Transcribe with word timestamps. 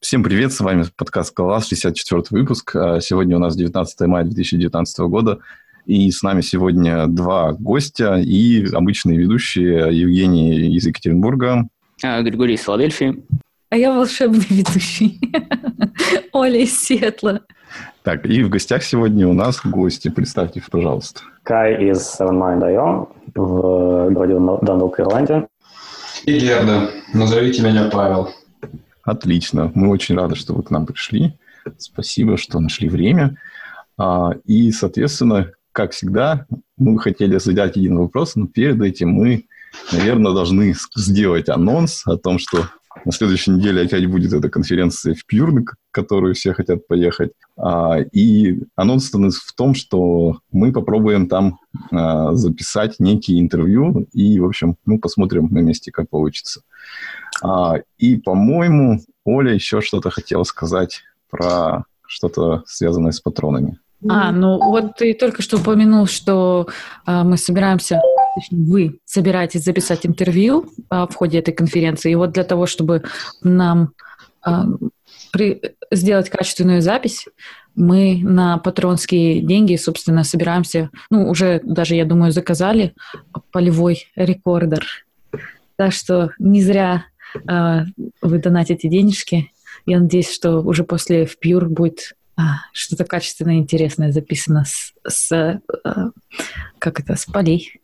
Всем 0.00 0.22
привет, 0.24 0.50
с 0.50 0.60
вами 0.60 0.86
подкаст 0.96 1.34
«Класс», 1.34 1.68
64 1.68 2.22
выпуск. 2.30 2.74
А, 2.74 3.00
сегодня 3.00 3.36
у 3.36 3.38
нас 3.38 3.54
19 3.54 4.00
мая 4.08 4.24
2019 4.24 4.98
года, 5.00 5.40
и 5.84 6.10
с 6.10 6.22
нами 6.22 6.40
сегодня 6.40 7.06
два 7.06 7.52
гостя 7.52 8.14
и 8.14 8.64
обычные 8.72 9.18
ведущие 9.18 9.94
Евгений 9.94 10.74
из 10.74 10.86
Екатеринбурга. 10.86 11.68
А, 12.02 12.22
Григорий 12.22 12.54
из 12.54 12.62
Филадельфии. 12.62 13.22
А 13.68 13.76
я 13.76 13.92
волшебный 13.92 14.46
ведущий. 14.48 15.20
Оля 16.32 16.60
из 16.60 16.82
Сиэтла. 16.82 17.42
Так, 18.02 18.24
и 18.24 18.42
в 18.42 18.48
гостях 18.48 18.82
сегодня 18.82 19.28
у 19.28 19.34
нас 19.34 19.60
гости. 19.62 20.08
Представьте, 20.08 20.62
пожалуйста. 20.70 21.20
Кай 21.42 21.90
из 21.90 22.18
SevenMind.io 22.18 23.06
в 23.34 24.10
городе 24.12 24.34
Дандалк, 24.62 24.98
Ирландия. 24.98 25.46
И 26.24 26.38
Герда. 26.38 26.88
Назовите 27.12 27.62
меня 27.62 27.90
Павел. 27.92 28.30
Отлично. 29.10 29.72
Мы 29.74 29.88
очень 29.88 30.14
рады, 30.14 30.36
что 30.36 30.54
вы 30.54 30.62
к 30.62 30.70
нам 30.70 30.86
пришли. 30.86 31.36
Спасибо, 31.78 32.36
что 32.36 32.60
нашли 32.60 32.88
время. 32.88 33.36
А, 33.98 34.30
и, 34.44 34.70
соответственно, 34.70 35.50
как 35.72 35.90
всегда, 35.90 36.46
мы 36.76 36.96
хотели 37.00 37.36
задать 37.38 37.76
один 37.76 37.98
вопрос, 37.98 38.36
но 38.36 38.46
перед 38.46 38.80
этим 38.80 39.08
мы, 39.10 39.46
наверное, 39.90 40.32
должны 40.32 40.76
сделать 40.94 41.48
анонс 41.48 42.06
о 42.06 42.16
том, 42.18 42.38
что 42.38 42.68
на 43.04 43.12
следующей 43.12 43.52
неделе 43.52 43.82
опять 43.82 44.06
будет 44.06 44.32
эта 44.32 44.48
конференция 44.48 45.14
в 45.14 45.24
Пьюр, 45.24 45.52
на 45.52 45.64
которую 45.92 46.34
все 46.34 46.52
хотят 46.52 46.86
поехать. 46.86 47.32
А, 47.56 47.98
и 48.00 48.62
анонс 48.74 49.10
в 49.10 49.54
том, 49.54 49.74
что 49.74 50.40
мы 50.50 50.72
попробуем 50.72 51.28
там 51.28 51.58
а, 51.92 52.34
записать 52.34 52.96
некие 52.98 53.40
интервью 53.40 54.06
и, 54.12 54.38
в 54.40 54.44
общем, 54.44 54.76
ну, 54.86 54.98
посмотрим 54.98 55.48
на 55.50 55.60
месте, 55.60 55.92
как 55.92 56.08
получится. 56.08 56.62
А, 57.42 57.76
и, 57.98 58.16
по-моему, 58.16 59.00
Оля 59.24 59.54
еще 59.54 59.80
что-то 59.80 60.10
хотела 60.10 60.44
сказать 60.44 61.02
про 61.30 61.84
что-то 62.06 62.64
связанное 62.66 63.12
с 63.12 63.20
патронами. 63.20 63.78
А, 64.08 64.32
ну 64.32 64.58
вот 64.58 64.96
ты 64.96 65.14
только 65.14 65.42
что 65.42 65.58
упомянул, 65.58 66.06
что 66.06 66.66
мы 67.06 67.36
собираемся, 67.36 68.00
точнее, 68.40 68.64
вы 68.64 68.98
собираетесь 69.04 69.64
записать 69.64 70.06
интервью 70.06 70.70
э, 70.90 71.06
в 71.10 71.14
ходе 71.14 71.38
этой 71.38 71.52
конференции. 71.52 72.12
И 72.12 72.16
вот 72.16 72.32
для 72.32 72.44
того, 72.44 72.66
чтобы 72.66 73.02
нам 73.42 73.92
э, 74.46 74.50
при, 75.32 75.60
сделать 75.90 76.30
качественную 76.30 76.82
запись, 76.82 77.26
мы 77.74 78.20
на 78.22 78.58
патронские 78.58 79.40
деньги, 79.42 79.76
собственно, 79.76 80.24
собираемся, 80.24 80.90
ну, 81.10 81.28
уже 81.28 81.60
даже, 81.62 81.94
я 81.94 82.04
думаю, 82.04 82.32
заказали 82.32 82.94
полевой 83.52 84.06
рекордер. 84.16 84.86
Так 85.76 85.92
что 85.92 86.30
не 86.38 86.62
зря 86.62 87.04
э, 87.48 87.84
вы 88.22 88.38
донатите 88.38 88.88
денежки. 88.88 89.52
Я 89.86 90.00
надеюсь, 90.00 90.32
что 90.32 90.60
уже 90.60 90.84
после 90.84 91.26
в 91.26 91.36
Pure 91.42 91.66
будет 91.66 91.98
а, 92.00 92.19
что-то 92.72 93.04
качественное, 93.04 93.56
интересное 93.56 94.12
записано 94.12 94.64
с, 94.64 94.92
с 95.06 95.32
а, 95.84 96.10
как 96.78 97.00
это, 97.00 97.16
с 97.16 97.26
полей. 97.26 97.80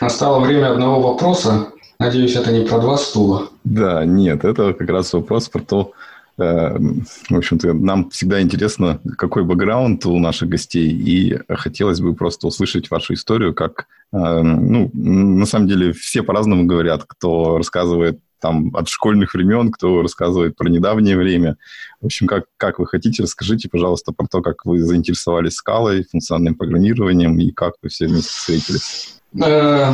Настало 0.00 0.40
время 0.40 0.72
одного 0.72 1.12
вопроса. 1.12 1.68
Надеюсь, 1.98 2.36
это 2.36 2.52
не 2.52 2.64
про 2.64 2.78
два 2.78 2.96
стула. 2.96 3.48
Да, 3.64 4.04
нет, 4.04 4.44
это 4.44 4.72
как 4.72 4.88
раз 4.88 5.12
вопрос 5.12 5.48
про 5.48 5.60
то, 5.60 5.92
э, 6.38 6.78
в 6.78 7.36
общем-то, 7.36 7.72
нам 7.72 8.10
всегда 8.10 8.40
интересно, 8.40 9.00
какой 9.16 9.44
бэкграунд 9.44 10.06
у 10.06 10.18
наших 10.18 10.48
гостей, 10.48 10.88
и 10.90 11.40
хотелось 11.48 12.00
бы 12.00 12.14
просто 12.14 12.46
услышать 12.46 12.90
вашу 12.90 13.14
историю, 13.14 13.52
как, 13.52 13.86
э, 14.12 14.16
ну, 14.16 14.90
на 14.94 15.46
самом 15.46 15.66
деле, 15.66 15.92
все 15.92 16.22
по-разному 16.22 16.66
говорят, 16.66 17.02
кто 17.04 17.58
рассказывает 17.58 18.20
там 18.40 18.74
от 18.74 18.88
школьных 18.88 19.34
времен, 19.34 19.70
кто 19.70 20.02
рассказывает 20.02 20.56
про 20.56 20.68
недавнее 20.68 21.16
время. 21.16 21.56
В 22.00 22.06
общем, 22.06 22.26
как, 22.26 22.44
как 22.56 22.78
вы 22.78 22.86
хотите, 22.86 23.22
расскажите, 23.22 23.68
пожалуйста, 23.68 24.12
про 24.12 24.26
то, 24.26 24.42
как 24.42 24.64
вы 24.64 24.80
заинтересовались 24.80 25.54
скалой, 25.54 26.04
функциональным 26.04 26.54
программированием 26.54 27.38
и 27.38 27.50
как 27.50 27.74
вы 27.82 27.88
все 27.88 28.06
вместе 28.06 28.30
встретились. 28.30 29.20
Э, 29.42 29.92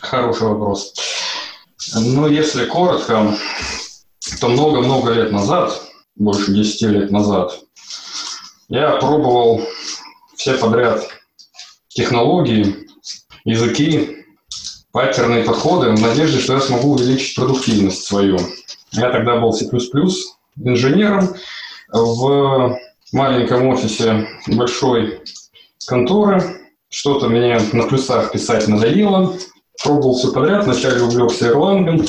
хороший 0.00 0.48
вопрос. 0.48 0.94
Ну, 1.94 2.26
если 2.26 2.66
коротко, 2.66 3.36
то 4.40 4.48
много-много 4.48 5.12
лет 5.12 5.30
назад, 5.32 5.80
больше 6.16 6.52
10 6.52 6.82
лет 6.82 7.10
назад, 7.10 7.58
я 8.68 8.96
пробовал 8.96 9.62
все 10.34 10.54
подряд 10.54 11.06
технологии, 11.88 12.88
языки, 13.44 14.25
паттерные 14.96 15.44
подходы 15.44 15.90
в 15.90 16.00
надежде, 16.00 16.40
что 16.40 16.54
я 16.54 16.60
смогу 16.60 16.94
увеличить 16.94 17.36
продуктивность 17.36 18.06
свою. 18.06 18.38
Я 18.92 19.10
тогда 19.10 19.38
был 19.38 19.52
C++ 19.52 19.68
инженером 20.56 21.34
в 21.92 22.78
маленьком 23.12 23.68
офисе 23.68 24.26
большой 24.46 25.20
конторы. 25.86 26.62
Что-то 26.88 27.28
мне 27.28 27.60
на 27.74 27.82
плюсах 27.82 28.32
писать 28.32 28.68
надоело. 28.68 29.36
Пробовал 29.84 30.14
все 30.14 30.32
подряд. 30.32 30.64
Вначале 30.64 31.02
увлекся 31.02 31.50
Erlang, 31.50 32.08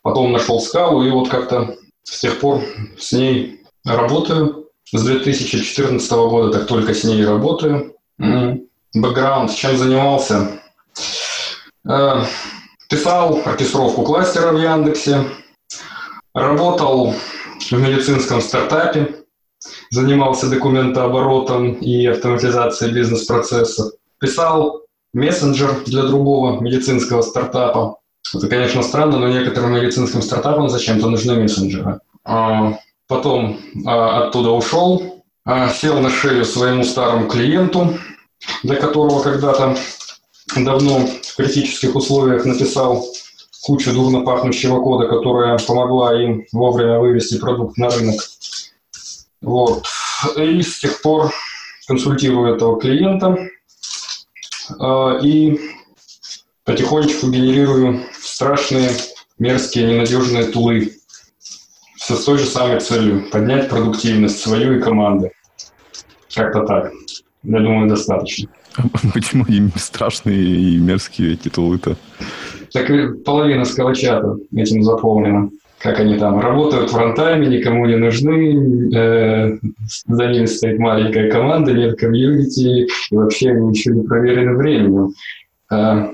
потом 0.00 0.32
нашел 0.32 0.62
скалу, 0.62 1.04
и 1.04 1.10
вот 1.10 1.28
как-то 1.28 1.76
с 2.02 2.18
тех 2.18 2.40
пор 2.40 2.62
с 2.98 3.12
ней 3.12 3.60
работаю. 3.84 4.70
С 4.90 5.04
2014 5.04 6.10
года 6.12 6.58
так 6.58 6.66
только 6.66 6.94
с 6.94 7.04
ней 7.04 7.26
работаю. 7.26 7.94
Бэкграунд, 8.16 9.54
чем 9.54 9.76
занимался? 9.76 10.62
Э, 11.88 12.24
писал 12.88 13.40
оркестровку 13.44 14.02
кластера 14.02 14.52
в 14.52 14.60
Яндексе, 14.60 15.24
работал 16.32 17.14
в 17.70 17.72
медицинском 17.72 18.40
стартапе, 18.40 19.24
занимался 19.90 20.48
документооборотом 20.48 21.74
и 21.74 22.06
автоматизацией 22.06 22.94
бизнес-процессов, 22.94 23.92
писал 24.18 24.82
мессенджер 25.12 25.84
для 25.84 26.02
другого 26.04 26.60
медицинского 26.60 27.22
стартапа. 27.22 27.98
Это, 28.34 28.48
конечно, 28.48 28.82
странно, 28.82 29.18
но 29.18 29.28
некоторым 29.28 29.74
медицинским 29.74 30.22
стартапам 30.22 30.68
зачем-то 30.68 31.08
нужны 31.08 31.34
мессенджеры. 31.36 32.00
А, 32.24 32.78
потом 33.06 33.60
а, 33.86 34.26
оттуда 34.26 34.50
ушел, 34.50 35.22
а, 35.44 35.68
сел 35.68 36.00
на 36.00 36.10
шею 36.10 36.44
своему 36.44 36.84
старому 36.84 37.28
клиенту, 37.28 37.98
для 38.62 38.76
которого 38.76 39.22
когда-то 39.22 39.76
давно 40.56 41.06
критических 41.36 41.94
условиях 41.94 42.44
написал 42.44 43.06
кучу 43.62 43.92
дурно 43.92 44.20
пахнущего 44.20 44.80
кода, 44.80 45.08
которая 45.08 45.58
помогла 45.58 46.20
им 46.22 46.44
вовремя 46.52 46.98
вывести 46.98 47.38
продукт 47.38 47.78
на 47.78 47.88
рынок. 47.88 48.20
Вот. 49.40 49.84
И 50.36 50.62
с 50.62 50.80
тех 50.80 51.00
пор 51.02 51.32
консультирую 51.86 52.54
этого 52.54 52.80
клиента 52.80 53.36
э, 54.80 55.20
и 55.22 55.60
потихонечку 56.64 57.30
генерирую 57.30 58.02
страшные, 58.20 58.90
мерзкие, 59.38 59.86
ненадежные 59.86 60.44
тулы. 60.44 60.92
С 61.96 62.24
той 62.24 62.38
же 62.38 62.46
самой 62.46 62.80
целью– 62.80 63.30
поднять 63.32 63.68
продуктивность 63.70 64.40
свою 64.40 64.78
и 64.78 64.82
команды. 64.82 65.32
Как-то 66.34 66.64
так. 66.64 66.92
Я 67.42 67.60
думаю, 67.60 67.88
достаточно. 67.88 68.50
Почему 69.14 69.44
им 69.46 69.70
страшные 69.76 70.42
и 70.42 70.78
мерзкие 70.78 71.36
титулы-то? 71.36 71.96
Так 72.72 72.88
половина 73.24 73.64
скалочата 73.64 74.36
этим 74.54 74.82
заполнена. 74.82 75.50
Как 75.78 76.00
они 76.00 76.18
там 76.18 76.40
работают 76.40 76.90
в 76.90 76.96
рантайме, 76.96 77.46
никому 77.46 77.84
не 77.84 77.96
нужны, 77.96 78.96
э, 78.96 79.58
за 80.06 80.26
ними 80.28 80.46
стоит 80.46 80.78
маленькая 80.78 81.30
команда, 81.30 81.74
нет 81.74 81.98
комьюнити, 81.98 82.86
и 83.10 83.14
вообще 83.14 83.50
они 83.50 83.76
еще 83.76 83.90
не 83.90 84.02
проверены 84.02 84.56
временем. 84.56 85.12
Э, 85.70 86.08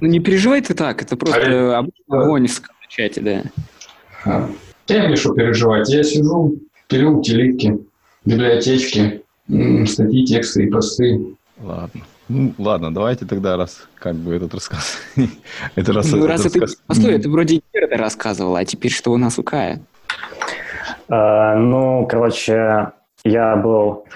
ну 0.00 0.08
не 0.08 0.18
переживай 0.20 0.62
ты 0.62 0.72
так, 0.72 1.02
это 1.02 1.16
просто 1.16 1.76
а 1.76 1.78
обычный 1.80 2.18
огонь 2.18 2.46
в 2.46 2.52
скалочате, 2.52 3.20
да. 3.20 3.42
А. 4.24 4.48
Я 4.88 5.06
мне 5.06 5.16
что 5.16 5.34
переживать, 5.34 5.88
я 5.90 6.02
сижу, 6.02 6.56
пилю 6.88 7.18
утилитки, 7.18 7.78
библиотечки, 8.24 9.22
статьи, 9.86 10.24
тексты 10.24 10.64
и 10.64 10.70
посты. 10.70 11.36
Ладно. 11.62 12.02
Ну, 12.28 12.54
ладно, 12.58 12.94
давайте 12.94 13.26
тогда 13.26 13.56
раз 13.56 13.86
как 13.96 14.14
бы 14.14 14.34
этот 14.34 14.54
рассказ. 14.54 14.98
это 15.76 15.92
раз, 15.92 16.10
ну, 16.12 16.26
раз 16.26 16.46
это. 16.46 16.66
Постой, 16.86 17.14
это 17.14 17.28
вроде 17.28 17.60
Герда 17.74 17.96
рассказывала, 17.96 18.60
а 18.60 18.64
теперь 18.64 18.92
что 18.92 19.12
у 19.12 19.16
нас 19.16 19.38
у 19.38 19.42
Кая? 19.42 19.80
Uh, 21.08 21.56
ну, 21.56 22.06
короче, 22.08 22.92
я 23.24 23.56
был 23.56 24.06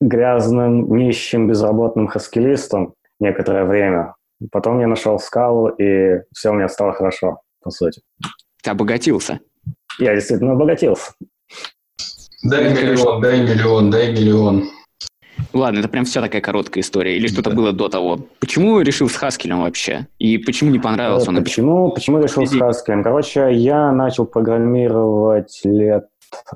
грязным, 0.00 0.94
нищим, 0.96 1.48
безработным 1.48 2.08
хаскилистом 2.08 2.94
некоторое 3.20 3.64
время. 3.64 4.14
Потом 4.50 4.80
я 4.80 4.86
нашел 4.86 5.18
скалу, 5.18 5.68
и 5.68 6.20
все 6.34 6.50
у 6.50 6.54
меня 6.54 6.68
стало 6.68 6.92
хорошо, 6.92 7.40
по 7.62 7.70
сути. 7.70 8.02
Ты 8.62 8.70
обогатился? 8.70 9.40
Я 9.98 10.14
действительно 10.14 10.52
обогатился. 10.52 11.12
Дай 12.44 12.72
миллион, 12.72 13.22
дай 13.22 13.40
миллион, 13.40 13.90
дай 13.90 14.12
миллион. 14.12 14.68
Ладно, 15.52 15.80
это 15.80 15.88
прям 15.88 16.04
вся 16.04 16.20
такая 16.20 16.40
короткая 16.40 16.82
история. 16.82 17.16
Или 17.16 17.26
что-то 17.26 17.50
да. 17.50 17.56
было 17.56 17.72
до 17.72 17.88
того. 17.88 18.18
Почему 18.40 18.80
решил 18.80 19.08
с 19.08 19.16
Хаскелем 19.16 19.62
вообще? 19.62 20.06
И 20.18 20.38
почему 20.38 20.70
не 20.70 20.78
понравился 20.78 21.30
он? 21.30 21.42
Почему, 21.42 21.90
почему 21.90 22.20
решил 22.20 22.46
с 22.46 22.54
Хаскелем? 22.56 23.02
Короче, 23.02 23.52
я 23.52 23.92
начал 23.92 24.26
программировать 24.26 25.60
лет 25.64 26.06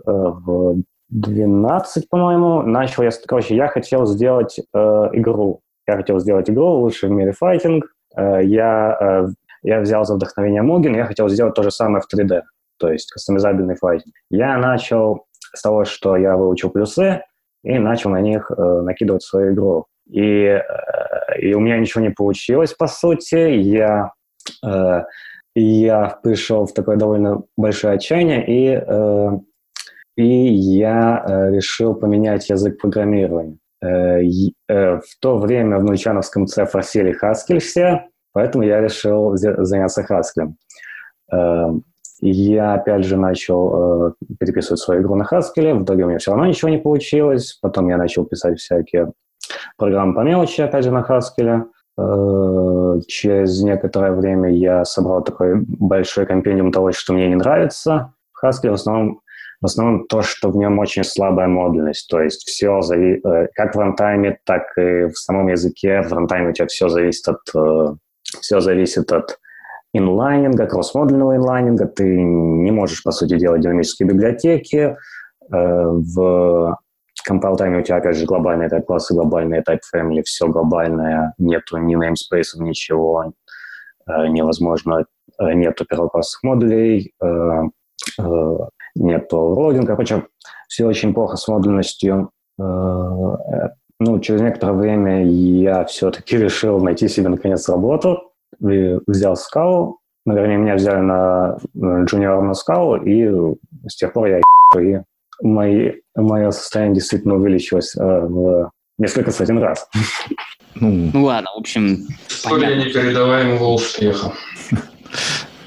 э, 0.07 0.11
в 0.11 0.83
12, 1.11 2.09
по-моему. 2.09 2.63
Начал 2.63 3.03
я, 3.03 3.11
короче, 3.27 3.55
я 3.55 3.69
хотел 3.69 4.07
сделать 4.07 4.59
э, 4.59 4.79
игру. 5.13 5.61
Я 5.87 5.97
хотел 5.97 6.19
сделать 6.19 6.51
игру 6.51 6.81
лучше 6.81 7.07
в 7.07 7.11
мире 7.11 7.33
файтинг. 7.33 7.85
Э, 8.17 8.41
я, 8.43 8.97
э, 9.01 9.27
я 9.63 9.81
взял 9.81 10.05
за 10.05 10.15
вдохновение 10.15 10.63
Mugen, 10.63 10.97
я 10.97 11.05
хотел 11.05 11.29
сделать 11.29 11.55
то 11.55 11.63
же 11.63 11.71
самое 11.71 12.03
в 12.03 12.13
3D, 12.13 12.43
то 12.79 12.91
есть 12.91 13.11
кастомизабельный 13.13 13.77
файтинг. 13.77 14.15
Я 14.31 14.57
начал 14.59 15.27
с 15.53 15.63
того, 15.63 15.85
что 15.85 16.17
я 16.17 16.37
выучил 16.37 16.71
плюсы, 16.71 17.23
и 17.67 17.79
начал 17.79 18.11
на 18.11 18.21
них 18.21 18.51
э, 18.51 18.81
накидывать 18.83 19.23
свою 19.23 19.53
игру. 19.53 19.87
И, 20.09 20.23
э, 20.23 20.63
и 21.41 21.53
у 21.55 21.61
меня 21.61 21.79
ничего 21.79 22.03
не 22.03 22.11
получилось, 22.11 22.73
по 22.73 22.87
сути. 22.87 23.35
Я, 23.35 24.13
э, 24.65 25.03
я 25.57 26.19
пришел 26.23 26.67
в 26.67 26.73
такое 26.73 26.97
довольно 26.97 27.43
большое 27.57 27.95
отчаяние, 27.95 28.47
и, 28.47 28.81
э, 28.87 29.31
и 30.17 30.27
я 30.27 31.25
э, 31.27 31.57
решил 31.57 31.95
поменять 31.95 32.49
язык 32.49 32.81
программирования. 32.81 33.59
Э, 33.83 34.21
э, 34.23 34.97
в 34.99 35.19
то 35.21 35.39
время 35.39 35.79
в 35.79 35.85
Нульчановском 35.85 36.47
C 36.47 36.67
форсили 36.67 37.17
Haskell 37.21 37.59
все, 37.59 38.07
поэтому 38.33 38.63
я 38.63 38.81
решил 38.81 39.37
заняться 39.37 40.07
Haskell. 40.09 40.55
Я, 42.21 42.75
опять 42.75 43.05
же, 43.05 43.17
начал 43.17 44.09
э, 44.09 44.13
переписывать 44.39 44.81
свою 44.81 45.03
игру 45.03 45.17
на 45.17 45.25
Haskell. 45.25 45.75
В 45.75 45.85
итоге 45.85 46.05
у 46.05 46.09
меня 46.09 46.19
все 46.19 46.31
равно 46.31 46.47
ничего 46.47 46.71
не 46.71 46.79
получилось. 46.79 47.59
Потом 47.61 47.89
я 47.89 47.99
начал 47.99 48.25
писать 48.25 48.59
всякие 48.59 49.13
программы 49.77 50.15
по 50.15 50.21
мелочи, 50.21 50.63
опять 50.63 50.85
же, 50.85 50.91
на 50.91 51.03
Haskell. 51.03 51.65
Э, 51.99 53.01
через 53.07 53.63
некоторое 53.63 54.13
время 54.13 54.51
я 54.51 54.85
собрал 54.85 55.23
такой 55.23 55.61
большой 55.61 56.27
компендиум 56.27 56.73
того, 56.73 56.93
что 56.93 57.13
мне 57.13 57.29
не 57.29 57.37
нравится 57.37 58.15
в 58.33 58.45
Haskell. 58.45 58.71
В 58.71 58.75
основном, 58.75 59.21
в 59.61 59.67
основном 59.67 60.07
то, 60.07 60.23
что 60.23 60.51
в 60.51 60.57
нем 60.57 60.79
очень 60.79 61.05
слабая 61.05 61.49
модульность. 61.49 62.09
То 62.09 62.23
есть 62.23 62.49
все, 62.49 62.81
зави... 62.81 63.21
э, 63.23 63.49
как 63.55 63.75
в 63.75 63.79
рантайме, 63.79 64.39
так 64.45 64.63
и 64.79 65.07
в 65.09 65.19
самом 65.19 65.49
языке. 65.49 66.01
В 66.01 66.13
рантайме 66.15 66.49
у 66.49 66.53
тебя 66.53 66.67
все 66.67 66.89
зависит 66.89 67.29
от, 67.29 67.41
э, 67.55 67.95
все 68.41 68.61
зависит 68.61 69.13
от 69.13 69.39
инлайнинга, 69.97 70.67
кросс-модульного 70.67 71.37
инлайнинга. 71.37 71.87
Ты 71.87 72.05
не 72.23 72.71
можешь, 72.71 73.03
по 73.03 73.11
сути, 73.11 73.39
делать 73.39 73.61
динамические 73.63 74.09
библиотеки. 74.09 74.97
Э, 75.53 75.85
в 75.87 76.77
compile 77.29 77.57
time 77.57 77.81
у 77.81 77.83
тебя, 77.83 77.97
опять 77.97 78.17
же, 78.17 78.27
глобальные 78.27 78.69
type-классы, 78.69 79.15
глобальные 79.15 79.63
type-family, 79.63 80.23
все 80.25 80.49
глобальное, 80.49 81.35
нету 81.39 81.77
ни 81.79 81.97
namespace, 81.97 82.61
ничего, 82.63 83.33
э, 84.09 84.27
невозможно, 84.29 85.07
э, 85.39 85.53
нету 85.55 85.85
первоклассных 85.85 86.43
модулей, 86.43 87.13
нету 88.95 89.39
логинга. 89.39 89.93
Короче, 89.93 90.27
все 90.69 90.87
очень 90.87 91.13
плохо 91.13 91.37
с 91.37 91.49
модульностью. 91.49 92.31
Ну, 93.99 94.21
через 94.21 94.41
некоторое 94.41 94.73
время 94.73 95.25
я 95.25 95.85
все-таки 95.85 96.37
решил 96.39 96.81
найти 96.81 97.09
себе, 97.09 97.29
наконец, 97.29 97.69
работу 97.69 98.33
взял 98.61 99.37
скалу, 99.37 99.99
ну, 100.25 100.35
вернее, 100.35 100.57
меня 100.57 100.75
взяли 100.75 101.01
на 101.01 101.57
джуниорную 102.05 102.55
скалу, 102.55 102.97
и 102.97 103.29
с 103.87 103.97
тех 103.97 104.13
пор 104.13 104.27
я 104.27 104.41
и 104.79 104.99
мои, 105.41 105.93
мое 106.15 106.51
состояние 106.51 106.97
действительно 106.97 107.35
увеличилось 107.35 107.97
э, 107.97 108.01
в 108.03 108.71
несколько 108.99 109.31
сотен 109.31 109.59
раз. 109.59 109.89
Ну, 110.75 111.11
ну 111.13 111.25
ладно, 111.25 111.51
в 111.55 111.59
общем, 111.61 112.07
История 112.29 112.77
непередаваемого 112.77 113.75
успеха. 113.75 114.33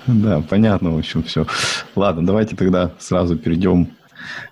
Да, 0.07 0.41
понятно, 0.49 0.89
в 0.89 0.97
общем, 0.97 1.21
все. 1.21 1.45
Ладно, 1.95 2.25
давайте 2.25 2.55
тогда 2.55 2.93
сразу 2.97 3.37
перейдем 3.37 3.89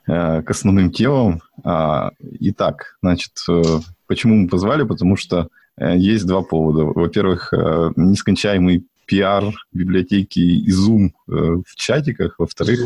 э, 0.07 0.43
к 0.43 0.51
основным 0.51 0.91
темам. 0.91 1.41
А, 1.63 2.11
итак, 2.39 2.95
значит, 3.01 3.31
э, 3.49 3.63
почему 4.05 4.35
мы 4.35 4.49
позвали? 4.49 4.83
Потому 4.83 5.15
что 5.15 5.47
есть 5.79 6.25
два 6.25 6.41
повода. 6.41 6.85
Во-первых, 6.85 7.53
э, 7.53 7.91
нескончаемый 7.95 8.85
пиар 9.06 9.53
библиотеки 9.71 10.39
и 10.39 10.69
Zoom 10.71 11.09
э, 11.27 11.31
в 11.65 11.75
чатиках. 11.75 12.35
Во-вторых, 12.38 12.79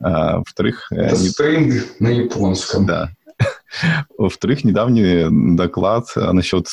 а, 0.00 0.38
во-вторых... 0.38 0.92
Это 0.92 1.16
не... 1.16 1.28
string 1.28 1.84
на 1.98 2.08
японском. 2.08 2.86
Да. 2.86 3.10
Во-вторых, 4.18 4.64
недавний 4.64 5.56
доклад 5.56 6.04
насчет 6.14 6.66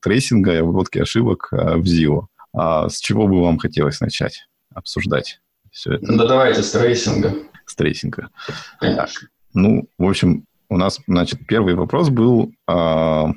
трейсинга 0.00 0.54
и 0.54 0.56
обработки 0.56 0.98
ошибок 0.98 1.48
в 1.52 1.84
ZIO. 1.84 2.26
А 2.52 2.88
с 2.88 2.98
чего 2.98 3.28
бы 3.28 3.42
вам 3.42 3.58
хотелось 3.58 4.00
начать 4.00 4.48
обсуждать 4.74 5.40
все 5.70 5.94
это? 5.94 6.16
Да 6.16 6.26
давайте 6.26 6.62
с 6.62 6.72
трейсинга. 6.72 7.34
С 7.66 7.76
трейсинга. 7.76 8.30
Так. 8.80 9.10
Ну, 9.52 9.88
в 9.98 10.08
общем, 10.08 10.46
у 10.70 10.76
нас, 10.76 11.00
значит, 11.06 11.40
первый 11.46 11.74
вопрос 11.74 12.08
был, 12.08 12.52
а, 12.66 13.32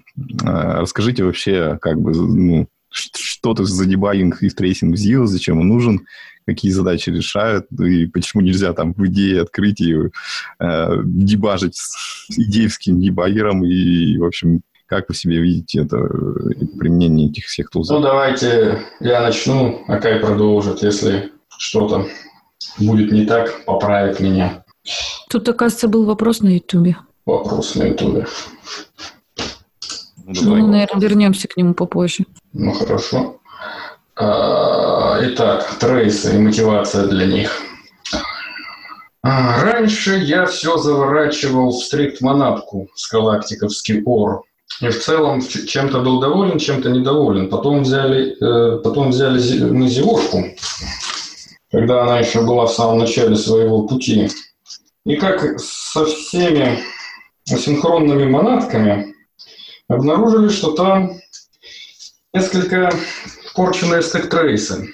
а, 0.46 0.82
расскажите 0.82 1.26
вообще, 1.26 1.78
как 1.82 2.00
бы, 2.00 2.12
ну, 2.12 2.68
что 2.90 3.54
это 3.54 3.66
за 3.66 3.86
debugging 3.86 4.44
и 4.44 4.50
tracing 4.50 4.96
ZIO, 4.96 5.26
зачем 5.26 5.60
он 5.60 5.68
нужен, 5.68 6.06
какие 6.46 6.72
задачи 6.72 7.10
решают, 7.10 7.66
и 7.72 8.06
почему 8.06 8.44
нельзя 8.44 8.74
там 8.74 8.94
в 8.94 9.04
идее 9.08 9.42
открытия 9.42 10.12
э, 10.60 11.02
дебажить 11.04 11.76
с 11.76 12.30
идеевским 12.30 13.02
дебаггером, 13.02 13.66
и, 13.66 14.16
в 14.18 14.26
общем, 14.26 14.62
как 14.86 15.10
вы 15.10 15.16
себе 15.16 15.40
видите 15.40 15.82
это 15.82 15.98
применение 16.78 17.30
этих 17.30 17.46
всех 17.46 17.72
тулзов? 17.72 17.98
Ну, 17.98 18.04
давайте 18.04 18.84
я 19.00 19.22
начну, 19.22 19.84
а 19.88 19.98
Кай 19.98 20.20
продолжит, 20.20 20.84
если 20.84 21.32
что-то 21.58 22.06
будет 22.78 23.12
не 23.12 23.26
так, 23.26 23.66
поправит 23.66 24.20
меня. 24.20 24.64
Тут, 25.30 25.50
оказывается, 25.50 25.88
был 25.88 26.06
вопрос 26.06 26.42
на 26.42 26.50
Ютубе 26.50 26.98
вопрос 27.26 27.76
на 27.76 27.84
Ютубе. 27.84 28.28
Ну, 30.26 30.56
ну, 30.56 30.68
наверное, 30.68 31.02
вернемся 31.02 31.48
к 31.48 31.58
нему 31.58 31.74
попозже. 31.74 32.26
Ну, 32.54 32.72
хорошо. 32.72 33.40
А, 34.16 35.20
итак, 35.22 35.68
трейсы 35.80 36.36
и 36.36 36.40
мотивация 36.40 37.08
для 37.08 37.26
них. 37.26 37.62
А, 39.22 39.64
раньше 39.64 40.18
я 40.18 40.46
все 40.46 40.78
заворачивал 40.78 41.72
в 41.72 41.84
стрикт-монатку 41.84 42.90
с 42.96 43.12
галактиковский 43.12 44.02
ор. 44.06 44.44
И 44.82 44.90
в 44.90 45.04
целом 45.04 45.42
чем-то 45.42 46.00
был 46.00 46.20
доволен, 46.20 46.58
чем-то 46.58 46.90
недоволен. 46.90 47.50
Потом 47.50 47.84
взяли, 47.84 48.36
э, 48.42 48.80
потом 48.80 49.12
взяли 49.12 49.64
мы 49.70 49.88
зиошку, 49.88 50.44
когда 51.72 52.04
она 52.04 52.20
еще 52.20 52.42
была 52.42 52.66
в 52.66 52.74
самом 52.74 53.00
начале 53.00 53.36
своего 53.36 53.88
пути. 53.88 54.30
И 55.06 55.16
как 55.16 55.60
со 55.60 56.06
всеми 56.06 56.80
асинхронными 57.52 58.26
монадками, 58.26 59.14
обнаружили, 59.88 60.50
что 60.50 60.72
там 60.72 61.12
несколько 62.34 62.92
порченные 63.56 64.02
стек-трейсы. 64.02 64.90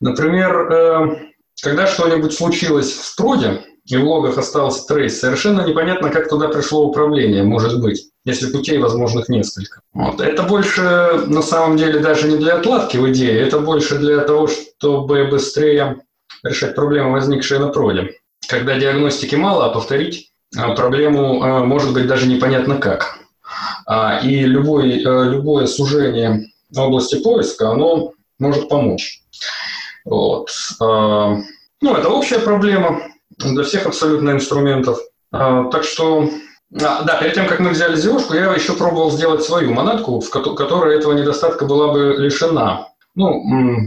Например, 0.00 0.72
э, 0.72 1.16
когда 1.62 1.86
что-нибудь 1.86 2.32
случилось 2.32 2.92
в 2.92 3.04
проде, 3.04 3.62
и 3.86 3.96
в 3.96 4.04
логах 4.04 4.38
остался 4.38 4.86
трейс, 4.86 5.18
совершенно 5.18 5.66
непонятно, 5.66 6.10
как 6.10 6.28
туда 6.28 6.48
пришло 6.48 6.86
управление, 6.86 7.42
может 7.42 7.80
быть, 7.80 8.10
если 8.24 8.52
путей 8.52 8.78
возможных 8.78 9.28
несколько. 9.28 9.80
Вот. 9.92 10.20
Это 10.20 10.44
больше, 10.44 11.24
на 11.26 11.42
самом 11.42 11.76
деле, 11.76 11.98
даже 11.98 12.28
не 12.28 12.36
для 12.36 12.56
отладки 12.56 12.98
в 12.98 13.10
идее, 13.10 13.40
это 13.40 13.58
больше 13.58 13.98
для 13.98 14.20
того, 14.20 14.46
чтобы 14.46 15.26
быстрее 15.26 16.02
решать 16.44 16.74
проблемы, 16.74 17.12
возникшие 17.12 17.58
на 17.58 17.68
проде. 17.68 18.12
Когда 18.48 18.78
диагностики 18.78 19.34
мало, 19.34 19.66
а 19.66 19.70
повторить 19.70 20.29
проблему 20.54 21.42
а, 21.42 21.64
может 21.64 21.92
быть 21.92 22.06
даже 22.06 22.26
непонятно 22.26 22.76
как. 22.76 23.18
А, 23.86 24.20
и 24.22 24.40
любой, 24.40 25.00
любое 25.00 25.66
сужение 25.66 26.46
области 26.76 27.20
поиска, 27.22 27.70
оно 27.70 28.12
может 28.38 28.68
помочь. 28.68 29.22
Вот. 30.04 30.50
Ну, 30.78 31.94
это 31.94 32.08
общая 32.08 32.38
проблема 32.38 33.02
для 33.38 33.64
всех 33.64 33.86
абсолютно 33.86 34.30
инструментов. 34.30 34.98
Так 35.30 35.84
что, 35.84 36.30
да, 36.70 37.18
перед 37.20 37.34
тем, 37.34 37.46
как 37.46 37.60
мы 37.60 37.70
взяли 37.70 37.96
зевушку, 37.96 38.34
я 38.34 38.52
еще 38.54 38.74
пробовал 38.74 39.10
сделать 39.10 39.42
свою 39.42 39.72
монетку, 39.72 40.20
в 40.20 40.30
которой 40.30 40.96
этого 40.96 41.12
недостатка 41.12 41.64
была 41.64 41.92
бы 41.92 42.14
лишена 42.18 42.89
ну, 43.14 43.42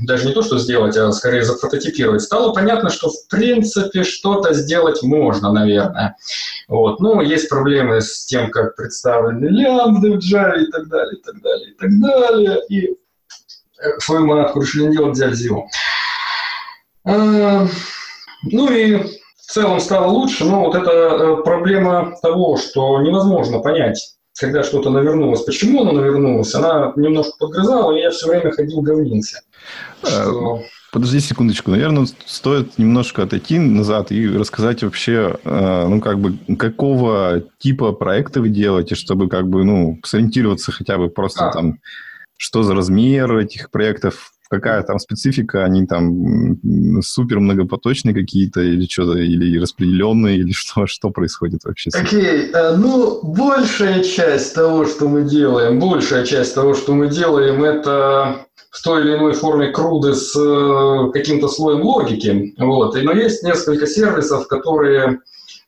даже 0.06 0.28
не 0.28 0.34
то, 0.34 0.42
что 0.42 0.58
сделать, 0.58 0.98
а 0.98 1.12
скорее 1.12 1.44
запрототипировать, 1.44 2.22
стало 2.22 2.54
понятно, 2.54 2.90
что 2.90 3.10
в 3.10 3.28
принципе 3.30 4.04
что-то 4.04 4.54
сделать 4.54 5.02
можно, 5.02 5.52
наверное. 5.52 6.18
Вот. 6.68 7.00
Ну, 7.00 7.22
есть 7.22 7.50
проблемы 7.50 8.02
с 8.02 8.26
тем, 8.26 8.52
как 8.52 8.76
представлены 8.76 9.46
лямбды 9.46 10.14
в 10.14 10.18
Java 10.18 10.58
и 10.60 10.72
так 10.72 10.88
далее, 10.90 11.20
и 11.20 11.24
так 11.24 11.42
далее, 11.42 11.72
и 11.72 11.76
так 11.76 12.00
далее. 12.00 12.60
И 12.70 12.88
э, 12.88 14.00
свою 14.00 14.26
монетку 14.26 14.62
решили 14.62 14.88
не 14.88 14.92
делать, 14.98 15.14
взяли 15.14 15.34
Zio. 15.34 15.64
А, 17.06 17.68
ну 18.44 18.72
и 18.72 18.98
в 18.98 19.52
целом 19.52 19.80
стало 19.80 20.08
лучше, 20.08 20.46
но 20.46 20.66
вот 20.66 20.76
эта 20.76 20.92
э, 20.92 21.44
проблема 21.44 22.16
того, 22.22 22.58
что 22.58 23.02
невозможно 23.02 23.60
понять, 23.60 24.16
когда 24.38 24.64
что-то 24.64 24.90
навернулось, 24.90 25.42
почему 25.42 25.82
оно 25.82 25.92
навернулось, 25.92 26.54
она 26.56 26.94
немножко 26.96 27.34
подгрызала, 27.40 27.96
и 27.96 28.02
я 28.02 28.10
все 28.10 28.28
время 28.28 28.52
ходил 28.52 28.82
говнился. 28.82 29.42
Э, 30.04 30.08
что... 30.08 30.64
Подожди 30.92 31.20
секундочку. 31.20 31.72
Наверное, 31.72 32.08
стоит 32.26 32.78
немножко 32.78 33.24
отойти 33.24 33.58
назад 33.58 34.12
и 34.12 34.28
рассказать 34.28 34.84
вообще, 34.84 35.38
э, 35.44 35.88
ну, 35.88 36.00
как 36.02 36.20
бы, 36.20 36.38
какого 36.56 37.44
типа 37.58 37.94
проекта 37.94 38.42
вы 38.42 38.50
делаете, 38.50 38.96
чтобы, 38.96 39.28
как 39.28 39.48
бы, 39.48 39.64
ну, 39.64 40.00
сориентироваться 40.04 40.72
хотя 40.72 40.98
бы 40.98 41.10
просто 41.10 41.50
а. 41.50 41.52
там, 41.52 41.80
что 42.38 42.62
за 42.62 42.76
размер 42.76 43.36
этих 43.38 43.72
проектов, 43.72 44.33
какая 44.54 44.84
там 44.84 45.00
специфика, 45.00 45.66
они 45.66 45.88
там 45.88 46.60
супер 47.02 47.40
многопоточные 47.40 48.14
какие-то 48.14 48.62
или 48.62 48.86
что-то, 48.86 49.18
или 49.18 49.60
распределенные, 49.60 50.38
или 50.38 50.52
что, 50.54 50.86
что 50.86 51.10
происходит 51.10 51.64
вообще? 51.64 51.90
Окей, 51.94 52.52
okay. 52.52 52.76
ну, 52.78 53.22
большая 53.24 54.04
часть 54.04 54.54
того, 54.54 54.86
что 54.86 55.08
мы 55.08 55.24
делаем, 55.24 55.80
большая 55.80 56.26
часть 56.26 56.54
того, 56.54 56.74
что 56.76 56.94
мы 56.94 57.10
делаем, 57.10 57.64
это 57.64 58.46
в 58.70 58.84
той 58.84 59.02
или 59.02 59.16
иной 59.16 59.34
форме 59.34 59.72
круды 59.72 60.14
с 60.14 60.36
э, 60.36 61.12
каким-то 61.14 61.48
слоем 61.48 61.82
логики. 61.82 62.54
Вот. 62.58 62.96
Но 63.02 63.12
есть 63.12 63.44
несколько 63.44 63.86
сервисов, 63.88 64.48
которые 64.48 65.20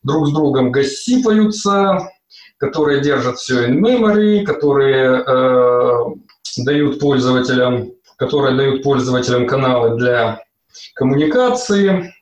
друг 0.04 0.28
с 0.28 0.32
другом 0.32 0.72
гасипаются, 0.72 2.10
которые 2.58 3.02
держат 3.02 3.38
все 3.38 3.68
in 3.68 3.80
memory, 3.80 4.44
которые 4.44 5.24
э, 5.24 6.64
дают 6.64 7.00
пользователям, 7.00 7.92
которые 8.18 8.56
дают 8.56 8.84
пользователям 8.84 9.48
каналы 9.48 9.98
для 9.98 10.42
коммуникации. 10.94 12.14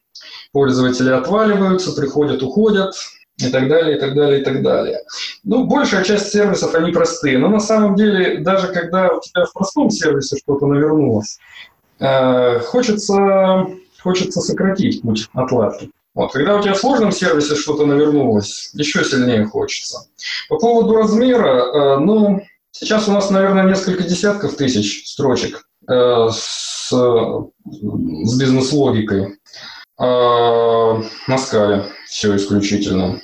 Пользователи 0.51 1.09
отваливаются, 1.09 1.93
приходят, 1.93 2.43
уходят 2.43 2.93
и 3.38 3.50
так 3.50 3.67
далее, 3.67 3.97
и 3.97 4.00
так 4.00 4.13
далее, 4.13 4.41
и 4.41 4.43
так 4.43 4.62
далее. 4.62 5.00
Ну, 5.43 5.65
большая 5.65 6.03
часть 6.03 6.31
сервисов, 6.31 6.75
они 6.75 6.91
простые. 6.91 7.39
Но 7.39 7.50
на 7.50 7.59
самом 7.59 7.95
деле, 7.95 8.39
даже 8.39 8.67
когда 8.67 9.09
у 9.12 9.19
тебя 9.19 9.45
в 9.45 9.53
простом 9.53 9.89
сервисе 9.89 10.38
что-то 10.38 10.67
навернулось, 10.67 11.39
э, 12.00 12.59
хочется, 12.59 13.67
хочется 14.01 14.41
сократить 14.41 15.01
путь 15.01 15.29
отладки. 15.33 15.89
Вот, 16.13 16.31
когда 16.31 16.55
у 16.55 16.62
тебя 16.62 16.73
в 16.73 16.77
сложном 16.77 17.12
сервисе 17.12 17.55
что-то 17.55 17.88
навернулось, 17.88 18.69
еще 18.73 19.03
сильнее 19.03 19.45
хочется. 19.45 20.07
По 20.47 20.59
поводу 20.59 20.95
размера, 20.95 21.47
э, 21.47 21.97
ну, 21.97 22.43
сейчас 22.71 23.07
у 23.07 23.12
нас, 23.12 23.31
наверное, 23.31 23.63
несколько 23.63 24.03
десятков 24.03 24.55
тысяч 24.55 25.07
строчек 25.07 25.65
с, 25.87 26.89
с 26.89 28.39
бизнес-логикой 28.39 29.39
э, 29.99 31.01
на 31.27 31.37
скале 31.37 31.85
все 32.07 32.35
исключительно. 32.35 33.19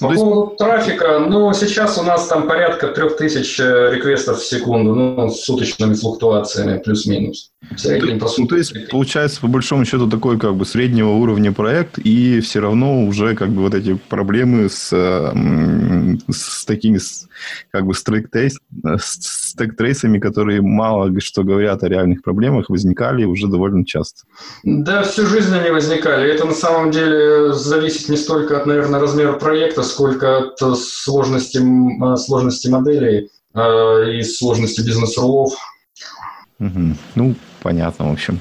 По 0.00 0.10
есть... 0.10 0.22
поводу 0.22 0.56
трафика, 0.56 1.18
ну, 1.18 1.52
сейчас 1.52 1.98
у 1.98 2.02
нас 2.02 2.28
там 2.28 2.46
порядка 2.46 2.88
3000 2.88 3.60
э, 3.60 3.94
реквестов 3.94 4.38
в 4.38 4.46
секунду, 4.46 4.94
ну, 4.94 5.28
с 5.28 5.40
суточными 5.40 5.94
флуктуациями, 5.94 6.78
плюс-минус. 6.78 7.50
Среднем, 7.76 8.20
по 8.20 8.28
сути, 8.28 8.40
ну, 8.40 8.46
то 8.46 8.56
есть, 8.56 8.88
получается, 8.88 9.40
по 9.40 9.48
большому 9.48 9.84
счету, 9.84 10.08
такой 10.08 10.38
как 10.38 10.54
бы 10.54 10.64
среднего 10.64 11.10
уровня 11.10 11.52
проект, 11.52 11.98
и 11.98 12.40
все 12.40 12.60
равно 12.60 13.04
уже 13.04 13.34
как 13.34 13.50
бы 13.50 13.62
вот 13.62 13.74
эти 13.74 13.94
проблемы 13.94 14.68
с, 14.68 14.90
с 16.30 16.64
такими 16.64 17.00
как 17.72 17.84
бы 17.84 17.94
стэк-трейсами, 17.94 20.18
которые 20.18 20.62
мало 20.62 21.20
что 21.20 21.42
говорят 21.42 21.82
о 21.82 21.88
реальных 21.88 22.22
проблемах, 22.22 22.70
возникали 22.70 23.24
уже 23.24 23.48
довольно 23.48 23.84
часто. 23.84 24.22
Да, 24.62 25.02
всю 25.02 25.26
жизнь 25.26 25.54
они 25.54 25.70
возникали. 25.70 26.32
Это 26.32 26.46
на 26.46 26.54
самом 26.54 26.92
деле 26.92 27.52
зависит 27.54 28.08
не 28.08 28.16
столько 28.16 28.56
от, 28.56 28.66
наверное, 28.66 29.00
размера 29.00 29.32
проекта, 29.32 29.82
сколько 29.82 30.38
от 30.38 30.60
сложности, 30.78 31.58
сложности 32.18 32.68
моделей 32.68 33.30
э, 33.54 34.18
и 34.18 34.22
сложности 34.22 34.80
бизнес-рулов. 34.80 35.56
Угу. 36.60 36.96
Ну, 37.14 37.34
понятно, 37.62 38.08
в 38.08 38.12
общем. 38.12 38.40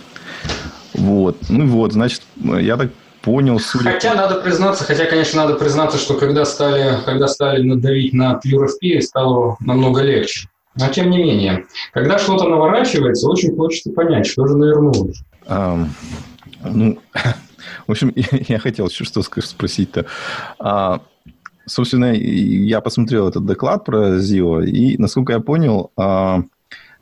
Вот. 0.94 1.38
Ну 1.50 1.68
вот, 1.68 1.94
значит, 1.94 2.24
я 2.36 2.78
так 2.78 2.92
понял. 3.22 3.60
Судя... 3.60 3.92
Хотя 3.92 4.16
надо 4.16 4.42
признаться, 4.42 4.84
хотя, 4.84 5.06
конечно, 5.06 5.44
надо 5.44 5.56
признаться, 5.56 5.98
что 5.98 6.16
когда 6.16 6.46
стали, 6.46 6.98
когда 7.06 7.28
стали 7.28 7.62
надавить 7.62 8.14
на 8.14 8.40
PureFP, 8.44 9.02
стало 9.02 9.58
намного 9.60 10.02
легче. 10.02 10.48
Но 10.80 10.88
тем 10.90 11.10
не 11.10 11.18
менее, 11.18 11.66
когда 11.92 12.20
что-то 12.20 12.48
наворачивается, 12.48 13.28
очень 13.28 13.56
хочется 13.56 13.92
понять, 13.92 14.28
что 14.28 14.46
же 14.46 14.56
навернулось. 14.56 15.22
Um, 15.48 15.88
ну, 16.64 17.00
в 17.88 17.92
общем, 17.92 18.14
я 18.16 18.60
хотел 18.60 18.88
еще 18.88 19.04
что 19.04 19.22
спросить-то. 19.24 20.06
А, 20.60 21.02
собственно, 21.66 22.14
я 22.14 22.82
посмотрел 22.82 23.28
этот 23.28 23.46
доклад 23.46 23.86
про 23.86 24.18
ZIO, 24.18 24.66
и, 24.66 24.98
насколько 24.98 25.34
я 25.34 25.40
понял, 25.40 25.92
а, 25.98 26.44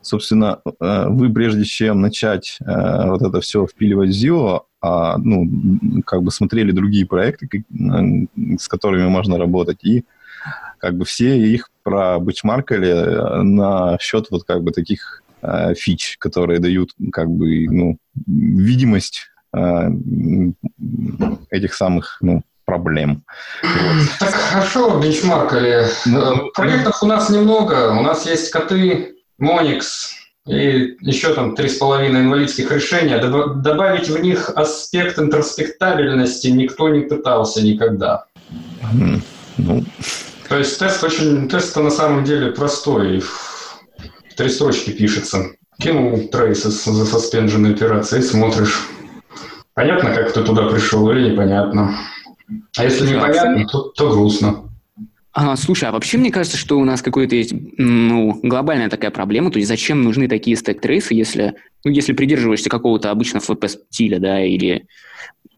собственно, 0.06 0.60
э, 0.64 1.06
вы 1.08 1.32
прежде 1.32 1.64
чем 1.64 2.00
начать 2.00 2.58
э, 2.60 3.08
вот 3.08 3.22
это 3.22 3.40
все 3.40 3.66
впиливать 3.66 4.10
в 4.10 4.12
ZIO, 4.12 4.62
а, 4.80 5.18
ну, 5.18 5.48
как 6.06 6.22
бы 6.22 6.30
смотрели 6.30 6.70
другие 6.70 7.06
проекты, 7.06 7.64
с 8.58 8.68
которыми 8.68 9.08
можно 9.08 9.38
работать, 9.38 9.82
и 9.84 10.04
как 10.78 10.96
бы 10.96 11.04
все 11.04 11.38
их 11.38 11.70
пробычмаркали 11.82 12.88
э, 12.88 13.42
на 13.42 13.98
счет 14.00 14.28
вот 14.30 14.44
как 14.44 14.62
бы 14.62 14.72
таких 14.72 15.22
фич, 15.76 16.16
которые 16.18 16.58
дают 16.58 16.90
как 17.12 17.28
бы 17.28 17.66
ну, 17.68 17.98
видимость 18.26 19.28
этих 21.50 21.74
самых 21.74 22.18
ну, 22.20 22.42
проблем. 22.64 23.22
Вот. 23.62 24.08
Так 24.18 24.34
хорошо, 24.34 24.98
бенчмаркали. 24.98 25.86
Ну, 26.06 26.50
Проектов 26.52 27.02
у 27.02 27.06
нас 27.06 27.30
немного. 27.30 27.92
У 27.92 28.02
нас 28.02 28.26
есть 28.26 28.50
коты, 28.50 29.15
Monix 29.40 29.82
и 30.46 30.96
еще 31.00 31.34
там 31.34 31.56
три 31.56 31.68
с 31.68 31.76
половиной 31.76 32.20
инвалидских 32.20 32.70
решения. 32.70 33.18
Добавить 33.18 34.08
в 34.08 34.20
них 34.20 34.50
аспект 34.50 35.18
интерспектабельности 35.18 36.48
никто 36.48 36.88
не 36.88 37.00
пытался 37.00 37.62
никогда. 37.62 38.26
Ну. 38.92 39.84
То 40.48 40.58
есть 40.58 40.78
тест 40.78 41.02
очень, 41.02 41.48
тест 41.48 41.76
на 41.76 41.90
самом 41.90 42.24
деле 42.24 42.52
простой. 42.52 43.20
В 43.20 44.34
три 44.36 44.48
строчки 44.48 44.90
пишется. 44.90 45.46
Кинул 45.80 46.28
трейс 46.28 46.64
из 46.64 46.84
засуспенженной 46.84 47.72
операции 47.72 48.20
смотришь. 48.20 48.86
Понятно, 49.74 50.14
как 50.14 50.32
ты 50.32 50.42
туда 50.42 50.68
пришел 50.68 51.10
или 51.10 51.32
непонятно? 51.32 51.98
А 52.78 52.84
если 52.84 53.14
непонятно, 53.14 53.66
то, 53.66 53.90
то 53.96 54.10
грустно. 54.10 54.65
А, 55.38 55.54
слушай, 55.56 55.86
а 55.86 55.92
вообще 55.92 56.16
мне 56.16 56.30
кажется, 56.30 56.56
что 56.56 56.78
у 56.78 56.84
нас 56.86 57.02
какой-то 57.02 57.36
есть 57.36 57.52
ну, 57.76 58.40
глобальная 58.42 58.88
такая 58.88 59.10
проблема. 59.10 59.50
То 59.50 59.58
есть 59.58 59.68
зачем 59.68 60.02
нужны 60.02 60.28
такие 60.28 60.56
стек-трейсы, 60.56 61.12
если, 61.12 61.56
ну, 61.84 61.90
если 61.90 62.14
придерживаешься 62.14 62.70
какого-то 62.70 63.10
обычного 63.10 63.44
FP-стиля, 63.44 64.18
да, 64.18 64.42
или... 64.42 64.86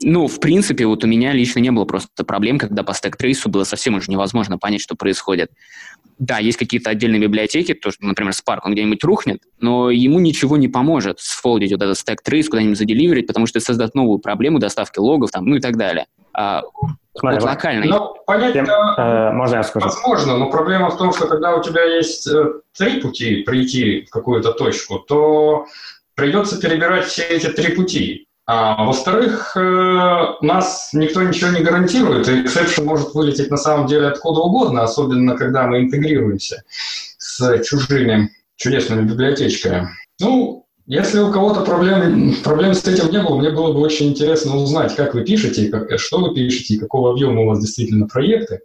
Ну, 0.02 0.26
в 0.26 0.40
принципе, 0.40 0.84
вот 0.86 1.04
у 1.04 1.06
меня 1.06 1.32
лично 1.32 1.60
не 1.60 1.70
было 1.70 1.84
просто 1.84 2.24
проблем, 2.24 2.58
когда 2.58 2.82
по 2.82 2.92
стек-трейсу 2.92 3.50
было 3.50 3.62
совсем 3.62 3.94
уже 3.94 4.10
невозможно 4.10 4.58
понять, 4.58 4.80
что 4.80 4.96
происходит. 4.96 5.52
Да, 6.18 6.38
есть 6.38 6.58
какие-то 6.58 6.90
отдельные 6.90 7.20
библиотеки, 7.20 7.72
то, 7.74 7.92
что, 7.92 8.04
например, 8.04 8.32
Spark, 8.32 8.62
он 8.64 8.72
где-нибудь 8.72 9.04
рухнет, 9.04 9.42
но 9.60 9.92
ему 9.92 10.18
ничего 10.18 10.56
не 10.56 10.66
поможет 10.66 11.20
сфолдить 11.20 11.70
вот 11.70 11.82
этот 11.82 11.96
стек-трейс, 11.96 12.48
куда-нибудь 12.48 12.78
заделиверить, 12.78 13.28
потому 13.28 13.46
что 13.46 13.60
это 13.60 13.66
создаст 13.66 13.94
новую 13.94 14.18
проблему 14.18 14.58
доставки 14.58 14.98
логов, 14.98 15.30
там, 15.30 15.46
ну 15.46 15.54
и 15.54 15.60
так 15.60 15.76
далее. 15.76 16.06
А, 16.32 16.62
Смотри, 17.18 17.40
вот 17.40 17.48
локальный. 17.48 17.88
Ну, 17.88 18.14
понять 18.26 18.52
Тем, 18.52 18.66
э, 18.66 19.32
можно 19.32 19.56
я 19.56 19.62
скажу? 19.64 19.86
Возможно, 19.86 20.36
но 20.36 20.50
проблема 20.50 20.90
в 20.90 20.96
том, 20.96 21.12
что 21.12 21.26
когда 21.26 21.56
у 21.56 21.62
тебя 21.62 21.82
есть 21.82 22.28
э, 22.28 22.52
три 22.76 23.00
пути 23.00 23.42
прийти 23.42 24.06
в 24.06 24.10
какую-то 24.10 24.52
точку, 24.52 25.00
то 25.00 25.66
придется 26.14 26.60
перебирать 26.60 27.06
все 27.06 27.22
эти 27.22 27.46
три 27.46 27.74
пути. 27.74 28.28
А 28.46 28.84
во-вторых, 28.84 29.56
э, 29.56 30.26
нас 30.42 30.90
никто 30.92 31.22
ничего 31.22 31.50
не 31.50 31.62
гарантирует, 31.62 32.28
и 32.28 32.42
эксепшн 32.42 32.84
может 32.84 33.14
вылететь 33.14 33.50
на 33.50 33.56
самом 33.56 33.86
деле 33.86 34.08
откуда 34.08 34.40
угодно, 34.40 34.84
особенно 34.84 35.36
когда 35.36 35.66
мы 35.66 35.80
интегрируемся 35.80 36.62
с 36.68 37.62
чужими 37.64 38.30
чудесными 38.56 39.02
библиотечками. 39.02 39.88
Ну, 40.20 40.66
если 40.88 41.18
у 41.18 41.30
кого-то 41.30 41.60
проблем, 41.60 42.32
проблем 42.42 42.72
с 42.72 42.86
этим 42.88 43.10
не 43.12 43.20
было, 43.20 43.38
мне 43.38 43.50
было 43.50 43.74
бы 43.74 43.80
очень 43.80 44.08
интересно 44.08 44.56
узнать, 44.56 44.96
как 44.96 45.12
вы 45.12 45.22
пишете, 45.22 45.68
как, 45.68 45.98
что 46.00 46.18
вы 46.18 46.34
пишете, 46.34 46.80
какого 46.80 47.12
объема 47.12 47.42
у 47.42 47.46
вас 47.46 47.60
действительно 47.60 48.06
проекты. 48.06 48.60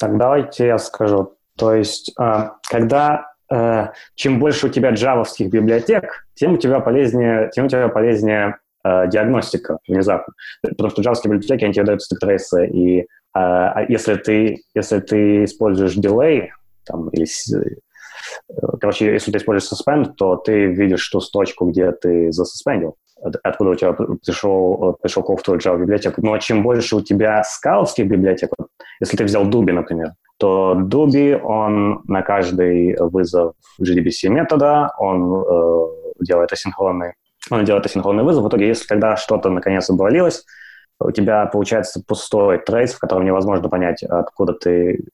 Так 0.00 0.16
давайте 0.16 0.66
я 0.66 0.78
скажу. 0.78 1.34
То 1.58 1.74
есть, 1.74 2.12
а, 2.18 2.54
когда 2.70 3.32
э, 3.52 3.88
чем 4.14 4.40
больше 4.40 4.68
у 4.68 4.70
тебя 4.70 4.92
джавовских 4.92 5.50
библиотек, 5.50 6.26
тем 6.34 6.54
у 6.54 6.56
тебя 6.56 6.80
полезнее, 6.80 7.50
тем 7.52 7.66
у 7.66 7.68
тебя 7.68 7.88
полезнее 7.88 8.56
э, 8.84 9.08
диагностика 9.08 9.76
внезапно. 9.86 10.32
Потому 10.62 10.88
что 10.88 11.02
джавовские 11.02 11.34
библиотеки, 11.34 11.64
они 11.64 11.74
тебе 11.74 11.84
дают 11.84 12.02
стек-трейсы, 12.02 12.66
и 12.66 13.06
а, 13.34 13.72
а 13.72 13.82
если 13.86 14.14
ты, 14.14 14.62
если 14.74 15.00
ты 15.00 15.44
используешь 15.44 15.94
delay, 15.94 16.52
там, 16.84 17.10
или 17.10 17.26
Короче, 18.80 19.12
если 19.12 19.30
ты 19.32 19.38
используешь 19.38 19.72
suspend, 19.72 20.14
то 20.16 20.36
ты 20.36 20.66
видишь 20.66 21.08
ту 21.08 21.20
точку, 21.20 21.66
где 21.66 21.92
ты 21.92 22.32
засуспендил. 22.32 22.96
откуда 23.42 23.70
у 23.70 23.74
тебя 23.74 23.92
пришел, 23.92 24.96
пришел 25.02 25.22
код 25.22 25.40
в 25.40 25.42
твою 25.42 25.60
Java 25.60 25.78
библиотеку. 25.78 26.22
А 26.32 26.38
чем 26.38 26.62
больше 26.62 26.96
у 26.96 27.00
тебя 27.00 27.42
скаловских 27.44 28.06
библиотек, 28.06 28.50
если 29.00 29.16
ты 29.16 29.24
взял 29.24 29.44
Doobie, 29.48 29.72
например, 29.72 30.12
то 30.38 30.76
Dubi, 30.76 31.38
он 31.40 32.02
на 32.06 32.22
каждый 32.22 32.96
вызов 32.98 33.54
JDBC 33.80 34.28
метода, 34.28 34.92
он 34.98 35.34
э, 35.34 35.86
делает 36.20 36.52
асинхронный, 36.52 37.14
он 37.50 37.64
делает 37.64 37.86
асинхронный 37.86 38.22
вызов. 38.22 38.44
В 38.44 38.48
итоге, 38.48 38.68
если 38.68 38.86
когда 38.86 39.16
что-то 39.16 39.50
наконец 39.50 39.90
обвалилось, 39.90 40.44
у 41.00 41.10
тебя 41.10 41.46
получается 41.46 42.02
пустой 42.06 42.58
трейс, 42.58 42.92
в 42.92 42.98
котором 42.98 43.24
невозможно 43.24 43.68
понять, 43.68 44.02
откуда 44.02 44.52
ты, 44.52 45.04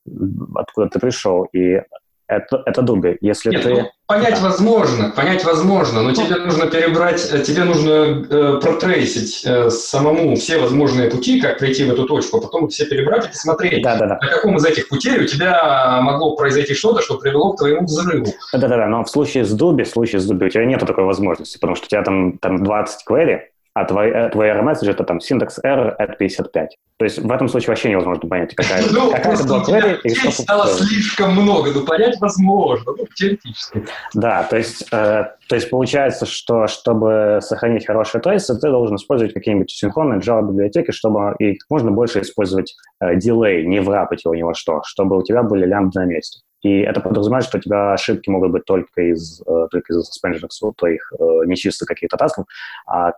откуда 0.55 0.89
ты 0.89 0.99
пришел, 0.99 1.45
и 1.53 1.83
это, 2.29 2.63
это 2.65 2.83
Дуби. 2.83 3.17
Если 3.21 3.51
Нет, 3.51 3.63
ты... 3.63 3.71
ну, 3.71 3.91
понять 4.07 4.41
да. 4.41 4.49
возможно, 4.49 5.11
понять 5.11 5.45
возможно, 5.45 6.03
но 6.03 6.13
тебе 6.13 6.37
нужно 6.37 6.67
перебрать, 6.67 7.29
э, 7.33 7.41
тебе 7.41 7.65
нужно 7.65 7.91
э, 7.91 8.61
протрейсить 8.61 9.43
э, 9.45 9.71
самому 9.71 10.35
все 10.37 10.59
возможные 10.59 11.11
пути, 11.11 11.41
как 11.41 11.59
прийти 11.59 11.85
в 11.85 11.93
эту 11.93 12.07
точку, 12.07 12.39
а 12.39 12.41
потом 12.41 12.69
все 12.69 12.87
перебрать 12.87 13.27
и 13.27 13.29
посмотреть, 13.29 13.83
да, 13.83 13.97
да, 13.97 14.07
да. 14.07 14.19
на 14.21 14.29
каком 14.29 14.57
из 14.57 14.65
этих 14.65 14.89
путей 14.89 15.21
у 15.21 15.27
тебя 15.27 16.01
могло 16.03 16.37
произойти 16.37 16.75
что-то, 16.75 17.03
что 17.03 17.19
привело 17.19 17.53
к 17.53 17.59
твоему 17.59 17.85
взрыву. 17.85 18.27
Да-да-да, 18.53 18.87
но 18.87 19.05
в 19.05 19.11
случае 19.11 19.45
с 19.45 19.53
Дуби, 19.53 19.85
в 19.85 19.89
случае 19.89 20.21
с 20.21 20.27
Дуби 20.27 20.47
у 20.47 20.49
тебя 20.49 20.65
нет 20.65 20.81
такой 20.81 21.05
возможности, 21.05 21.59
потому 21.59 21.77
что 21.77 21.87
у 21.87 21.89
тебя 21.89 22.03
там, 22.03 22.39
там 22.39 22.63
20 22.63 23.01
query, 23.09 23.41
а 23.75 23.85
твой, 23.85 24.09
э, 24.11 24.29
твой 24.31 24.51
RMS 24.51 24.89
это 24.89 25.03
там 25.03 25.21
синтекс 25.21 25.59
error 25.65 25.95
at 25.99 26.17
55. 26.17 26.77
То 26.97 27.05
есть 27.05 27.19
в 27.19 27.31
этом 27.31 27.49
случае 27.49 27.71
вообще 27.71 27.91
невозможно 27.91 28.29
понять, 28.29 28.55
какая, 28.55 28.83
ну, 28.93 29.11
какая 29.11 29.35
это 29.35 29.45
была 29.45 29.63
query 29.65 30.01
и 30.05 30.15
что 30.15 30.31
стало 30.31 30.69
слишком 30.69 31.33
много, 31.33 31.73
но 31.73 31.85
понять 31.85 32.17
возможно, 32.21 32.93
ну, 32.97 33.05
теоретически. 33.17 33.85
Да, 34.15 34.45
то 34.45 34.57
есть, 34.57 34.87
э, 34.93 35.25
то 35.49 35.55
есть 35.55 35.71
получается, 35.71 36.25
что 36.25 36.69
чтобы 36.69 37.41
сохранить 37.43 37.85
хорошие 37.85 38.23
трейсы, 38.23 38.55
ты 38.55 38.71
должен 38.71 38.95
использовать 38.95 39.35
какие-нибудь 39.35 39.71
синхронные 39.71 40.21
Java-библиотеки, 40.21 40.93
чтобы 40.93 41.35
и 41.41 41.57
как 41.57 41.69
можно 41.69 41.91
больше 41.91 42.21
использовать 42.21 42.77
э, 43.01 43.17
дилей, 43.17 43.67
не 43.67 43.81
врапать 43.81 44.25
его 44.25 44.37
ни 44.37 44.43
во 44.43 44.55
что, 44.55 44.83
чтобы 44.85 45.19
у 45.19 45.23
тебя 45.23 45.43
были 45.43 45.67
лямбды 45.67 45.99
на 45.99 46.05
месте. 46.05 46.41
И 46.63 46.79
это 46.79 47.01
подразумевает, 47.01 47.45
что 47.45 47.59
у 47.59 47.61
тебя 47.61 47.93
ошибки 47.93 48.31
могут 48.31 48.53
быть 48.53 48.65
только 48.65 49.03
из, 49.03 49.43
э, 49.43 49.67
только 49.71 49.93
из 49.93 50.09
suspension 50.09 50.73
твоих 50.77 51.13
э, 51.19 51.25
нечисто 51.47 51.87
каких-то 51.87 52.17
тасков, 52.17 52.47
а 52.87 53.13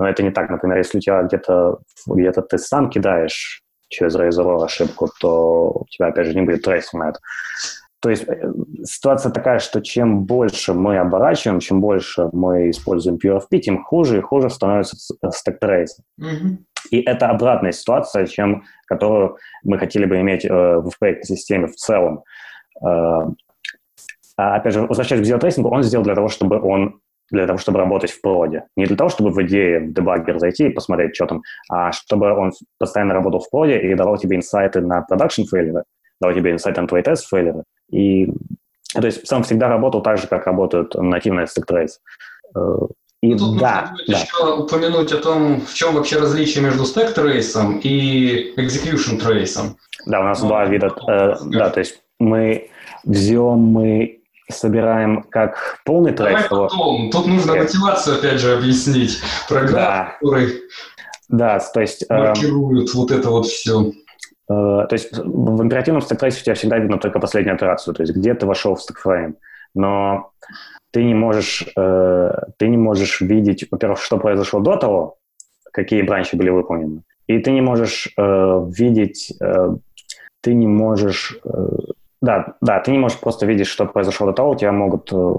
но 0.00 0.08
это 0.08 0.22
не 0.22 0.30
так. 0.30 0.48
Например, 0.48 0.78
если 0.78 0.98
у 0.98 1.00
тебя 1.00 1.22
где-то 1.22 1.78
где 2.06 2.32
ты 2.32 2.58
сам 2.58 2.88
кидаешь 2.88 3.62
через 3.88 4.16
Razor 4.16 4.64
ошибку, 4.64 5.08
то 5.20 5.70
у 5.72 5.86
тебя, 5.90 6.06
опять 6.06 6.26
же, 6.26 6.34
не 6.34 6.40
будет 6.40 6.62
трейса 6.62 6.96
на 6.96 7.10
это. 7.10 7.18
То 8.00 8.08
есть 8.08 8.24
э, 8.26 8.50
ситуация 8.84 9.30
такая, 9.30 9.58
что 9.58 9.82
чем 9.82 10.24
больше 10.24 10.72
мы 10.72 10.96
оборачиваем, 10.96 11.60
чем 11.60 11.82
больше 11.82 12.30
мы 12.32 12.70
используем 12.70 13.18
PureFP, 13.22 13.58
тем 13.58 13.84
хуже 13.84 14.18
и 14.18 14.22
хуже 14.22 14.48
становится 14.48 14.96
stack 15.22 15.58
trace. 15.62 15.98
Mm-hmm. 16.18 16.56
И 16.92 17.00
это 17.02 17.28
обратная 17.28 17.72
ситуация, 17.72 18.26
чем 18.26 18.64
которую 18.86 19.36
мы 19.64 19.78
хотели 19.78 20.06
бы 20.06 20.18
иметь 20.20 20.46
э, 20.46 20.48
в 20.48 20.92
проектной 20.98 21.36
системе 21.36 21.66
в 21.66 21.74
целом. 21.76 22.22
Э, 22.82 23.26
а, 24.38 24.56
опять 24.56 24.72
же, 24.72 24.80
возвращаясь 24.80 25.20
к 25.20 25.26
ZIO 25.26 25.36
трейсингу, 25.36 25.68
он 25.68 25.82
сделал 25.82 26.04
для 26.04 26.14
того, 26.14 26.28
чтобы 26.28 26.58
он 26.58 27.00
для 27.30 27.46
того, 27.46 27.58
чтобы 27.58 27.78
работать 27.78 28.10
в 28.10 28.20
проде. 28.20 28.64
Не 28.76 28.86
для 28.86 28.96
того, 28.96 29.10
чтобы 29.10 29.30
в 29.30 29.42
идее 29.42 29.80
в 29.80 29.92
дебаггер 29.92 30.38
зайти 30.38 30.66
и 30.66 30.72
посмотреть, 30.72 31.14
что 31.14 31.26
там, 31.26 31.42
а 31.70 31.92
чтобы 31.92 32.30
он 32.32 32.52
постоянно 32.78 33.14
работал 33.14 33.40
в 33.40 33.50
проде 33.50 33.78
и 33.80 33.94
давал 33.94 34.16
тебе 34.18 34.36
инсайты 34.36 34.80
на 34.80 35.02
продакшн 35.02 35.42
фейлеры, 35.44 35.84
давал 36.20 36.36
тебе 36.36 36.52
инсайты 36.52 36.80
на 36.80 36.88
твои 36.88 37.02
тест 37.02 37.28
фейлеры. 37.28 37.64
И, 37.90 38.28
то 38.92 39.06
есть 39.06 39.26
сам 39.26 39.42
всегда 39.42 39.68
работал 39.68 40.02
так 40.02 40.18
же, 40.18 40.26
как 40.26 40.46
работают 40.46 40.94
нативные 40.94 41.46
stack 41.46 41.66
trace. 41.68 41.98
Э, 42.56 42.86
и 43.22 43.36
Тут 43.36 43.58
да, 43.58 43.80
нужно 43.82 43.96
будет 43.96 44.06
да. 44.06 44.18
еще 44.18 44.54
упомянуть 44.54 45.12
о 45.12 45.18
том, 45.18 45.60
в 45.60 45.74
чем 45.74 45.94
вообще 45.94 46.18
различие 46.18 46.64
между 46.64 46.84
stack 46.84 47.14
trace 47.14 47.80
и 47.82 48.54
execution 48.56 49.20
trace. 49.20 49.74
Да, 50.06 50.20
у 50.20 50.24
нас 50.24 50.40
ну, 50.40 50.48
два 50.48 50.64
вида. 50.64 50.92
Э, 51.08 51.34
да, 51.46 51.70
то 51.70 51.80
есть 51.80 52.00
мы 52.18 52.70
взем 53.04 53.58
мы 53.58 54.19
собираем 54.50 55.22
как 55.24 55.80
полный 55.84 56.12
трек. 56.12 56.32
Давай 56.32 56.48
потом. 56.48 57.10
Тут 57.10 57.26
нужно 57.26 57.56
мотивацию, 57.56 58.18
опять 58.18 58.40
же, 58.40 58.56
объяснить. 58.56 59.20
Программ, 59.48 59.74
да. 59.74 60.16
который 60.20 60.48
да, 61.30 61.60
то 61.60 61.80
есть... 61.80 62.04
Эм, 62.08 62.18
маркирует 62.18 62.88
э, 62.88 62.92
вот 62.94 63.10
это 63.12 63.30
вот 63.30 63.46
все. 63.46 63.80
Э, 63.82 63.92
то 64.48 64.88
есть 64.90 65.16
в 65.16 65.62
императивном 65.62 66.02
стектрейсе 66.02 66.40
у 66.40 66.44
тебя 66.44 66.54
всегда 66.54 66.78
видно 66.78 66.98
только 66.98 67.20
последнюю 67.20 67.54
операцию, 67.54 67.94
то 67.94 68.02
есть 68.02 68.14
где 68.14 68.34
ты 68.34 68.46
вошел 68.46 68.74
в 68.74 68.82
стекфрейм. 68.82 69.36
Но 69.74 70.32
ты 70.90 71.04
не 71.04 71.14
можешь, 71.14 71.64
э, 71.76 72.30
ты 72.58 72.68
не 72.68 72.76
можешь 72.76 73.20
видеть, 73.20 73.64
во-первых, 73.70 74.02
что 74.02 74.18
произошло 74.18 74.58
до 74.58 74.76
того, 74.76 75.18
какие 75.72 76.02
бранчи 76.02 76.36
были 76.36 76.50
выполнены. 76.50 77.02
И 77.28 77.38
ты 77.38 77.52
не 77.52 77.60
можешь 77.60 78.08
э, 78.16 78.66
видеть, 78.76 79.32
э, 79.40 79.76
ты 80.40 80.54
не 80.54 80.66
можешь 80.66 81.38
э, 81.44 81.68
да, 82.20 82.56
да, 82.60 82.80
ты 82.80 82.90
не 82.90 82.98
можешь 82.98 83.18
просто 83.18 83.46
видеть, 83.46 83.66
что 83.66 83.86
произошло 83.86 84.26
до 84.26 84.32
того, 84.32 84.50
у 84.50 84.56
тебя 84.56 84.72
могут 84.72 85.10
э, 85.12 85.32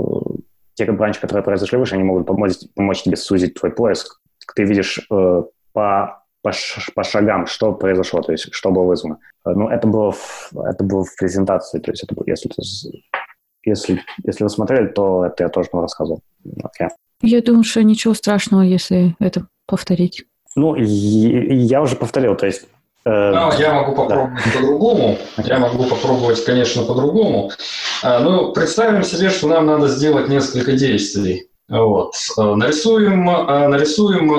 те 0.73 0.91
бранчи, 0.91 1.19
которые 1.19 1.43
произошли 1.43 1.77
выше, 1.77 1.95
они 1.95 2.03
могут 2.03 2.25
помочь, 2.25 2.53
помочь 2.75 3.03
тебе 3.03 3.17
сузить 3.17 3.53
твой 3.53 3.71
поиск. 3.71 4.19
Ты 4.55 4.63
видишь 4.63 4.99
э, 5.11 5.43
по, 5.73 6.23
по, 6.41 6.51
по 6.95 7.03
шагам, 7.03 7.45
что 7.45 7.73
произошло, 7.73 8.21
то 8.21 8.31
есть 8.31 8.51
что 8.51 8.71
было 8.71 8.83
вызвано. 8.83 9.19
Э, 9.45 9.51
ну, 9.51 9.69
это 9.69 9.87
было 9.87 10.11
в, 10.11 10.53
это 10.55 10.83
было 10.83 11.03
в 11.03 11.15
презентации, 11.15 11.79
то 11.79 11.91
есть 11.91 12.03
это, 12.03 12.15
если, 12.25 12.49
ты, 12.49 12.61
если, 13.63 14.01
если 14.23 14.43
вы 14.43 14.49
смотрели, 14.49 14.87
то 14.87 15.25
это 15.25 15.43
я 15.43 15.49
тоже 15.49 15.69
вам 15.71 15.83
рассказывал. 15.83 16.21
Okay. 16.43 16.89
Я 17.21 17.43
думаю, 17.43 17.63
что 17.63 17.83
ничего 17.83 18.15
страшного, 18.15 18.63
если 18.63 19.15
это 19.19 19.47
повторить. 19.67 20.25
Ну, 20.55 20.75
я 20.75 21.81
уже 21.81 21.95
повторил, 21.95 22.35
то 22.35 22.47
есть 22.47 22.67
Э, 23.03 23.31
ну, 23.31 23.51
я 23.57 23.73
могу 23.73 23.95
попробовать 23.95 24.43
да. 24.45 24.59
по-другому. 24.59 25.17
Я 25.37 25.59
могу 25.59 25.83
попробовать, 25.85 26.43
конечно, 26.45 26.83
по-другому. 26.83 27.51
А, 28.03 28.19
ну, 28.19 28.51
представим 28.51 29.03
себе, 29.03 29.29
что 29.29 29.47
нам 29.47 29.65
надо 29.65 29.87
сделать 29.87 30.27
несколько 30.27 30.73
действий. 30.73 31.49
Вот. 31.67 32.13
Э, 32.37 32.55
нарисуем, 32.55 33.29
э, 33.29 33.67
нарисуем 33.67 34.31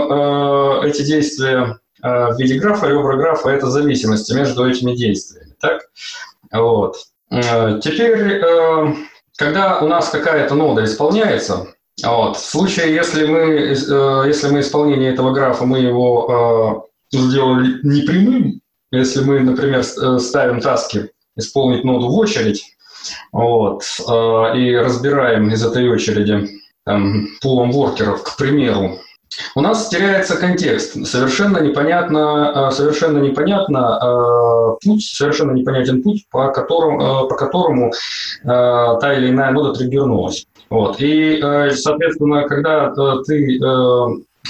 эти 0.85 1.03
действия 1.03 1.79
в 2.03 2.37
виде 2.37 2.59
графа, 2.59 2.89
ребра 2.89 3.17
графа– 3.17 3.49
это 3.51 3.71
зависимости 3.71 4.33
между 4.33 4.69
этими 4.69 4.93
действиями. 4.93 5.55
Так? 5.61 5.83
Вот. 6.53 6.97
Теперь, 7.31 8.43
когда 9.37 9.79
у 9.79 9.87
нас 9.87 10.09
какая-то 10.09 10.57
нода 10.57 10.83
исполняется, 10.83 11.69
вот, 12.05 12.37
в 12.37 12.45
случае, 12.45 12.93
если 12.93 13.25
мы, 13.25 13.39
если 14.27 14.49
мы 14.49 14.61
исполнение 14.61 15.13
этого 15.13 15.31
графа, 15.31 15.65
мы 15.65 15.79
его 15.79 16.89
сделали 17.13 17.79
непрямым. 17.83 18.61
Если 18.91 19.23
мы, 19.23 19.41
например, 19.41 19.81
э, 19.81 20.19
ставим 20.19 20.61
таски 20.61 21.11
исполнить 21.37 21.85
ноду 21.85 22.09
в 22.09 22.19
очередь, 22.19 22.63
вот, 23.33 23.83
э, 24.07 24.59
и 24.59 24.77
разбираем 24.77 25.51
из 25.51 25.65
этой 25.65 25.89
очереди 25.89 26.49
там, 26.85 27.27
пулом 27.41 27.73
воркеров, 27.73 28.23
к 28.23 28.37
примеру, 28.37 28.99
у 29.55 29.63
нас 29.63 29.89
теряется 29.89 30.37
контекст. 30.37 31.07
Совершенно 31.07 31.59
непонятно, 31.59 32.69
э, 32.69 32.75
совершенно 32.75 33.19
непонятно 33.19 34.77
путь, 34.85 35.05
совершенно 35.05 35.53
непонятен 35.53 36.03
путь, 36.03 36.27
по 36.31 36.53
которому, 36.53 37.29
по 37.29 37.35
которому 37.35 37.93
та 38.45 39.15
или 39.15 39.31
иная 39.31 39.53
нода 39.53 39.73
триггернулась. 39.73 40.47
Вот. 40.69 40.97
И, 40.99 41.41
соответственно, 41.73 42.47
когда 42.47 42.93
ты 43.25 43.59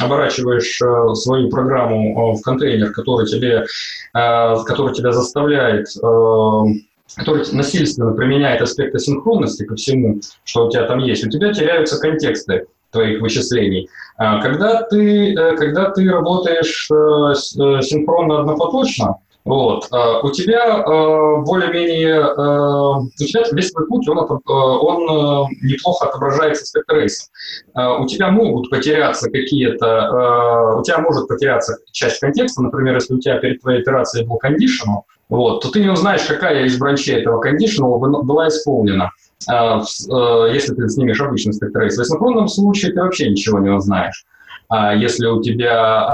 оборачиваешь 0.01 0.81
э, 0.81 1.15
свою 1.15 1.51
программу 1.51 2.33
э, 2.33 2.39
в 2.39 2.43
контейнер, 2.43 2.93
который 2.93 3.27
тебе, 3.27 3.65
э, 4.15 4.65
который 4.65 4.95
тебя 4.95 5.13
заставляет 5.13 5.87
который 7.15 7.45
насильственно 7.53 8.13
применяет 8.13 8.63
аспекты 8.63 8.99
синхронности 8.99 9.67
ко 9.67 9.75
всему, 9.75 10.21
что 10.45 10.67
у 10.67 10.71
тебя 10.71 10.87
там 10.87 10.99
есть, 10.99 11.27
у 11.27 11.29
тебя 11.29 11.53
теряются 11.53 12.01
контексты 12.01 12.65
твоих 12.91 13.21
вычислений. 13.21 13.91
А 14.17 14.41
когда 14.41 14.81
ты, 14.81 15.35
когда 15.59 15.91
ты 15.91 16.11
работаешь 16.11 16.87
синхронно 16.87 18.41
однопоточно, 18.41 19.17
вот. 19.45 19.89
А, 19.91 20.21
у 20.21 20.31
тебя 20.31 20.77
а, 20.77 21.37
более-менее, 21.39 22.21
а, 22.21 22.99
у 22.99 23.09
тебя 23.17 23.43
весь 23.51 23.73
твой 23.73 23.89
путь, 23.89 24.09
он, 24.09 24.19
он 24.19 25.49
неплохо 25.63 26.07
отображается 26.07 26.65
спектрейсом. 26.67 27.29
У 27.75 28.07
тебя 28.07 28.31
могут 28.31 28.71
потеряться 28.71 29.31
какие-то, 29.31 30.77
у 30.79 30.83
тебя 30.83 30.99
может 30.99 31.27
потеряться 31.27 31.79
часть 31.91 32.21
контекста, 32.21 32.63
например, 32.63 32.95
если 32.95 33.15
у 33.15 33.19
тебя 33.19 33.39
перед 33.39 33.61
твоей 33.61 33.81
операцией 33.81 34.27
был 34.27 34.39
conditional, 34.43 35.03
вот, 35.29 35.63
то 35.63 35.71
ты 35.71 35.81
не 35.81 35.89
узнаешь, 35.89 36.23
какая 36.23 36.65
из 36.65 36.79
бранчей 36.79 37.21
этого 37.21 37.43
conditional 37.45 37.99
была 37.99 38.49
исполнена, 38.49 39.11
если 39.49 40.75
ты 40.75 40.89
снимешь 40.89 41.21
обычный 41.21 41.53
спектрейс. 41.53 41.99
В 41.99 42.05
синхронном 42.05 42.49
случае 42.49 42.93
ты 42.93 43.03
вообще 43.03 43.29
ничего 43.31 43.59
не 43.59 43.71
узнаешь, 43.71 44.25
если 44.97 45.27
у 45.27 45.43
тебя 45.43 46.07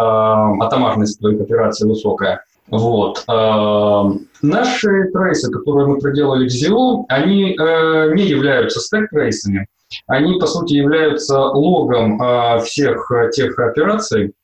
атомарность 0.62 1.18
твоих 1.18 1.40
операций 1.40 1.86
высокая. 1.88 2.44
Вот. 2.70 3.24
Эм, 3.28 4.28
наши 4.42 5.10
трейсы, 5.12 5.50
которые 5.50 5.86
мы 5.86 5.98
проделали 5.98 6.48
в 6.48 6.52
ZIO, 6.52 7.04
они 7.08 7.56
э, 7.58 8.12
не 8.14 8.24
являются 8.24 8.80
стек-трейсами. 8.80 9.66
они, 10.06 10.38
по 10.38 10.46
сути, 10.46 10.74
являются 10.74 11.38
логом 11.38 12.20
э, 12.20 12.60
всех 12.60 13.10
тех 13.32 13.58
операций, 13.58 14.34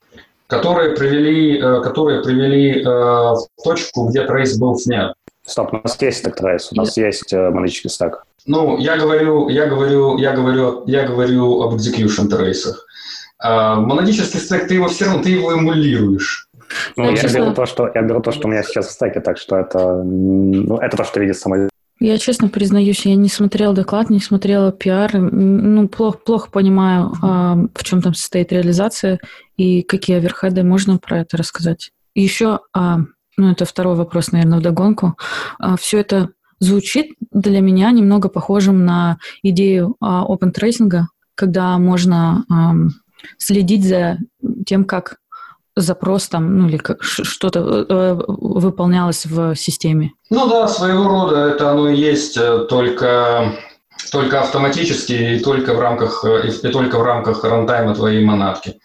которые 0.46 0.94
привели, 0.94 1.58
э, 1.58 1.80
которые 1.82 2.22
привели 2.22 2.80
э, 2.80 2.84
в 2.84 3.46
точку, 3.62 4.08
где 4.08 4.26
трейс 4.26 4.56
был 4.58 4.76
снят. 4.76 5.14
Стоп, 5.46 5.74
у 5.74 5.80
нас 5.82 6.00
есть 6.00 6.22
stack 6.22 6.36
trace, 6.36 6.70
у 6.72 6.76
нас 6.76 6.96
есть 6.96 7.32
э, 7.32 7.50
монолитический 7.50 7.90
стак. 7.90 8.24
Ну, 8.46 8.78
я 8.78 8.96
говорю, 8.96 9.48
я 9.48 9.66
говорю, 9.66 10.18
я 10.18 10.32
говорю, 10.32 10.84
я 10.86 11.06
говорю 11.06 11.62
об 11.62 11.74
execution 11.74 12.28
трейсах. 12.28 12.86
Монадический 13.42 14.38
стек, 14.38 14.68
ты 14.68 14.74
его 14.74 14.88
все 14.88 15.06
равно, 15.06 15.22
ты 15.22 15.30
его 15.30 15.52
эмулируешь. 15.52 16.48
Ну, 16.96 17.10
я, 17.10 17.16
честно... 17.16 17.38
беру 17.38 17.54
то, 17.54 17.66
что, 17.66 17.90
я 17.94 18.02
беру 18.02 18.20
то, 18.20 18.32
что 18.32 18.48
у 18.48 18.50
меня 18.50 18.62
сейчас 18.62 18.88
в 18.88 18.90
стеке, 18.92 19.20
так 19.20 19.38
что 19.38 19.56
это, 19.56 20.02
ну, 20.02 20.78
это 20.78 20.96
то, 20.96 21.04
что 21.04 21.20
видит 21.20 21.36
самолет. 21.36 21.70
Я 22.00 22.18
честно 22.18 22.48
признаюсь, 22.48 23.06
я 23.06 23.14
не 23.14 23.28
смотрела 23.28 23.72
доклад, 23.72 24.10
не 24.10 24.20
смотрела 24.20 24.72
пиар, 24.72 25.12
ну, 25.14 25.88
плохо, 25.88 26.18
плохо 26.18 26.50
понимаю, 26.50 27.12
а, 27.22 27.56
в 27.72 27.84
чем 27.84 28.02
там 28.02 28.14
состоит 28.14 28.52
реализация 28.52 29.20
и 29.56 29.82
какие 29.82 30.16
оверхеды 30.16 30.64
можно 30.64 30.98
про 30.98 31.20
это 31.20 31.36
рассказать. 31.36 31.92
И 32.14 32.22
еще, 32.22 32.60
а, 32.72 32.98
ну, 33.36 33.52
это 33.52 33.64
второй 33.64 33.94
вопрос, 33.94 34.32
наверное, 34.32 34.58
вдогонку. 34.58 35.16
А, 35.58 35.76
все 35.76 36.00
это 36.00 36.30
звучит 36.58 37.14
для 37.30 37.60
меня 37.60 37.90
немного 37.90 38.28
похожим 38.28 38.84
на 38.84 39.18
идею 39.42 39.96
а, 40.00 40.24
open 40.28 40.50
tracing 40.50 40.95
а, 40.95 41.08
когда 41.34 41.78
можно 41.78 42.44
а, 42.50 42.74
следить 43.38 43.84
за 43.84 44.18
тем, 44.66 44.84
как 44.84 45.18
запрос 45.76 46.28
там, 46.28 46.58
ну 46.58 46.68
или 46.68 46.76
как 46.76 47.02
что-то 47.02 47.60
э, 47.60 47.86
э, 47.88 48.20
выполнялось 48.26 49.26
в 49.26 49.54
системе. 49.56 50.12
Ну 50.30 50.48
да, 50.48 50.68
своего 50.68 51.08
рода 51.08 51.48
это 51.48 51.70
оно 51.70 51.88
и 51.88 51.96
есть, 51.96 52.36
э, 52.36 52.66
только, 52.68 53.52
только 54.12 54.40
автоматически 54.40 55.12
и 55.12 55.38
только 55.40 55.74
в 55.74 55.80
рамках, 55.80 56.24
и 56.24 56.68
только 56.68 56.98
в 56.98 57.02
рамках 57.02 57.42
рантайма 57.44 57.94
твоей 57.94 58.24
монадки. 58.24 58.78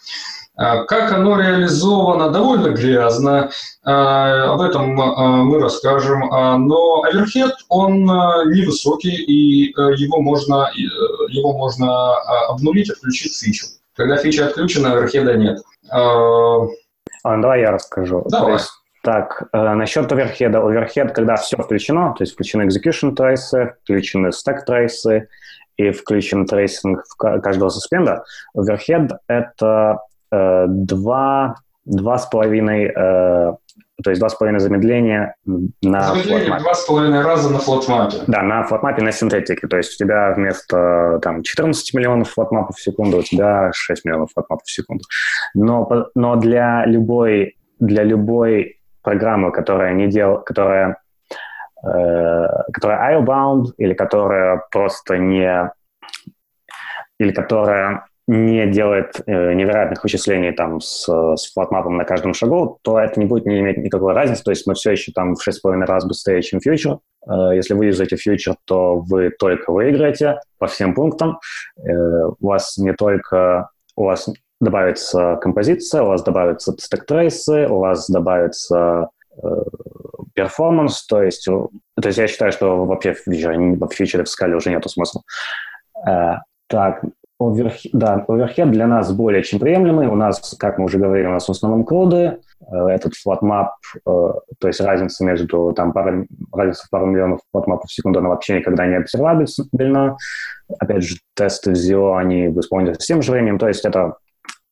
А 0.56 0.84
как 0.84 1.14
оно 1.14 1.40
реализовано, 1.40 2.32
довольно 2.32 2.70
грязно, 2.70 3.50
а, 3.82 4.52
об 4.52 4.60
этом 4.60 5.00
а, 5.00 5.44
мы 5.44 5.58
расскажем, 5.58 6.20
но 6.20 7.04
оверхед, 7.04 7.54
он 7.70 8.04
невысокий, 8.04 9.16
и 9.16 9.70
его 9.70 10.22
можно, 10.22 10.70
его 10.76 11.54
можно 11.54 12.18
обнулить, 12.50 12.90
отключить 12.90 13.38
фичу. 13.38 13.68
Когда 13.96 14.18
фича 14.18 14.48
отключена, 14.48 14.94
overhead 14.94 15.31
а 15.31 15.36
нет. 15.36 15.62
А, 15.92 17.38
давай 17.38 17.62
я 17.62 17.72
расскажу. 17.72 18.26
Давай. 18.30 18.54
есть, 18.54 18.70
так, 19.04 19.50
э, 19.54 19.74
насчет 19.74 20.12
overhead 20.12 20.50
а. 20.50 20.60
Оверхед, 20.60 21.14
когда 21.14 21.36
все 21.36 21.58
включено, 21.58 22.14
то 22.18 22.24
есть 22.24 22.34
включены 22.34 22.64
execution 22.64 23.16
трейсы, 23.16 23.76
включены 23.84 24.28
stack 24.28 24.66
трейсы 24.66 25.30
и 25.78 25.92
включен 25.92 26.46
трейсинг 26.46 27.04
каждого 27.18 27.70
суспенда, 27.70 28.24
overhead — 28.54 29.28
это 29.28 30.00
э, 30.32 30.66
два, 30.68 31.56
два 31.86 32.18
с 32.18 32.26
половиной 32.26 32.92
э, 32.94 33.54
то 34.04 34.10
есть 34.10 34.20
два 34.20 34.30
с 34.30 34.36
половиной 34.36 34.60
замедления 34.60 35.36
на 35.46 36.02
Замедление 36.02 36.74
с 36.74 36.86
половиной 36.86 37.22
раза 37.22 37.50
на 37.50 37.60
flatMap 37.60 38.05
е. 38.05 38.18
Да, 38.28 38.42
на 38.42 38.64
flatMap 38.64 38.97
е 38.97 39.02
на 39.02 39.12
синтетике. 39.12 39.68
То 39.68 39.78
есть 39.78 39.94
у 40.00 40.04
тебя 40.04 40.34
вместо 40.34 41.20
там, 41.22 41.44
14 41.44 41.94
миллионов 41.94 42.30
flatMap 42.30 42.67
ов 42.67 42.78
в 42.78 42.82
секунду 42.82 43.18
у 43.18 43.24
тебя 43.24 43.72
6 43.74 44.06
миллионов 44.06 44.32
flatMap 44.34 44.59
ов 44.59 44.66
в 44.66 44.72
секунду. 44.72 45.04
Но, 45.54 46.08
но 46.16 46.36
для 46.36 46.86
любой 46.86 47.58
для 47.80 48.04
любой 48.04 48.80
программы, 49.02 49.52
которая 49.52 49.94
не 49.94 50.08
дел, 50.08 50.42
которая 50.42 50.98
э, 51.84 52.48
которая 52.74 53.16
IO-bound 53.16 53.74
или 53.78 53.94
которая 53.94 54.62
просто 54.72 55.18
не 55.18 55.72
или 57.20 57.32
которая 57.32 58.06
не 58.30 58.68
делает 58.68 59.22
э, 59.26 59.54
невероятных 59.54 60.04
вычислений 60.04 60.52
там 60.52 60.82
с, 60.82 61.10
с 61.36 61.52
флотмапом 61.52 61.98
на 61.98 62.06
каждом 62.06 62.36
шагу, 62.36 62.78
то 62.84 63.00
это 63.00 63.20
не 63.20 63.26
будет 63.26 63.48
не 63.48 63.60
иметь 63.60 63.78
никакой 63.78 64.14
разницы. 64.14 64.44
То 64.44 64.52
есть 64.52 64.68
мы 64.68 64.76
все 64.76 64.92
еще 64.92 65.12
там 65.12 65.34
в 65.34 65.48
6,5 65.48 65.80
раз 65.86 66.06
быстрее, 66.06 66.44
чем 66.44 66.60
фьючер. 66.62 67.00
Э, 67.28 67.56
если 67.56 67.74
вы 67.74 67.88
юзаете 67.88 68.18
фьючер, 68.18 68.56
то 68.66 68.98
вы 68.98 69.32
только 69.32 69.72
выиграете 69.72 70.40
по 70.60 70.68
всем 70.68 70.94
пунктам. 70.94 71.40
Э, 71.78 71.92
у 72.40 72.48
вас 72.48 72.78
не 72.78 72.94
только... 72.94 73.70
У 73.96 74.04
вас 74.04 74.30
добавится 74.62 75.38
композиция, 75.42 76.04
у 76.04 76.08
вас 76.08 76.22
добавятся 76.22 76.74
стек-трейсы, 76.78 77.68
у 77.68 77.80
вас 77.80 78.08
добавится 78.10 79.10
performance, 80.34 81.06
то 81.06 81.24
есть, 81.24 81.46
то 81.46 81.70
есть 81.96 82.18
я 82.18 82.28
считаю, 82.28 82.52
что 82.52 82.86
вообще 82.86 83.14
в 83.14 83.24
Future 83.24 83.99
е, 83.99 84.24
в 84.24 84.30
Скале 84.30 84.56
уже 84.56 84.70
нету 84.70 84.90
смысла. 84.90 85.22
Так, 86.70 87.04
Overhead, 87.42 87.90
да, 87.94 88.26
overhead 88.28 88.70
для 88.70 88.88
нас 88.88 89.12
более 89.14 89.44
чем 89.44 89.60
приемлемый. 89.60 90.08
У 90.08 90.16
нас, 90.16 90.56
как 90.60 90.78
мы 90.78 90.86
уже 90.86 90.98
говорили, 90.98 91.28
у 91.28 91.32
нас 91.32 91.48
в 91.48 91.52
основном 91.52 91.86
коды. 91.86 92.40
Э, 92.68 92.88
этот 92.90 93.16
flatMap, 93.16 93.76
э, 93.96 94.00
то 94.06 94.68
есть 94.68 94.82
разница 94.82 95.24
между 95.24 95.72
там 95.74 95.94
пару, 95.94 96.28
разница 96.52 96.86
в 96.86 96.90
пару 96.90 97.06
миллионов 97.06 97.40
flatMap 97.52 97.81
ов 97.81 97.90
в 97.90 97.94
секунду, 97.94 98.20
она 98.20 98.30
вообще 98.30 98.58
никогда 98.58 98.86
не 98.86 98.96
обсервабельна. 98.96 100.18
Опять 100.80 101.04
же, 101.04 101.16
тесты 101.36 101.72
в 101.72 101.76
ZIO, 101.76 102.18
они 102.18 102.48
исполняются 102.48 103.04
с 103.04 103.08
тем 103.08 103.22
же 103.22 103.32
временем. 103.32 103.58
То 103.58 103.68
есть 103.70 103.86
это, 103.86 104.18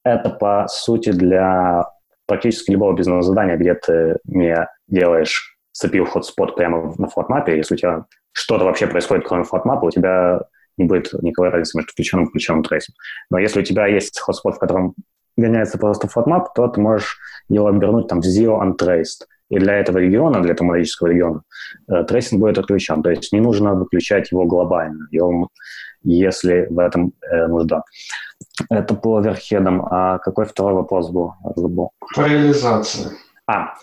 это 0.03 0.29
по 0.29 0.67
сути 0.67 1.11
для 1.11 1.85
практически 2.25 2.71
любого 2.71 2.93
бизнес-задания, 2.93 3.55
где 3.55 3.73
ты 3.75 4.17
не 4.25 4.67
делаешь 4.87 5.57
цепил 5.71 6.05
hotspot 6.05 6.55
прямо 6.55 6.93
на 6.97 7.07
flatMap 7.07 7.45
е. 7.45 7.55
Если 7.55 7.75
у 7.75 7.77
тебя 7.77 8.05
что-то 8.31 8.65
вообще 8.65 8.87
происходит, 8.87 9.27
кроме 9.27 9.43
flatMap 9.43 9.76
а, 9.76 9.85
у 9.85 9.91
тебя 9.91 10.41
не 10.77 10.85
будет 10.85 11.11
никакой 11.21 11.49
разницы 11.49 11.77
между 11.77 11.91
включенным 11.91 12.25
и 12.25 12.29
включенным 12.29 12.63
трейсом. 12.63 12.95
Но 13.29 13.39
если 13.39 13.61
у 13.61 13.63
тебя 13.63 13.87
есть 13.87 14.19
hotspot, 14.19 14.55
в 14.55 14.59
котором 14.59 14.95
гоняется 15.35 15.77
просто 15.77 16.07
flatMap, 16.07 16.53
то 16.53 16.67
ты 16.67 16.81
можешь 16.81 17.17
его 17.49 17.67
обернуть 17.67 18.07
там 18.07 18.21
в 18.21 18.25
ZIO 18.25 18.61
untraced. 18.61 19.25
И 19.49 19.59
для 19.59 19.75
этого 19.75 19.99
региона, 19.99 20.41
для 20.41 20.51
этого 20.51 20.67
магического 20.67 21.07
региона, 21.07 21.41
э, 21.89 22.03
трейсинг 22.03 22.41
будет 22.41 22.57
отключен. 22.57 23.01
То 23.01 23.11
есть 23.11 23.31
не 23.31 23.39
нужно 23.39 23.75
выключать 23.75 24.31
его 24.31 24.45
глобально, 24.45 25.07
его, 25.11 25.49
если 26.03 26.67
в 26.69 26.79
этом 26.79 27.13
э, 27.21 27.47
нужда. 27.47 27.83
Это 28.69 28.93
по 28.95 29.17
overhead 29.17 29.68
ам. 29.68 29.87
А 29.89 30.17
какой 30.17 30.45
второй 30.45 30.73
вопрос 30.73 31.09
был? 31.09 31.33
Забыл. 31.55 31.91
По 32.13 32.27
реализации. 32.27 33.11
А, 33.45 33.75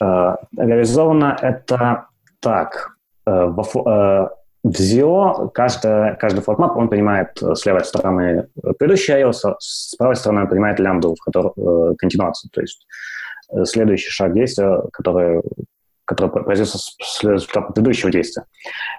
э, 0.00 0.36
реализовано 0.56 1.36
это 1.42 2.06
так. 2.40 2.96
Э, 3.26 3.46
во, 3.46 3.62
э, 3.62 4.28
в 4.64 4.80
ZIO 4.80 5.50
каждый, 5.52 6.16
каждый 6.16 6.40
flatMap, 6.40 6.76
он 6.76 6.88
понимает 6.88 7.40
э, 7.42 7.54
с 7.54 7.66
левой 7.66 7.84
стороны 7.84 8.48
предыдущий 8.78 9.14
IO, 9.14 9.56
с 9.58 9.94
правой 9.96 10.16
стороны 10.16 10.42
он 10.42 10.48
понимает 10.48 10.80
лямбду, 10.80 11.14
в 11.14 11.22
которой 11.22 11.52
э, 11.54 11.94
континуацию, 11.96 12.50
то 12.50 12.62
есть 12.62 12.86
э, 13.52 13.64
следующий 13.66 14.08
шаг 14.08 14.32
действия, 14.32 14.80
который, 14.90 15.42
который 16.06 16.30
производится 16.30 16.78
с 16.78 17.22
результатом 17.22 17.74
предыдущего 17.74 18.10
действия. 18.10 18.44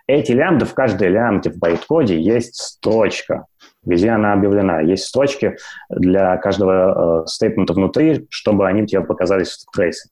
Эти 0.05 0.33
лямбды, 0.33 0.65
в 0.65 0.75
каждой 0.75 1.09
лямбде 1.09 1.49
в 1.49 1.57
байткоде 1.57 2.21
есть 2.21 2.55
строчка, 2.57 3.47
где 3.83 4.11
она 4.11 4.33
объявлена. 4.33 4.81
Есть 4.81 5.05
строчки 5.05 5.57
для 5.89 6.37
каждого 6.37 7.23
э, 7.23 7.73
внутри, 7.73 8.27
чтобы 8.29 8.67
они 8.67 8.85
тебе 8.85 9.01
показались 9.01 9.65
в 9.67 9.75
трейсе. 9.75 10.09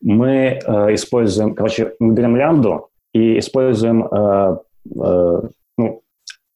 Мы 0.00 0.60
э, 0.64 0.94
используем, 0.94 1.54
короче, 1.54 1.92
мы 1.98 2.14
берем 2.14 2.36
лямбду 2.36 2.88
и 3.12 3.38
используем 3.38 4.06
э, 4.06 4.56
Э, 4.56 4.56
ну, 4.94 6.02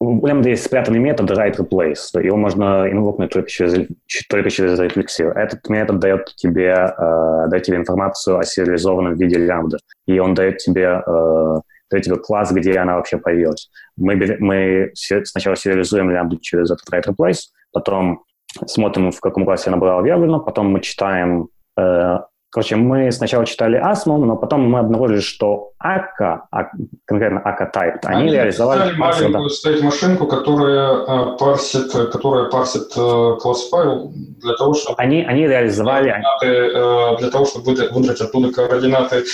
у 0.03 0.27
Lambda 0.27 0.49
есть 0.49 0.65
спрятанный 0.65 0.99
метод 0.99 1.31
write 1.31 1.59
replace, 1.59 2.21
его 2.21 2.37
можно 2.37 2.91
инвокнуть 2.91 3.31
только 3.31 3.49
через, 3.49 3.87
только 4.29 4.51
через 4.51 4.77
рефлексию. 4.79 5.31
Этот 5.31 5.69
метод 5.69 6.01
дает 6.01 6.35
тебе, 6.35 6.71
э, 6.71 7.47
дает 7.49 7.63
тебе 7.63 7.77
информацию 7.77 8.39
о 8.39 8.45
сериализованном 8.45 9.15
виде 9.15 9.39
лямбда, 9.39 9.79
и 10.07 10.19
он 10.19 10.35
дает 10.35 10.59
тебе, 10.59 11.03
э, 11.07 11.61
дает 11.89 12.05
тебе 12.05 12.17
класс, 12.17 12.51
где 12.51 12.79
она 12.79 12.97
вообще 12.97 13.19
появилась. 13.19 13.71
Мы, 13.97 14.17
мы 14.41 14.91
сначала 14.95 15.55
сериализуем 15.55 16.11
лямбду 16.11 16.39
через 16.39 16.73
этот 16.73 16.93
write 16.93 17.15
replace, 17.15 17.51
потом 17.73 18.25
смотрим, 18.67 19.13
в 19.13 19.21
каком 19.21 19.45
классе 19.45 19.71
она 19.71 19.77
была 19.77 19.99
объявлена, 19.99 20.41
потом 20.41 20.73
мы 20.73 20.81
читаем 20.81 21.49
э, 21.79 22.19
Короче, 22.53 22.77
мы 22.77 23.11
сначала 23.13 23.47
читали 23.47 23.83
ASMO, 23.83 24.19
но 24.19 24.37
потом 24.37 24.71
мы 24.71 24.81
обнаружили, 24.81 25.21
что 25.21 25.73
АКА, 25.79 26.49
а, 26.51 26.67
конкретно 27.07 27.41
АКА 27.41 27.73
Type, 27.75 28.01
они, 28.03 28.25
они 28.25 28.33
реализовали... 28.33 28.93
маленькую 28.93 29.49
стоит 29.49 29.83
машинку, 29.83 30.27
которая 30.27 30.99
э, 30.99 31.39
парсит, 31.39 31.91
которая 31.91 32.51
парсит 32.51 32.93
э, 32.95 33.37
класс 33.41 33.71
файл 33.71 34.13
для 34.15 34.53
того, 34.57 34.75
чтобы... 34.75 34.97
Они, 34.99 35.23
они 35.25 35.47
реализовали... 35.49 36.23
Э, 36.45 37.17
для 37.19 37.31
того, 37.31 37.47
чтобы 37.47 37.73
выдрать 37.73 38.21
оттуда 38.21 38.53
координаты. 38.53 39.25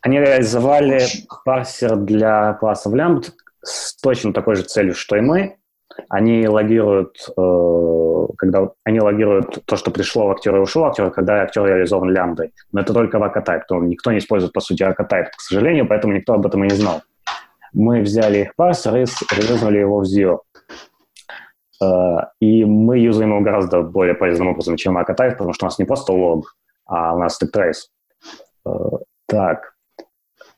Они 0.00 0.18
реализовали 0.18 1.02
парсер 1.44 1.94
для 1.94 2.54
класса 2.54 2.90
Lambda 2.90 3.26
с 3.62 3.94
точно 4.02 4.32
такой 4.32 4.56
же 4.56 4.62
целью, 4.62 4.96
что 4.96 5.14
и 5.14 5.20
мы. 5.20 5.56
Они 6.08 6.48
логируют 6.48 7.16
когда 8.36 8.70
они 8.84 9.00
логируют 9.00 9.64
то, 9.66 9.76
что 9.76 9.90
пришло 9.90 10.26
в 10.26 10.30
актера 10.30 10.58
и 10.58 10.60
ушло 10.60 10.86
актера, 10.86 11.10
когда 11.10 11.42
актер 11.42 11.64
реализован 11.64 12.10
лямбдой. 12.10 12.52
Но 12.72 12.80
это 12.80 12.92
только 12.92 13.18
в 13.18 13.22
акатайп. 13.22 13.64
То 13.66 13.78
никто 13.80 14.12
не 14.12 14.18
использует, 14.18 14.52
по 14.52 14.60
сути, 14.60 14.82
акатайп, 14.82 15.30
к 15.30 15.40
сожалению, 15.40 15.86
поэтому 15.86 16.14
никто 16.14 16.34
об 16.34 16.46
этом 16.46 16.64
и 16.64 16.68
не 16.68 16.74
знал. 16.74 17.02
Мы 17.72 18.00
взяли 18.00 18.38
их 18.38 18.56
парсер 18.56 18.96
и 18.96 19.04
реализовали 19.34 19.78
его 19.78 20.00
в 20.00 20.04
Zio. 20.04 20.40
и 22.40 22.64
мы 22.64 22.98
юзаем 22.98 23.30
его 23.30 23.40
гораздо 23.40 23.82
более 23.82 24.14
полезным 24.14 24.48
образом, 24.48 24.76
чем 24.76 24.96
Archive, 24.96 25.32
потому 25.32 25.52
что 25.52 25.66
у 25.66 25.68
нас 25.68 25.78
не 25.78 25.84
просто 25.84 26.12
лог, 26.12 26.56
а 26.86 27.14
у 27.14 27.18
нас 27.18 27.38
stack 27.40 27.50
trace. 27.54 29.00
Так, 29.26 29.73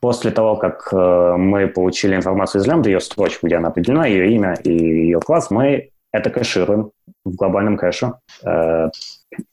После 0.00 0.30
того, 0.30 0.56
как 0.56 0.88
э, 0.92 1.37
мы 1.37 1.68
получили 1.68 2.14
информацию 2.14 2.61
из 2.61 2.66
лямбды, 2.66 2.90
ее 2.90 3.00
строчку, 3.00 3.46
где 3.46 3.56
она 3.56 3.68
определена, 3.68 4.06
ее 4.06 4.30
имя 4.32 4.54
и 4.62 4.70
ее 4.70 5.20
класс, 5.20 5.50
мы 5.50 5.90
это 6.12 6.30
кэшируем 6.30 6.90
в 7.24 7.35
глобальном 7.35 7.76
кэше 7.76 8.12
э, 8.44 8.48
э, 8.48 8.88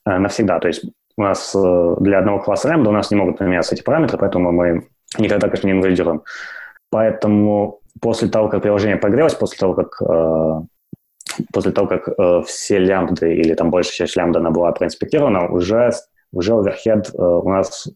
навсегда. 0.06 0.60
То 0.60 0.68
есть 0.68 0.86
у 1.18 1.22
нас 1.22 1.56
для 2.00 2.20
одного 2.20 2.40
класса 2.40 2.70
лямбда 2.70 2.90
у 2.90 2.94
нас 2.94 3.12
не 3.12 3.18
могут 3.18 3.38
поменяться 3.38 3.76
эти 3.76 3.84
параметры, 3.84 4.18
поэтому 4.18 4.52
мы 4.52 4.88
никогда, 5.20 5.48
конечно, 5.48 5.68
не 5.68 5.74
инвалидируем. 5.74 6.24
Поэтому 6.90 7.80
после 8.02 8.30
того, 8.30 8.50
как 8.50 8.64
приложение 8.64 8.98
прогрелось, 8.98 9.36
после 9.36 9.58
того, 9.58 9.74
как 9.74 10.02
после 11.52 11.72
того, 11.72 11.88
как 11.88 12.08
э, 12.08 12.42
все 12.46 12.80
лямбды 12.80 13.34
или 13.36 13.54
там 13.54 13.70
большая 13.70 13.94
часть 13.94 14.16
лямбда 14.16 14.40
она 14.40 14.52
была 14.52 14.72
проинспектирована, 14.72 15.48
уже, 15.50 15.92
уже 16.32 16.52
overhead 16.54 17.10
э, 17.14 17.22
у 17.22 17.50
нас 17.50 17.88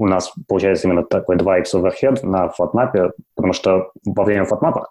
у 0.00 0.06
нас 0.06 0.32
получается 0.48 0.88
именно 0.88 1.04
такой 1.04 1.36
2x 1.36 1.64
overhead 1.74 2.24
на 2.26 2.48
flatMap 2.48 2.96
е, 2.96 3.10
потому 3.36 3.52
что 3.52 3.92
во 4.04 4.24
время 4.24 4.46
flatMap 4.46 4.83
а 4.83 4.88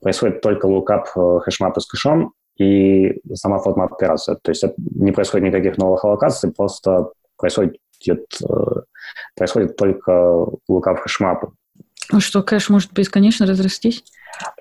происходит 0.00 0.40
только 0.40 0.66
lookup 0.66 1.08
э, 1.16 1.38
hashmap 1.42 1.75
а 1.75 1.80
с 1.80 1.86
кэшом 1.86 2.32
и 2.58 3.20
сама 3.34 3.58
flatMap 3.58 3.92
операция. 3.92 4.36
То 4.40 4.52
есть 4.52 4.64
не 4.78 5.10
происходит 5.10 5.48
никаких 5.48 5.78
новых 5.78 6.04
аллокаций, 6.04 6.52
просто 6.52 7.08
происходит, 7.36 7.76
э, 8.08 8.44
происходит 9.34 9.76
только 9.76 10.46
лукап 10.68 11.00
хэшмапа. 11.00 11.52
А 12.12 12.20
что, 12.20 12.44
кэш 12.44 12.68
может 12.68 12.92
бесконечно 12.92 13.46
разрастись? 13.46 14.04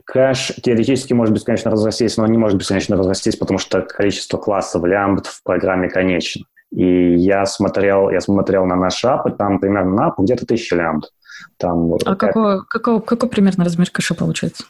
Кэш 0.06 0.54
теоретически 0.64 1.14
может 1.14 1.36
бесконечно 1.36 1.70
разрастись, 1.70 2.18
но 2.18 2.24
он 2.24 2.32
не 2.32 2.40
может 2.40 2.58
бесконечно 2.58 2.98
разрастись, 2.98 3.36
потому 3.36 3.60
что 3.60 3.82
количество 3.82 4.38
классов 4.40 4.84
лямбд 4.84 5.28
в 5.28 5.44
программе 5.44 5.90
конечно. 5.90 6.44
И 6.72 7.16
я 7.16 7.46
смотрел, 7.46 8.10
я 8.10 8.22
смотрел 8.22 8.66
на 8.66 8.76
наш 8.76 9.04
ап, 9.04 9.28
и 9.28 9.32
там 9.32 9.60
примерно 9.60 9.92
на 9.94 10.06
апу 10.08 10.24
где-то 10.24 10.46
тысяча 10.46 10.76
лямбд. 10.76 11.12
Там, 11.58 11.94
а 12.06 12.16
какой, 12.16 12.66
какой, 12.66 13.02
какой 13.02 13.30
примерно 13.30 13.66
размер 13.66 13.90
кэша 13.92 14.16
получается? 14.16 14.64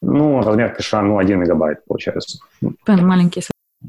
Ну, 0.00 0.42
размер 0.42 0.74
кэша, 0.74 1.00
ну, 1.02 1.18
1 1.18 1.38
мегабайт 1.38 1.84
получается. 1.86 2.38
Маленький 2.86 3.40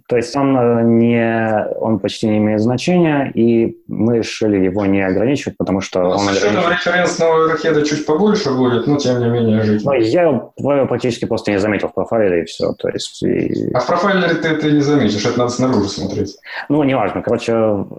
то 0.08 0.18
есть 0.18 0.36
он, 0.36 0.58
э, 0.58 0.84
не, 0.84 1.68
он 1.80 2.00
почти 2.00 2.28
не 2.28 2.38
имеет 2.38 2.60
значения, 2.60 3.32
и 3.34 3.78
мы 3.88 4.18
решили 4.18 4.58
его 4.58 4.86
не 4.86 5.02
ограничивать, 5.02 5.58
потому 5.58 5.82
что 5.82 6.02
ну, 6.02 6.10
он... 6.10 6.20
С 6.20 6.32
учетом 6.32 6.58
ограничивает... 6.58 6.86
референсного 6.86 7.52
рахеда 7.52 7.86
чуть 7.86 8.06
побольше 8.06 8.52
будет, 8.52 8.88
но 8.88 8.98
тем 8.98 9.20
не 9.20 9.30
менее 9.30 9.62
жить. 9.64 9.86
Ну, 9.86 9.94
я 9.94 10.24
его 10.24 10.54
практически 10.88 11.26
просто 11.26 11.52
не 11.52 11.60
заметил 11.60 11.88
в 11.88 11.94
профайле, 11.94 12.42
и 12.42 12.46
все. 12.46 12.74
То 12.74 12.90
есть, 12.90 13.24
и... 13.24 13.72
А 13.74 13.80
в 13.80 13.88
профайле 13.88 14.34
ты 14.34 14.50
это 14.50 14.70
не 14.70 14.82
заметишь, 14.82 15.26
это 15.26 15.40
надо 15.40 15.52
снаружи 15.52 15.88
смотреть. 15.88 16.36
Ну, 16.68 16.84
неважно. 16.84 17.22
Короче, 17.22 17.54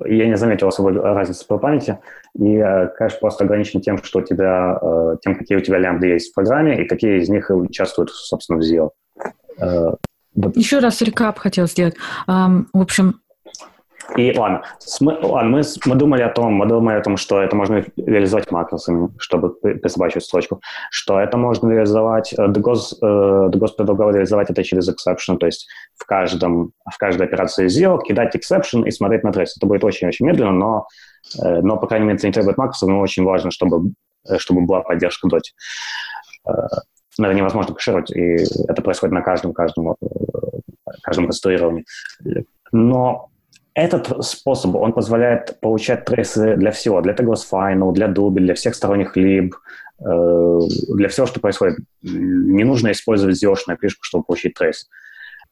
я 0.07 0.27
не 0.27 0.37
заметил 0.37 0.69
особой 0.69 0.93
разницы 1.01 1.47
по 1.47 1.59
памяти, 1.59 1.99
и 2.39 2.57
э, 2.57 2.89
кэш 2.89 3.19
просто 3.21 3.45
ограничен 3.45 3.81
тем, 3.81 4.03
что 4.03 4.19
у 4.19 4.23
тебя, 4.23 4.79
э, 4.83 5.17
тем, 5.23 5.35
какие 5.35 5.57
у 5.57 5.63
тебя 5.63 5.79
лямбды 5.79 6.09
есть 6.09 6.33
в 6.33 6.35
программе, 6.35 6.83
и 6.83 6.87
какие 6.87 7.21
из 7.21 7.29
них 7.31 7.51
участвуют, 7.51 8.11
собственно, 8.11 8.59
в 8.59 8.63
ZIO. 8.63 8.91
Еще 10.55 10.79
раз 10.79 11.01
рекап 11.03 11.39
хотел 11.39 11.67
сделать. 11.67 11.97
Um, 12.29 12.67
в 12.73 12.81
общем... 12.81 13.21
И 14.17 14.33
ладно, 14.39 14.63
мы, 15.01 15.19
ладно 15.21 15.51
мы, 15.51 15.63
мы 15.85 15.97
думали 15.97 16.23
о 16.23 16.29
том, 16.29 16.53
мы 16.53 16.67
думали 16.67 16.97
о 16.97 17.03
том, 17.03 17.17
что 17.17 17.43
это 17.43 17.57
можно 17.57 17.85
реализовать 17.97 18.53
макросами, 18.53 19.09
чтобы 19.19 19.53
присобачивать 19.55 20.25
строчку, 20.25 20.61
что 20.93 21.19
это 21.19 21.37
можно 21.37 21.69
реализовать, 21.71 22.33
DGOS, 22.39 22.99
э, 23.03 23.51
DGOS 23.51 23.73
э, 23.73 23.77
предлагал 23.77 24.13
реализовать 24.13 24.49
это 24.49 24.63
через 24.63 24.89
exception, 24.89 25.39
то 25.39 25.47
есть 25.47 25.67
в, 25.97 26.07
каждом, 26.07 26.71
в 26.89 26.97
каждой 26.99 27.27
операции 27.27 27.67
zero 27.67 27.99
кидать 28.01 28.37
exception 28.37 28.87
и 28.87 28.93
смотреть 28.93 29.25
на 29.25 29.33
трейс. 29.33 29.57
Это 29.57 29.67
будет 29.67 29.83
очень-очень 29.83 30.25
медленно, 30.25 30.53
но, 30.53 30.87
э, 31.43 31.61
но, 31.63 31.77
по 31.77 31.89
крайней 31.89 32.07
мере, 32.07 32.19
это 32.19 32.29
не 32.29 32.33
требует 32.33 32.59
макросов, 32.59 32.89
но 32.89 33.01
очень 33.01 33.25
важно, 33.25 33.51
чтобы, 33.51 33.91
чтобы 34.39 34.67
была 34.67 34.83
поддержка 34.83 35.29
доти 35.29 35.51
но 37.19 37.27
это 37.27 37.37
невозможно 37.37 37.75
кэшировать, 37.75 38.11
и 38.11 38.37
это 38.69 38.83
происходит 38.83 39.13
на 39.13 39.23
каждом, 39.23 39.53
каждом, 39.53 39.93
э, 39.93 39.95
каждом 41.03 41.27
конструировании. 41.27 41.85
Но 42.73 43.31
этот 43.75 44.25
способ, 44.25 44.75
он 44.77 44.93
позволяет 44.93 45.61
получать 45.61 46.05
трейсы 46.05 46.57
для 46.57 46.71
всего, 46.71 47.01
для 47.03 47.13
tagless 47.13 47.45
final, 47.51 47.93
для 47.93 48.09
Doobie, 48.09 48.41
для 48.41 48.55
всех 48.55 48.75
сторонних 48.75 49.17
либ, 49.17 49.55
э, 50.01 50.59
для 50.95 51.09
всего, 51.09 51.27
что 51.27 51.41
происходит. 51.41 51.79
Не 52.03 52.65
нужно 52.65 52.91
использовать 52.93 53.43
ZIO 53.43 53.55
апишку, 53.77 54.03
чтобы 54.03 54.25
получить 54.25 54.55
трейс. 54.55 54.89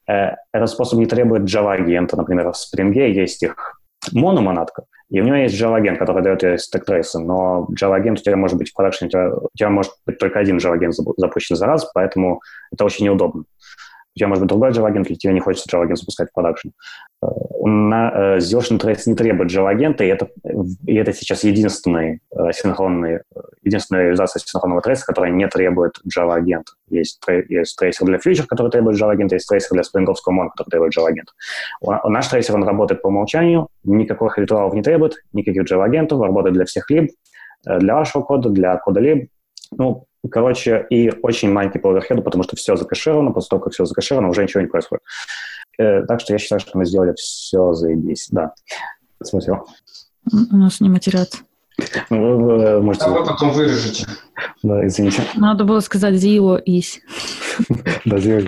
Э, 0.07 0.37
этот 0.53 0.71
способ 0.71 0.99
не 0.99 1.07
требует 1.07 1.43
Java-агента. 1.43 2.17
Например, 2.17 2.53
в 2.53 2.55
Spring 2.55 2.93
есть 2.93 3.43
их 3.43 3.81
мономонадка, 4.13 4.85
и 5.11 5.21
у 5.21 5.25
него 5.25 5.37
есть 5.37 5.61
Java-агент, 5.61 5.99
который 5.99 6.23
дает 6.23 6.41
тебе 6.41 6.59
стек-трейсы, 6.59 7.19
но 7.19 7.69
Java-агент 7.79 8.21
у 8.21 8.23
тебя 8.23 8.37
может 8.37 8.57
быть 8.59 8.71
в 8.71 8.75
продакшене, 8.75 9.11
у 9.11 9.49
тебя 9.57 9.71
может 9.71 9.93
быть 10.07 10.19
только 10.19 10.39
один 10.39 10.59
Java-агент 10.59 10.95
запущен 11.17 11.57
за 11.57 11.67
раз, 11.67 11.91
поэтому 11.93 12.41
это 12.73 12.85
очень 12.85 13.05
неудобно 13.05 13.45
у 14.15 14.19
тебя 14.19 14.29
может 14.29 14.43
быть 14.43 14.49
другой 14.49 14.71
Java-агент, 14.71 15.09
или 15.09 15.17
тебе 15.17 15.33
не 15.33 15.41
хочется 15.41 15.69
Java-агент 15.75 15.99
запускать 15.99 16.31
в 16.31 16.33
продакшн. 16.33 16.69
Э, 17.23 17.27
на 17.67 18.37
Ziotion 18.39 18.79
Trace 18.79 19.03
не 19.07 19.15
требует 19.15 19.51
Java-агента, 19.51 20.05
и 20.05 20.09
это, 20.09 20.29
и 20.87 20.95
это 20.95 21.13
сейчас 21.13 21.45
единственный 21.45 22.21
э, 22.31 22.53
синхронный, 22.53 23.21
единственная 23.63 24.05
реализация 24.05 24.41
синхронного 24.41 24.83
трейса, 24.83 25.05
которая 25.07 25.33
не 25.33 25.49
требует 25.49 26.01
Java-агента. 26.07 26.73
Есть, 26.89 27.21
есть 27.49 27.77
трейсер 27.77 28.07
для 28.07 28.19
фьючер, 28.19 28.47
который 28.47 28.71
требует 28.71 29.01
Java-агента, 29.01 29.35
есть 29.35 29.49
трейсер 29.49 29.71
для 29.73 29.83
спринговского 29.83 30.33
мон, 30.33 30.51
который 30.51 30.71
требует 30.71 30.97
Java-агента. 30.97 31.33
Наш 32.05 32.29
трейсер, 32.29 32.55
он 32.55 32.65
работает 32.65 33.03
по 33.03 33.09
умолчанию, 33.09 33.69
никаких 33.83 34.39
ритуалов 34.39 34.75
не 34.75 34.83
требует, 34.83 35.17
никаких 35.33 35.65
Java-агентов, 35.65 36.23
работает 36.23 36.55
для 36.55 36.65
всех 36.67 36.89
либ, 36.91 37.11
э, 37.67 37.79
для 37.79 37.95
вашего 37.95 38.23
кода, 38.23 38.49
для 38.51 38.77
кода 38.77 39.01
либ. 39.01 39.29
Ну, 39.77 40.07
Короче, 40.31 40.87
и 40.91 41.13
очень 41.23 41.53
маленький 41.53 41.79
по 41.79 41.91
overhead 41.91 42.16
у, 42.16 42.23
потому 42.23 42.45
что 42.45 42.57
все 42.57 42.77
закэшировано, 42.77 43.33
после 43.33 43.49
того, 43.51 43.63
как 43.63 43.73
все 43.73 43.85
закэшировано, 43.85 44.29
уже 44.29 44.43
ничего 44.43 44.63
не 44.63 44.69
происходит. 44.69 45.03
Э, 45.79 46.03
так 46.03 46.21
что 46.21 46.33
я 46.33 46.39
считаю, 46.39 46.61
что 46.61 46.79
мы 46.79 46.87
сделали 46.87 47.15
все 47.17 47.73
заебись, 47.75 48.29
да. 48.31 48.55
Спасибо. 49.23 49.65
У 50.33 50.57
нас 50.57 50.81
не 50.81 50.89
матерят. 50.89 51.43
Ну, 52.09 52.39
вы, 52.39 52.59
вы 52.59 52.83
можете... 52.83 53.07
А 53.07 53.11
вы 53.11 53.25
потом 53.25 53.51
вырежете. 53.51 54.07
Да, 54.63 54.87
извините. 54.87 55.23
Надо 55.35 55.65
было 55.65 55.81
сказать 55.81 56.15
«зио 56.15 56.57
ись». 56.65 57.01
Да, 58.05 58.19
«зио 58.19 58.41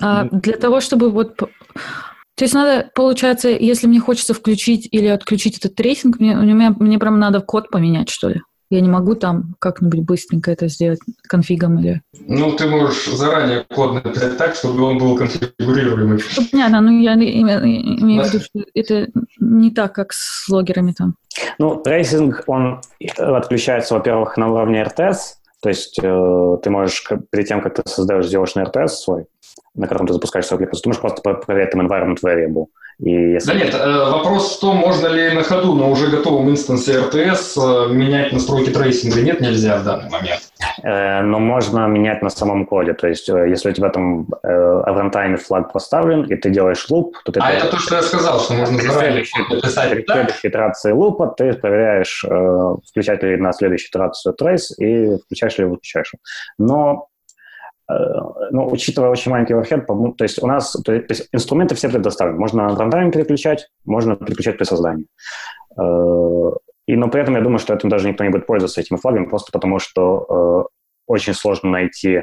а 0.00 0.24
Для 0.24 0.56
того, 0.56 0.80
чтобы 0.80 1.10
вот... 1.10 1.36
То 1.36 2.44
есть 2.44 2.52
надо, 2.52 2.90
получается, 2.94 3.48
если 3.48 3.86
мне 3.86 3.98
хочется 3.98 4.34
включить 4.34 4.88
или 4.92 5.06
отключить 5.06 5.56
этот 5.58 5.74
трейсинг, 5.74 6.20
мне, 6.20 6.36
мне, 6.36 6.70
мне 6.70 6.98
прям 6.98 7.18
надо 7.18 7.40
код 7.40 7.70
поменять, 7.70 8.10
что 8.10 8.28
ли? 8.28 8.42
Я 8.70 8.80
не 8.80 8.88
могу 8.88 9.14
там 9.14 9.54
как-нибудь 9.60 10.00
быстренько 10.00 10.50
это 10.50 10.68
сделать 10.68 10.98
конфигом 11.28 11.78
или... 11.78 12.02
Ну, 12.26 12.52
ты 12.52 12.66
можешь 12.66 13.06
заранее 13.06 13.64
код 13.74 14.04
написать 14.04 14.36
так, 14.38 14.54
чтобы 14.54 14.82
он 14.82 14.98
был 14.98 15.16
конфигурируемый. 15.16 16.20
Ну, 16.36 16.42
понятно, 16.50 16.80
но 16.80 16.90
я 16.90 17.14
имею 17.14 18.22
в 18.22 18.26
виду, 18.26 18.40
что 18.40 18.64
это 18.74 19.08
не 19.38 19.70
так, 19.70 19.94
как 19.94 20.12
с 20.12 20.48
логерами 20.48 20.92
там. 20.92 21.14
Ну, 21.58 21.76
трейсинг, 21.76 22.44
он 22.46 22.80
отключается, 23.16 23.94
во-первых, 23.94 24.36
на 24.36 24.50
уровне 24.50 24.82
RTS, 24.82 25.16
то 25.62 25.68
есть 25.68 25.98
э, 26.02 26.58
ты 26.62 26.70
можешь 26.70 27.08
перед 27.30 27.48
тем, 27.48 27.60
как 27.60 27.74
ты 27.74 27.82
создаешь, 27.86 28.26
сделаешь 28.26 28.54
на 28.54 28.64
RTS 28.64 28.88
свой, 28.88 29.26
на 29.74 29.86
котором 29.86 30.06
ты 30.06 30.12
запускаешь 30.12 30.46
свою 30.46 30.58
аппликацию, 30.58 30.82
ты 30.82 30.88
можешь 30.88 31.00
просто 31.00 31.22
проверять 31.22 31.70
там 31.70 31.86
environment 31.86 32.18
variable. 32.22 32.66
И 32.98 33.10
если... 33.10 33.52
Да 33.52 33.58
нет, 33.58 33.74
э, 33.74 34.10
вопрос 34.10 34.56
в 34.56 34.60
том, 34.60 34.76
можно 34.76 35.08
ли 35.08 35.30
на 35.32 35.42
ходу 35.42 35.74
на 35.74 35.88
уже 35.88 36.08
готовом 36.08 36.48
инстансе 36.48 37.00
RTS 37.00 37.88
э, 37.90 37.92
менять 37.92 38.32
настройки 38.32 38.70
трейсинга. 38.70 39.20
Нет, 39.20 39.40
нельзя 39.42 39.78
в 39.78 39.84
данный 39.84 40.08
момент. 40.08 40.40
Э, 40.82 41.20
но 41.20 41.38
можно 41.38 41.86
менять 41.88 42.22
на 42.22 42.30
самом 42.30 42.64
коде. 42.64 42.94
То 42.94 43.06
есть, 43.06 43.28
если 43.28 43.70
у 43.70 43.72
тебя 43.72 43.90
там 43.90 44.26
в 44.26 44.82
рантайме 44.96 45.36
флаг 45.36 45.72
поставлен, 45.72 46.22
и 46.22 46.36
ты 46.36 46.48
делаешь 46.48 46.86
loop, 46.88 47.16
то 47.24 47.32
ты... 47.32 47.40
А 47.40 47.50
это 47.50 47.68
то, 47.68 47.78
что 47.78 47.96
я 47.96 48.02
сказал, 48.02 48.40
что 48.40 48.54
можно 48.54 48.80
заранее 48.80 49.24
написать. 49.50 49.90
При 49.90 50.04
следующей 50.04 50.48
итерации 50.48 50.92
loop 50.92 51.26
а 51.26 51.34
ты 51.36 51.52
проверяешь, 51.52 52.24
включать 52.88 53.22
ли 53.22 53.36
на 53.36 53.52
следующую 53.52 53.90
итерацию 53.90 54.32
трейс 54.32 54.72
и 54.78 55.16
включаешь 55.26 55.58
ли 55.58 55.64
выключаешь. 55.66 56.12
Но 56.58 57.08
ну, 57.88 58.68
учитывая 58.68 59.10
очень 59.10 59.30
маленький 59.30 59.54
overhead, 59.54 59.86
то 59.86 60.24
есть 60.24 60.42
у 60.42 60.46
нас 60.46 60.72
то 60.84 60.92
есть 60.92 61.28
инструменты 61.32 61.74
все 61.74 61.88
предоставлены. 61.88 62.38
Можно 62.38 62.74
рантайм 62.76 63.12
переключать, 63.12 63.68
можно 63.84 64.16
переключать 64.16 64.58
при 64.58 64.64
создании. 64.64 65.06
Э, 65.78 66.50
и, 66.86 66.96
но 66.96 67.08
при 67.08 67.20
этом 67.20 67.36
я 67.36 67.42
думаю, 67.42 67.58
что 67.58 67.74
этим 67.74 67.88
даже 67.88 68.08
никто 68.08 68.24
не 68.24 68.30
будет 68.30 68.46
пользоваться 68.46 68.80
этими 68.80 68.96
флагами, 68.96 69.26
просто 69.26 69.52
потому 69.52 69.78
что 69.78 70.68
э, 70.68 70.74
очень 71.06 71.34
сложно 71.34 71.70
найти 71.70 72.22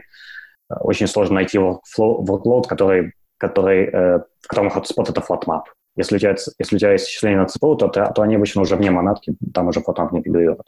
очень 0.70 1.08
сложно 1.08 1.36
найти 1.36 1.58
workload, 1.60 2.64
который, 2.68 3.14
который, 3.38 3.92
в 3.92 4.48
котором 4.48 4.70
hotspot 4.70 5.10
это 5.10 5.22
flatmap. 5.22 5.64
Если 5.96 6.16
у 6.16 6.20
тебя, 6.20 6.36
если 6.58 6.76
у 6.76 6.80
тебя 6.80 6.92
есть 6.94 7.08
исчисление 7.08 7.42
на 7.42 7.46
ЦПУ, 7.46 7.76
то, 7.76 7.88
то 7.88 8.22
они 8.22 8.36
обычно 8.36 8.62
уже 8.62 8.76
вне 8.76 8.90
монадки, 8.90 9.36
там 9.54 9.68
уже 9.68 9.82
flatmap 9.82 10.10
не 10.12 10.24
фигурирует. 10.24 10.62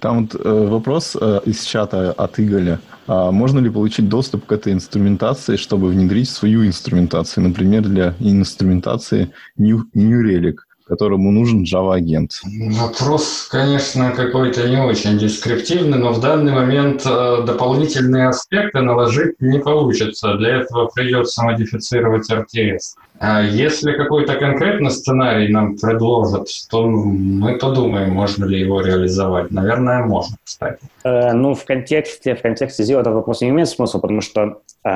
Там 0.00 0.26
вот 0.26 0.34
э, 0.34 0.68
вопрос 0.68 1.16
э, 1.18 1.40
из 1.46 1.62
чата 1.64 2.12
от 2.12 2.38
Игоря. 2.38 2.80
А 3.06 3.30
можно 3.30 3.58
ли 3.58 3.70
получить 3.70 4.08
доступ 4.08 4.46
к 4.46 4.52
этой 4.52 4.72
инструментации, 4.72 5.56
чтобы 5.56 5.88
внедрить 5.88 6.28
свою 6.28 6.66
инструментацию, 6.66 7.44
например, 7.44 7.82
для 7.82 8.14
инструментации 8.20 9.32
New, 9.56 9.84
New 9.94 10.22
Relic? 10.22 10.56
Которому 10.86 11.30
нужен 11.30 11.64
Java-агент? 11.64 12.32
Вопрос, 12.78 13.48
конечно, 13.50 14.12
какой-то 14.12 14.68
не 14.68 14.76
очень 14.76 15.18
дескриптивный, 15.18 15.98
но 15.98 16.12
в 16.12 16.20
данный 16.20 16.52
момент 16.52 17.02
э, 17.06 17.42
дополнительные 17.46 18.28
аспекты 18.28 18.80
наложить 18.80 19.40
не 19.40 19.58
получится. 19.58 20.34
Для 20.34 20.60
этого 20.60 20.90
придется 20.94 21.42
модифицировать 21.42 22.30
RTS. 22.30 22.96
А 23.18 23.42
если 23.42 23.92
какой-то 23.92 24.34
конкретный 24.34 24.90
сценарий 24.90 25.48
нам 25.48 25.76
предложат, 25.78 26.48
то 26.70 26.86
мы 26.86 27.58
подумаем, 27.58 28.10
можно 28.10 28.44
ли 28.44 28.60
его 28.60 28.80
реализовать. 28.80 29.50
Наверное, 29.50 30.04
можно, 30.04 30.36
кстати. 30.44 30.80
Э, 31.04 31.32
ну, 31.32 31.54
в 31.54 31.64
контексте, 31.64 32.34
в 32.34 32.42
контексте 32.42 32.82
ZIO 32.82 33.00
этот 33.00 33.14
вопрос 33.14 33.40
не 33.40 33.48
имеет 33.48 33.68
смысла, 33.68 34.00
потому 34.00 34.20
что 34.20 34.60
э, 34.84 34.90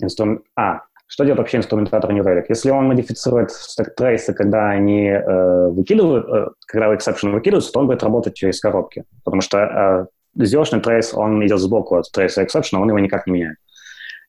инструмент... 0.00 0.42
А, 0.56 0.82
что 1.08 1.24
делает 1.24 1.38
вообще 1.38 1.58
инструментатор 1.58 2.12
New 2.12 2.24
Relic? 2.24 2.46
Если 2.48 2.70
он 2.70 2.88
модифицирует 2.88 3.50
трейсы, 3.96 4.34
когда 4.34 4.70
они 4.70 5.08
э, 5.08 5.68
выкидывают, 5.68 6.26
э, 6.28 6.48
когда 6.66 6.92
exception 6.92 7.30
выкидываются, 7.30 7.72
то 7.72 7.80
он 7.80 7.86
будет 7.86 8.02
работать 8.02 8.34
через 8.34 8.60
коробки. 8.60 9.04
Потому 9.24 9.40
что 9.40 10.08
э, 10.36 10.42
zio 10.42 10.80
трейс, 10.80 11.14
он 11.14 11.46
идет 11.46 11.60
сбоку 11.60 11.96
от 11.96 12.10
трейса 12.10 12.42
exception, 12.42 12.80
он 12.80 12.88
его 12.88 12.98
никак 12.98 13.26
не 13.26 13.34
меняет. 13.34 13.56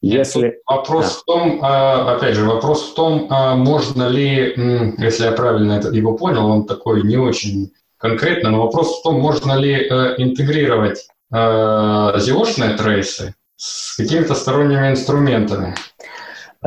Если... 0.02 0.60
Вопрос 0.68 1.06
да. 1.06 1.12
в 1.20 1.24
том, 1.24 1.60
а, 1.64 2.16
опять 2.16 2.36
же, 2.36 2.46
вопрос 2.46 2.92
в 2.92 2.94
том, 2.94 3.28
а 3.32 3.56
можно 3.56 4.08
ли, 4.08 4.54
если 5.00 5.26
я 5.26 5.32
правильно 5.32 5.82
его 5.92 6.16
понял, 6.16 6.46
он 6.46 6.68
такой 6.68 7.02
не 7.02 7.18
очень 7.18 7.74
конкретно, 7.98 8.52
но 8.52 8.62
вопрос 8.62 9.00
в 9.00 9.04
том, 9.04 9.20
можно 9.20 9.54
ли 9.54 9.74
э, 9.74 10.14
интегрировать 10.20 11.08
zio 11.34 12.78
трейсы 12.78 13.34
с 13.56 13.98
какими-то 13.98 14.36
сторонними 14.36 14.92
инструментами. 14.92 15.76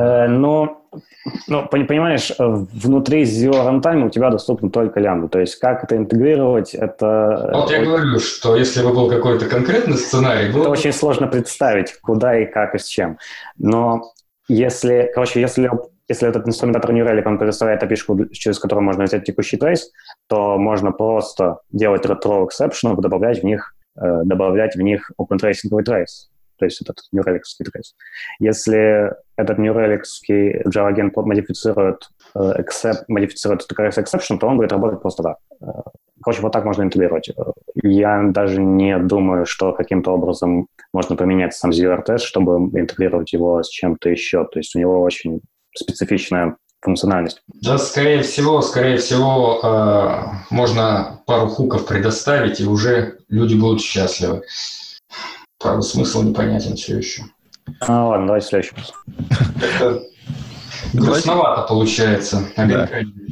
Э, 0.01 0.27
но, 0.27 0.83
ну, 1.47 1.67
понимаешь, 1.67 2.31
э, 2.31 2.33
внутри 2.43 3.23
Zero 3.23 3.65
Runtime 3.67 4.05
у 4.05 4.09
тебя 4.09 4.29
доступно 4.29 4.69
только 4.69 4.99
лямбда. 4.99 5.27
То 5.27 5.39
есть 5.39 5.55
как 5.57 5.83
это 5.83 5.95
интегрировать, 5.95 6.73
это... 6.73 7.49
Вот 7.53 7.71
я 7.71 7.83
говорю, 7.83 8.19
что 8.19 8.55
если 8.55 8.81
бы 8.83 8.93
был 8.93 9.09
какой-то 9.09 9.47
конкретный 9.47 9.97
сценарий... 9.97 10.51
Было... 10.51 10.61
Это 10.61 10.69
очень 10.71 10.93
сложно 10.93 11.27
представить, 11.27 11.93
куда 12.01 12.39
и 12.39 12.45
как 12.45 12.75
и 12.75 12.79
с 12.79 12.85
чем. 12.85 13.17
Но 13.57 14.13
если, 14.47 15.11
короче, 15.13 15.39
если 15.39 15.69
если 16.09 16.27
этот 16.27 16.45
инструментатор 16.45 16.91
New 16.91 17.05
Relic, 17.05 17.23
он 17.25 17.37
предоставляет 17.37 17.83
API, 17.83 18.33
через 18.33 18.59
которую 18.59 18.83
можно 18.83 19.05
взять 19.05 19.23
текущий 19.23 19.55
трейс, 19.55 19.91
то 20.27 20.57
можно 20.57 20.91
просто 20.91 21.59
делать 21.71 22.05
retro 22.05 22.45
exception, 22.45 22.99
добавлять 22.99 23.41
в 23.41 23.45
них, 23.45 23.73
э, 23.95 24.23
добавлять 24.25 24.75
в 24.75 24.81
них 24.81 25.09
OpenTracing 25.17 25.83
трейс 25.85 26.31
то 26.61 26.65
есть 26.65 26.79
этот 26.79 26.97
New 27.11 27.23
Relic 27.23 27.41
трейс. 27.71 27.95
Если 28.39 29.15
этот 29.41 29.57
New 29.57 29.73
Relic 29.73 30.03
Java 30.29 30.87
агент 30.87 31.15
модифицирует, 31.15 32.09
uh, 32.35 32.57
accept, 32.59 33.03
модифицирует 33.07 33.65
trace 33.71 33.97
exception, 34.03 34.37
то 34.37 34.47
он 34.47 34.57
будет 34.57 34.71
работать 34.71 35.01
просто 35.01 35.23
так. 35.23 35.37
Uh, 35.61 35.81
короче, 36.21 36.41
вот 36.41 36.51
так 36.51 36.65
можно 36.65 36.83
интегрировать. 36.83 37.29
Я 37.83 38.23
даже 38.23 38.61
не 38.61 38.97
думаю, 38.99 39.45
что 39.45 39.73
каким-то 39.73 40.11
образом 40.11 40.67
можно 40.93 41.15
поменять 41.15 41.53
сам 41.53 41.71
ZRTS, 41.71 42.19
чтобы 42.19 42.57
интегрировать 42.79 43.33
его 43.33 43.61
с 43.61 43.69
чем-то 43.69 44.09
еще. 44.09 44.45
То 44.45 44.59
есть 44.59 44.75
у 44.75 44.79
него 44.79 45.01
очень 45.01 45.41
специфичная 45.75 46.57
функциональность. 46.81 47.41
Да, 47.61 47.77
скорее 47.77 48.21
всего, 48.23 48.61
скорее 48.61 48.97
всего, 48.97 49.59
э, 49.63 50.53
можно 50.53 51.21
пару 51.25 51.47
хуков 51.47 51.85
предоставить, 51.85 52.59
и 52.59 52.65
уже 52.65 53.19
люди 53.29 53.55
будут 53.55 53.81
счастливы. 53.81 54.43
Правда, 55.59 55.81
смысл 55.81 56.23
непонятен 56.23 56.75
все 56.75 56.97
еще. 56.97 57.23
А, 57.79 58.07
ладно, 58.07 58.27
давай 58.27 58.41
следующий 58.41 58.73
вопрос. 58.75 60.03
грустновато 60.93 61.67
получается. 61.67 62.43
Да. 62.57 62.89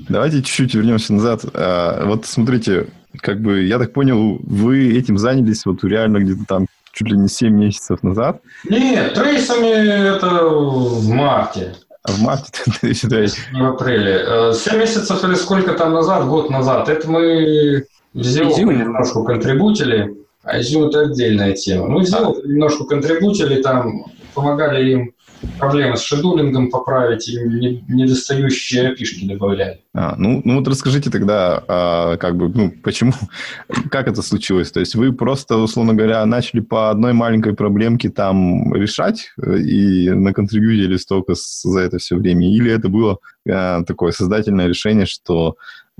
Давайте 0.07 0.41
чуть-чуть 0.41 0.73
вернемся 0.75 1.13
назад. 1.13 1.45
А, 1.53 2.05
вот 2.05 2.25
смотрите, 2.25 2.87
как 3.21 3.41
бы, 3.41 3.63
я 3.63 3.79
так 3.79 3.93
понял, 3.93 4.39
вы 4.43 4.97
этим 4.97 5.17
занялись 5.17 5.65
вот 5.65 5.83
реально 5.83 6.19
где-то 6.19 6.45
там 6.47 6.67
чуть 6.93 7.09
ли 7.09 7.17
не 7.17 7.27
7 7.27 7.53
месяцев 7.53 8.03
назад? 8.03 8.41
Нет, 8.67 9.13
трейсами 9.13 10.15
это 10.15 10.45
в 10.45 11.07
марте. 11.09 11.75
А 12.03 12.11
в 12.11 12.21
марте 12.21 12.51
ты 12.81 12.93
считаешь? 12.93 13.33
Не 13.53 13.61
в 13.61 13.65
апреле. 13.65 14.53
7 14.53 14.73
э, 14.73 14.79
месяцев 14.79 15.23
или 15.23 15.35
сколько 15.35 15.73
там 15.73 15.93
назад, 15.93 16.25
год 16.27 16.49
назад, 16.49 16.89
это 16.89 17.09
мы 17.09 17.85
в 18.13 18.19
Zio 18.19 18.73
немножко 18.73 19.23
контрибутили. 19.23 20.15
А 20.43 20.57
это 20.57 21.01
отдельная 21.01 21.53
тема. 21.53 21.87
Мы 21.87 22.05
сделали 22.05 22.47
немножко 22.47 22.85
контрибутили, 22.85 23.61
там 23.61 24.05
помогали 24.33 24.91
им 24.91 25.13
проблемы 25.57 25.97
с 25.97 26.01
шедулингом 26.01 26.69
поправить, 26.69 27.29
и 27.29 27.39
недостающие 27.87 28.89
опишки 28.89 29.25
добавляли. 29.25 29.81
А, 29.93 30.15
ну, 30.17 30.41
ну 30.43 30.57
вот 30.57 30.67
расскажите 30.67 31.09
тогда, 31.09 31.63
а, 31.67 32.17
как 32.17 32.35
бы, 32.37 32.49
ну, 32.49 32.73
почему, 32.83 33.13
как 33.91 34.07
это 34.07 34.21
случилось? 34.21 34.71
То 34.71 34.79
есть 34.79 34.95
вы 34.95 35.13
просто, 35.13 35.57
условно 35.57 35.93
говоря, 35.93 36.25
начали 36.25 36.59
по 36.59 36.89
одной 36.89 37.13
маленькой 37.13 37.55
проблемке 37.55 38.09
там 38.09 38.73
решать 38.73 39.31
э, 39.41 39.57
и 39.59 40.09
наконтрибьютили 40.09 40.97
столько 40.97 41.33
за 41.35 41.79
это 41.79 41.97
все 41.97 42.15
время? 42.15 42.53
Или 42.53 42.71
это 42.71 42.89
было 42.89 43.19
а, 43.49 43.83
такое 43.83 44.11
создательное 44.11 44.67
решение, 44.67 45.05
что 45.05 45.55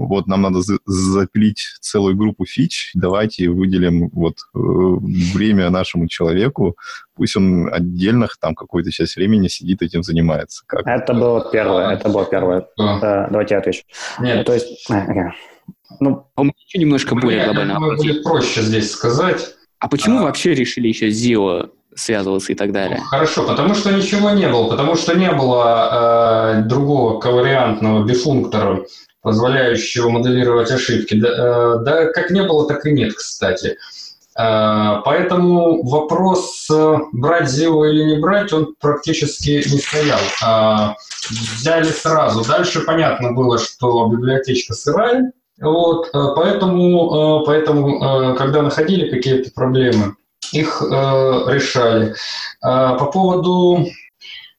вот 0.08 0.28
нам 0.28 0.42
надо 0.42 0.62
запилить 0.86 1.62
целую 1.82 2.16
группу 2.16 2.46
фич, 2.46 2.92
давайте 2.94 3.50
выделим 3.50 4.10
вот 4.10 4.36
э, 4.56 4.58
время 4.58 5.70
нашему 5.70 6.08
человеку, 6.08 6.78
пусть 7.16 7.36
он 7.36 7.74
отдельно 7.74 8.28
там 8.40 8.56
какую-то 8.56 8.92
часть 8.92 9.16
времени 9.16 9.48
сидит 9.48 9.82
этим 9.82 10.04
занимается. 10.04 10.64
Как? 10.66 10.88
Это 10.88 11.14
было 11.14 11.50
первое, 11.52 11.92
это 11.92 12.10
было 12.10 12.26
первое. 12.26 12.66
А. 12.80 13.28
Давайте 13.30 13.56
я 13.56 13.60
отвечу. 13.60 13.84
Нет. 14.20 14.46
То 14.46 14.54
есть, 14.54 14.90
э, 14.90 15.32
ну, 16.00 16.28
а 16.36 16.42
у 16.42 16.44
меня 16.44 16.54
еще 16.66 16.80
немножко 16.80 17.16
более 17.16 17.46
глобально. 17.46 17.76
Думаю, 17.76 17.98
будет 17.98 18.24
проще 18.24 18.62
здесь 18.62 18.92
сказать. 18.92 19.56
А 19.80 19.88
почему 19.88 20.20
а... 20.20 20.24
вообще 20.24 20.54
решили 20.54 20.88
еще 20.88 21.10
ZIO 21.10 21.72
связываться 21.96 22.52
и 22.52 22.56
так 22.56 22.72
далее? 22.72 23.00
Хорошо, 23.10 23.46
потому 23.46 23.74
что 23.74 23.92
ничего 23.92 24.30
не 24.32 24.48
было, 24.48 24.70
потому 24.70 24.96
что 24.96 25.16
не 25.16 25.32
было 25.32 26.60
э, 26.62 26.62
другого 26.64 27.20
ковариантного 27.20 28.06
бифунктора, 28.06 28.86
позволяющего 29.22 30.10
моделировать 30.10 30.72
ошибки. 30.72 31.16
Да, 31.16 31.30
э, 31.30 31.84
да, 31.84 32.06
как 32.12 32.32
не 32.32 32.44
было, 32.44 32.68
так 32.68 32.86
и 32.86 32.92
нет, 32.92 33.14
кстати. 33.16 33.78
Э, 34.38 35.02
поэтому 35.04 35.84
вопрос, 35.84 36.68
э, 36.72 36.98
брать 37.12 37.50
ZIO 37.50 37.90
или 37.90 38.04
не 38.04 38.18
брать, 38.18 38.54
он 38.54 38.76
практически 38.80 39.64
не 39.70 39.80
стоял. 39.80 40.20
Взяли 41.30 41.90
сразу. 41.92 42.48
Дальше 42.48 42.82
понятно 42.82 43.34
было, 43.34 43.60
что 43.60 44.08
библиотечка 44.08 44.74
сырая, 44.74 45.32
вот, 45.60 46.10
поэтому, 46.14 47.44
поэтому, 47.46 48.36
когда 48.36 48.62
находили 48.62 49.12
какие-то 49.12 49.52
проблемы, 49.52 50.16
их 50.54 50.82
решали. 50.82 52.16
По 52.62 53.06
поводу 53.14 53.86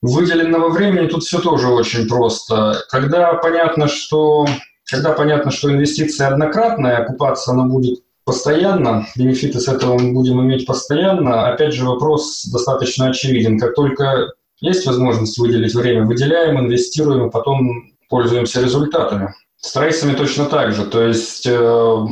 выделенного 0.02 0.70
времени 0.70 1.06
тут 1.06 1.24
все 1.24 1.40
тоже 1.40 1.68
очень 1.68 2.08
просто. 2.08 2.82
Когда 2.88 3.34
понятно, 3.34 3.88
что, 3.88 4.46
когда 4.90 5.12
понятно, 5.12 5.50
что 5.50 5.70
инвестиция 5.70 6.28
однократная, 6.28 6.98
окупаться 6.98 7.52
она 7.52 7.64
будет 7.64 8.00
постоянно, 8.24 9.06
бенефиты 9.16 9.60
с 9.60 9.68
этого 9.68 9.98
мы 9.98 10.12
будем 10.12 10.40
иметь 10.40 10.66
постоянно, 10.66 11.48
опять 11.48 11.74
же 11.74 11.84
вопрос 11.84 12.44
достаточно 12.46 13.08
очевиден. 13.08 13.58
Как 13.58 13.74
только 13.74 14.32
есть 14.60 14.86
возможность 14.86 15.38
выделить 15.38 15.74
время, 15.74 16.04
выделяем, 16.04 16.58
инвестируем, 16.58 17.26
и 17.26 17.30
потом 17.30 17.90
пользуемся 18.08 18.62
результатами. 18.62 19.34
С 19.56 19.72
трейсами 19.72 20.14
точно 20.14 20.46
так 20.46 20.72
же. 20.72 20.84
То 20.84 21.06
есть 21.06 21.46
э, 21.46 22.06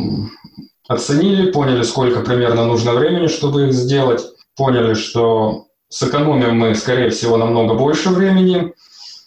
оценили, 0.89 1.51
поняли, 1.51 1.83
сколько 1.83 2.21
примерно 2.21 2.67
нужно 2.67 2.93
времени, 2.93 3.27
чтобы 3.27 3.69
их 3.69 3.73
сделать, 3.73 4.23
поняли, 4.57 4.95
что 4.95 5.68
Сэкономим 5.89 6.59
мы, 6.59 6.75
скорее 6.75 7.11
всего, 7.11 7.37
намного 7.37 7.75
больше 7.75 8.11
времени 8.11 8.73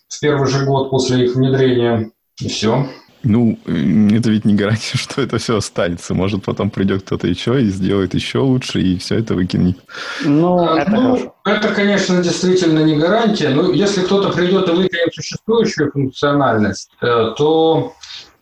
в 0.08 0.19
первый 0.19 0.47
же 0.47 0.65
год 0.65 0.91
после 0.91 1.26
их 1.26 1.36
внедрения, 1.36 2.12
и 2.39 2.47
все. 2.47 2.88
Ну, 3.24 3.58
это 3.65 4.30
ведь 4.30 4.45
не 4.45 4.56
гарантия, 4.56 4.97
что 4.97 5.21
это 5.21 5.38
все 5.38 5.58
останется. 5.58 6.13
Может, 6.13 6.43
потом 6.43 6.69
придет 6.69 7.04
кто-то 7.04 7.28
еще 7.28 7.62
и 7.62 7.65
сделает 7.65 8.13
еще 8.13 8.39
лучше, 8.39 8.82
и 8.82 8.97
все 8.97 9.17
это 9.19 9.36
выкинет. 9.36 9.78
Ну, 10.24 10.58
а, 10.60 10.80
это, 10.80 10.91
ну, 10.91 11.34
это, 11.45 11.67
конечно, 11.69 12.21
действительно 12.21 12.80
не 12.80 12.95
гарантия. 12.97 13.49
Но 13.49 13.72
если 13.72 14.01
кто-то 14.01 14.30
придет 14.30 14.70
и 14.70 14.72
выкинет 14.72 15.14
существующую 15.14 15.91
функциональность, 15.91 16.91
э, 17.01 17.34
то 17.38 17.93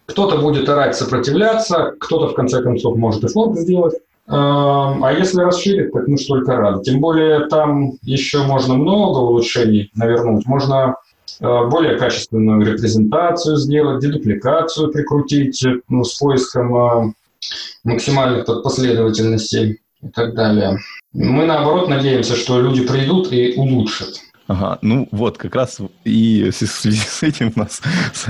кто-то 0.06 0.38
будет 0.38 0.68
орать 0.70 0.96
сопротивляться, 0.96 1.94
кто-то, 2.00 2.30
в 2.30 2.34
конце 2.34 2.62
концов, 2.62 2.98
может 2.98 3.24
и 3.24 3.28
форк 3.28 3.58
сделать. 3.58 3.96
А 4.32 5.12
если 5.12 5.42
расширить, 5.42 5.92
так 5.92 6.08
мы 6.08 6.18
ж 6.18 6.26
только 6.26 6.56
рады. 6.56 6.84
Тем 6.84 7.02
более 7.02 7.48
там 7.48 7.94
еще 8.04 8.44
можно 8.44 8.76
много 8.76 9.18
улучшений 9.18 9.90
навернуть. 9.96 10.46
Можно 10.46 10.98
э, 11.40 11.66
более 11.68 11.98
качественную 11.98 12.64
репрезентацию 12.64 13.58
сделать, 13.58 14.02
дедупликацию 14.02 14.92
прикрутить 14.92 15.66
ну, 15.88 16.04
с 16.04 16.16
поиском 16.20 17.16
максимальных 17.84 18.46
последовательностей 18.46 19.80
и 20.02 20.08
так 20.10 20.36
далее. 20.36 20.78
Мы, 21.14 21.46
наоборот, 21.46 21.90
надеемся, 21.90 22.36
что 22.36 22.62
люди 22.62 22.86
придут 22.86 23.34
и 23.34 23.56
улучшат. 23.58 24.10
Ага, 24.50 24.80
ну 24.82 25.08
вот, 25.12 25.38
как 25.38 25.54
раз 25.54 25.78
и 26.04 26.50
в 26.50 26.56
связи 26.56 26.98
с 26.98 27.22
этим 27.22 27.54
у 27.56 27.60
нас 27.60 27.84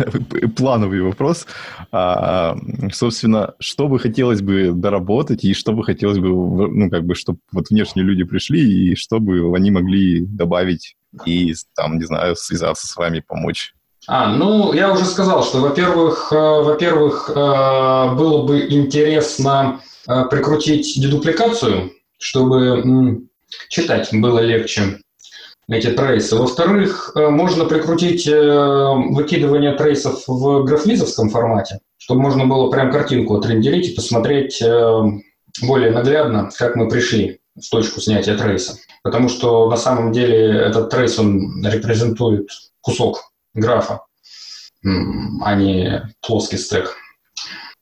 плановый 0.57 1.01
вопрос. 1.01 1.47
А, 1.93 2.57
собственно, 2.91 3.53
что 3.59 3.87
бы 3.87 3.99
хотелось 3.99 4.41
бы 4.41 4.73
доработать, 4.73 5.45
и 5.45 5.53
что 5.53 5.71
бы 5.71 5.81
хотелось 5.85 6.17
бы, 6.17 6.27
ну, 6.27 6.89
как 6.89 7.05
бы, 7.05 7.15
чтобы 7.15 7.39
вот 7.53 7.69
внешние 7.69 8.05
люди 8.05 8.25
пришли, 8.25 8.59
и 8.59 8.95
что 8.95 9.21
бы 9.21 9.55
они 9.55 9.71
могли 9.71 10.25
добавить 10.25 10.97
и, 11.25 11.53
там, 11.73 11.97
не 11.97 12.03
знаю, 12.03 12.35
связаться 12.35 12.85
с 12.85 12.97
вами, 12.97 13.23
помочь? 13.25 13.73
А, 14.05 14.27
ну, 14.35 14.73
я 14.73 14.91
уже 14.91 15.05
сказал, 15.05 15.41
что, 15.45 15.61
во-первых, 15.61 16.33
э, 16.33 16.35
во-первых, 16.35 17.29
э, 17.29 17.33
было 17.33 18.43
бы 18.45 18.67
интересно 18.69 19.79
э, 20.05 20.25
прикрутить 20.29 21.01
дедупликацию, 21.01 21.93
чтобы 22.17 23.21
читать 23.69 24.09
было 24.11 24.39
легче 24.39 24.99
эти 25.69 25.87
трейсы. 25.87 26.35
Во-вторых, 26.35 27.11
можно 27.15 27.65
прикрутить 27.65 28.25
выкидывание 28.25 29.73
трейсов 29.73 30.23
в 30.27 30.63
графвизовском 30.63 31.29
формате, 31.29 31.79
чтобы 31.97 32.21
можно 32.21 32.45
было 32.45 32.69
прям 32.69 32.91
картинку 32.91 33.35
отрендерить 33.35 33.89
и 33.89 33.95
посмотреть 33.95 34.61
более 35.61 35.91
наглядно, 35.91 36.49
как 36.57 36.75
мы 36.75 36.87
пришли 36.87 37.39
в 37.55 37.69
точку 37.69 38.01
снятия 38.01 38.37
трейса. 38.37 38.77
Потому 39.03 39.29
что 39.29 39.69
на 39.69 39.77
самом 39.77 40.11
деле 40.11 40.51
этот 40.57 40.89
трейс, 40.89 41.17
он 41.19 41.65
репрезентует 41.65 42.49
кусок 42.81 43.31
графа, 43.53 44.01
а 44.83 45.55
не 45.55 46.03
плоский 46.25 46.57
стек. 46.57 46.95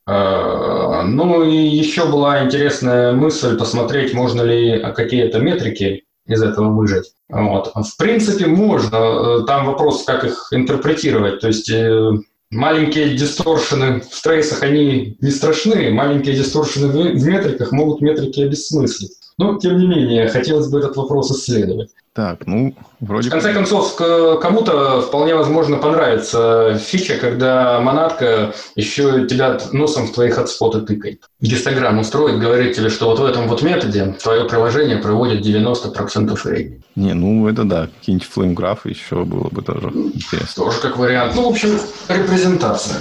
Э, 0.08 1.02
ну 1.04 1.44
и 1.44 1.56
еще 1.56 2.10
была 2.10 2.44
интересная 2.46 3.12
мысль 3.12 3.58
посмотреть, 3.58 4.14
можно 4.14 4.42
ли 4.42 4.80
какие-то 4.96 5.40
метрики 5.40 6.06
из 6.28 6.42
этого 6.42 6.70
выжать. 6.70 7.12
Вот. 7.30 7.72
В 7.74 7.98
принципе, 7.98 8.48
можно. 8.48 8.96
Э, 8.96 9.46
там 9.46 9.66
вопрос, 9.66 10.04
как 10.04 10.24
их 10.24 10.48
интерпретировать. 10.52 11.40
То 11.40 11.48
есть 11.48 11.70
э, 11.70 12.12
маленькие 12.52 13.16
дисторшены 13.16 14.02
в 14.02 14.22
трейсах, 14.22 14.64
они 14.64 15.18
не 15.22 15.32
страшны. 15.32 15.92
Маленькие 15.92 16.36
дисторшены 16.36 16.88
в 16.88 17.26
метриках 17.26 17.72
могут 17.72 18.02
метрики 18.02 18.42
обесмыслить. 18.42 19.12
Но, 19.40 19.60
тем 19.60 19.78
не 19.78 19.86
менее, 19.86 20.28
хотелось 20.30 20.68
бы 20.68 20.80
этот 20.80 20.96
вопрос 20.96 21.30
исследовать. 21.32 21.92
Так, 22.14 22.48
ну, 22.48 22.74
вроде... 23.00 23.30
В 23.30 23.32
конце 23.32 23.54
концов, 23.54 23.96
кому-то 23.96 25.02
вполне 25.02 25.36
возможно 25.36 25.78
понравится 25.78 26.76
фича, 26.80 27.20
когда 27.22 27.80
монатка 27.80 28.56
еще 28.76 29.28
тебя 29.28 29.60
носом 29.72 30.08
в 30.08 30.14
твои 30.14 30.32
хотспоты 30.32 30.82
тыкает. 30.82 31.30
Гистограмму 31.40 32.04
строит, 32.04 32.40
говорит 32.40 32.76
тебе, 32.76 32.90
что 32.90 33.06
вот 33.06 33.20
в 33.20 33.26
этом 33.26 33.48
вот 33.48 33.62
методе 33.62 34.16
твое 34.20 34.46
приложение 34.46 34.98
проводит 34.98 35.46
90% 35.46 36.44
времени. 36.44 36.82
Не, 36.96 37.14
ну 37.14 37.48
это 37.48 37.64
да, 37.64 37.90
какие-нибудь 38.00 38.28
флеймграфы 38.28 38.90
еще 38.90 39.24
было 39.24 39.50
бы 39.50 39.62
тоже 39.62 39.90
интересно. 39.90 40.66
Тоже 40.66 40.80
как 40.82 40.98
вариант. 40.98 41.36
Ну, 41.36 41.44
в 41.44 41.50
общем, 41.50 41.80
репрезентация. 42.10 42.98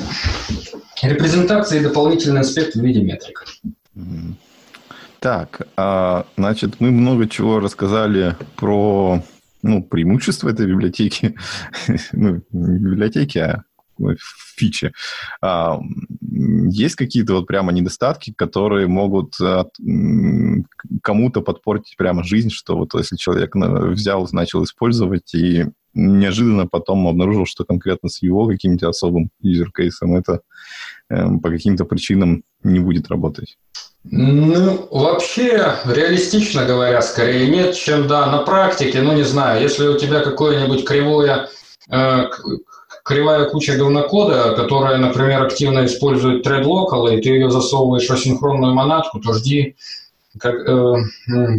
Репрезентация 1.01 1.80
и 1.80 1.82
дополнительный 1.82 2.43
аспект 2.43 2.74
в 2.74 2.82
виде 2.82 3.01
метрик. 3.01 3.47
Mm-hmm. 3.97 4.34
Так, 5.21 5.67
а, 5.77 6.27
значит, 6.37 6.81
мы 6.81 6.91
много 6.91 7.29
чего 7.29 7.61
рассказали 7.61 8.37
про 8.57 9.23
ну, 9.62 9.83
преимущества 9.83 10.51
этой 10.51 10.67
библиотеки. 10.67 11.35
ну, 12.12 12.43
не 12.53 12.79
библиотеки, 12.79 13.39
а 13.39 13.64
фичи. 14.57 14.93
А, 15.41 15.81
есть 16.21 16.97
какие-то 16.97 17.35
вот 17.35 17.47
прямо 17.47 17.73
недостатки, 17.73 18.33
которые 18.37 18.87
могут 18.87 19.41
от, 19.41 19.71
кому-то 21.03 21.41
подпортить 21.41 21.97
прямо 21.97 22.23
жизнь, 22.23 22.51
что 22.51 22.77
вот 22.77 22.95
если 22.95 23.17
человек 23.17 23.55
взял, 23.55 24.29
начал 24.33 24.64
использовать 24.64 25.35
и 25.35 25.67
неожиданно 25.95 26.67
потом 26.67 27.07
обнаружил, 27.09 27.47
что 27.47 27.64
конкретно 27.64 28.09
с 28.09 28.23
его 28.23 28.47
каким-нибудь 28.47 28.83
особым 28.83 29.31
юзер-кейсом 29.41 30.14
это 30.14 30.41
э, 31.09 31.27
по 31.43 31.49
каким-то 31.49 31.87
причинам 31.87 32.45
не 32.62 32.81
будет 32.81 33.09
работать. 33.09 33.57
Ну, 34.11 34.89
вообще, 34.91 35.75
реалистично 35.85 36.65
говоря, 36.65 37.03
скорее 37.03 37.49
нет, 37.49 37.75
чем 37.75 38.07
да, 38.07 38.27
на 38.27 38.39
практике, 38.39 39.03
ну 39.03 39.13
не 39.15 39.25
знаю, 39.25 39.61
если 39.61 39.87
у 39.89 39.99
тебя 39.99 40.21
какое-нибудь 40.21 40.85
кривое, 40.85 41.49
э, 41.91 42.25
кривая 43.03 43.47
куча 43.47 43.77
говнокода, 43.77 44.55
которая, 44.55 44.99
например, 44.99 45.43
активно 45.43 45.85
использует 45.87 46.47
thread 46.47 46.65
local, 46.65 47.13
и 47.13 47.21
ты 47.21 47.31
ее 47.31 47.51
засовываешь 47.51 48.07
в 48.07 48.13
асинхронную 48.13 48.75
монатку, 48.75 49.19
то 49.19 49.33
жди, 49.33 49.75
как, 50.39 50.55
э, 50.55 50.95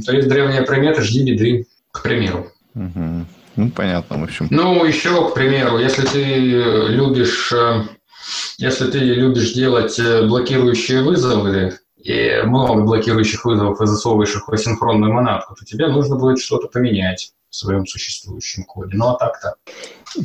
то 0.06 0.12
есть 0.14 0.30
древняя 0.30 0.64
примета, 0.64 1.02
жди 1.02 1.24
беды, 1.24 1.68
к 1.92 2.02
примеру. 2.02 2.48
Угу. 2.76 3.26
Ну, 3.58 3.72
понятно, 3.72 4.20
в 4.20 4.24
общем. 4.24 4.48
Ну, 4.52 4.86
еще, 4.86 5.30
к 5.30 5.34
примеру, 5.34 5.80
если 5.80 6.06
ты 6.06 6.24
любишь, 6.24 7.52
э, 7.52 7.84
если 8.58 8.90
ты 8.90 9.00
любишь 9.00 9.54
делать 9.54 10.00
э, 10.00 10.26
блокирующие 10.28 11.02
вызовы, 11.02 11.78
и 12.08 12.42
много 12.46 12.84
блокирующих 12.84 13.44
вызовов 13.44 13.82
и 13.82 13.86
засовываешь 13.86 14.34
их 14.34 14.48
в 14.48 14.54
асинхронную 14.54 15.14
монадку, 15.14 15.56
то 15.56 15.66
тебе 15.66 15.88
нужно 15.88 16.16
будет 16.16 16.40
что-то 16.40 16.68
поменять 16.70 17.34
в 17.50 17.56
своем 17.56 17.86
существующем 17.86 18.64
коде. 18.64 18.96
Ну, 18.96 19.08
а 19.10 19.18
так-то. 19.18 19.56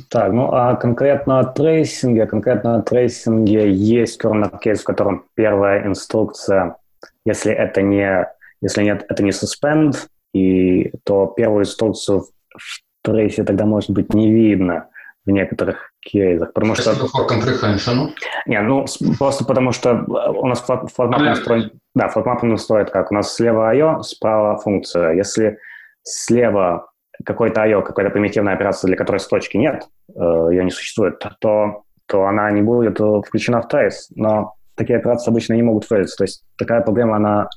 Так, 0.09 0.33
ну 0.33 0.53
а 0.53 0.76
конкретно 0.76 1.41
о 1.41 1.45
трейсинге, 1.45 2.26
конкретно 2.26 2.76
о 2.76 2.83
трейсинге 2.83 3.72
есть 3.72 4.16
corner 4.18 4.53
case, 4.53 4.83
в 4.83 4.85
котором 4.85 5.24
первая 5.35 5.85
инструкция, 5.85 6.76
если 7.24 7.53
это 7.53 7.83
не, 7.83 8.28
если 8.61 8.85
нет, 8.85 9.05
это 9.09 9.24
не 9.24 9.30
suspend, 9.30 9.97
и, 10.33 10.93
то 11.03 11.26
первую 11.26 11.62
инструкцию 11.62 12.26
в 12.57 12.83
трейсе 13.03 13.43
тогда 13.43 13.66
может 13.66 13.91
быть 13.91 14.14
не 14.14 14.30
видно 14.30 14.87
в 15.25 15.31
некоторых 15.31 15.93
кейсах. 16.01 16.53
Потому 16.53 16.75
что... 16.75 16.93
For 16.93 17.29
comprehension. 17.29 18.11
Не, 18.47 18.61
ну, 18.61 18.85
просто 19.18 19.45
потому 19.45 19.73
что 19.73 20.05
у 20.05 20.47
нас 20.47 20.61
формат 20.61 21.20
настроен... 21.20 21.70
Да, 21.95 22.09
формат 22.09 22.43
настроен 22.43 22.87
как? 22.87 23.11
У 23.11 23.14
нас 23.14 23.35
слева 23.35 23.70
I.O., 23.70 24.03
справа 24.03 24.59
функция. 24.59 25.12
Если 25.12 25.59
слева 26.03 26.91
какой-то 27.25 27.62
I.O., 27.62 27.83
какая-то 27.83 28.11
примитивная 28.11 28.55
операция, 28.55 28.89
для 28.89 28.97
которой 28.97 29.18
строчки 29.18 29.57
нет, 29.57 29.87
э, 30.14 30.20
ее 30.51 30.64
не 30.64 30.70
существует, 30.70 31.23
то, 31.41 31.83
то 32.07 32.25
она 32.25 32.51
не 32.51 32.62
будет 32.62 32.99
включена 33.27 33.62
в 33.62 33.68
трейс. 33.68 34.09
Но 34.16 34.55
такие 34.75 34.99
операции 34.99 35.31
обычно 35.31 35.55
не 35.55 35.62
могут 35.62 35.85
фейлиться. 35.85 36.16
То 36.16 36.25
есть 36.25 36.45
такая 36.57 36.81
проблема, 36.81 37.16
она... 37.16 37.49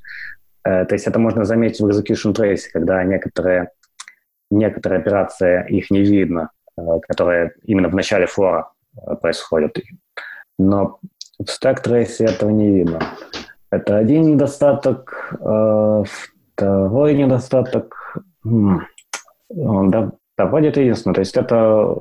Э, 0.63 0.85
то 0.85 0.93
есть 0.93 1.07
это 1.07 1.17
можно 1.17 1.45
заметить 1.45 1.79
в 1.79 1.87
execution 1.87 2.33
trace, 2.33 2.63
когда 2.71 3.03
некоторые, 3.03 3.69
некоторые 4.51 4.99
операции, 4.99 5.65
их 5.69 5.89
не 5.89 6.01
видно, 6.01 6.49
Э, 6.49 6.54
которые 7.07 7.53
именно 7.63 7.89
в 7.89 7.95
начале 7.95 8.25
флора 8.25 8.71
э, 8.95 9.15
происходят. 9.15 9.77
Но 10.57 10.99
в 11.39 11.49
стек 11.49 11.81
трейсе 11.81 12.25
этого 12.25 12.49
не 12.49 12.69
видно. 12.69 12.99
Это 13.71 13.97
один 13.97 14.23
недостаток. 14.23 15.35
Э, 15.39 16.03
второй 16.55 17.13
недостаток... 17.13 18.17
Он 18.43 20.11
доводит 20.37 20.77
единственное. 20.77 21.13
То 21.13 21.21
есть 21.21 21.37
это, 21.37 21.95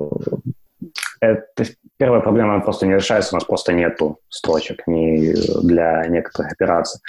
это 1.21 1.65
первая 1.97 2.21
проблема 2.21 2.59
просто 2.61 2.85
не 2.87 2.95
решается, 2.95 3.35
у 3.35 3.37
нас 3.37 3.45
просто 3.45 3.73
нету 3.73 4.19
строчек 4.29 4.87
ни 4.87 5.33
для 5.65 6.05
некоторых 6.07 6.51
операций. 6.51 7.01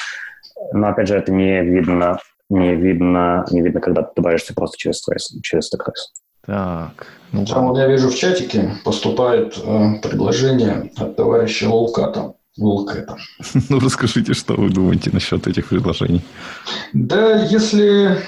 Но 0.73 0.89
опять 0.89 1.09
же, 1.09 1.17
это 1.17 1.33
не 1.33 1.62
видно, 1.62 2.19
не 2.49 2.75
видно, 2.75 3.45
не 3.51 3.62
видно, 3.62 3.81
когда 3.81 4.03
ты 4.03 4.12
добавишься 4.17 4.55
просто 4.55 4.77
через 4.79 5.03
трейс, 5.03 5.35
через 5.43 5.69
трейс. 5.71 6.12
Так. 6.47 7.07
Ну, 7.33 7.45
Там 7.45 7.69
вот 7.69 7.79
я 7.79 7.87
вижу 7.87 8.09
в 8.09 8.15
чатике 8.15 8.77
поступает 8.85 9.59
э, 9.59 10.01
предложение 10.03 10.91
от 10.97 11.17
товарища 11.17 11.69
Волката. 11.69 12.35
Волкета. 12.57 13.17
Ну, 13.69 13.81
расскажите, 13.81 14.33
что 14.33 14.55
вы 14.55 14.71
думаете 14.71 15.11
насчет 15.13 15.47
этих 15.47 15.69
предложений. 15.69 16.23
Да, 16.93 17.43
если 17.45 18.23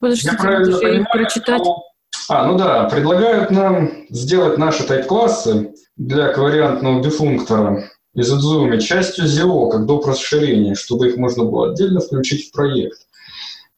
Подождите, 0.00 0.30
я 0.32 0.38
правильно 0.38 0.78
понимаю, 0.78 1.06
прочитать. 1.12 1.62
То... 1.62 1.82
А, 2.28 2.46
ну 2.46 2.58
да, 2.58 2.84
предлагают 2.84 3.50
нам 3.50 3.90
сделать 4.10 4.58
наши 4.58 4.84
тайп-классы 4.84 5.74
для 5.96 6.32
ковариантного 6.32 7.02
дефунктора 7.02 7.84
из 8.14 8.32
Zoom 8.32 8.78
частью 8.78 9.26
ZIO, 9.26 9.70
как 9.70 9.86
доп. 9.86 10.06
расширения, 10.06 10.74
чтобы 10.74 11.08
их 11.08 11.16
можно 11.16 11.44
было 11.44 11.70
отдельно 11.70 12.00
включить 12.00 12.48
в 12.48 12.52
проект. 12.52 12.98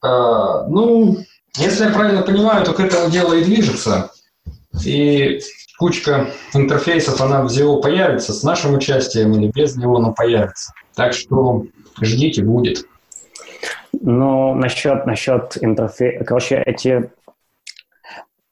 А, 0.02 0.66
ну, 0.66 1.18
если 1.56 1.84
я 1.84 1.90
правильно 1.90 2.22
понимаю, 2.22 2.64
то 2.64 2.72
к 2.72 2.80
этому 2.80 3.10
дело 3.10 3.34
и 3.34 3.44
движется. 3.44 4.10
И 4.84 5.40
кучка 5.78 6.28
интерфейсов, 6.54 7.20
она 7.20 7.42
в 7.42 7.46
ZIO 7.46 7.80
появится 7.80 8.32
с 8.32 8.42
нашим 8.42 8.74
участием 8.74 9.32
или 9.34 9.50
без 9.50 9.76
него, 9.76 9.98
но 9.98 10.12
появится. 10.12 10.72
Так 10.94 11.12
что 11.12 11.64
ждите, 12.00 12.42
будет. 12.42 12.84
Ну, 13.92 14.54
насчет, 14.54 15.06
насчет 15.06 15.58
интерфейса... 15.60 16.24
Короче, 16.24 16.62
эти... 16.64 17.10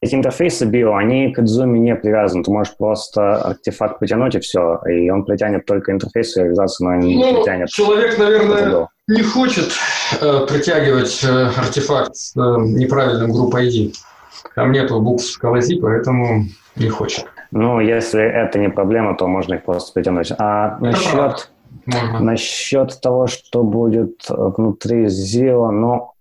эти 0.00 0.14
интерфейсы 0.14 0.66
био, 0.66 0.96
они 0.96 1.32
к 1.32 1.38
Zoom 1.40 1.78
не 1.78 1.94
привязаны. 1.94 2.42
Ты 2.42 2.50
можешь 2.50 2.76
просто 2.76 3.36
артефакт 3.36 4.00
потянуть 4.00 4.34
и 4.34 4.40
все. 4.40 4.80
И 4.90 5.08
он 5.08 5.24
притянет 5.24 5.64
только 5.64 5.92
интерфейс 5.92 6.36
и 6.36 6.40
реализацию, 6.40 6.88
но 6.88 6.96
не 6.96 7.16
Ну, 7.16 7.36
притянет. 7.36 7.68
человек, 7.68 8.18
наверное. 8.18 8.88
Не 9.08 9.22
хочет 9.22 9.72
э, 10.20 10.46
притягивать 10.46 11.24
э, 11.24 11.46
артефакт 11.56 12.14
с 12.14 12.36
э, 12.36 12.40
неправильным 12.40 13.32
групп 13.32 13.54
ID. 13.54 13.94
Там 14.54 14.72
нету 14.72 15.00
букв 15.00 15.24
скалази, 15.24 15.80
поэтому 15.80 16.44
не 16.76 16.88
хочет. 16.88 17.24
Ну, 17.50 17.80
если 17.80 18.22
это 18.22 18.58
не 18.58 18.68
проблема, 18.68 19.16
то 19.16 19.26
можно 19.26 19.54
их 19.54 19.64
просто 19.64 19.92
притянуть. 19.94 20.30
А 20.38 20.76
насчет, 20.80 21.12
правда. 21.12 21.38
Можно. 21.86 22.20
насчет 22.20 23.00
того, 23.00 23.26
что 23.26 23.62
будет 23.62 24.26
э, 24.28 24.34
внутри 24.34 25.06
Zio, 25.06 25.70
ну, 25.70 26.12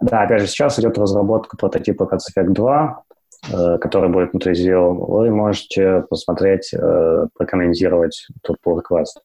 да, 0.00 0.22
опять 0.22 0.42
же, 0.42 0.46
сейчас 0.46 0.78
идет 0.78 0.98
разработка 0.98 1.56
прототипа 1.56 2.04
Cats 2.04 2.28
Effect 2.30 2.50
2, 2.50 3.02
э, 3.52 3.78
который 3.78 4.10
будет 4.10 4.32
внутри 4.32 4.52
Zio. 4.52 4.92
Вы 4.92 5.30
можете 5.30 6.04
посмотреть, 6.10 6.74
э, 6.74 7.26
прокомментировать 7.34 8.26
тут 8.42 8.58
pull 8.64 8.82
request. 8.82 9.22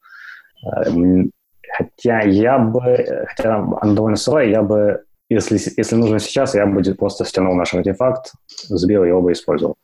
Хотя 1.76 2.20
я 2.22 2.58
бы, 2.58 3.26
хотя 3.28 3.60
он 3.60 3.94
довольно 3.94 4.16
сырой, 4.16 4.50
я 4.50 4.62
бы, 4.62 5.04
если, 5.28 5.58
если 5.76 5.96
нужно 5.96 6.18
сейчас, 6.18 6.54
я 6.54 6.66
бы 6.66 6.82
просто 6.94 7.24
стянул 7.24 7.54
наш 7.54 7.74
артефакт, 7.74 8.32
сбил 8.68 9.04
его 9.04 9.22
бы 9.22 9.32
использовал. 9.32 9.76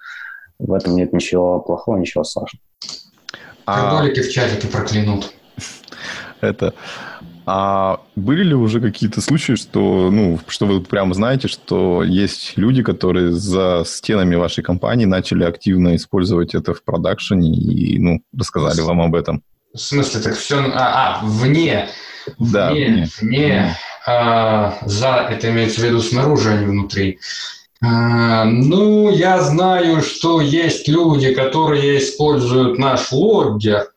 В 0.59 0.73
этом 0.73 0.97
нет 0.97 1.13
ничего 1.13 1.61
плохого, 1.61 1.99
ничего 1.99 2.25
страшного. 2.25 2.63
А, 3.67 4.03
в 4.05 4.31
чатике 4.31 4.69
проклянут. 4.69 5.33
это... 6.41 6.75
А 7.49 8.01
были 8.17 8.43
ли 8.43 8.55
уже 8.57 8.81
какие-то 8.81 9.21
случаи, 9.21 9.55
что, 9.55 10.11
ну, 10.11 10.41
что 10.49 10.67
вы 10.67 10.81
прямо 10.81 11.15
знаете, 11.15 11.47
что 11.47 12.03
есть 12.03 12.55
люди, 12.57 12.83
которые 12.83 13.31
за 13.31 13.85
стенами 13.87 14.35
вашей 14.35 14.65
компании 14.65 15.05
начали 15.05 15.45
активно 15.45 15.95
использовать 15.95 16.57
это 16.57 16.75
в 16.75 16.83
продакшене 16.83 17.55
и, 17.55 18.01
ну, 18.01 18.21
рассказали 18.37 18.81
вам 18.81 19.01
об 19.01 19.15
этом? 19.15 19.45
В 19.77 19.79
смысле, 19.79 20.21
так 20.23 20.37
все... 20.37 20.59
А, 20.75 21.21
а, 21.21 21.21
вне. 21.23 21.91
Да, 22.39 22.71
вне. 22.71 22.87
вне. 22.87 23.09
вне. 23.21 23.77
А, 24.07 24.79
за, 24.87 25.29
это 25.31 25.51
имеется 25.51 25.83
в 25.83 25.85
виду 25.85 26.01
снаружи, 26.01 26.51
а 26.51 26.57
не 26.57 26.65
внутри. 26.65 27.19
А, 27.85 28.45
ну, 28.45 29.11
я 29.11 29.43
знаю, 29.43 30.01
что 30.01 30.41
есть 30.41 30.89
люди, 30.89 31.35
которые 31.35 31.99
используют 31.99 32.79
наш 32.79 33.13
логгер. 33.13 33.93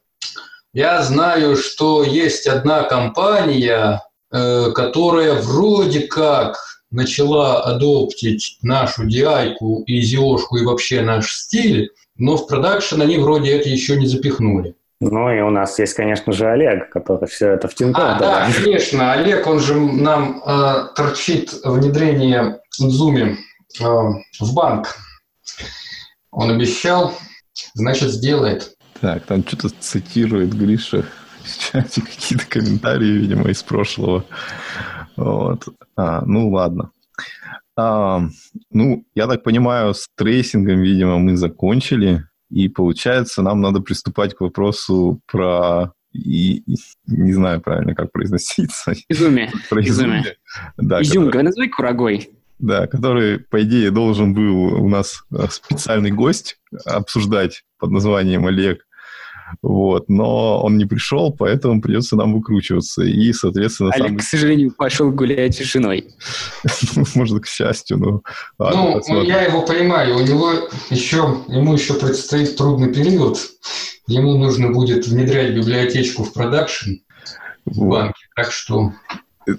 Я 0.74 1.02
знаю, 1.02 1.56
что 1.56 2.04
есть 2.04 2.46
одна 2.46 2.84
компания, 2.84 4.02
э, 4.32 4.72
которая 4.76 5.36
вроде 5.36 6.02
как 6.02 6.58
начала 6.92 7.64
адоптить 7.64 8.58
нашу 8.62 9.08
DI 9.08 9.56
и 9.86 10.02
ZIO-шку 10.02 10.58
и 10.58 10.66
вообще 10.66 11.02
наш 11.02 11.34
стиль, 11.34 11.90
но 12.18 12.36
в 12.36 12.48
продакшн 12.48 13.02
они 13.02 13.18
вроде 13.18 13.52
это 13.52 13.70
еще 13.70 13.96
не 13.96 14.08
запихнули. 14.08 14.76
Ну 15.02 15.34
и 15.34 15.39
у 15.39 15.50
нас 15.50 15.80
есть, 15.80 15.93
конечно 15.93 16.34
же, 16.34 16.50
Олег, 16.50 16.89
который 16.89 17.28
все 17.28 17.52
это 17.52 17.70
в 17.70 17.76
Тинькофф 17.76 18.04
А, 18.04 18.20
да, 18.20 18.50
конечно. 18.52 19.14
Олег, 19.14 19.47
он 19.47 19.60
же 19.60 19.80
нам 19.80 20.41
э, 20.45 20.88
торчит 20.93 21.54
внедрение 21.64 22.60
в 22.78 22.86
Zoom 22.86 23.36
э, 23.80 23.84
в 23.84 24.54
банк. 24.54 24.88
Он 26.32 26.52
обещал, 26.52 27.14
значит, 27.74 28.10
сделает. 28.10 28.76
Так, 29.00 29.26
там 29.26 29.45
что-то 29.47 29.70
цитирует 29.80 30.54
Гриша 30.54 31.06
в 31.43 31.72
чате 31.72 32.02
какие-то 32.02 32.45
комментарии, 32.45 33.20
видимо, 33.20 33.50
из 33.50 33.64
прошлого. 33.64 34.26
Вот. 35.16 35.66
А, 35.95 36.24
ну, 36.26 36.50
ладно. 36.50 36.91
А, 37.78 38.22
ну, 38.72 39.06
я 39.16 39.28
так 39.28 39.43
понимаю, 39.43 39.93
с 39.93 40.10
tracing 40.18 40.62
ом, 40.62 40.82
видимо, 40.82 41.20
мы 41.20 41.38
закончили. 41.38 42.26
И 42.50 42.68
получается, 42.70 43.41
нам 43.41 43.62
надо 43.62 43.80
приступать 43.82 44.36
к 44.36 44.41
вопросу 44.41 45.20
про... 45.28 45.93
И, 46.12 46.58
и- 46.66 46.78
не 47.06 47.34
знаю 47.34 47.62
правильно, 47.62 47.93
как 47.93 48.12
произноситься. 48.12 48.93
Izumi. 49.10 49.52
Про 49.70 49.82
Изюме. 49.82 50.22
изюме. 50.22 50.36
Да, 50.78 51.02
Изюмка, 51.04 51.43
назови 51.43 51.70
курагой. 51.70 52.30
да, 52.58 52.88
который, 52.88 53.39
по 53.39 53.62
идее, 53.62 53.91
должен 53.91 54.34
был 54.34 54.84
у 54.84 54.89
нас 54.89 55.24
э, 55.32 55.45
специальный 55.52 56.10
гость 56.12 56.60
обсуждать 56.86 57.64
под 57.78 57.91
названием 57.91 58.47
Олег. 58.47 58.88
Вот, 59.62 60.10
но 60.10 60.62
он 60.62 60.78
не 60.78 60.86
пришел, 60.86 61.32
поэтому 61.32 61.82
придется 61.82 62.16
нам 62.16 62.34
выкручиваться. 62.34 63.04
И, 63.04 63.32
соответственно, 63.34 63.91
Олег, 63.93 64.20
к 64.20 64.24
сожалению, 64.24 64.72
пошел 64.72 65.12
гулять 65.12 65.56
с 65.56 65.64
женой. 65.64 66.08
сам, 66.66 67.04
может, 67.16 67.43
к 67.43 67.47
счастью, 67.47 67.97
ну, 67.97 68.24
ладно, 68.58 68.82
ну, 68.82 68.93
посмотрим. 68.93 69.28
я 69.28 69.41
его 69.43 69.62
понимаю, 69.62 70.18
у 70.18 70.22
него 70.22 70.52
еще, 70.89 71.43
ему 71.47 71.74
еще 71.74 71.93
предстоит 71.93 72.56
трудный 72.56 72.93
период. 72.93 73.38
Ему 74.08 74.38
нужно 74.38 74.72
будет 74.72 75.08
внедрять 75.08 75.56
библиотечку 75.56 76.24
в 76.24 76.34
продакшн 76.34 76.95
в 77.66 77.88
банке. 77.88 78.26
Так 78.36 78.52
что 78.52 78.93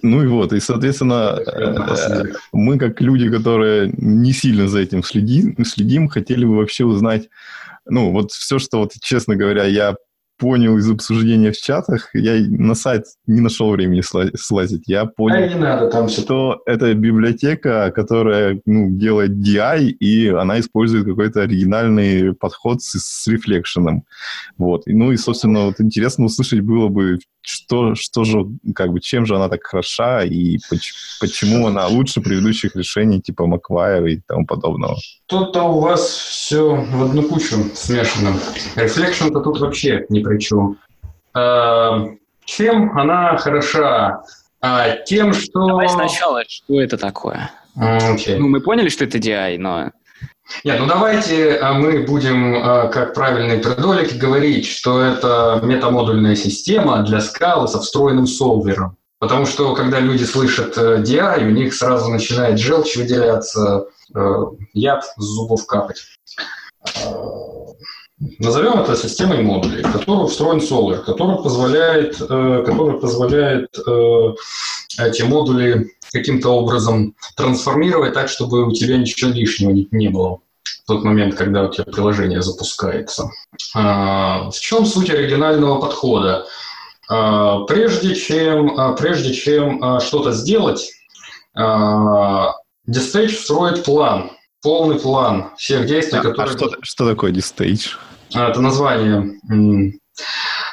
Ну 0.02 0.22
и 0.22 0.26
вот, 0.26 0.52
и, 0.52 0.60
соответственно, 0.60 1.38
э, 1.38 2.32
мы, 2.52 2.78
как 2.78 3.00
люди, 3.00 3.30
которые 3.30 3.92
не 3.96 4.32
сильно 4.32 4.68
за 4.68 4.80
этим 4.80 5.02
следим, 5.02 5.64
следим, 5.64 6.08
хотели 6.08 6.44
бы 6.44 6.56
вообще 6.56 6.84
узнать, 6.84 7.28
ну, 7.86 8.12
вот 8.12 8.32
все, 8.32 8.58
что, 8.58 8.78
вот, 8.78 8.92
честно 9.00 9.36
говоря, 9.36 9.64
я 9.64 9.96
понял 10.40 10.76
из 10.78 10.90
обсуждения 10.90 11.52
в 11.52 11.56
чатах, 11.60 12.08
я 12.14 12.34
на 12.48 12.74
сайт 12.74 13.04
не 13.26 13.40
нашел 13.40 13.70
времени 13.70 14.00
сла- 14.00 14.34
слазить, 14.36 14.84
я 14.86 15.02
А 15.02 15.06
понял, 15.06 15.48
не 15.48 15.54
надо 15.54 15.88
там 15.90 16.08
все. 16.08 16.22
что 16.22 16.62
это 16.66 16.92
библиотека, 16.94 17.92
которая 17.94 18.60
ну, 18.66 18.90
делает 18.90 19.32
DI, 19.32 19.90
и 19.90 20.28
она 20.28 20.58
использует 20.58 21.04
какой-то 21.04 21.42
оригинальный 21.42 22.34
подход 22.34 22.82
с, 22.82 22.98
с 22.98 23.26
рефлекшеном. 23.28 24.04
Вот. 24.58 24.82
Ну 24.86 25.12
и, 25.12 25.16
собственно, 25.16 25.66
вот 25.66 25.80
интересно 25.80 26.24
услышать 26.24 26.60
было 26.60 26.88
бы, 26.88 27.18
что, 27.42 27.94
что 27.94 28.24
же, 28.24 28.46
как 28.74 28.90
бы, 28.92 29.00
чем 29.00 29.26
же 29.26 29.36
она 29.36 29.48
так 29.48 29.62
хороша, 29.62 30.24
и 30.24 30.58
поч- 30.70 30.92
почему 31.20 31.66
она 31.68 31.86
лучше 31.86 32.20
предыдущих 32.20 32.74
решений 32.76 33.20
типа 33.20 33.42
Macquarie 33.46 34.10
и 34.10 34.20
тому 34.26 34.46
подобного. 34.46 34.96
Тут-то 35.26 35.62
у 35.64 35.80
вас 35.80 36.00
все 36.08 36.74
в 36.74 37.02
одну 37.04 37.22
кучу 37.22 37.56
смешано. 37.74 38.34
Reflection-то 38.76 39.40
тут 39.40 39.60
вообще 39.60 40.04
ни 40.08 40.22
при 40.30 40.38
чем. 40.38 40.78
А, 41.34 42.06
чем 42.44 42.96
она 42.96 43.36
хороша? 43.36 44.22
А, 44.60 44.96
тем, 45.04 45.32
что... 45.32 45.66
Давай 45.66 45.88
сначала, 45.88 46.44
что 46.46 46.80
это 46.80 46.96
такое? 46.96 47.50
Окей. 47.76 48.38
Ну, 48.38 48.48
мы 48.48 48.60
поняли, 48.60 48.88
что 48.88 49.04
это 49.04 49.18
DI, 49.18 49.58
но... 49.58 49.90
Нет, 50.64 50.80
ну 50.80 50.86
давайте 50.86 51.56
а, 51.58 51.74
мы 51.74 52.04
будем, 52.04 52.56
а, 52.56 52.88
как 52.88 53.14
правильные 53.14 53.58
предолики, 53.58 54.14
говорить, 54.14 54.66
что 54.66 55.00
это 55.00 55.60
метамодульная 55.62 56.34
система 56.34 57.02
для 57.02 57.20
скалы 57.20 57.68
со 57.68 57.80
встроенным 57.80 58.26
солвером. 58.26 58.96
Потому 59.20 59.46
что, 59.46 59.74
когда 59.74 60.00
люди 60.00 60.24
слышат 60.24 60.78
э, 60.78 61.02
DI, 61.02 61.46
у 61.46 61.50
них 61.50 61.74
сразу 61.74 62.10
начинает 62.10 62.58
желчь 62.58 62.96
выделяться, 62.96 63.84
э, 64.14 64.44
яд 64.72 65.04
с 65.04 65.22
зубов 65.22 65.66
капать. 65.66 65.98
Назовем 68.38 68.78
это 68.80 68.96
системой 68.96 69.42
модулей, 69.42 69.82
в 69.82 69.92
которую 69.92 70.26
встроен 70.28 70.60
солвер, 70.60 70.98
который 70.98 71.36
позволяет, 71.42 72.20
э, 72.20 72.62
который 72.66 73.00
позволяет 73.00 73.70
э, 73.86 74.34
эти 74.98 75.22
модули 75.22 75.86
каким-то 76.12 76.50
образом 76.50 77.14
трансформировать 77.36 78.12
так, 78.12 78.28
чтобы 78.28 78.66
у 78.66 78.72
тебя 78.72 78.98
ничего 78.98 79.30
лишнего 79.30 79.70
не- 79.70 80.08
было 80.08 80.40
в 80.84 80.86
тот 80.86 81.02
момент, 81.04 81.34
когда 81.34 81.64
у 81.64 81.70
тебя 81.70 81.84
приложение 81.84 82.42
запускается. 82.42 83.30
А, 83.74 84.50
В 84.50 84.58
чем 84.60 84.84
суть 84.84 85.08
оригинального 85.08 85.80
подхода? 85.80 86.46
А, 87.08 87.60
Прежде 87.60 88.14
чем, 88.14 88.78
а, 88.78 88.92
прежде 88.92 89.32
чем 89.32 89.82
а, 89.82 90.00
что-то 90.00 90.32
сделать, 90.32 90.90
а, 91.54 92.52
Distage 92.88 93.30
строит 93.30 93.84
план, 93.84 94.32
полный 94.62 94.98
план 94.98 95.50
всех 95.56 95.86
действий, 95.86 96.18
А, 96.18 96.22
а 96.22 96.24
которые... 96.24 96.56
что, 96.58 96.70
что 96.82 97.06
такое 97.08 97.30
дистейдж? 97.30 97.94
А, 98.34 98.50
Это 98.50 98.60
название, 98.60 99.40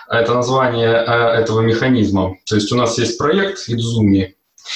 это 0.09 0.33
название 0.33 0.89
э, 0.89 1.41
этого 1.41 1.61
механизма. 1.61 2.35
То 2.45 2.55
есть 2.55 2.71
у 2.71 2.75
нас 2.75 2.97
есть 2.97 3.17
проект 3.17 3.67
Idzumi, 3.69 4.33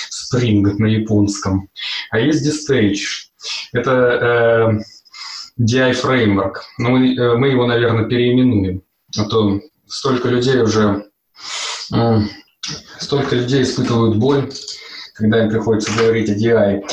Spring 0.09 0.63
на 0.77 0.87
японском, 0.87 1.69
а 2.09 2.19
есть 2.19 2.45
Distage. 2.45 3.29
Это 3.73 4.79
э, 4.79 5.61
DI 5.61 5.91
Framework. 6.01 6.55
Но 6.77 6.89
мы, 6.89 7.15
э, 7.15 7.35
мы 7.35 7.49
его, 7.49 7.65
наверное, 7.65 8.05
переименуем. 8.05 8.83
А 9.17 9.25
то 9.25 9.59
столько 9.87 10.29
людей 10.29 10.61
уже, 10.61 11.05
м, 11.93 12.29
столько 12.99 13.35
людей 13.35 13.63
испытывают 13.63 14.17
боль, 14.17 14.49
когда 15.15 15.43
им 15.43 15.49
приходится 15.49 15.91
говорить 15.97 16.29
о 16.29 16.35
DI. 16.35 16.83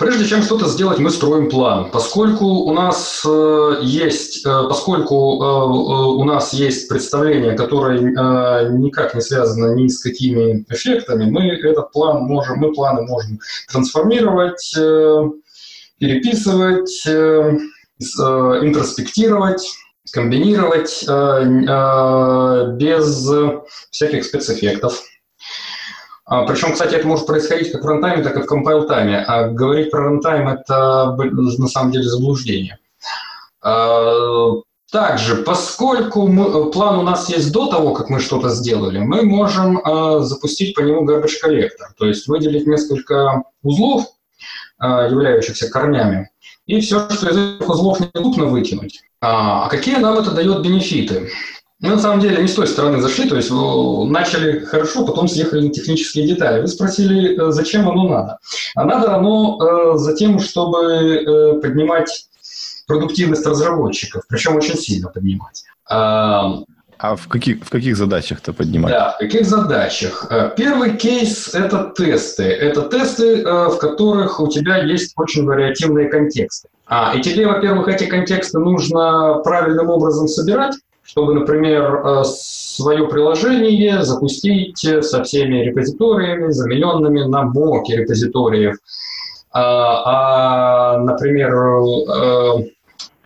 Прежде 0.00 0.24
чем 0.24 0.42
что-то 0.42 0.66
сделать, 0.66 0.98
мы 0.98 1.10
строим 1.10 1.50
план. 1.50 1.90
Поскольку 1.90 2.46
у 2.46 2.72
нас 2.72 3.22
э, 3.22 3.80
есть, 3.82 4.46
э, 4.46 4.48
поскольку 4.66 5.14
э, 5.14 5.46
у 6.22 6.24
нас 6.24 6.54
есть 6.54 6.88
представление, 6.88 7.52
которое 7.52 8.00
никак 8.70 9.14
не 9.14 9.20
связано 9.20 9.74
ни 9.74 9.88
с 9.88 10.00
какими 10.00 10.64
эффектами, 10.70 11.30
мы 11.30 11.48
этот 11.48 11.92
план 11.92 12.22
можем, 12.22 12.60
мы 12.60 12.72
планы 12.72 13.02
можем 13.02 13.40
трансформировать 13.70 14.74
переписывать, 15.98 17.06
интроспектировать, 18.00 19.68
комбинировать 20.12 21.04
без 22.78 23.30
всяких 23.90 24.24
спецэффектов. 24.24 25.09
А, 26.30 26.46
Причем, 26.46 26.72
кстати, 26.72 26.94
это 26.94 27.08
может 27.08 27.26
происходить 27.26 27.72
как 27.72 27.82
в 27.82 27.86
runtime 27.86 28.14
е, 28.14 28.22
так 28.22 28.36
и 28.36 28.42
в 28.42 28.46
compile-time 28.46 29.13
е. 29.13 29.24
А 29.26 29.48
говорить 29.48 29.90
про 29.90 30.04
рантайм– 30.04 30.48
это 30.48 31.16
на 31.16 31.66
самом 31.66 31.90
деле 31.90 32.04
заблуждение. 32.04 32.78
А, 33.60 34.52
также, 34.92 35.36
поскольку 35.36 36.28
мы, 36.28 36.70
план 36.70 37.00
у 37.00 37.02
нас 37.02 37.28
есть 37.28 37.52
до 37.52 37.66
того, 37.66 37.94
как 37.94 38.10
мы 38.10 38.20
что-то 38.20 38.48
сделали, 38.48 38.98
мы 38.98 39.22
можем 39.22 39.78
э, 39.78 40.20
запустить 40.20 40.74
по 40.74 40.80
нему 40.80 41.06
garbage 41.06 41.38
коллектор, 41.40 41.92
то 41.96 42.06
есть 42.06 42.26
выделить 42.26 42.66
несколько 42.66 43.44
узлов, 43.62 44.06
э, 44.82 45.08
являющихся 45.10 45.70
корнями, 45.70 46.30
и 46.66 46.80
все, 46.80 47.08
что 47.10 47.28
из 47.28 47.36
этих 47.36 47.68
узлов 47.68 48.00
не 48.00 48.10
нужно 48.14 48.46
выкинуть. 48.46 49.00
А 49.20 49.68
какие 49.68 49.96
нам 49.96 50.18
это 50.18 50.32
дает 50.32 50.60
бенефиты? 50.62 51.30
Мы 51.80 51.90
на 51.90 51.98
самом 51.98 52.20
деле 52.20 52.42
не 52.42 52.48
с 52.48 52.54
той 52.54 52.66
стороны 52.66 53.00
зашли, 53.00 53.26
то 53.26 53.36
есть 53.36 53.50
начали 53.50 54.60
хорошо, 54.60 55.06
потом 55.06 55.28
съехали 55.28 55.66
на 55.66 55.72
технические 55.72 56.26
детали. 56.26 56.60
Вы 56.60 56.68
спросили, 56.68 57.40
э, 57.40 57.52
зачем 57.52 57.88
оно 57.88 58.06
надо? 58.06 58.38
А 58.74 58.84
надо 58.84 59.14
оно 59.14 59.58
э, 59.58 59.98
за 59.98 60.14
тем, 60.14 60.40
чтобы 60.40 60.78
э, 60.84 61.60
поднимать 61.60 62.26
продуктивность 62.86 63.46
разработчиков, 63.46 64.24
причем 64.28 64.56
очень 64.56 64.76
сильно 64.76 65.08
поднимать. 65.08 65.64
А, 65.88 66.58
а 66.98 67.16
в 67.16 67.28
каких, 67.28 67.64
в 67.64 67.70
каких 67.70 67.96
задачах-то 67.96 68.52
поднимать? 68.52 68.92
Да, 68.92 69.12
в 69.12 69.18
каких 69.18 69.46
задачах? 69.46 70.30
Первый 70.56 70.98
кейс– 70.98 71.48
это 71.54 71.94
тесты. 71.96 72.42
Это 72.42 72.82
тесты, 72.82 73.42
в 73.42 73.78
которых 73.78 74.38
у 74.38 74.48
тебя 74.48 74.84
есть 74.84 75.14
очень 75.16 75.46
вариативные 75.46 76.10
контексты. 76.10 76.68
А, 76.86 77.14
и 77.16 77.22
тебе, 77.22 77.46
во-первых, 77.46 77.88
эти 77.88 78.04
контексты 78.04 78.58
нужно 78.58 79.40
правильным 79.44 79.88
образом 79.88 80.28
собирать, 80.28 80.74
чтобы, 81.10 81.34
например, 81.34 82.02
э, 82.04 82.24
свое 82.24 83.08
приложение 83.08 84.02
запустить 84.02 84.78
со 84.78 85.24
всеми 85.24 85.64
репозиториями, 85.64 86.50
замененными 86.50 87.24
на 87.24 87.44
блоки 87.44 87.92
репозиториев. 87.92 88.76
А, 89.52 90.94
а 90.94 90.98
например, 90.98 91.52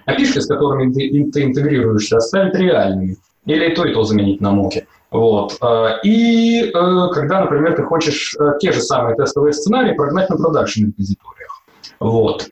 опишки, 0.07 0.39
с 0.39 0.47
которыми 0.47 0.93
ты, 0.93 1.31
ты 1.31 1.43
интегрируешься, 1.43 2.17
оставить 2.17 2.55
реальными. 2.55 3.17
Или 3.45 3.75
то, 3.75 3.85
и 3.85 3.93
то 3.93 4.05
заменить 4.05 4.41
на 4.41 4.51
моке. 4.51 4.87
Вот. 5.11 5.59
А, 5.61 6.01
и 6.03 6.63
э, 6.63 6.73
когда, 7.13 7.43
например, 7.43 7.77
ты 7.77 7.83
хочешь 7.83 8.35
э, 8.41 8.55
те 8.61 8.73
же 8.73 8.81
самые 8.81 9.15
тестовые 9.15 9.53
сценарии 9.53 9.93
прогнать 9.93 10.31
на 10.31 10.37
продакшн 10.37 10.87
репозиториях. 10.87 11.63
Вот. 12.01 12.49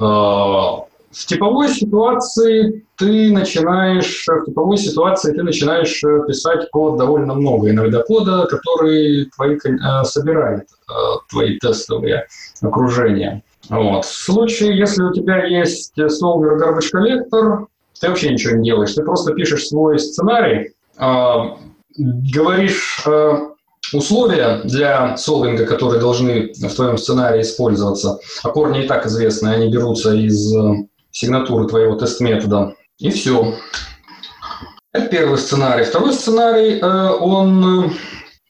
В 1.12 1.26
типовой 1.26 1.68
ситуации 1.68 2.84
ты 2.96 3.32
начинаешь, 3.32 4.24
в 4.26 4.44
типовой 4.46 4.78
ситуации 4.78 5.32
ты 5.32 5.42
начинаешь 5.42 6.02
э, 6.02 6.26
писать 6.26 6.70
код 6.70 6.96
довольно 6.96 7.34
много, 7.34 7.70
иногда 7.70 8.02
кода, 8.02 8.46
который 8.46 9.26
твои, 9.36 9.58
собирает 10.04 10.68
твои 11.30 11.58
тестовые 11.58 12.26
окружения. 12.62 13.42
Вот. 13.68 14.04
В 14.04 14.08
случае, 14.08 14.76
если 14.76 15.02
у 15.02 15.12
тебя 15.12 15.44
есть 15.44 15.98
Solver 15.98 16.58
Garbage 16.58 16.90
Collector, 16.94 17.66
ты 18.02 18.08
вообще 18.08 18.32
ничего 18.32 18.56
не 18.56 18.70
делаешь. 18.70 18.94
Ты 18.94 19.04
просто 19.04 19.32
пишешь 19.32 19.68
свой 19.68 19.98
сценарий, 19.98 20.72
э, 20.98 21.34
говоришь 21.96 23.00
э, 23.06 23.32
условия 23.92 24.62
для 24.64 25.16
солвинга, 25.16 25.66
которые 25.66 26.00
должны 26.00 26.52
в 26.52 26.74
твоем 26.74 26.98
сценарии 26.98 27.42
использоваться. 27.42 28.18
А 28.42 28.48
корни 28.50 28.84
и 28.84 28.88
так 28.88 29.06
известны, 29.06 29.48
они 29.50 29.70
берутся 29.70 30.14
из 30.14 30.52
э, 30.52 30.86
сигнатуры 31.12 31.68
твоего 31.68 31.96
тест-метода. 31.96 32.74
И 32.98 33.10
все. 33.10 33.54
Это 34.92 35.06
первый 35.06 35.38
сценарий. 35.38 35.84
Второй 35.84 36.12
сценарий, 36.12 36.78
э, 36.78 37.10
он 37.10 37.92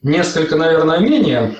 несколько, 0.01 0.55
наверное, 0.55 0.99
менее 0.99 1.55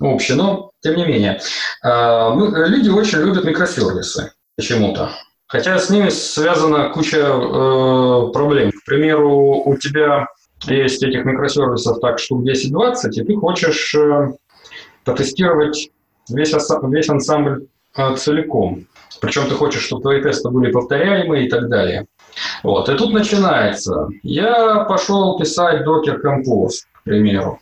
общий, 0.00 0.34
но 0.34 0.70
тем 0.80 0.96
не 0.96 1.06
менее, 1.06 1.40
мы, 1.84 2.66
люди 2.66 2.88
очень 2.88 3.18
любят 3.18 3.44
микросервисы 3.44 4.32
почему-то. 4.56 5.10
Хотя 5.52 5.78
с 5.78 5.90
ними 5.90 6.08
связана 6.08 6.88
куча 6.88 7.18
э, 7.18 8.32
проблем. 8.32 8.72
К 8.72 8.84
примеру, 8.86 9.62
у 9.66 9.76
тебя 9.76 10.26
есть 10.62 11.02
этих 11.02 11.26
микросервисов 11.26 12.00
так 12.00 12.18
штук 12.18 12.42
10-20, 12.42 13.10
и 13.10 13.22
ты 13.22 13.36
хочешь 13.36 13.94
э, 13.94 14.32
потестировать 15.04 15.90
весь, 16.30 16.54
весь 16.54 17.08
ансамбль 17.10 17.66
э, 17.98 18.16
целиком. 18.16 18.86
Причем 19.20 19.48
ты 19.48 19.54
хочешь, 19.54 19.82
чтобы 19.82 20.02
твои 20.02 20.22
тесты 20.22 20.48
были 20.48 20.72
повторяемые 20.72 21.46
и 21.46 21.50
так 21.50 21.68
далее. 21.68 22.06
Вот. 22.62 22.88
И 22.88 22.94
тут 22.96 23.12
начинается. 23.12 24.08
Я 24.22 24.84
пошел 24.84 25.38
писать 25.38 25.86
Docker 25.86 26.18
Compose, 26.22 26.84
к 26.92 27.04
примеру. 27.04 27.60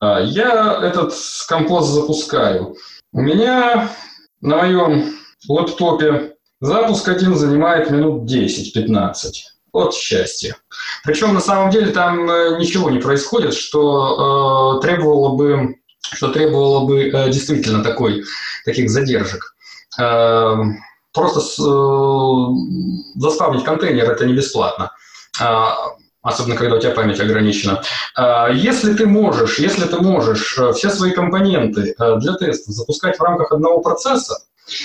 А, 0.00 0.20
я 0.20 0.80
этот 0.82 1.14
композ 1.48 1.88
запускаю. 1.88 2.76
У 3.12 3.20
меня 3.20 3.90
на 4.40 4.58
моем 4.58 5.14
лэптопе 5.48 6.34
запуск 6.60 7.08
один 7.08 7.34
занимает 7.36 7.90
минут 7.90 8.30
10-15. 8.30 9.32
Вот 9.72 9.94
счастье. 9.94 10.56
Причем 11.04 11.34
на 11.34 11.40
самом 11.40 11.70
деле 11.70 11.90
там 11.90 12.30
э, 12.30 12.58
ничего 12.58 12.90
не 12.90 13.00
происходит, 13.00 13.54
что 13.54 14.78
э, 14.78 14.86
требовало 14.86 15.36
бы, 15.36 15.76
что 16.12 16.28
требовало 16.28 16.86
бы 16.86 17.08
э, 17.08 17.30
действительно 17.30 17.82
такой, 17.82 18.24
таких 18.64 18.88
задержек. 18.88 19.53
Э, 20.00 20.56
просто 21.12 21.40
э, 21.40 23.20
заставить 23.20 23.64
контейнер 23.64 24.10
это 24.10 24.26
не 24.26 24.34
бесплатно. 24.34 24.92
А, 25.40 25.74
особенно 26.22 26.56
когда 26.56 26.76
у 26.76 26.80
тебя 26.80 26.92
память 26.92 27.20
ограничена. 27.20 27.82
А, 28.16 28.50
если 28.50 28.94
ты 28.94 29.06
можешь, 29.06 29.58
если 29.58 29.86
ты 29.86 29.98
можешь 29.98 30.58
э, 30.58 30.72
все 30.72 30.90
свои 30.90 31.12
компоненты 31.12 31.94
э, 31.98 32.16
для 32.18 32.34
тестов 32.34 32.74
запускать 32.74 33.18
в 33.18 33.22
рамках 33.22 33.52
одного 33.52 33.80
процесса, 33.80 34.38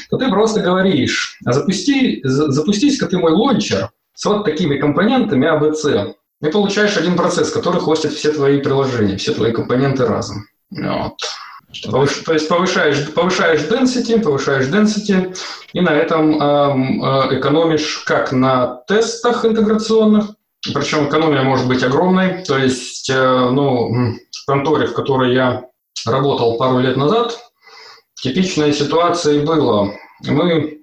то 0.10 0.18
ты 0.18 0.30
просто 0.30 0.60
говоришь, 0.60 1.38
запусти, 1.42 2.20
запустись-ка 2.24 3.08
ты 3.08 3.18
мой 3.18 3.32
лончер 3.32 3.90
с 4.14 4.26
вот 4.26 4.44
такими 4.44 4.78
компонентами 4.78 5.48
ABC, 5.48 6.14
и 6.42 6.50
получаешь 6.50 6.98
один 6.98 7.16
процесс, 7.16 7.52
который 7.52 7.80
хостит 7.80 8.14
все 8.14 8.32
твои 8.32 8.62
приложения, 8.62 9.18
все 9.18 9.34
твои 9.34 9.52
компоненты 9.52 10.06
разом. 10.06 10.46
Вот. 10.72 11.18
То 11.84 12.04
есть 12.04 12.48
повышаешь, 12.50 13.14
повышаешь 13.14 13.62
density, 13.62 14.22
повышаешь 14.22 14.66
density, 14.66 15.38
и 15.74 15.82
на 15.82 15.92
этом 15.92 16.42
э, 16.42 16.46
э, 16.46 17.40
экономишь 17.40 18.04
как 18.06 18.32
на 18.32 18.82
тестах 18.88 19.46
интеграционных, 19.46 20.32
причем 20.74 21.08
экономия 21.08 21.44
может 21.44 21.68
быть 21.68 21.84
огромной. 21.84 22.44
То 22.44 22.58
есть, 22.58 23.10
э, 23.10 23.50
ну, 23.52 24.16
в 24.32 24.46
конторе, 24.48 24.88
в 24.88 24.94
которой 24.94 25.34
я 25.34 25.66
работал 26.06 26.58
пару 26.58 26.80
лет 26.80 26.98
назад, 26.98 27.38
типичной 28.16 28.74
ситуацией 28.74 29.46
было. 29.46 29.94
Мы 30.26 30.82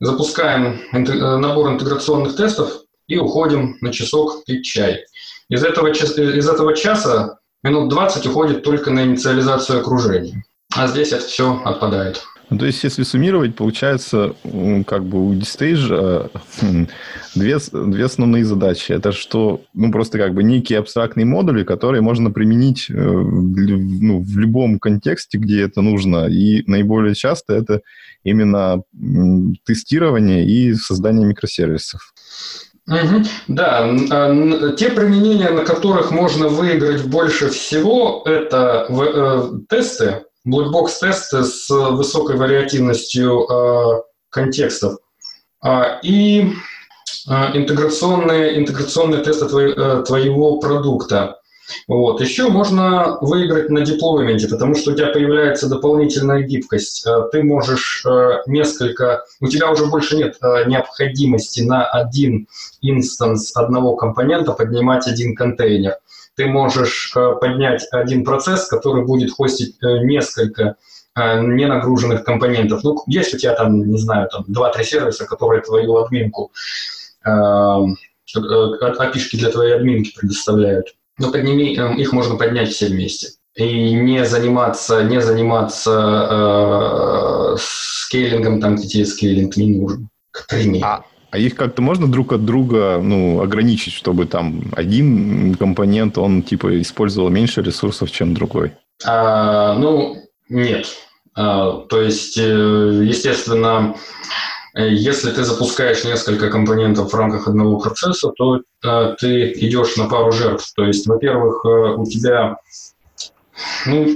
запускаем 0.00 0.80
э, 0.92 0.98
набор 0.98 1.70
интеграционных 1.70 2.36
тестов 2.36 2.72
и 3.08 3.18
уходим 3.18 3.76
на 3.80 3.92
часок 3.92 4.44
пить 4.44 4.64
чай. 4.64 5.04
Из 5.48 5.64
этого, 5.64 5.88
из 5.88 6.48
этого 6.48 6.76
часа 6.76 7.38
минут 7.62 7.88
20 7.88 8.26
уходит 8.26 8.62
только 8.62 8.90
на 8.90 9.04
инициализацию 9.04 9.80
окружения. 9.80 10.44
А 10.74 10.86
здесь 10.86 11.12
это 11.12 11.24
все 11.24 11.60
отпадает. 11.64 12.22
Ну, 12.50 12.56
то 12.56 12.64
есть, 12.64 12.82
если 12.82 13.02
суммировать, 13.02 13.56
получается, 13.56 14.34
как 14.86 15.04
бы 15.04 15.28
у 15.28 15.34
Distage 15.34 15.88
э, 15.90 16.86
две, 17.34 17.58
две 17.72 18.04
основные 18.04 18.44
задачи. 18.44 18.92
Это 18.92 19.12
что, 19.12 19.60
ну, 19.74 19.92
просто 19.92 20.16
как 20.16 20.32
бы 20.32 20.42
некие 20.42 20.78
абстрактные 20.78 21.26
модули, 21.26 21.62
которые 21.64 22.00
можно 22.00 22.30
применить 22.30 22.86
э, 22.88 22.94
ну, 22.94 24.22
в 24.22 24.38
любом 24.38 24.78
контексте, 24.78 25.36
где 25.36 25.62
это 25.62 25.82
нужно. 25.82 26.26
И 26.26 26.62
наиболее 26.66 27.14
часто 27.14 27.52
это 27.52 27.82
именно 28.24 28.82
тестирование 29.64 30.46
и 30.46 30.72
создание 30.72 31.26
микросервисов. 31.26 32.14
Угу. 32.88 33.24
Да, 33.48 33.84
а, 34.10 34.72
те 34.72 34.90
применения, 34.90 35.50
на 35.50 35.62
которых 35.64 36.10
можно 36.10 36.48
выиграть 36.48 37.04
больше 37.04 37.50
всего, 37.50 38.22
это 38.24 38.86
э, 38.88 39.50
тесты, 39.68 40.24
блэкбокс-тесты 40.44 41.44
с 41.44 41.68
высокой 41.68 42.36
вариативностью 42.36 43.46
э, 43.46 44.02
контекстов 44.30 44.96
э, 45.62 45.82
и 46.02 46.54
интеграционные, 47.26 48.58
интеграционные 48.58 49.22
тесты 49.22 49.44
э, 49.44 50.02
твоего 50.06 50.58
продукта. 50.58 51.37
Вот. 51.86 52.20
Еще 52.20 52.48
можно 52.48 53.18
выиграть 53.20 53.70
на 53.70 53.82
деплойменте, 53.82 54.48
потому 54.48 54.74
что 54.74 54.92
у 54.92 54.94
тебя 54.94 55.08
появляется 55.08 55.68
дополнительная 55.68 56.42
гибкость. 56.42 57.06
Э, 57.06 57.28
ты 57.30 57.42
можешь 57.42 58.04
э, 58.06 58.42
несколько... 58.46 59.24
У 59.40 59.48
тебя 59.48 59.70
уже 59.70 59.86
больше 59.86 60.16
нет 60.16 60.36
э, 60.40 60.64
необходимости 60.66 61.60
на 61.60 61.86
один 61.86 62.46
инстанс 62.80 63.56
одного 63.56 63.96
компонента 63.96 64.52
поднимать 64.52 65.06
один 65.06 65.34
контейнер 65.34 65.96
ты 66.36 66.46
можешь 66.46 67.12
поднять 67.40 67.84
один 67.90 68.24
процесс, 68.24 68.68
который 68.68 69.04
будет 69.04 69.32
хостить 69.32 69.74
несколько 69.82 70.76
не 71.16 71.66
нагруженных 71.66 72.22
компонентов. 72.22 72.84
Ну, 72.84 73.02
есть 73.08 73.34
у 73.34 73.38
тебя 73.38 73.54
там, 73.54 73.90
не 73.90 73.98
знаю, 73.98 74.28
там 74.30 74.44
2-3 74.48 74.84
сервиса, 74.84 75.26
которые 75.26 75.62
твою 75.62 75.96
админку, 75.96 76.52
э, 77.24 77.28
API 78.36 79.36
для 79.36 79.50
твоей 79.50 79.74
админки 79.74 80.14
предоставляют. 80.14 80.94
Но 81.18 81.32
подними, 81.32 81.74
их 81.74 82.12
можно 82.12 82.36
поднять 82.36 82.70
все 82.70 82.86
вместе. 82.86 83.28
И 83.54 83.92
не 83.92 84.24
заниматься, 84.24 85.02
не 85.02 85.20
заниматься 85.20 86.28
э, 86.30 87.56
скейлингом, 87.58 88.60
там, 88.60 88.76
где 88.76 88.86
тебе 88.86 89.04
скейлинг 89.04 89.56
не 89.56 89.76
нужен, 89.76 90.08
к 90.30 90.46
примеру. 90.46 90.86
А, 90.86 91.04
а 91.30 91.38
их 91.38 91.56
как-то 91.56 91.82
можно 91.82 92.06
друг 92.06 92.32
от 92.32 92.44
друга 92.44 93.00
ну, 93.02 93.42
ограничить, 93.42 93.94
чтобы 93.94 94.26
там 94.26 94.62
один 94.76 95.56
компонент, 95.56 96.18
он 96.18 96.42
типа 96.42 96.80
использовал 96.80 97.30
меньше 97.30 97.62
ресурсов, 97.62 98.12
чем 98.12 98.32
другой? 98.32 98.74
А, 99.04 99.74
ну, 99.74 100.16
нет. 100.48 100.86
А, 101.34 101.84
то 101.88 102.00
есть, 102.00 102.38
э, 102.38 103.02
естественно, 103.04 103.94
если 104.86 105.30
ты 105.30 105.44
запускаешь 105.44 106.04
несколько 106.04 106.50
компонентов 106.50 107.12
в 107.12 107.16
рамках 107.16 107.48
одного 107.48 107.78
процесса, 107.78 108.30
то 108.36 108.60
а, 108.84 109.14
ты 109.14 109.52
идешь 109.52 109.96
на 109.96 110.08
пару 110.08 110.32
жертв. 110.32 110.72
То 110.76 110.84
есть, 110.84 111.06
во-первых, 111.06 111.64
э, 111.64 111.94
у 111.96 112.04
тебя 112.04 112.58
ну, 113.86 114.06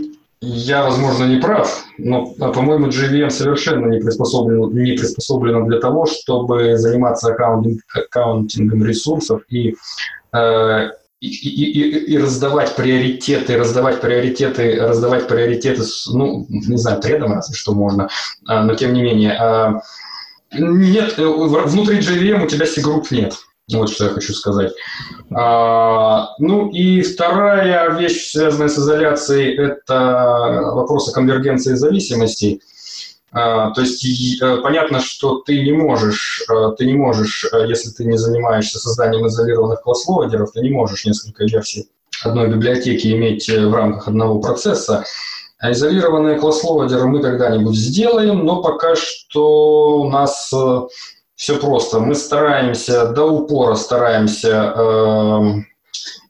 я, 0.40 0.82
возможно, 0.82 1.24
не 1.24 1.36
прав, 1.36 1.84
но, 1.98 2.34
а, 2.40 2.52
по-моему, 2.52 2.88
JVM 2.88 3.30
совершенно 3.30 3.86
не 3.86 4.00
приспособлен, 4.00 4.72
не 4.72 4.92
приспособлена 4.92 5.64
для 5.66 5.78
того, 5.78 6.06
чтобы 6.06 6.76
заниматься 6.76 7.32
аккаунтинг, 7.32 7.80
аккаунтингом 7.94 8.84
ресурсов 8.84 9.42
и, 9.48 9.76
э, 10.32 10.90
и, 11.20 11.28
и, 11.28 12.12
и 12.12 12.18
раздавать 12.18 12.74
приоритеты, 12.74 13.56
раздавать 13.56 14.00
приоритеты, 14.00 14.80
раздавать 14.80 15.28
приоритеты, 15.28 15.82
ну, 16.12 16.46
не 16.48 16.76
знаю, 16.76 17.00
тредом 17.00 17.32
разве 17.32 17.54
что 17.54 17.72
можно, 17.72 18.08
а, 18.46 18.64
но 18.64 18.74
тем 18.74 18.92
не 18.94 19.02
менее. 19.02 19.80
Нет, 20.54 21.18
э, 21.18 21.26
внутри 21.26 22.00
JVM 22.00 22.44
у 22.44 22.46
тебя 22.46 22.66
C-групп 22.66 23.10
нет. 23.10 23.34
Вот 23.72 23.90
что 23.90 24.04
я 24.04 24.10
хочу 24.10 24.34
сказать. 24.34 24.72
А, 25.34 26.34
ну 26.38 26.68
и 26.70 27.00
вторая 27.02 27.96
вещь, 27.98 28.32
связанная 28.32 28.68
с 28.68 28.78
изоляцией, 28.78 29.56
это 29.56 30.72
вопрос 30.74 31.08
о 31.08 31.12
конвергенции 31.12 31.74
зависимостей. 31.74 32.60
А, 33.30 33.70
то 33.70 33.80
есть 33.80 34.42
э, 34.42 34.56
понятно, 34.62 35.00
что 35.00 35.38
ты 35.38 35.62
не 35.62 35.72
можешь, 35.72 36.44
э, 36.50 36.72
ты 36.76 36.84
не 36.84 36.94
можешь, 36.94 37.46
если 37.66 37.90
ты 37.90 38.04
не 38.04 38.18
занимаешься 38.18 38.78
созданием 38.78 39.26
изолированных 39.26 39.80
класс-лоадеров, 39.82 40.52
ты 40.52 40.60
не 40.60 40.70
можешь 40.70 41.06
несколько 41.06 41.44
версий 41.44 41.88
одной 42.24 42.48
библиотеки 42.48 43.08
иметь 43.08 43.48
в 43.48 43.74
рамках 43.74 44.08
одного 44.08 44.38
процесса. 44.40 45.04
А 45.62 45.70
изолированные 45.70 46.40
класс-лоадеры 46.40 47.06
мы 47.06 47.22
когда-нибудь 47.22 47.76
сделаем, 47.76 48.44
но 48.44 48.60
пока 48.60 48.96
что 48.96 50.00
у 50.00 50.10
нас 50.10 50.52
все 51.36 51.56
просто. 51.58 52.00
Мы 52.00 52.16
стараемся, 52.16 53.06
до 53.06 53.26
упора 53.26 53.76
стараемся 53.76 54.74
э, 54.76 55.40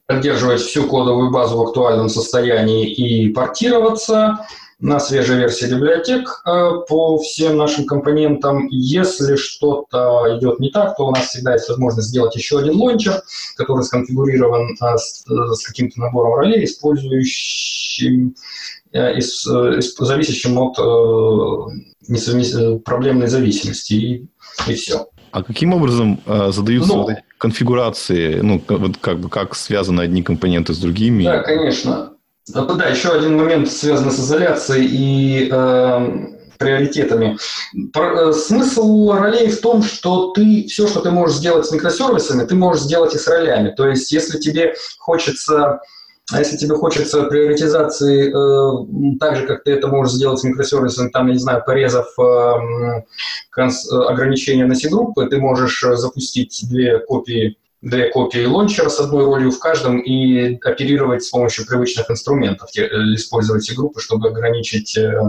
поддерживать 0.05 0.61
всю 0.61 0.83
кодовую 0.87 1.31
базу 1.31 1.57
в 1.57 1.61
актуальном 1.63 2.09
состоянии 2.09 2.87
и 2.87 3.29
портироваться 3.29 4.45
на 4.79 4.99
свежей 4.99 5.37
версии 5.37 5.65
библиотек 5.65 6.41
э, 6.45 6.71
по 6.87 7.17
всем 7.17 7.57
нашим 7.57 7.85
компонентам. 7.85 8.67
Если 8.69 9.35
что-то 9.35 10.37
идет 10.37 10.59
не 10.59 10.69
так, 10.69 10.95
то 10.95 11.07
у 11.07 11.11
нас 11.11 11.29
всегда 11.29 11.53
есть 11.53 11.69
возможность 11.69 12.09
сделать 12.09 12.35
еще 12.35 12.59
один 12.59 12.75
лончер, 12.75 13.21
который 13.55 13.83
сконфигурирован 13.83 14.75
э, 14.79 14.97
с, 14.97 15.25
э, 15.27 15.53
с 15.53 15.65
каким-то 15.65 16.01
набором 16.01 16.35
ролей, 16.35 16.65
использующим, 16.65 18.35
э, 18.93 19.17
из, 19.17 19.45
э, 19.47 19.81
зависящим 19.81 20.57
от 20.59 20.77
э, 20.79 22.81
проблемной 22.85 23.27
зависимости. 23.27 23.93
И 23.93 24.27
и 24.67 24.73
все. 24.73 25.07
А 25.31 25.43
каким 25.43 25.73
образом 25.73 26.21
э, 26.25 26.51
задаются 26.51 26.93
ну, 26.93 27.01
вот 27.01 27.11
эти 27.11 27.23
конфигурации, 27.37 28.39
ну, 28.41 28.61
вот 28.67 28.97
как 28.97 29.19
бы 29.19 29.29
как 29.29 29.55
связаны 29.55 30.01
одни 30.01 30.21
компоненты 30.21 30.73
с 30.73 30.77
другими? 30.77 31.23
Да, 31.23 31.39
конечно. 31.39 32.11
Да, 32.47 32.87
еще 32.87 33.09
один 33.09 33.37
момент 33.37 33.71
связан 33.71 34.11
с 34.11 34.19
изоляцией 34.19 34.85
и 34.85 35.49
э, 35.51 36.27
приоритетами. 36.59 37.37
Про, 37.93 38.29
э, 38.29 38.33
смысл 38.33 39.11
ролей 39.13 39.49
в 39.49 39.59
том, 39.61 39.81
что 39.81 40.33
ты 40.33 40.67
все, 40.67 40.87
что 40.87 40.99
ты 40.99 41.09
можешь 41.09 41.37
сделать 41.37 41.65
с 41.65 41.71
микросервисами, 41.71 42.45
ты 42.45 42.53
можешь 42.53 42.83
сделать 42.83 43.15
и 43.15 43.17
с 43.17 43.27
ролями. 43.27 43.73
То 43.75 43.87
есть, 43.87 44.11
если 44.11 44.39
тебе 44.39 44.75
хочется 44.99 45.79
а 46.33 46.39
если 46.39 46.57
тебе 46.57 46.75
хочется 46.75 47.23
приоритизации 47.23 48.29
э, 48.29 49.17
так 49.19 49.35
же, 49.35 49.45
как 49.45 49.63
ты 49.63 49.71
это 49.71 49.87
можешь 49.87 50.13
сделать 50.13 50.39
с 50.39 50.43
микросервисом, 50.43 51.11
там, 51.11 51.27
я 51.27 51.33
не 51.33 51.39
знаю, 51.39 51.63
порезав 51.65 52.07
э, 52.19 53.03
конс, 53.51 53.91
э, 53.91 53.95
ограничения 53.95 54.65
на 54.65 54.75
C-группы, 54.75 55.27
ты 55.27 55.37
можешь 55.37 55.83
э, 55.83 55.95
запустить 55.95 56.65
две 56.69 56.99
копии 56.99 57.57
две 57.81 58.09
копии 58.09 58.45
лончера 58.45 58.89
с 58.89 58.99
одной 58.99 59.25
ролью 59.25 59.51
в 59.51 59.59
каждом 59.59 59.99
и 59.99 60.57
оперировать 60.63 61.23
с 61.23 61.29
помощью 61.29 61.67
привычных 61.67 62.09
инструментов, 62.09 62.69
э, 62.77 62.81
использовать 63.13 63.65
C-группы, 63.65 63.99
чтобы 63.99 64.29
ограничить, 64.29 64.97
э, 64.97 65.21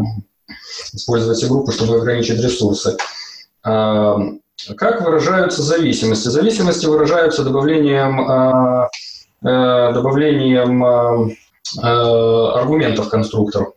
использовать 0.92 1.38
C-группы, 1.38 1.72
чтобы 1.72 1.96
ограничить 1.96 2.40
ресурсы. 2.40 2.96
Э, 3.66 4.14
как 4.76 5.04
выражаются 5.04 5.62
зависимости? 5.62 6.28
Зависимости 6.28 6.86
выражаются 6.86 7.44
добавлением 7.44 8.20
Э, 8.30 8.88
добавлением 9.44 10.84
э, 10.84 11.36
э, 11.82 11.86
аргументов 11.86 13.10
конструктору. 13.10 13.74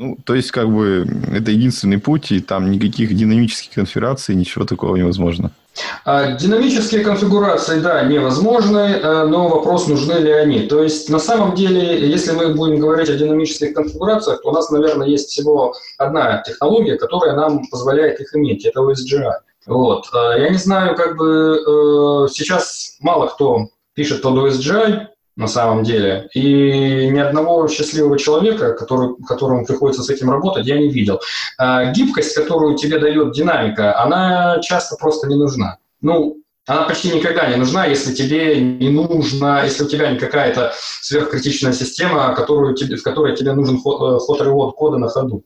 Ну, 0.00 0.16
то 0.24 0.34
есть, 0.34 0.50
как 0.50 0.68
бы, 0.68 1.06
это 1.32 1.50
единственный 1.50 1.98
путь, 1.98 2.32
и 2.32 2.40
там 2.40 2.70
никаких 2.70 3.14
динамических 3.14 3.74
конфигураций, 3.74 4.34
ничего 4.34 4.64
такого 4.64 4.96
невозможно. 4.96 5.52
А, 6.04 6.32
динамические 6.32 7.04
конфигурации, 7.04 7.80
да, 7.80 8.02
невозможны, 8.02 8.98
но 9.26 9.48
вопрос, 9.48 9.86
нужны 9.88 10.14
ли 10.14 10.32
они. 10.32 10.60
То 10.60 10.82
есть, 10.82 11.10
на 11.10 11.18
самом 11.18 11.54
деле, 11.54 12.10
если 12.10 12.32
мы 12.32 12.54
будем 12.54 12.80
говорить 12.80 13.10
о 13.10 13.16
динамических 13.16 13.74
конфигурациях, 13.74 14.40
то 14.42 14.48
у 14.48 14.52
нас, 14.52 14.70
наверное, 14.70 15.06
есть 15.06 15.28
всего 15.28 15.74
одна 15.98 16.42
технология, 16.42 16.96
которая 16.96 17.36
нам 17.36 17.66
позволяет 17.70 18.20
их 18.20 18.34
иметь. 18.34 18.64
Это 18.64 18.80
OSGI. 18.80 19.32
Вот. 19.66 20.06
Я 20.14 20.48
не 20.48 20.58
знаю, 20.58 20.96
как 20.96 21.18
бы 21.18 22.26
сейчас 22.32 22.96
мало 23.00 23.26
кто 23.26 23.68
пишет 24.00 24.22
под 24.22 24.32
OSGI 24.32 25.08
на 25.36 25.46
самом 25.46 25.84
деле, 25.84 26.26
и 26.32 27.10
ни 27.10 27.18
одного 27.18 27.68
счастливого 27.68 28.18
человека, 28.18 28.72
который, 28.72 29.14
которому 29.28 29.66
приходится 29.66 30.02
с 30.02 30.08
этим 30.08 30.30
работать, 30.30 30.66
я 30.66 30.78
не 30.78 30.88
видел. 30.88 31.20
А 31.58 31.92
гибкость, 31.92 32.34
которую 32.34 32.78
тебе 32.78 32.98
дает 32.98 33.34
динамика, 33.34 34.00
она 34.00 34.58
часто 34.62 34.96
просто 34.96 35.28
не 35.28 35.36
нужна. 35.36 35.76
Ну, 36.00 36.38
она 36.66 36.84
почти 36.84 37.12
никогда 37.12 37.46
не 37.48 37.56
нужна, 37.56 37.84
если 37.84 38.14
тебе 38.14 38.58
не 38.58 38.88
нужно, 38.88 39.60
если 39.64 39.84
у 39.84 39.88
тебя 39.88 40.10
не 40.10 40.18
какая-то 40.18 40.72
сверхкритичная 41.02 41.74
система, 41.74 42.34
которую 42.34 42.74
тебе, 42.74 42.96
в 42.96 43.02
которой 43.02 43.36
тебе 43.36 43.52
нужен 43.52 43.82
ход-ревод 43.82 44.74
кода 44.76 44.96
на 44.96 45.08
ходу. 45.08 45.44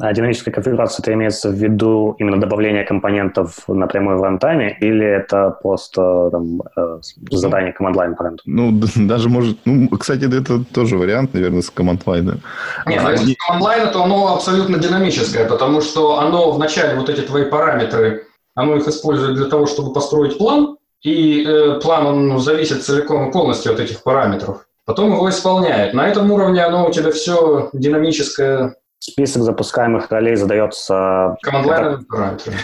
А 0.00 0.14
динамическая 0.14 0.52
конфигурация, 0.52 1.02
это 1.02 1.12
имеется 1.12 1.50
в 1.50 1.54
виду 1.54 2.16
именно 2.18 2.40
добавление 2.40 2.84
компонентов 2.84 3.68
напрямую 3.68 4.18
в 4.18 4.22
рантайме, 4.22 4.78
или 4.80 5.04
это 5.04 5.58
просто 5.62 6.30
там, 6.30 6.62
э, 6.74 7.00
задание 7.30 7.72
команд-лайн 7.74 8.14
паренту? 8.14 8.42
Ну, 8.46 8.80
даже 8.96 9.28
может... 9.28 9.58
Ну, 9.66 9.88
кстати, 9.90 10.24
это 10.24 10.64
тоже 10.64 10.96
вариант, 10.96 11.34
наверное, 11.34 11.60
с 11.60 11.68
команд-лайна. 11.68 12.38
Нет, 12.86 13.02
а, 13.04 13.12
если 13.12 13.34
с 13.34 13.36
команд-лайна, 13.36 13.86
то 13.88 14.04
оно 14.04 14.34
абсолютно 14.34 14.78
динамическое, 14.78 15.46
потому 15.46 15.82
что 15.82 16.18
оно 16.18 16.50
вначале, 16.52 16.98
вот 16.98 17.10
эти 17.10 17.20
твои 17.20 17.44
параметры, 17.44 18.26
оно 18.54 18.76
их 18.76 18.88
использует 18.88 19.36
для 19.36 19.46
того, 19.46 19.66
чтобы 19.66 19.92
построить 19.92 20.38
план, 20.38 20.78
и 21.02 21.44
э, 21.46 21.78
план, 21.80 22.06
он 22.06 22.40
зависит 22.40 22.82
целиком 22.82 23.28
и 23.28 23.32
полностью 23.32 23.74
от 23.74 23.80
этих 23.80 24.02
параметров. 24.02 24.66
Потом 24.86 25.12
его 25.12 25.28
исполняет. 25.28 25.92
На 25.92 26.08
этом 26.08 26.30
уровне 26.30 26.62
оно 26.64 26.88
у 26.88 26.90
тебя 26.90 27.10
все 27.10 27.68
динамическое 27.74 28.76
список 29.10 29.42
запускаемых 29.42 30.10
ролей 30.10 30.36
задается... 30.36 31.36
Команд 31.42 32.06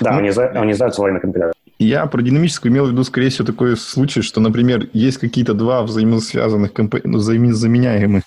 Да, 0.00 0.10
они, 0.16 0.30
они 0.30 0.72
задаются 0.72 1.00
во 1.00 1.04
время 1.04 1.20
компиляции. 1.20 1.54
Я 1.78 2.04
про 2.06 2.20
динамическую 2.20 2.70
имел 2.70 2.86
в 2.86 2.90
виду, 2.90 3.04
скорее 3.04 3.30
всего, 3.30 3.46
такой 3.46 3.74
случай, 3.74 4.20
что, 4.20 4.40
например, 4.40 4.88
есть 4.92 5.16
какие-то 5.16 5.54
два 5.54 5.82
взаимосвязанных, 5.82 6.74
комп... 6.74 6.96
Ну, 7.04 7.16
взаимозаменяемых 7.16 8.24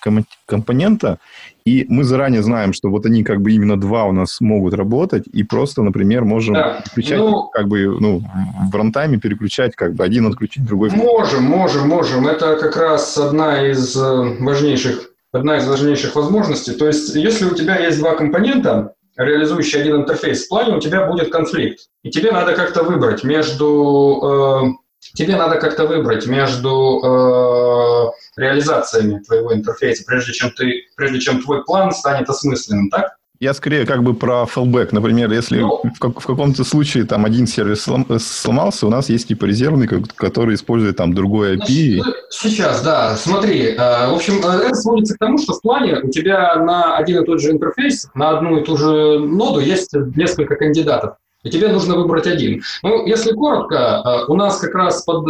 компонента, 0.47 1.19
и 1.63 1.85
мы 1.87 2.03
заранее 2.03 2.41
знаем, 2.41 2.73
что 2.73 2.89
вот 2.89 3.05
они 3.05 3.23
как 3.23 3.41
бы 3.41 3.51
именно 3.51 3.79
два 3.79 4.05
у 4.05 4.11
нас 4.11 4.41
могут 4.41 4.73
работать, 4.73 5.25
и 5.31 5.43
просто, 5.43 5.83
например, 5.83 6.23
можем 6.23 6.55
да. 6.55 6.81
переключать 6.83 7.19
ну, 7.19 7.47
как 7.49 7.67
бы 7.67 7.95
ну, 7.99 8.23
в 8.71 8.75
рантайме 8.75 9.19
переключать 9.19 9.75
как 9.75 9.93
бы 9.93 10.03
один 10.03 10.25
отключить, 10.25 10.65
другой. 10.65 10.89
Можем, 10.89 11.43
можем, 11.43 11.87
можем. 11.87 12.27
Это 12.27 12.57
как 12.57 12.75
раз 12.75 13.17
одна 13.17 13.67
из 13.67 13.95
э, 13.95 14.35
важнейших 14.39 15.12
одна 15.33 15.57
из 15.57 15.67
важнейших 15.67 16.15
возможностей. 16.15 16.73
То 16.73 16.87
есть, 16.87 17.13
если 17.15 17.45
у 17.45 17.55
тебя 17.55 17.77
есть 17.77 17.99
два 17.99 18.15
компонента, 18.15 18.93
реализующие 19.17 19.81
один 19.81 19.97
интерфейс 19.97 20.45
в 20.45 20.49
плане, 20.49 20.77
у 20.77 20.79
тебя 20.79 21.05
будет 21.05 21.31
конфликт. 21.31 21.89
И 22.03 22.09
тебе 22.09 22.31
надо 22.31 22.53
как-то 22.53 22.83
выбрать 22.83 23.23
между 23.23 24.79
тебе 25.13 25.35
надо 25.35 25.57
как-то 25.57 25.85
выбрать 25.85 26.25
между 26.27 27.01
э, 27.03 28.41
реализациями 28.41 29.19
твоего 29.19 29.53
интерфейса, 29.53 30.03
прежде 30.05 30.33
чем, 30.33 30.51
ты, 30.51 30.85
прежде 30.95 31.19
чем 31.19 31.41
твой 31.41 31.63
план 31.65 31.91
станет 31.91 32.29
осмысленным, 32.29 32.89
так? 32.89 33.17
Я 33.43 33.53
скорее 33.53 33.85
как 33.85 34.03
бы 34.03 34.13
про 34.13 34.45
fallback. 34.45 34.89
Например, 34.93 35.29
если 35.29 35.59
ну, 35.59 35.81
в, 35.83 35.99
как, 35.99 36.21
в 36.21 36.25
каком-то 36.25 36.63
случае 36.63 37.03
там 37.03 37.25
один 37.25 37.45
сервис 37.45 37.81
слом, 37.81 38.07
сломался, 38.17 38.87
у 38.87 38.89
нас 38.89 39.09
есть 39.09 39.27
типа 39.27 39.43
резервный, 39.43 39.85
который 40.15 40.55
использует 40.55 40.95
там 40.95 41.13
другой 41.13 41.57
API. 41.57 41.97
Ну, 41.97 42.13
сейчас, 42.29 42.81
да. 42.83 43.17
Смотри, 43.17 43.71
э, 43.71 43.75
в 43.75 44.13
общем, 44.13 44.35
э, 44.35 44.67
это 44.67 44.75
сводится 44.75 45.15
к 45.15 45.17
тому, 45.17 45.37
что 45.39 45.55
в 45.55 45.61
плане 45.61 45.99
у 46.03 46.09
тебя 46.09 46.55
на 46.55 46.95
один 46.95 47.21
и 47.21 47.25
тот 47.25 47.41
же 47.41 47.51
интерфейс, 47.51 48.07
на 48.13 48.29
одну 48.29 48.59
и 48.59 48.63
ту 48.63 48.77
же 48.77 49.19
ноду 49.19 49.59
есть 49.59 49.91
несколько 50.15 50.55
кандидатов 50.55 51.15
и 51.43 51.49
тебе 51.49 51.67
нужно 51.67 51.95
выбрать 51.95 52.27
один. 52.27 52.61
Ну, 52.81 53.05
если 53.05 53.33
коротко, 53.33 53.75
э, 53.75 54.31
у 54.31 54.35
нас 54.35 54.57
как 54.59 54.73
раз 54.73 55.03
под 55.03 55.27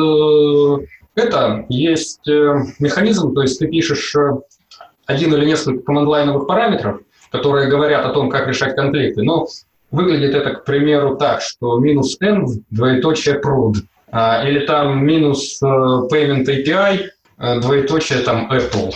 это 1.16 1.66
есть 1.68 2.28
механизм, 2.28 3.34
то 3.34 3.42
есть 3.42 3.58
ты 3.58 3.68
пишешь 3.68 4.16
один 5.08 5.34
или 5.34 5.46
несколько 5.46 5.84
команд-лайновых 5.84 6.46
параметров, 6.46 7.00
которые 7.34 7.68
говорят 7.68 8.06
о 8.06 8.10
том, 8.10 8.30
как 8.30 8.48
решать 8.48 8.76
конфликты. 8.76 9.24
Но 9.24 9.48
выглядит 9.90 10.36
это, 10.36 10.52
к 10.52 10.66
примеру, 10.66 11.18
так, 11.18 11.42
что 11.42 11.80
минус 11.80 12.16
n, 12.22 12.46
двоеточие 12.70 13.42
prod, 13.42 13.78
а, 14.12 14.48
или 14.48 14.66
там 14.68 15.04
минус 15.04 15.60
э, 15.62 15.66
payment 15.66 16.46
API, 16.46 17.08
э, 17.40 17.60
двоеточие 17.60 18.20
там 18.20 18.52
Apple. 18.52 18.94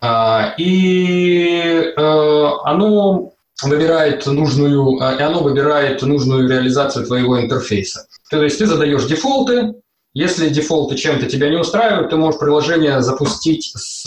А, 0.00 0.54
и 0.56 1.92
э, 1.94 2.50
оно 2.64 3.32
выбирает 3.62 4.24
нужную, 4.24 4.96
и 5.18 5.22
оно 5.22 5.40
выбирает 5.40 6.00
нужную 6.00 6.48
реализацию 6.48 7.04
твоего 7.04 7.38
интерфейса. 7.38 8.06
То 8.30 8.42
есть 8.42 8.58
ты 8.58 8.66
задаешь 8.66 9.04
дефолты, 9.04 9.74
если 10.14 10.48
дефолты 10.48 10.96
чем-то 10.96 11.26
тебя 11.26 11.50
не 11.50 11.56
устраивают, 11.56 12.10
ты 12.10 12.16
можешь 12.16 12.40
приложение 12.40 13.02
запустить 13.02 13.72
с 13.74 14.04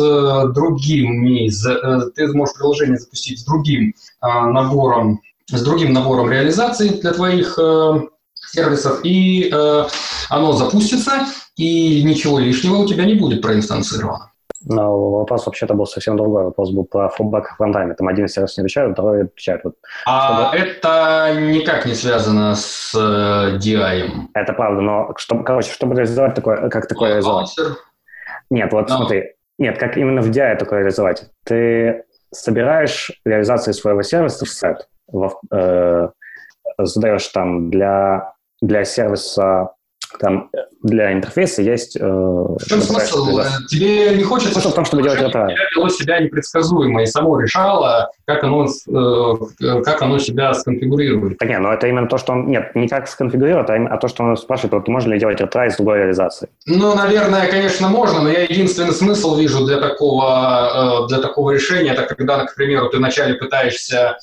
другими, 0.53 1.49
э, 1.49 2.11
ты 2.15 2.27
можешь 2.33 2.55
приложение 2.55 2.97
запустить 2.97 3.39
с 3.39 3.45
другим 3.45 3.93
а, 4.19 4.47
набором, 4.47 5.21
с 5.49 5.61
другим 5.61 5.93
набором 5.93 6.31
реализаций 6.31 6.89
для 6.89 7.11
твоих 7.13 7.57
э, 7.59 8.01
сервисов, 8.35 9.01
и 9.03 9.49
э, 9.51 9.87
оно 10.29 10.53
запустится, 10.53 11.27
и 11.55 12.03
ничего 12.03 12.39
лишнего 12.39 12.77
у 12.77 12.87
тебя 12.87 13.05
не 13.05 13.13
будет 13.13 13.41
проинстанцировано. 13.41 14.30
Но 14.65 15.11
вопрос 15.11 15.45
вообще-то 15.45 15.73
был 15.73 15.85
совсем 15.85 16.17
другой. 16.17 16.43
Вопрос 16.43 16.71
был 16.71 16.85
про 16.85 17.09
флбэк 17.09 17.55
в 17.57 17.61
рантайме. 17.61 17.93
Там 17.95 18.07
один 18.07 18.27
сервис 18.27 18.57
не 18.57 18.61
отвечает, 18.61 18.93
второй 18.93 19.23
отвечает. 19.23 19.61
Вот, 19.63 19.75
а 20.05 20.51
чтобы... 20.51 20.63
это 20.63 21.35
никак 21.39 21.85
не 21.85 21.93
связано 21.93 22.55
с 22.55 22.93
э, 22.95 23.57
DI. 23.57 24.09
Это 24.33 24.53
правда, 24.53 24.81
но 24.81 25.13
чтобы, 25.17 25.43
короче, 25.43 25.71
чтобы 25.71 25.95
реализовать 25.95 26.35
такое, 26.35 26.69
как 26.69 26.87
такое 26.87 27.09
ну, 27.09 27.13
реализовать? 27.15 27.55
Нет, 28.49 28.71
вот 28.71 28.89
no. 28.89 28.97
смотри. 28.97 29.33
Нет, 29.57 29.77
как 29.77 29.97
именно 29.97 30.21
в 30.21 30.29
DI 30.29 30.55
такое 30.57 30.79
реализовать? 30.79 31.25
Ты 31.43 32.03
собираешь 32.31 33.11
реализацию 33.25 33.73
своего 33.73 34.01
сервиса 34.01 34.45
в 34.45 34.49
сет, 34.49 34.87
в, 35.07 35.39
э, 35.51 36.09
задаешь 36.77 37.27
там 37.27 37.69
для, 37.69 38.33
для 38.61 38.85
сервиса 38.85 39.71
там 40.19 40.49
для 40.83 41.13
интерфейса 41.13 41.61
есть... 41.61 41.95
Э, 41.95 42.01
в 42.01 42.65
чем 42.67 42.81
смысл? 42.81 43.39
Э, 43.39 43.45
тебе 43.69 44.15
не 44.15 44.23
хочется... 44.23 44.53
Смысл 44.53 44.71
в 44.71 44.75
том, 44.75 44.85
чтобы 44.85 45.03
делать 45.03 45.21
это. 45.21 45.47
вело 45.75 45.89
себя 45.89 46.19
непредсказуемо 46.19 47.03
и 47.03 47.05
само 47.05 47.39
решало, 47.39 48.11
как 48.25 48.43
оно, 48.43 48.65
э, 48.65 49.81
как 49.83 50.01
оно 50.01 50.19
себя 50.19 50.53
сконфигурирует. 50.53 51.37
Так 51.37 51.49
нет, 51.49 51.59
но 51.59 51.73
это 51.73 51.87
именно 51.87 52.07
то, 52.07 52.17
что 52.17 52.33
он... 52.33 52.47
Нет, 52.47 52.75
не 52.75 52.87
как 52.87 53.07
сконфигурировать, 53.07 53.69
а, 53.69 53.75
а 53.75 53.97
то, 53.97 54.07
что 54.07 54.23
он 54.23 54.37
спрашивает, 54.37 54.73
вот, 54.73 54.87
можно 54.87 55.13
ли 55.13 55.19
делать 55.19 55.39
ретра 55.39 55.69
с 55.69 55.77
другой 55.77 55.99
реализации. 55.99 56.49
Ну, 56.65 56.95
наверное, 56.95 57.47
конечно, 57.47 57.87
можно, 57.87 58.21
но 58.21 58.29
я 58.29 58.43
единственный 58.43 58.93
смысл 58.93 59.35
вижу 59.35 59.65
для 59.65 59.79
такого, 59.79 61.05
для 61.07 61.19
такого 61.19 61.51
решения, 61.51 61.91
это 61.91 62.03
когда, 62.03 62.45
к 62.45 62.55
примеру, 62.55 62.89
ты 62.89 62.97
вначале 62.97 63.35
пытаешься 63.35 64.17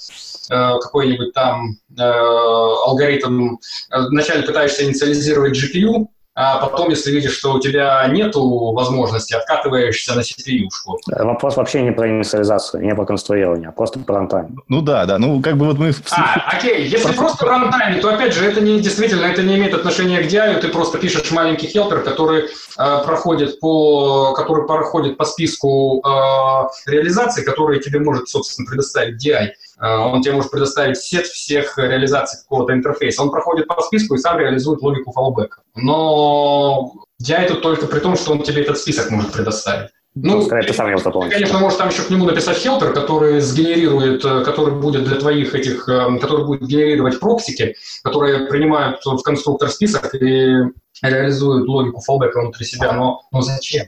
какой-нибудь 0.48 1.32
там 1.34 1.76
алгоритм, 1.98 3.56
вначале 3.90 4.42
пытаешься 4.42 4.84
инициализировать 4.84 5.56
GPU, 5.56 6.08
а 6.40 6.58
потом, 6.58 6.90
если 6.90 7.10
видишь, 7.10 7.36
что 7.36 7.54
у 7.54 7.58
тебя 7.58 8.06
нет 8.06 8.32
возможности, 8.36 9.34
откатываешься 9.34 10.14
на 10.14 10.20
CPU-шку. 10.20 10.96
Вопрос 11.08 11.56
вообще 11.56 11.82
не 11.82 11.90
про 11.90 12.08
инициализацию, 12.08 12.84
не 12.84 12.94
про 12.94 13.04
конструирование, 13.04 13.70
а 13.70 13.72
просто 13.72 13.98
про 13.98 14.18
runtime. 14.18 14.62
Ну 14.68 14.80
да, 14.80 15.04
да, 15.04 15.18
ну 15.18 15.42
как 15.42 15.56
бы 15.56 15.66
вот 15.66 15.80
мы... 15.80 15.92
А, 16.12 16.56
окей, 16.56 16.86
если 16.86 17.10
просто 17.10 17.38
про 17.38 17.58
runtime, 17.58 18.00
то 18.00 18.14
опять 18.14 18.34
же, 18.34 18.44
это 18.44 18.60
не 18.60 18.78
действительно, 18.78 19.24
это 19.24 19.42
не 19.42 19.56
имеет 19.56 19.74
отношения 19.74 20.22
к 20.22 20.26
DI, 20.26 20.60
ты 20.60 20.68
просто 20.68 20.98
пишешь 20.98 21.28
маленький 21.32 21.66
helper, 21.66 22.02
который 22.02 22.44
э, 22.44 22.46
проходит 22.76 23.58
по, 23.58 24.32
который 24.34 24.64
проходит 24.64 25.16
по 25.16 25.24
списку 25.24 26.00
э, 26.06 26.88
реализаций, 26.88 27.42
которые 27.42 27.80
тебе 27.80 27.98
может, 27.98 28.28
собственно, 28.28 28.68
предоставить 28.68 29.26
DI. 29.26 29.48
Э, 29.80 29.96
он 29.96 30.22
тебе 30.22 30.34
может 30.34 30.50
предоставить 30.50 30.98
сет 30.98 31.26
всех 31.26 31.78
реализаций 31.78 32.40
какого-то 32.40 32.72
интерфейса. 32.72 33.22
Он 33.22 33.30
проходит 33.30 33.66
по 33.66 33.80
списку 33.82 34.14
и 34.14 34.18
сам 34.18 34.38
реализует 34.38 34.82
логику 34.82 35.12
фаллбэка. 35.12 35.62
Но 35.74 36.92
я 37.18 37.42
это 37.42 37.56
только 37.56 37.86
при 37.86 38.00
том, 38.00 38.16
что 38.16 38.32
он 38.32 38.42
тебе 38.42 38.62
этот 38.62 38.78
список 38.78 39.10
может 39.10 39.32
предоставить. 39.32 39.90
Ну, 40.22 40.40
Пускай 40.40 40.66
ты 40.66 40.72
сам 40.72 40.88
его 40.88 40.98
заполнишь. 40.98 41.32
Конечно, 41.32 41.58
можешь 41.58 41.78
там 41.78 41.88
еще 41.88 42.02
к 42.02 42.10
нему 42.10 42.24
написать 42.24 42.56
хелпер, 42.56 42.92
который 42.92 43.40
сгенерирует, 43.40 44.24
э, 44.24 44.44
который 44.44 44.74
будет 44.74 45.04
для 45.04 45.16
твоих 45.16 45.54
этих, 45.54 45.88
э, 45.88 46.18
который 46.18 46.44
будет 46.44 46.62
генерировать 46.62 47.20
проксики, 47.20 47.76
которые 48.02 48.46
принимают 48.46 49.00
в 49.04 49.22
конструктор 49.22 49.68
список 49.68 50.14
и 50.14 50.64
реализуют 51.02 51.68
логику 51.68 52.00
фаллбека 52.00 52.40
внутри 52.40 52.64
себя. 52.66 52.92
Но, 52.92 53.22
но 53.30 53.42
зачем? 53.42 53.86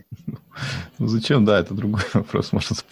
Ну, 0.99 1.07
зачем, 1.07 1.45
да, 1.45 1.59
это 1.61 1.75
другой 1.75 2.03
вопрос, 2.15 2.53
может 2.53 2.85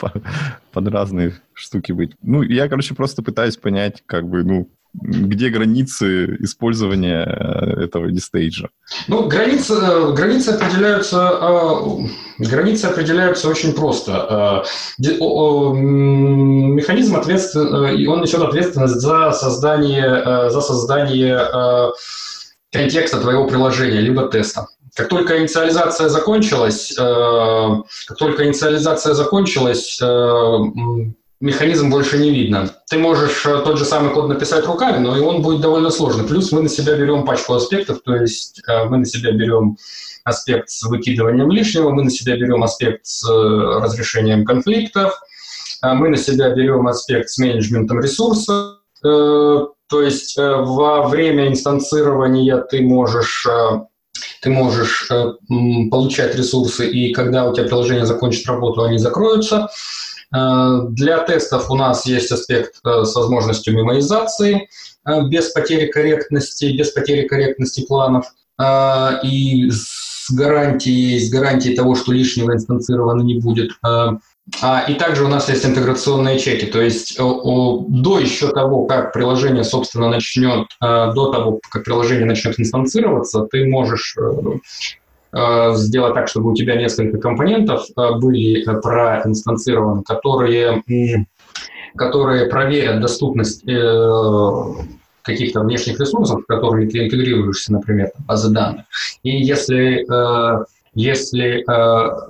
под 0.72 0.88
разные 0.88 1.34
штуки 1.52 1.92
быть. 1.92 2.12
Ну, 2.22 2.42
я, 2.42 2.68
короче, 2.68 2.94
просто 2.94 3.22
пытаюсь 3.22 3.56
понять, 3.56 4.02
как 4.06 4.28
бы, 4.28 4.42
ну, 4.42 4.68
где 4.94 5.50
границы 5.50 6.36
использования 6.40 7.24
э, 7.24 7.84
этого 7.84 8.10
дистейджа? 8.10 8.68
Ну, 9.06 9.28
границы, 9.28 9.74
э, 9.74 10.12
границы 10.12 10.50
определяются, 10.50 11.38
э, 11.40 12.44
границы 12.44 12.86
определяются 12.86 13.48
очень 13.48 13.74
просто. 13.74 14.64
Механизм 16.74 17.16
ответственен, 17.16 18.08
он 18.08 18.20
несет 18.22 18.40
ответственность 18.40 19.00
за 19.00 19.32
создание, 19.32 20.50
за 20.50 20.60
создание 20.60 21.92
контекста 22.72 23.20
твоего 23.20 23.46
приложения, 23.46 24.00
либо 24.00 24.28
теста. 24.28 24.66
Как 24.94 25.08
только 25.08 25.38
инициализация 25.40 26.08
закончилась, 26.08 26.92
как 26.96 28.18
только 28.18 28.46
инициализация 28.46 29.14
закончилась, 29.14 30.00
механизм 31.40 31.90
больше 31.90 32.18
не 32.18 32.30
видно. 32.30 32.70
Ты 32.90 32.98
можешь 32.98 33.46
э, 33.46 33.62
тот 33.64 33.78
же 33.78 33.84
самый 33.84 34.12
код 34.12 34.28
написать 34.28 34.66
руками, 34.66 34.98
но 34.98 35.16
и 35.16 35.20
он 35.20 35.42
будет 35.42 35.60
довольно 35.60 35.90
сложный. 35.90 36.26
Плюс 36.26 36.50
мы 36.52 36.62
на 36.62 36.68
себя 36.68 36.96
берем 36.96 37.24
пачку 37.24 37.54
аспектов, 37.54 38.02
то 38.02 38.14
есть 38.14 38.60
э, 38.68 38.84
мы 38.84 38.98
на 38.98 39.04
себя 39.04 39.32
берем 39.32 39.76
аспект 40.24 40.68
с 40.68 40.82
выкидыванием 40.82 41.50
лишнего, 41.50 41.90
мы 41.90 42.04
на 42.04 42.10
себя 42.10 42.36
берем 42.36 42.62
аспект 42.64 43.06
с 43.06 43.28
э, 43.28 43.32
разрешением 43.32 44.44
конфликтов, 44.44 45.18
мы 45.80 46.08
на 46.08 46.16
себя 46.16 46.50
берем 46.50 46.88
аспект 46.88 47.28
с 47.28 47.38
менеджментом 47.38 48.00
ресурсов, 48.00 48.78
то 49.00 50.02
есть 50.02 50.36
во 50.36 51.06
время 51.06 51.46
инстанцирования 51.46 52.56
ты 52.56 52.82
можешь 52.82 53.46
ты 54.42 54.50
можешь 54.50 55.08
получать 55.88 56.34
ресурсы, 56.34 56.90
и 56.90 57.12
когда 57.12 57.48
у 57.48 57.54
тебя 57.54 57.68
приложение 57.68 58.06
закончит 58.06 58.44
работу, 58.48 58.82
они 58.82 58.98
закроются. 58.98 59.68
Э, 60.34 60.80
для 60.90 61.18
тестов 61.20 61.70
у 61.70 61.76
нас 61.76 62.06
есть 62.06 62.30
аспект 62.30 62.74
э, 62.84 63.04
с 63.04 63.14
возможностью 63.14 63.74
мемоизации 63.74 64.68
э, 65.06 65.22
без 65.28 65.50
потери 65.50 65.86
корректности, 65.86 66.76
без 66.76 66.90
потери 66.90 67.26
корректности 67.26 67.84
планов 67.86 68.26
и 69.22 69.70
с 69.70 70.32
гарантией, 70.32 71.20
с 71.20 71.30
гарантией 71.30 71.76
того, 71.76 71.94
что 71.94 72.10
лишнего 72.10 72.54
инстанцировано 72.54 73.22
не 73.22 73.38
будет. 73.38 73.70
А, 73.84 74.80
и 74.88 74.94
также 74.94 75.24
у 75.24 75.28
нас 75.28 75.48
есть 75.48 75.64
интеграционные 75.64 76.40
чеки, 76.40 76.66
то 76.66 76.82
есть 76.82 77.16
до 77.16 78.18
еще 78.18 78.48
того, 78.48 78.86
как 78.86 79.12
приложение, 79.12 79.62
собственно, 79.62 80.08
начнет, 80.08 80.66
до 80.80 81.30
того, 81.30 81.60
как 81.70 81.84
приложение 81.84 82.26
начнет 82.26 82.58
инстанцироваться, 82.58 83.46
ты 83.48 83.68
можешь 83.68 84.16
Э, 84.18 84.58
сделать 85.32 86.14
так, 86.14 86.28
чтобы 86.28 86.52
у 86.52 86.54
тебя 86.54 86.76
несколько 86.76 87.18
компонентов 87.18 87.84
э, 87.96 88.18
были 88.18 88.62
э, 88.62 88.80
проинстанцированы, 88.80 90.02
которые, 90.02 90.82
которые 91.96 92.46
проверят 92.46 93.00
доступность 93.00 93.64
каких-то 95.22 95.60
внешних 95.60 96.00
ресурсов, 96.00 96.42
в 96.42 96.46
которые 96.46 96.88
ты 96.88 97.04
интегрируешься, 97.04 97.72
например, 97.72 98.10
базы 98.26 98.50
данных. 98.50 98.86
И 99.22 99.30
если 99.30 100.06
если 100.94 101.64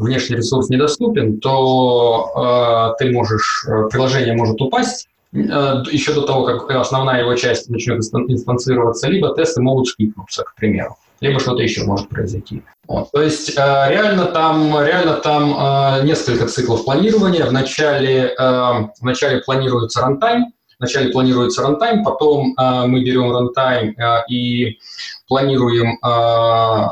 внешний 0.02 0.36
ресурс 0.36 0.68
недоступен, 0.68 1.38
то 1.40 2.94
ты 2.98 3.10
можешь, 3.12 3.64
приложение 3.90 4.34
может 4.34 4.60
упасть 4.60 5.08
еще 5.32 6.12
до 6.12 6.22
того, 6.22 6.44
как 6.44 6.70
основная 6.70 7.20
его 7.20 7.34
часть 7.34 7.70
начнет 7.70 7.98
инстанцироваться, 7.98 9.08
либо 9.08 9.34
тесты 9.34 9.62
могут 9.62 9.86
скипнуться, 9.86 10.42
к 10.42 10.54
примеру. 10.56 10.96
Либо 11.20 11.40
что-то 11.40 11.62
еще 11.62 11.84
может 11.84 12.08
произойти. 12.08 12.62
Вот. 12.86 13.10
То 13.12 13.22
есть 13.22 13.50
э, 13.50 13.86
реально 13.90 14.26
там, 14.26 14.80
реально 14.80 15.14
там 15.14 16.00
э, 16.00 16.04
несколько 16.04 16.46
циклов 16.46 16.84
планирования. 16.84 17.44
Вначале, 17.46 18.34
э, 18.38 18.72
вначале 19.00 19.40
планируется 19.40 20.00
runtime, 20.00 20.52
вначале 20.78 21.10
планируется 21.10 21.62
runtime, 21.62 22.04
потом 22.04 22.54
э, 22.58 22.86
мы 22.86 23.04
берем 23.04 23.32
runtime 23.32 23.94
э, 23.98 24.24
и 24.30 24.78
планируем 25.26 25.98
э, 26.02 26.86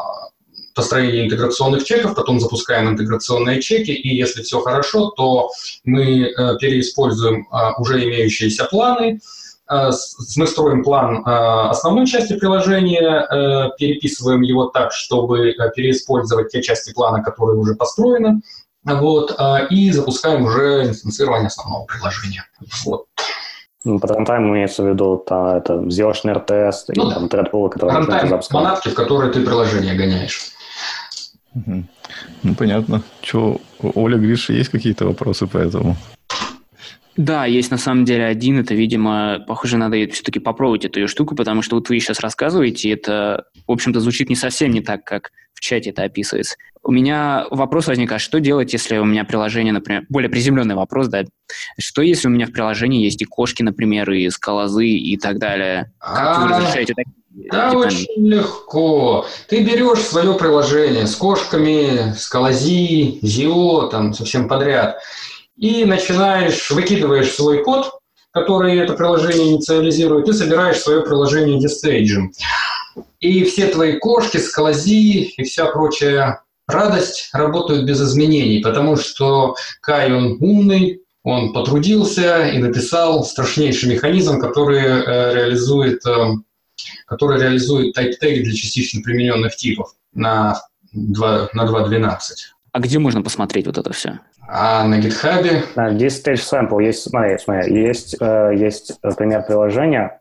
построение 0.74 1.24
интеграционных 1.24 1.84
чеков, 1.84 2.14
потом 2.14 2.38
запускаем 2.38 2.88
интеграционные 2.90 3.62
чеки, 3.62 3.92
и 3.92 4.14
если 4.14 4.42
все 4.42 4.60
хорошо, 4.60 5.10
то 5.16 5.50
мы 5.84 6.26
э, 6.26 6.58
переиспользуем 6.60 7.48
э, 7.50 7.56
уже 7.78 8.04
имеющиеся 8.04 8.64
планы, 8.64 9.14
э, 9.14 9.18
мы 9.68 10.46
строим 10.46 10.84
план 10.84 11.22
основной 11.26 12.06
части 12.06 12.38
приложения, 12.38 13.72
переписываем 13.78 14.42
его 14.42 14.66
так, 14.66 14.92
чтобы 14.92 15.54
переиспользовать 15.74 16.50
те 16.50 16.62
части 16.62 16.92
плана, 16.92 17.22
которые 17.22 17.58
уже 17.58 17.74
построены, 17.74 18.40
вот, 18.84 19.36
и 19.70 19.90
запускаем 19.90 20.44
уже 20.44 20.84
инстанцирование 20.84 21.48
основного 21.48 21.84
приложения. 21.86 22.44
Вот. 22.84 23.06
Ну, 23.84 24.00
по 24.00 24.08
рантайму 24.08 24.52
имеется 24.52 24.82
в 24.82 24.88
виду 24.88 25.16
та, 25.16 25.58
это 25.58 25.88
сделочный 25.90 26.34
тест 26.40 26.88
ну, 26.88 27.08
и 27.08 27.14
там 27.14 27.26
thread 27.26 27.70
который... 27.70 27.94
Рантайм– 27.94 28.40
манатки, 28.50 28.88
в 28.88 28.94
которые 28.94 29.32
ты 29.32 29.44
приложение 29.44 29.94
гоняешь. 29.94 30.50
Ну, 31.54 32.54
понятно. 32.58 33.02
Че, 33.20 33.58
Оля, 33.80 34.18
Гриша, 34.18 34.52
есть 34.52 34.70
какие-то 34.70 35.06
вопросы 35.06 35.46
по 35.46 35.58
этому? 35.58 35.96
Да, 37.16 37.46
есть 37.46 37.70
на 37.70 37.78
самом 37.78 38.04
деле 38.04 38.24
один. 38.24 38.58
Это, 38.58 38.74
видимо, 38.74 39.44
похоже, 39.46 39.78
надо 39.78 39.96
все-таки 40.08 40.38
попробовать 40.38 40.84
эту 40.84 41.00
ее 41.00 41.06
штуку, 41.06 41.34
потому 41.34 41.62
что 41.62 41.76
вот 41.76 41.88
вы 41.88 41.98
сейчас 41.98 42.20
рассказываете, 42.20 42.90
это, 42.90 43.46
в 43.66 43.72
общем-то, 43.72 44.00
звучит 44.00 44.28
не 44.28 44.36
совсем 44.36 44.70
не 44.70 44.82
так, 44.82 45.04
как 45.04 45.32
в 45.54 45.60
чате 45.60 45.90
это 45.90 46.02
описывается. 46.02 46.56
У 46.82 46.92
меня 46.92 47.46
вопрос 47.50 47.86
возник, 47.88 48.12
а 48.12 48.18
что 48.18 48.38
делать, 48.38 48.72
если 48.72 48.98
у 48.98 49.04
меня 49.04 49.24
приложение, 49.24 49.72
например, 49.72 50.04
более 50.08 50.28
приземленный 50.28 50.74
вопрос, 50.74 51.08
да, 51.08 51.24
что 51.78 52.02
если 52.02 52.28
у 52.28 52.30
меня 52.30 52.46
в 52.46 52.52
приложении 52.52 53.02
есть 53.02 53.22
и 53.22 53.24
кошки, 53.24 53.62
например, 53.62 54.10
и 54.12 54.28
скалозы 54.30 54.86
и 54.86 55.16
так 55.16 55.38
далее? 55.38 55.92
Как 55.98 56.42
вы 56.42 56.48
разрешаете 56.48 56.94
такие 56.94 57.14
да, 57.50 57.70
типа... 57.70 57.80
очень 57.80 58.28
легко. 58.28 59.26
Ты 59.48 59.62
берешь 59.62 60.00
свое 60.00 60.34
приложение 60.34 61.06
с 61.06 61.14
кошками, 61.16 62.14
с 62.16 62.28
колози, 62.28 63.18
зио, 63.20 63.88
там 63.88 64.14
совсем 64.14 64.48
подряд, 64.48 64.98
и 65.56 65.84
начинаешь, 65.84 66.70
выкидываешь 66.70 67.32
свой 67.32 67.62
код, 67.62 67.92
который 68.32 68.76
это 68.78 68.94
приложение 68.94 69.52
инициализирует, 69.52 70.28
и 70.28 70.32
собираешь 70.32 70.78
свое 70.78 71.02
приложение 71.02 71.58
дистейджем. 71.58 72.32
И 73.20 73.44
все 73.44 73.68
твои 73.68 73.98
кошки, 73.98 74.36
скалози 74.36 75.22
и 75.36 75.44
вся 75.44 75.66
прочая 75.66 76.42
радость 76.66 77.30
работают 77.32 77.86
без 77.86 78.00
изменений, 78.02 78.60
потому 78.60 78.96
что 78.96 79.56
Кай, 79.80 80.12
он 80.12 80.36
умный, 80.40 81.02
он 81.22 81.52
потрудился 81.52 82.46
и 82.48 82.58
написал 82.58 83.24
страшнейший 83.24 83.90
механизм, 83.90 84.38
который 84.38 84.80
э, 84.80 85.34
реализует 85.34 86.04
э, 86.06 86.34
который 87.06 87.40
реализует 87.40 87.96
type-теги 87.96 88.42
для 88.42 88.54
частично 88.54 89.02
примененных 89.02 89.56
типов 89.56 89.94
на 90.12 90.60
2.12. 90.94 91.48
На 91.54 91.64
2.12. 91.64 92.18
А 92.76 92.78
где 92.78 92.98
можно 92.98 93.22
посмотреть 93.22 93.66
вот 93.66 93.78
это 93.78 93.90
все? 93.94 94.20
А 94.46 94.84
на 94.84 95.00
GitHub? 95.00 95.64
На 95.76 95.94
Stage 95.94 96.34
Sample 96.34 96.84
есть, 96.84 97.08
смотри, 97.08 97.38
смотри, 97.38 97.74
есть, 97.74 98.16
э, 98.20 98.50
есть 98.54 99.00
пример 99.16 99.46
приложения, 99.46 100.20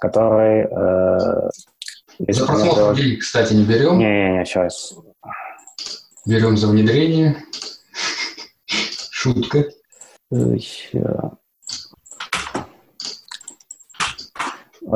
который... 0.00 0.68
Э, 0.70 1.50
за 2.28 2.46
просмотр 2.46 2.94
денег, 2.94 3.22
кстати, 3.22 3.54
не 3.54 3.64
берем. 3.64 3.98
Не-не-не, 3.98 4.44
сейчас. 4.44 4.94
Берем 6.24 6.56
за 6.56 6.68
внедрение. 6.68 7.36
Шутка. 9.10 9.64
Сейчас. 10.30 11.32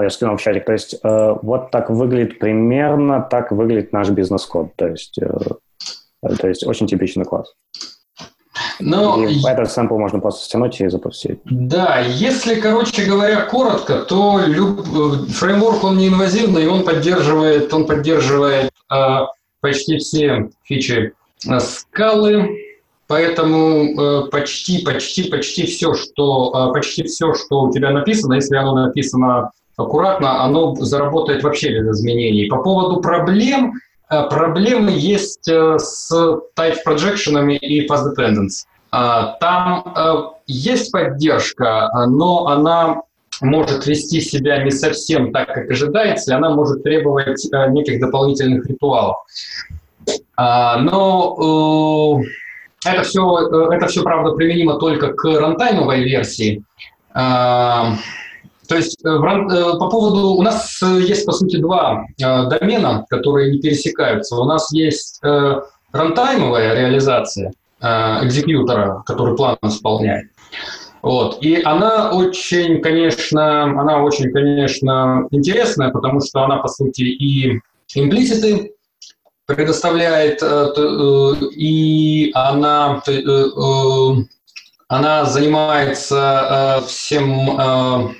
я 0.02 0.10
скинул 0.10 0.36
в 0.36 0.40
чатик. 0.40 0.64
То 0.66 0.72
есть 0.72 0.94
э, 1.02 1.34
вот 1.42 1.72
так 1.72 1.90
выглядит 1.90 2.38
примерно, 2.38 3.22
так 3.22 3.50
выглядит 3.50 3.92
наш 3.92 4.10
бизнес-код. 4.10 4.76
То 4.76 4.86
есть, 4.86 5.18
э, 5.18 5.26
то 6.34 6.48
есть 6.48 6.66
очень 6.66 6.86
типичный 6.86 7.24
класс. 7.24 7.54
Но... 8.80 9.24
И 9.26 9.40
этот 9.46 9.70
сэмпл 9.70 9.98
можно 9.98 10.20
просто 10.20 10.44
стянуть 10.44 10.80
и 10.80 10.88
запустить. 10.88 11.40
Да, 11.44 12.00
если, 12.00 12.60
короче 12.60 13.04
говоря, 13.04 13.42
коротко, 13.42 14.02
то 14.02 14.40
люб... 14.46 14.80
Э, 14.80 15.30
фреймворк, 15.30 15.84
он 15.84 15.98
не 15.98 16.08
инвазивный, 16.08 16.64
и 16.64 16.66
он 16.66 16.84
поддерживает, 16.84 17.72
он 17.72 17.86
поддерживает 17.86 18.70
э, 18.92 19.18
почти 19.60 19.98
все 19.98 20.50
фичи 20.64 21.12
э, 21.46 21.60
скалы, 21.60 22.62
Поэтому 23.08 23.84
э, 23.84 24.28
почти, 24.30 24.84
почти, 24.84 25.30
почти 25.30 25.66
все, 25.66 25.94
что, 25.94 26.70
э, 26.70 26.72
почти 26.72 27.04
все, 27.04 27.34
что 27.34 27.62
у 27.62 27.72
тебя 27.72 27.90
написано, 27.90 28.34
если 28.34 28.56
оно 28.56 28.74
написано 28.74 29.52
аккуратно, 29.76 30.42
оно 30.42 30.74
заработает 30.74 31.44
вообще 31.44 31.70
без 31.70 31.98
изменений. 31.98 32.46
По 32.46 32.56
поводу 32.56 33.00
проблем, 33.00 33.74
э, 33.74 33.78
проблемы 34.08 34.92
есть 34.92 35.48
э, 35.48 35.78
с 35.78 36.12
type 36.56 36.76
projection 36.86 37.52
и 37.52 37.86
path 37.86 38.04
dependence. 38.12 38.64
А, 38.90 39.36
там 39.40 39.92
э, 39.96 40.14
есть 40.46 40.92
поддержка, 40.92 41.90
но 42.08 42.46
она 42.46 43.02
может 43.40 43.86
вести 43.86 44.20
себя 44.20 44.62
не 44.62 44.70
совсем 44.70 45.32
так, 45.32 45.52
как 45.52 45.70
ожидается, 45.70 46.32
и 46.32 46.36
она 46.36 46.50
может 46.50 46.82
требовать 46.82 47.46
неких 47.70 48.00
дополнительных 48.00 48.66
ритуалов. 48.66 49.16
Но 50.38 52.22
это 52.86 53.02
все, 53.02 53.70
это 53.70 53.86
все, 53.88 54.02
правда, 54.02 54.32
применимо 54.32 54.78
только 54.78 55.12
к 55.12 55.24
рантаймовой 55.24 56.02
версии. 56.04 56.64
То 58.68 58.76
есть 58.76 59.04
э, 59.04 59.08
э, 59.08 59.78
по 59.78 59.88
поводу... 59.88 60.30
У 60.30 60.42
нас 60.42 60.80
э, 60.82 61.00
есть, 61.00 61.26
по 61.26 61.32
сути, 61.32 61.56
два 61.56 62.04
домена, 62.18 63.06
которые 63.08 63.52
не 63.52 63.58
пересекаются. 63.58 64.36
У 64.36 64.44
нас 64.44 64.72
есть 64.72 65.20
рантаймовая 65.92 66.74
реализация 66.74 67.52
экзекьютора, 67.80 69.02
который 69.06 69.36
план 69.36 69.56
исполняет. 69.62 70.30
Вот. 71.02 71.38
И 71.42 71.62
она 71.62 72.10
очень, 72.10 72.80
конечно, 72.80 73.64
она 73.64 74.02
очень, 74.02 74.32
конечно, 74.32 75.28
интересная, 75.30 75.90
потому 75.90 76.20
что 76.20 76.44
она, 76.44 76.56
по 76.56 76.68
сути, 76.68 77.02
и 77.02 77.60
имплиситы 77.94 78.72
предоставляет, 79.46 80.42
и 81.52 82.30
она, 82.34 83.02
она 84.88 85.24
занимается 85.26 86.82
всем 86.88 88.14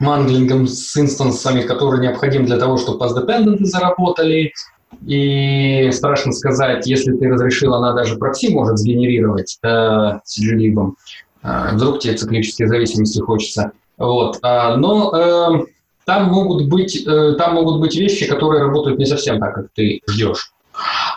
манглингом 0.00 0.66
с 0.66 0.96
инстансами, 0.96 1.62
которые 1.62 2.02
необходимы 2.02 2.46
для 2.46 2.58
того, 2.58 2.76
чтобы 2.76 3.04
path-dependent 3.04 3.64
заработали. 3.64 4.52
И 5.06 5.88
страшно 5.92 6.32
сказать, 6.32 6.86
если 6.86 7.16
ты 7.16 7.28
разрешил, 7.28 7.74
она 7.74 7.92
даже 7.92 8.16
прокси 8.16 8.52
может 8.52 8.78
сгенерировать 8.78 9.58
э, 9.62 10.18
с 10.24 10.42
glib. 10.42 10.94
Э, 11.42 11.70
вдруг 11.74 12.00
тебе 12.00 12.14
циклические 12.14 12.66
зависимости 12.66 13.20
хочется. 13.20 13.72
Вот. 13.98 14.38
А, 14.42 14.76
но 14.76 15.14
э, 15.14 15.64
там, 16.06 16.24
могут 16.24 16.68
быть, 16.68 17.06
э, 17.06 17.34
там 17.34 17.54
могут 17.54 17.80
быть 17.80 17.94
вещи, 17.94 18.26
которые 18.26 18.62
работают 18.62 18.98
не 18.98 19.06
совсем 19.06 19.38
так, 19.38 19.54
как 19.54 19.66
ты 19.74 20.00
ждешь. 20.08 20.52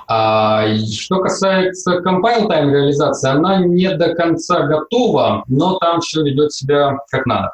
А, 0.08 0.66
что 0.78 1.20
касается 1.20 2.00
compile 2.00 2.48
time 2.48 2.70
реализации, 2.72 3.30
она 3.30 3.58
не 3.66 3.96
до 3.96 4.14
конца 4.14 4.68
готова, 4.68 5.46
но 5.48 5.78
там 5.80 6.02
все 6.02 6.24
ведет 6.24 6.52
себя 6.54 6.98
как 7.10 7.26
надо. 7.26 7.54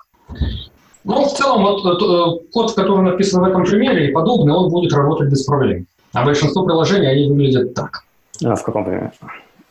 Ну, 1.04 1.26
в 1.26 1.34
целом, 1.34 1.64
вот 1.64 1.86
э, 1.86 2.46
код, 2.52 2.74
который 2.74 3.04
написан 3.04 3.42
в 3.42 3.46
этом 3.46 3.64
примере 3.64 4.10
и 4.10 4.12
подобный, 4.12 4.54
он 4.54 4.70
будет 4.70 4.94
работать 4.94 5.30
без 5.30 5.44
проблем. 5.44 5.86
А 6.14 6.26
большинство 6.26 6.64
приложений, 6.66 7.08
они 7.08 7.30
выглядят 7.30 7.74
так. 7.74 8.04
А 8.44 8.56
в 8.56 8.64
каком 8.64 8.86
примере? 8.86 9.12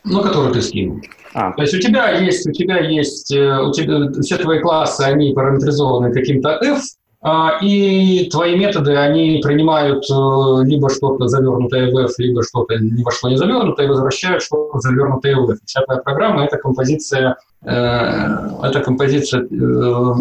Ну, 0.04 0.22
который 0.22 0.52
ты 0.52 0.62
скинул. 0.62 1.00
А. 1.34 1.52
То 1.52 1.62
есть 1.62 1.74
у 1.74 1.78
тебя 1.78 2.12
есть, 2.12 2.46
у 2.46 2.52
тебя 2.52 2.78
есть, 2.78 3.34
э, 3.34 3.60
у 3.60 3.72
тебя 3.72 4.10
все 4.22 4.38
твои 4.38 4.60
классы, 4.60 5.02
они 5.02 5.32
параметризованы 5.32 6.12
каким-то 6.12 6.58
f, 6.62 6.80
а, 7.20 7.58
и 7.60 8.28
твои 8.30 8.56
методы, 8.56 8.96
они 8.96 9.40
принимают 9.42 10.04
э, 10.08 10.64
либо 10.64 10.88
что-то 10.88 11.26
завернутое 11.26 11.90
в 11.92 11.98
f, 11.98 12.12
либо 12.18 12.44
что-то 12.44 12.78
ни 12.78 13.02
во 13.02 13.10
что 13.10 13.28
не 13.28 13.36
завернутое, 13.36 13.86
и 13.86 13.88
возвращают 13.88 14.42
что-то 14.42 14.78
завернутое 14.78 15.34
в 15.36 15.50
f. 15.50 15.58
Вся 15.64 15.82
твоя 15.82 16.00
программа– 16.00 16.44
это 16.46 16.58
композиция, 16.58 17.36
э, 17.64 17.68
это 17.68 18.80
композиция 18.80 19.42
э, 19.42 20.14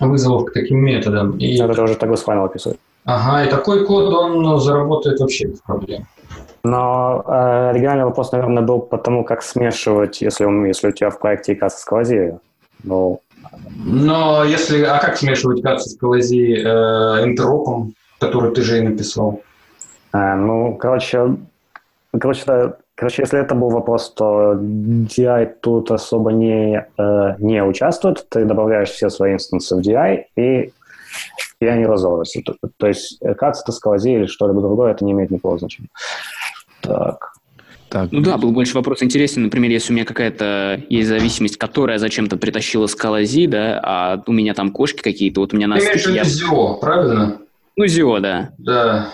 вызовов 0.00 0.46
к 0.46 0.52
таким 0.52 0.78
методам. 0.78 1.38
И... 1.38 1.58
Это 1.58 1.82
уже 1.82 1.94
тогда 1.94 2.14
Spinal 2.14 2.46
описывает. 2.46 2.78
Ага, 3.04 3.44
и 3.44 3.50
такой 3.50 3.84
код, 3.84 4.12
он 4.12 4.60
заработает 4.60 5.20
вообще 5.20 5.48
без 5.48 5.60
проблем. 5.60 6.06
Но 6.64 7.24
э, 7.26 7.70
оригинальный 7.70 8.04
вопрос, 8.04 8.30
наверное, 8.30 8.62
был 8.62 8.80
по 8.80 8.96
тому, 8.96 9.24
как 9.24 9.42
смешивать, 9.42 10.22
если, 10.22 10.44
если 10.68 10.88
у 10.88 10.92
тебя 10.92 11.10
в 11.10 11.18
проекте 11.18 11.54
икаса 11.54 11.78
с 11.78 11.84
квази. 11.84 12.38
Ну... 12.84 13.20
Но 13.84 14.44
если... 14.44 14.82
А 14.84 14.98
как 14.98 15.16
смешивать 15.16 15.60
икаса 15.60 15.88
с 15.88 15.96
квази 15.96 16.54
э, 16.54 17.24
интеропом, 17.24 17.94
который 18.20 18.54
ты 18.54 18.62
же 18.62 18.78
и 18.78 18.82
написал? 18.82 19.40
А, 20.12 20.36
ну, 20.36 20.76
короче, 20.76 21.36
короче, 22.12 22.42
да, 22.46 22.76
короче, 23.02 23.22
если 23.22 23.40
это 23.40 23.56
был 23.56 23.70
вопрос, 23.70 24.12
то 24.14 24.54
DI 24.54 25.54
тут 25.60 25.90
особо 25.90 26.30
не, 26.30 26.86
э, 26.96 27.34
не 27.40 27.60
участвует. 27.64 28.24
Ты 28.28 28.44
добавляешь 28.44 28.90
все 28.90 29.10
свои 29.10 29.34
инстансы 29.34 29.74
в 29.74 29.80
DI, 29.80 30.26
и, 30.36 30.70
и 31.60 31.66
они 31.66 31.84
разовываются. 31.84 32.40
То, 32.44 32.54
то 32.76 32.86
есть, 32.86 33.18
как 33.18 33.56
это 33.60 33.72
сквози 33.72 34.12
или 34.12 34.26
что-либо 34.26 34.60
другое, 34.60 34.92
это 34.92 35.04
не 35.04 35.10
имеет 35.10 35.32
никакого 35.32 35.58
значения. 35.58 35.88
Так. 36.80 37.32
Так. 37.88 38.12
Ну 38.12 38.20
да, 38.20 38.38
был 38.38 38.52
больше 38.52 38.76
вопрос 38.76 39.02
интересен. 39.02 39.42
Например, 39.42 39.72
если 39.72 39.92
у 39.92 39.96
меня 39.96 40.04
какая-то 40.04 40.80
есть 40.88 41.08
зависимость, 41.08 41.56
которая 41.56 41.98
зачем-то 41.98 42.36
притащила 42.36 42.86
скалази, 42.86 43.48
да, 43.48 43.80
а 43.82 44.22
у 44.28 44.32
меня 44.32 44.54
там 44.54 44.70
кошки 44.70 45.02
какие-то, 45.02 45.40
вот 45.40 45.54
у 45.54 45.56
меня 45.56 45.66
на 45.66 45.76
Ты 45.76 45.86
имеешь 45.86 46.04
в 46.04 46.06
виду 46.06 46.14
я... 46.14 46.22
ZIO, 46.22 46.78
правильно? 46.78 47.38
Ну, 47.74 47.86
Зио, 47.86 48.20
да. 48.20 48.52
Да. 48.58 49.08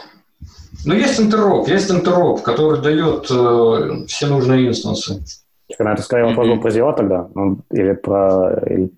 Ну, 0.85 0.95
есть 0.95 1.21
интероп, 1.21 1.69
есть 1.69 1.91
интероп, 1.91 2.43
который 2.43 2.81
дает 2.81 3.31
э, 3.31 4.07
все 4.07 4.27
нужные 4.27 4.69
инстансы. 4.69 5.23
Когда 5.77 5.95
ты 5.95 6.03
скорее 6.03 6.27
вопрос 6.27 6.49
был 6.49 6.61
про 6.61 6.71
Zio 6.71 6.95
тогда? 6.97 7.29
Ну, 7.35 7.61
или 7.71 7.93
про... 7.93 8.59
Или... 8.67 8.91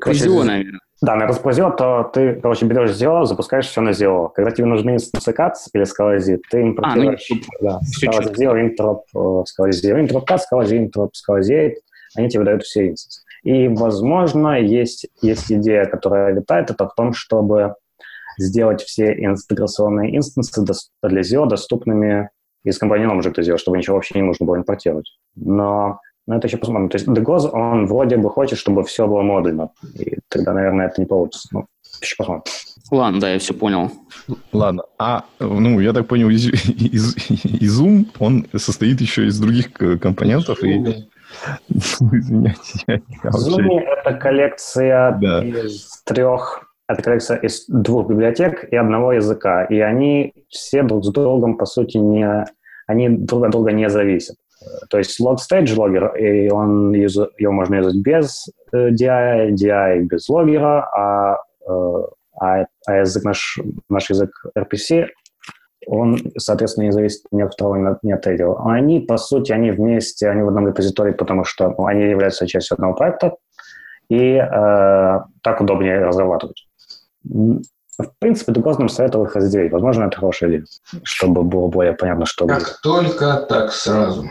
Короче, 0.00 0.24
Зио, 0.24 0.44
наверное. 0.44 0.80
Да, 1.00 1.14
на 1.14 1.26
раз 1.26 1.38
про 1.38 1.52
Zio, 1.52 1.74
то 1.76 2.10
ты, 2.12 2.34
короче, 2.34 2.66
берешь 2.66 2.90
Zio, 2.90 3.24
запускаешь 3.24 3.66
все 3.66 3.80
на 3.80 3.90
Zio. 3.90 4.30
Когда 4.34 4.50
тебе 4.50 4.66
нужны 4.66 4.92
инстансы 4.92 5.30
CATS 5.30 5.68
или 5.72 5.84
Scala-Z, 5.84 6.38
ты 6.50 6.62
импортируешь 6.62 7.28
А, 7.30 7.34
ну, 7.34 7.40
да, 7.62 7.80
Scala-Z, 8.04 8.44
Interop, 8.44 9.00
э, 9.14 9.44
Scala-Z, 9.44 10.00
Interop 10.00 10.24
CATS, 10.26 10.42
Scala-Z, 10.52 10.76
Interop, 10.76 11.10
Scala-Z, 11.14 11.74
они 12.16 12.28
тебе 12.28 12.44
дают 12.44 12.64
все 12.64 12.88
инстансы. 12.90 13.22
И, 13.44 13.68
возможно, 13.68 14.60
есть, 14.60 15.06
есть 15.22 15.50
идея, 15.52 15.86
которая 15.86 16.34
летает, 16.34 16.70
это 16.70 16.88
в 16.88 16.94
том, 16.94 17.12
чтобы 17.12 17.74
сделать 18.38 18.82
все 18.82 19.12
интеграционные 19.12 20.16
инстансы 20.16 20.64
для 21.02 21.20
Zio 21.22 21.46
доступными 21.46 22.30
из 22.64 22.78
компаньона 22.78 23.20
Object 23.20 23.38
Zio, 23.40 23.56
чтобы 23.58 23.78
ничего 23.78 23.96
вообще 23.96 24.14
не 24.18 24.22
нужно 24.22 24.46
было 24.46 24.56
импортировать. 24.56 25.10
Но, 25.36 26.00
но 26.26 26.36
это 26.36 26.46
еще 26.48 26.56
посмотрим. 26.56 26.88
То 26.88 26.96
есть 26.96 27.08
Degoz, 27.08 27.48
он 27.50 27.86
вроде 27.86 28.16
бы 28.16 28.30
хочет, 28.30 28.58
чтобы 28.58 28.84
все 28.84 29.06
было 29.06 29.22
модульно. 29.22 29.70
И 29.94 30.18
тогда, 30.28 30.52
наверное, 30.52 30.86
это 30.88 31.00
не 31.00 31.06
получится. 31.06 31.48
Ну, 31.52 31.66
еще 32.00 32.16
посмотрим. 32.18 32.42
Ладно, 32.90 33.20
да, 33.20 33.30
я 33.32 33.38
все 33.38 33.54
понял. 33.54 33.90
Ладно. 34.52 34.82
А, 34.98 35.24
ну, 35.38 35.78
я 35.80 35.92
так 35.92 36.06
понял, 36.08 36.30
из, 36.30 36.46
из, 36.48 37.16
Изум, 37.60 38.06
он 38.18 38.46
состоит 38.56 39.00
еще 39.00 39.26
из 39.26 39.38
других 39.38 39.72
к- 39.72 39.98
компонентов. 39.98 40.62
И, 40.64 41.06
извиняйте, 41.68 42.60
я 42.86 43.00
вообще- 43.22 43.50
Zoomy— 43.50 43.78
это 44.04 44.14
коллекция 44.14 45.18
Да. 45.20 45.44
из 45.44 46.02
трех 46.04 46.67
это 46.88 47.02
коллекция 47.02 47.36
из 47.36 47.66
двух 47.68 48.08
библиотек 48.08 48.64
и 48.64 48.76
одного 48.76 49.12
языка. 49.12 49.64
И 49.64 49.78
они 49.78 50.32
все 50.48 50.82
друг 50.82 51.04
с 51.04 51.12
другом, 51.12 51.56
по 51.58 51.66
сути, 51.66 51.98
не... 51.98 52.46
Они 52.86 53.10
друг 53.10 53.44
от 53.44 53.50
друга 53.50 53.72
не 53.72 53.90
зависят. 53.90 54.36
То 54.90 54.98
есть 54.98 55.20
log 55.20 55.36
stage 55.36 55.76
логер, 55.76 56.16
и 56.16 56.50
он, 56.50 56.92
его 56.92 57.52
можно 57.52 57.76
юзать 57.76 57.96
без 57.96 58.48
э, 58.72 58.90
DI, 58.90 59.50
DI 59.50 60.00
без 60.00 60.28
логера, 60.28 60.88
а, 60.92 61.42
э, 61.68 62.02
а, 62.40 62.66
а 62.86 62.94
язык 62.94 63.22
наш, 63.24 63.58
наш 63.88 64.10
язык 64.10 64.30
RPC, 64.56 65.08
он, 65.86 66.18
соответственно, 66.36 66.86
не 66.86 66.92
зависит 66.92 67.22
ни 67.30 67.42
от 67.42 67.52
второго, 67.52 67.98
ни 68.02 68.12
от, 68.12 68.22
третьего. 68.22 68.72
Они, 68.72 69.00
по 69.00 69.16
сути, 69.16 69.52
они 69.52 69.70
вместе, 69.70 70.28
они 70.28 70.42
в 70.42 70.48
одном 70.48 70.66
репозитории, 70.66 71.12
потому 71.12 71.44
что 71.44 71.74
они 71.86 72.02
являются 72.02 72.46
частью 72.46 72.74
одного 72.74 72.94
проекта, 72.94 73.36
и 74.10 74.34
э, 74.34 75.18
так 75.42 75.60
удобнее 75.60 76.04
разрабатывать. 76.04 76.67
В 77.24 78.12
принципе, 78.20 78.52
Дугоз 78.52 78.78
нам 78.78 78.88
советовал 78.88 79.26
их 79.26 79.34
разделить. 79.34 79.72
Возможно, 79.72 80.04
это 80.04 80.16
хорошая 80.18 80.50
идея, 80.50 80.64
чтобы 81.02 81.42
было 81.42 81.66
более 81.66 81.94
понятно, 81.94 82.26
что 82.26 82.46
будет. 82.46 82.58
Как 82.58 82.80
только 82.80 83.44
так 83.48 83.72
сразу. 83.72 84.30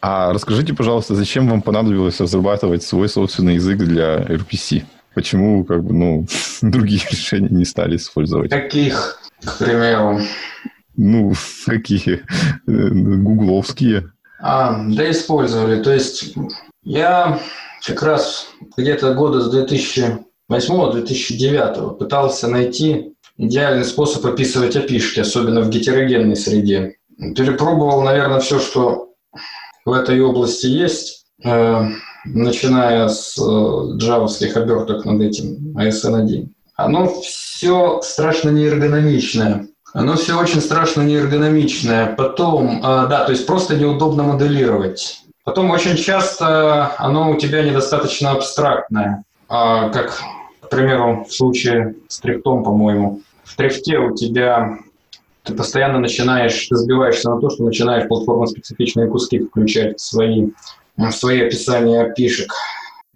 А 0.00 0.32
расскажите, 0.32 0.72
пожалуйста, 0.72 1.14
зачем 1.14 1.48
вам 1.48 1.62
понадобилось 1.62 2.20
разрабатывать 2.20 2.82
свой 2.82 3.08
собственный 3.08 3.54
язык 3.54 3.78
для 3.78 4.20
RPC? 4.20 4.84
Почему, 5.14 5.64
как 5.64 5.82
бы, 5.84 5.92
ну, 5.92 6.26
другие 6.62 7.02
решения 7.10 7.48
не 7.48 7.64
стали 7.64 7.96
использовать? 7.96 8.50
Каких, 8.50 9.20
к 9.44 9.58
примеру? 9.58 10.20
Ну, 10.96 11.32
какие? 11.66 12.22
Э, 12.66 12.88
Гугловские. 12.90 14.12
А, 14.40 14.82
да, 14.88 15.10
использовали. 15.10 15.82
То 15.82 15.92
есть 15.92 16.34
я 16.82 17.40
как 17.84 18.02
раз 18.02 18.48
где-то 18.76 19.12
года 19.14 19.40
с 19.40 19.50
2008-2009 20.50 21.96
пытался 21.96 22.48
найти 22.48 23.14
идеальный 23.38 23.84
способ 23.84 24.26
описывать 24.26 24.76
опишки, 24.76 25.20
особенно 25.20 25.60
в 25.62 25.70
гетерогенной 25.70 26.36
среде. 26.36 26.96
Перепробовал, 27.18 28.02
наверное, 28.02 28.40
все, 28.40 28.58
что 28.58 29.10
в 29.84 29.92
этой 29.92 30.20
области 30.20 30.66
есть, 30.66 31.26
э, 31.44 31.82
начиная 32.24 33.08
с 33.08 33.38
э, 33.38 33.96
джавовских 33.96 34.56
оберток 34.56 35.04
над 35.04 35.22
этим 35.22 35.76
ASN1. 35.78 36.48
Оно 36.76 37.08
все 37.20 38.00
страшно 38.02 38.50
неэргономичное. 38.50 39.68
Оно 39.92 40.16
все 40.16 40.38
очень 40.38 40.60
страшно 40.60 41.02
неэргономичное. 41.02 42.14
Потом, 42.16 42.78
э, 42.78 42.82
да, 43.08 43.24
то 43.24 43.32
есть 43.32 43.46
просто 43.46 43.76
неудобно 43.76 44.22
моделировать. 44.22 45.20
Потом 45.44 45.70
очень 45.70 45.96
часто 45.96 46.94
оно 46.98 47.30
у 47.30 47.36
тебя 47.36 47.62
недостаточно 47.62 48.32
абстрактное. 48.32 49.24
А, 49.48 49.88
как, 49.88 50.20
примеру, 50.70 51.24
в 51.28 51.32
случае 51.32 51.96
с 52.08 52.20
трифтом, 52.20 52.64
по-моему. 52.64 53.20
В 53.44 53.56
трифте 53.56 53.98
у 53.98 54.14
тебя 54.14 54.78
ты 55.42 55.54
постоянно 55.54 55.98
начинаешь, 55.98 56.66
ты 56.68 56.76
сбиваешься 56.76 57.30
на 57.30 57.40
то, 57.40 57.50
что 57.50 57.64
начинаешь 57.64 58.08
платформо-специфичные 58.08 59.08
куски 59.08 59.40
включать 59.40 59.98
в 59.98 60.00
свои, 60.00 60.48
в 60.96 61.10
свои 61.10 61.42
описания 61.42 62.02
опишек. 62.02 62.52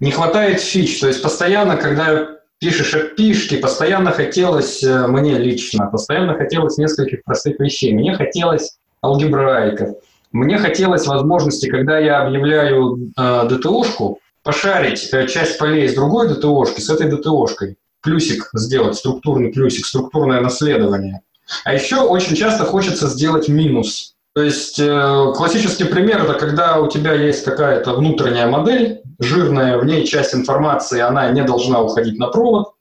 Не 0.00 0.10
хватает 0.10 0.60
фич, 0.60 1.00
то 1.00 1.06
есть 1.06 1.22
постоянно, 1.22 1.76
когда 1.76 2.28
пишешь 2.58 2.94
опишки, 2.94 3.56
постоянно 3.58 4.10
хотелось, 4.10 4.82
э, 4.82 5.06
мне 5.06 5.38
лично, 5.38 5.86
постоянно 5.86 6.34
хотелось 6.34 6.78
нескольких 6.78 7.22
простых 7.24 7.60
вещей. 7.60 7.92
Мне 7.92 8.14
хотелось 8.14 8.78
алгебраиков, 9.02 9.96
мне 10.32 10.58
хотелось 10.58 11.06
возможности, 11.06 11.68
когда 11.68 11.98
я 11.98 12.22
объявляю 12.22 13.12
э, 13.16 13.48
ДТОшку, 13.48 14.18
пошарить 14.44 15.08
э, 15.12 15.26
часть 15.26 15.58
полей 15.58 15.88
с 15.88 15.94
другой 15.94 16.28
ДТОшки, 16.28 16.80
с 16.80 16.90
этой 16.90 17.08
ДТОшкой. 17.10 17.78
Плюсик 18.02 18.50
сделать, 18.52 18.96
структурный 18.96 19.50
плюсик, 19.50 19.86
структурное 19.86 20.40
наследование. 20.40 21.22
А 21.64 21.74
еще 21.74 22.02
очень 22.02 22.36
часто 22.36 22.64
хочется 22.64 23.08
сделать 23.08 23.48
минус. 23.48 24.14
То 24.34 24.42
есть 24.42 24.78
э, 24.78 25.32
классический 25.36 25.84
пример 25.84 26.24
это 26.24 26.34
когда 26.34 26.80
у 26.80 26.88
тебя 26.88 27.14
есть 27.14 27.44
какая-то 27.44 27.94
внутренняя 27.94 28.46
модель, 28.46 29.00
жирная, 29.18 29.78
в 29.78 29.84
ней 29.84 30.06
часть 30.06 30.34
информации, 30.34 31.00
она 31.00 31.30
не 31.30 31.42
должна 31.42 31.80
уходить 31.82 32.18
на 32.18 32.28
провод. 32.28 32.72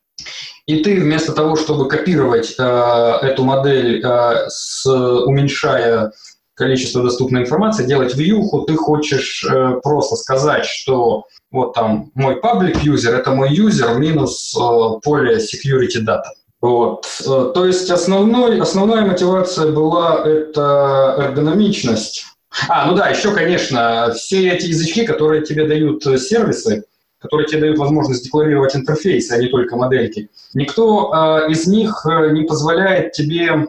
И 0.65 0.81
ты 0.81 0.99
вместо 0.99 1.33
того, 1.33 1.55
чтобы 1.55 1.87
копировать 1.87 2.55
э, 2.57 2.63
эту 2.63 3.43
модель, 3.43 4.01
э, 4.03 4.45
с, 4.47 4.85
уменьшая 4.85 6.11
количество 6.55 7.03
доступной 7.03 7.41
информации, 7.41 7.85
делать 7.85 8.15
вьюху, 8.15 8.61
ты 8.61 8.75
хочешь 8.75 9.43
э, 9.43 9.79
просто 9.83 10.15
сказать, 10.15 10.65
что 10.65 11.25
вот 11.53 11.73
там 11.73 12.11
мой 12.15 12.39
public 12.41 12.83
user 12.83 13.11
это 13.11 13.31
мой 13.31 13.55
user 13.55 13.97
минус 13.97 14.53
э, 14.59 14.99
поле 15.01 15.37
security 15.37 16.03
data. 16.05 16.23
Вот. 16.59 17.05
Э, 17.25 17.51
То 17.53 17.65
есть 17.65 17.89
основной, 17.89 18.59
основная 18.59 19.05
мотивация 19.05 19.71
была 19.71 20.23
это 20.25 21.15
эргономичность. 21.19 22.25
А, 22.67 22.87
ну 22.87 22.95
да, 22.95 23.07
еще, 23.07 23.31
конечно, 23.31 24.13
все 24.15 24.49
эти 24.49 24.65
язычки, 24.67 25.05
которые 25.05 25.43
тебе 25.43 25.67
дают 25.67 26.05
э, 26.07 26.17
сервисы, 26.17 26.85
которые 27.19 27.47
тебе 27.47 27.61
дают 27.61 27.77
возможность 27.77 28.23
декларировать 28.25 28.75
интерфейсы, 28.75 29.31
а 29.31 29.37
не 29.37 29.47
только 29.47 29.77
модельки, 29.77 30.29
никто 30.53 31.13
э, 31.13 31.51
из 31.51 31.67
них 31.67 32.05
э, 32.05 32.31
не 32.31 32.43
позволяет 32.43 33.13
тебе 33.13 33.67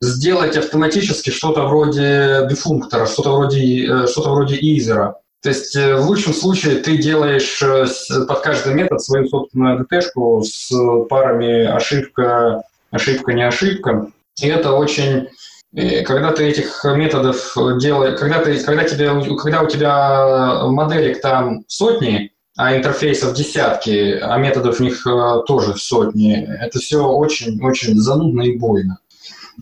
сделать 0.00 0.56
автоматически 0.56 1.30
что-то 1.30 1.66
вроде 1.66 2.46
дефунктора, 2.48 3.06
что-то 3.06 3.34
вроде, 3.34 3.84
э, 3.84 4.06
что-то 4.06 4.30
вроде 4.30 4.56
изера. 4.56 5.16
То 5.42 5.48
есть 5.48 5.74
э, 5.74 5.96
в 5.96 6.06
лучшем 6.06 6.34
случае 6.34 6.76
ты 6.76 6.98
делаешь 6.98 7.62
э, 7.62 7.86
под 8.26 8.40
каждый 8.40 8.74
метод 8.74 9.00
свою 9.02 9.26
собственную 9.26 9.86
ДТшку 9.90 10.42
с 10.44 10.70
парами 11.08 11.64
ошибка, 11.64 12.62
ошибка, 12.90 13.32
не 13.32 13.46
ошибка. 13.46 14.10
И 14.40 14.46
это 14.46 14.72
очень... 14.72 15.28
э, 15.74 16.02
Когда 16.02 16.32
ты 16.32 16.44
этих 16.44 16.84
методов 16.84 17.56
делаешь, 17.78 18.18
когда, 18.18 18.40
ты, 18.40 18.62
когда, 18.62 18.84
тебе, 18.84 19.36
когда 19.36 19.62
у 19.62 19.66
тебя 19.66 20.64
моделек 20.66 21.22
там 21.22 21.64
сотни, 21.68 22.32
а 22.58 22.76
интерфейсов 22.76 23.34
десятки, 23.34 24.18
а 24.20 24.36
методов 24.36 24.76
в 24.76 24.80
них 24.80 25.02
тоже 25.46 25.76
сотни, 25.76 26.46
это 26.60 26.78
все 26.78 27.02
очень-очень 27.02 27.94
занудно 27.96 28.42
и 28.42 28.58
больно. 28.58 28.98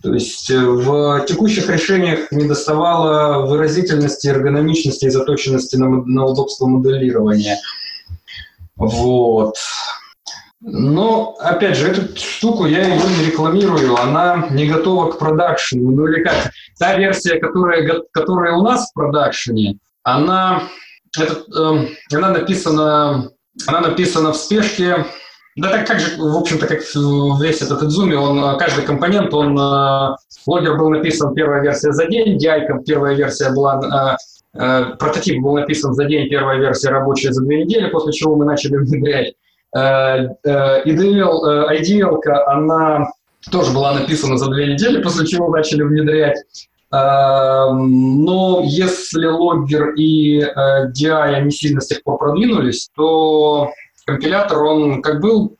То 0.01 0.13
есть 0.13 0.49
э, 0.49 0.59
в 0.59 1.25
текущих 1.25 1.69
решениях 1.69 2.31
не 2.31 2.47
доставало 2.47 3.45
выразительности, 3.45 4.27
эргономичности 4.27 5.05
и 5.05 5.09
заточенности 5.09 5.75
на, 5.75 5.89
на 5.89 6.25
удобство 6.25 6.67
моделирования. 6.67 7.57
Вот. 8.75 9.55
Но, 10.61 11.35
опять 11.39 11.77
же, 11.77 11.87
эту 11.87 12.17
штуку 12.17 12.65
я 12.65 12.83
ее 12.83 12.95
не 12.95 13.25
рекламирую, 13.27 13.95
она 13.95 14.47
не 14.51 14.67
готова 14.67 15.11
к 15.11 15.17
продакшену. 15.17 15.91
Ну 15.91 16.07
или 16.07 16.23
как, 16.23 16.51
та 16.77 16.97
версия, 16.97 17.39
которая, 17.39 18.01
которая 18.11 18.53
у 18.55 18.61
нас 18.61 18.89
в 18.89 18.93
продакшене, 18.93 19.77
она, 20.03 20.63
это, 21.17 21.43
э, 21.57 21.87
она, 22.13 22.31
написана, 22.31 23.31
она 23.67 23.81
написана 23.81 24.33
в 24.33 24.37
спешке. 24.37 25.05
Да 25.55 25.71
так 25.71 25.87
как 25.87 25.99
же, 25.99 26.21
в 26.21 26.37
общем-то, 26.37 26.67
как 26.67 26.79
весь 27.41 27.61
этот 27.61 27.83
Изуми, 27.83 28.13
он, 28.13 28.57
каждый 28.57 28.85
компонент, 28.85 29.33
он, 29.33 29.59
э, 29.59 30.15
логер 30.45 30.77
был 30.77 30.89
написан, 30.89 31.33
первая 31.33 31.61
версия 31.61 31.91
за 31.91 32.05
день, 32.05 32.37
DI, 32.37 32.83
первая 32.85 33.15
версия 33.15 33.51
была 33.51 34.17
э, 34.53 34.59
э, 34.59 34.95
прототип 34.97 35.41
был 35.41 35.55
написан 35.55 35.93
за 35.93 36.05
день, 36.05 36.29
первая 36.29 36.59
версия 36.59 36.89
рабочая 36.89 37.33
за 37.33 37.43
две 37.43 37.65
недели, 37.65 37.89
после 37.89 38.13
чего 38.13 38.35
мы 38.35 38.45
начали 38.45 38.77
внедрять. 38.77 39.33
Э, 39.75 40.29
э, 40.43 40.83
Ideal, 40.85 41.45
э, 41.45 41.79
Ideal, 41.79 42.19
она 42.47 43.07
тоже 43.51 43.71
была 43.73 43.93
написана 43.93 44.37
за 44.37 44.49
две 44.49 44.73
недели, 44.73 45.01
после 45.01 45.25
чего 45.25 45.49
начали 45.49 45.83
внедрять. 45.83 46.37
Но 46.91 48.61
если 48.63 49.27
логгер 49.27 49.93
и 49.93 50.41
DI, 50.41 51.33
они 51.35 51.51
сильно 51.51 51.81
с 51.81 51.87
тех 51.87 52.01
пор 52.01 52.17
продвинулись, 52.17 52.89
то 52.95 53.69
компилятор, 54.11 54.63
он 54.63 55.01
как 55.01 55.19
был 55.19 55.55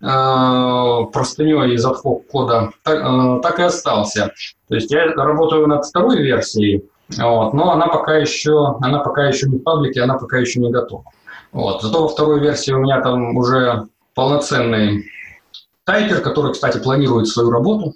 простыней 0.00 1.74
из 1.74 1.84
отфок 1.86 2.26
кода, 2.28 2.70
так, 2.82 3.42
так 3.42 3.58
и 3.58 3.62
остался. 3.62 4.32
То 4.68 4.74
есть 4.74 4.90
я 4.90 5.06
работаю 5.06 5.66
над 5.66 5.84
второй 5.86 6.22
версией, 6.22 6.84
вот, 7.08 7.54
но 7.54 7.72
она 7.72 7.86
пока 7.86 8.16
еще, 8.16 8.76
она 8.80 8.98
пока 8.98 9.26
еще 9.26 9.48
не 9.48 9.58
в 9.58 9.62
паблике, 9.62 10.02
она 10.02 10.14
пока 10.18 10.38
еще 10.38 10.60
не 10.60 10.70
готова. 10.70 11.04
Вот. 11.52 11.82
Зато 11.82 12.02
во 12.02 12.08
второй 12.08 12.40
версии 12.40 12.72
у 12.72 12.78
меня 12.78 13.00
там 13.00 13.36
уже 13.36 13.86
полноценный 14.14 15.04
тайпер, 15.84 16.20
который, 16.20 16.52
кстати, 16.52 16.78
планирует 16.78 17.28
свою 17.28 17.50
работу. 17.50 17.94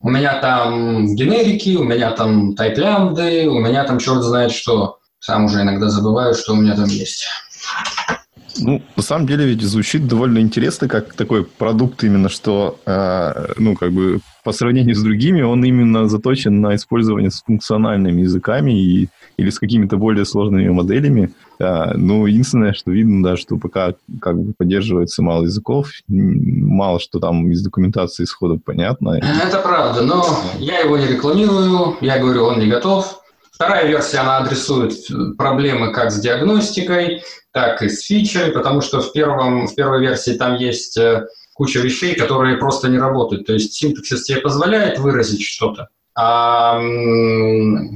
У 0.00 0.10
меня 0.10 0.40
там 0.40 1.14
генерики, 1.14 1.76
у 1.76 1.84
меня 1.84 2.10
там 2.12 2.54
тайп-лямбды, 2.54 3.46
у 3.48 3.60
меня 3.60 3.84
там 3.84 3.98
черт 3.98 4.22
знает 4.22 4.50
что. 4.52 4.98
Сам 5.20 5.44
уже 5.44 5.60
иногда 5.60 5.88
забываю, 5.88 6.34
что 6.34 6.54
у 6.54 6.56
меня 6.56 6.74
там 6.74 6.86
есть. 6.86 7.28
Ну, 8.58 8.82
на 8.96 9.02
самом 9.02 9.26
деле 9.26 9.46
ведь 9.46 9.62
звучит 9.62 10.06
довольно 10.06 10.38
интересно, 10.38 10.88
как 10.88 11.14
такой 11.14 11.44
продукт 11.44 12.02
именно, 12.04 12.28
что, 12.28 12.78
э, 12.86 13.52
ну, 13.58 13.74
как 13.74 13.92
бы 13.92 14.20
по 14.44 14.52
сравнению 14.52 14.94
с 14.94 15.02
другими, 15.02 15.42
он 15.42 15.64
именно 15.64 16.08
заточен 16.08 16.60
на 16.60 16.74
использование 16.74 17.30
с 17.30 17.42
функциональными 17.42 18.22
языками 18.22 18.72
и, 18.72 19.08
или 19.36 19.50
с 19.50 19.58
какими-то 19.58 19.96
более 19.96 20.24
сложными 20.24 20.68
моделями. 20.68 21.32
Э, 21.58 21.92
ну, 21.94 22.26
единственное, 22.26 22.72
что 22.72 22.90
видно, 22.90 23.22
да, 23.22 23.36
что 23.36 23.56
пока 23.56 23.94
как 24.20 24.38
бы 24.38 24.52
поддерживается 24.56 25.22
мало 25.22 25.44
языков, 25.44 25.90
мало 26.08 27.00
что 27.00 27.18
там 27.18 27.50
из 27.50 27.62
документации 27.62 28.24
исходов 28.24 28.60
понятно. 28.64 29.20
Это 29.20 29.58
правда, 29.58 30.02
но 30.02 30.24
я 30.58 30.80
его 30.80 30.96
не 30.96 31.06
рекламирую, 31.06 31.96
я 32.00 32.18
говорю, 32.18 32.44
он 32.44 32.58
не 32.58 32.66
готов. 32.66 33.19
Вторая 33.60 33.84
версия, 33.88 34.20
она 34.20 34.38
адресует 34.38 34.94
проблемы 35.36 35.92
как 35.92 36.12
с 36.12 36.18
диагностикой, 36.18 37.22
так 37.52 37.82
и 37.82 37.90
с 37.90 38.06
фичей, 38.06 38.52
потому 38.52 38.80
что 38.80 39.02
в, 39.02 39.12
первом, 39.12 39.66
в 39.66 39.74
первой 39.74 40.00
версии 40.00 40.30
там 40.30 40.56
есть 40.56 40.96
э, 40.96 41.26
куча 41.52 41.80
вещей, 41.80 42.14
которые 42.14 42.56
просто 42.56 42.88
не 42.88 42.96
работают. 42.96 43.46
То 43.46 43.52
есть 43.52 43.74
синтаксис 43.74 44.22
тебе 44.22 44.40
позволяет 44.40 44.98
выразить 44.98 45.42
что-то, 45.44 45.88
а 46.14 46.80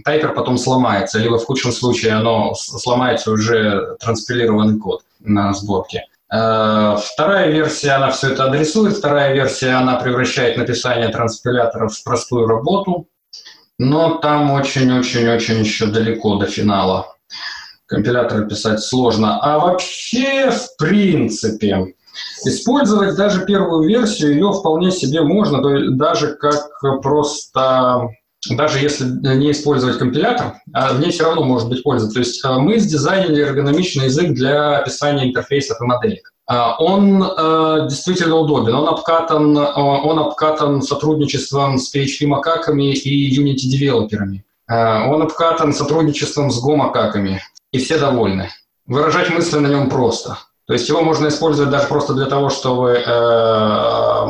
тайпер 0.05 0.35
потом 0.35 0.59
сломается, 0.59 1.19
либо 1.19 1.39
в 1.39 1.47
худшем 1.47 1.73
случае 1.73 2.13
оно 2.13 2.53
сломается 2.55 3.31
уже 3.31 3.97
транспилированный 4.01 4.79
код 4.79 5.01
на 5.21 5.55
сборке. 5.55 6.05
Э, 6.31 6.99
вторая 7.03 7.51
версия, 7.51 7.93
она 7.93 8.11
все 8.11 8.33
это 8.33 8.45
адресует. 8.45 8.99
Вторая 8.99 9.33
версия, 9.33 9.71
она 9.71 9.97
превращает 9.97 10.59
написание 10.59 11.09
транспиляторов 11.09 11.95
в 11.95 12.05
простую 12.05 12.49
работу. 12.49 13.09
Но 13.79 14.19
там 14.19 14.53
очень-очень-очень 14.53 15.61
еще 15.61 15.87
далеко 15.87 16.37
до 16.37 16.47
финала 16.47 17.15
компилятор 17.87 18.47
писать 18.47 18.81
сложно. 18.81 19.39
А 19.41 19.59
вообще, 19.59 20.51
в 20.51 20.77
принципе, 20.79 21.95
использовать 22.45 23.17
даже 23.17 23.45
первую 23.45 23.87
версию, 23.89 24.33
ее 24.33 24.53
вполне 24.53 24.91
себе 24.91 25.23
можно, 25.23 25.61
даже 25.97 26.35
как 26.35 26.69
просто 27.03 28.09
даже 28.51 28.79
если 28.79 29.07
не 29.07 29.53
использовать 29.53 29.99
компилятор, 29.99 30.57
а 30.75 30.93
в 30.93 31.01
ней 31.01 31.11
все 31.11 31.25
равно 31.25 31.45
может 31.45 31.69
быть 31.69 31.83
польза. 31.83 32.11
То 32.11 32.19
есть 32.19 32.45
а, 32.45 32.59
мы 32.59 32.79
сдизайнили 32.79 33.43
эргономичный 33.43 34.05
язык 34.05 34.35
для 34.35 34.79
описания 34.79 35.25
интерфейсов 35.25 35.81
и 35.81 35.85
моделек. 35.85 36.34
А, 36.47 36.77
он 36.79 37.23
э, 37.23 37.87
действительно 37.89 38.37
удобен. 38.37 38.75
Он 38.75 38.89
обкатан, 38.89 39.57
он 39.57 40.19
обкатан 40.19 40.83
сотрудничеством 40.83 41.79
с 41.79 41.95
PHP-макаками 41.95 42.93
и 42.93 43.41
Unity-девелоперами. 43.41 44.45
Он 44.67 45.21
обкатан 45.21 45.75
сотрудничеством 45.75 46.51
с 46.51 46.65
Go-макаками 46.65 47.41
и 47.71 47.79
все 47.79 47.99
довольны. 47.99 48.51
Выражать 48.87 49.31
мысли 49.31 49.59
на 49.59 49.67
нем 49.67 49.91
просто. 49.91 50.39
То 50.67 50.73
есть 50.73 50.89
его 50.89 51.03
можно 51.03 51.29
использовать 51.29 51.71
даже 51.71 51.87
просто 51.89 52.15
для 52.15 52.27
того, 52.27 52.49
чтобы 52.49 53.03
э, 53.05 54.27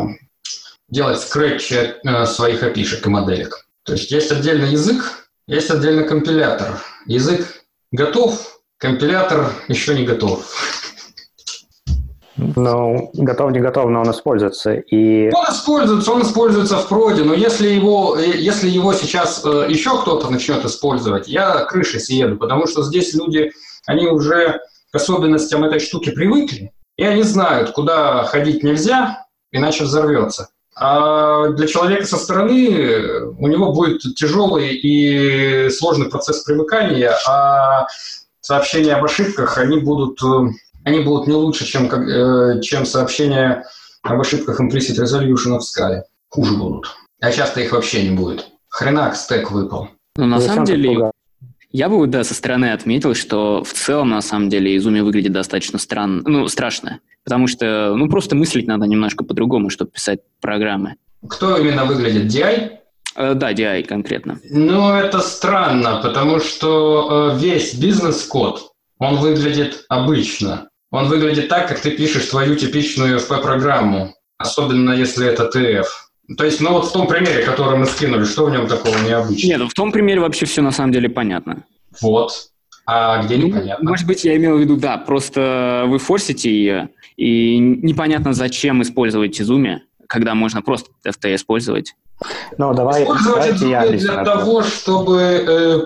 делать 0.89 1.21
скретч 1.21 1.73
э, 1.73 2.27
своих 2.27 2.63
опишек 2.63 3.07
и 3.07 3.11
моделек. 3.11 3.67
То 3.85 3.93
есть 3.93 4.11
есть 4.11 4.33
отдельный 4.33 4.71
язык, 4.71 5.29
есть 5.47 5.71
отдельный 5.71 6.07
компилятор. 6.09 6.83
Язык 7.07 7.65
готов, 7.93 8.61
компилятор 8.79 9.53
еще 9.69 9.95
не 9.95 10.05
готов. 10.05 10.45
Ну, 12.37 13.11
готов, 13.15 13.53
не 13.53 13.61
готов, 13.61 13.91
но 13.91 14.01
он 14.01 14.11
используется. 14.11 14.75
И... 14.75 15.31
Он 15.33 15.45
используется, 15.53 16.13
он 16.13 16.23
используется 16.23 16.79
в 16.79 16.89
проде, 16.89 17.23
но 17.23 17.33
если 17.33 17.69
его, 17.69 18.17
если 18.19 18.69
его 18.69 18.93
сейчас 18.93 19.45
э, 19.45 19.67
еще 19.69 20.01
кто-то 20.01 20.31
начнет 20.31 20.65
использовать, 20.65 21.29
я 21.29 21.65
крышей 21.65 22.01
съеду, 22.01 22.37
потому 22.37 22.67
что 22.67 22.83
здесь 22.83 23.15
люди, 23.15 23.53
они 23.87 24.09
уже 24.09 24.61
к 24.91 24.97
особенностям 24.97 25.65
этой 25.65 25.79
штуки 25.79 26.11
привыкли, 26.11 26.73
и 26.97 27.05
они 27.05 27.23
знают, 27.23 27.71
куда 27.71 28.25
ходить 28.25 28.65
нельзя, 28.65 29.27
иначе 29.53 29.85
взорвется. 29.85 30.49
А 30.77 31.51
для 31.51 31.69
человека 31.69 32.05
со 32.05 32.17
стороны 32.17 33.31
у 33.39 33.47
него 33.47 33.73
будет 33.73 34.03
тяжелый 34.17 34.75
и 34.75 35.71
сложный 35.71 36.11
процесс 36.11 36.43
привыкания, 36.43 37.15
а 37.29 37.87
сообщения 38.41 38.95
об 38.95 39.05
ошибках, 39.05 39.57
они 39.57 39.79
будут 39.79 40.21
э, 40.23 40.51
они 40.85 41.01
будут 41.01 41.27
не 41.27 41.35
лучше, 41.35 41.65
чем, 41.65 41.87
э, 41.87 42.61
чем 42.61 42.87
сообщения 42.87 43.65
об 44.03 44.21
ошибках 44.21 44.61
implicit 44.61 45.03
resolution 45.03 45.59
в 45.59 45.63
скале. 45.63 46.05
Хуже 46.29 46.55
будут. 46.55 46.95
А 47.21 47.33
часто 47.33 47.61
их 47.61 47.73
вообще 47.73 48.09
не 48.09 48.17
будет. 48.17 48.47
Хренак 48.69 49.17
стек 49.17 49.51
выпал. 49.51 49.89
Ну, 50.17 50.27
на 50.27 50.41
самом 50.41 50.65
деле, 50.65 51.11
я 51.71 51.89
бы, 51.89 52.07
да, 52.07 52.23
со 52.23 52.35
стороны 52.35 52.73
отметил, 52.73 53.15
что 53.15 53.65
в 53.65 53.73
целом, 53.73 54.11
на 54.11 54.21
самом 54.21 54.49
деле, 54.49 54.77
Изуми 54.77 55.01
выглядит 55.01 55.33
достаточно 55.33 55.79
странно, 55.79 56.23
ну, 56.25 56.49
страшно. 56.49 57.01
Потому 57.25 57.49
что, 57.49 57.95
ну, 57.97 58.09
просто 58.09 58.37
мыслить 58.37 58.67
надо 58.67 58.87
немножко 58.87 59.25
по-другому, 59.25 59.71
чтобы 59.71 59.91
писать 59.91 60.21
программы. 60.41 60.97
Кто 61.29 61.57
именно 61.57 61.85
выглядит? 61.85 62.33
DI? 62.33 62.79
Э, 63.17 63.35
да, 63.35 63.53
DI 63.53 63.85
конкретно. 63.85 64.39
Ну, 64.45 64.93
это 64.93 65.21
странно, 65.21 66.01
потому 66.03 66.41
что 66.41 67.33
э, 67.33 67.39
весь 67.39 67.75
бизнес-код, 67.75 68.73
он 68.99 69.17
выглядит 69.17 69.85
обычно. 69.89 70.69
Он 70.95 71.09
выглядит 71.09 71.49
так, 71.49 71.69
как 71.69 71.81
ты 71.81 71.91
пишешь 71.91 72.27
твою 72.27 72.55
типичную 72.55 73.19
FP-программу, 73.19 74.15
особенно 74.39 74.93
если 74.93 75.27
это 75.27 75.51
TF. 75.53 75.87
То 76.37 76.45
есть, 76.45 76.61
ну 76.61 76.71
вот 76.71 76.87
в 76.87 76.93
том 76.93 77.09
примере, 77.09 77.43
который 77.43 77.77
мы 77.77 77.87
скинули, 77.87 78.23
что 78.23 78.45
в 78.45 78.53
нем 78.53 78.69
такого 78.69 78.97
необычного? 78.99 79.51
Нет, 79.51 79.59
ну 79.59 79.69
в 79.69 79.75
том 79.75 79.91
примере 79.91 80.21
вообще 80.21 80.47
все 80.47 80.63
на 80.63 80.71
самом 80.71 80.93
деле 80.93 81.09
понятно. 81.09 81.65
Вот. 82.01 82.47
А 82.87 83.25
где 83.25 83.39
ну, 83.39 83.49
непонятно? 83.49 83.91
Может 83.91 84.07
быть, 84.07 84.25
я 84.25 84.37
имел 84.37 84.57
в 84.57 84.61
виду, 84.61 84.77
да, 84.77 84.97
просто 84.97 85.83
вы 85.89 85.99
форсите 85.99 86.49
ее, 86.49 86.91
и 87.17 87.59
непонятно, 87.59 88.33
зачем 88.33 88.81
использовать 88.81 89.41
Изуми, 89.41 89.83
когда 90.07 90.37
можно 90.37 90.63
просто 90.63 90.91
FT 91.05 91.35
использовать. 91.35 91.97
Ну, 92.57 92.73
давай, 92.73 93.03
использовать 93.03 93.57
Изуми 93.57 93.97
для 93.97 94.23
того, 94.23 94.63
чтобы 94.63 95.21
э, 95.21 95.81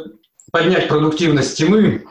поднять 0.50 0.88
продуктивность 0.88 1.56
тьмы 1.58 2.04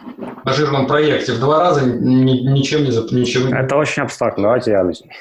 на 0.43 0.53
жирном 0.53 0.87
проекте 0.87 1.33
в 1.33 1.39
два 1.39 1.59
раза 1.59 1.85
ни, 1.85 2.49
ничем 2.49 2.83
не... 2.83 2.91
Ничем... 3.19 3.53
Это 3.53 3.75
очень 3.75 4.03
абстрактно, 4.03 4.43
давайте 4.43 4.71
я 4.71 4.81
объясню. 4.81 5.11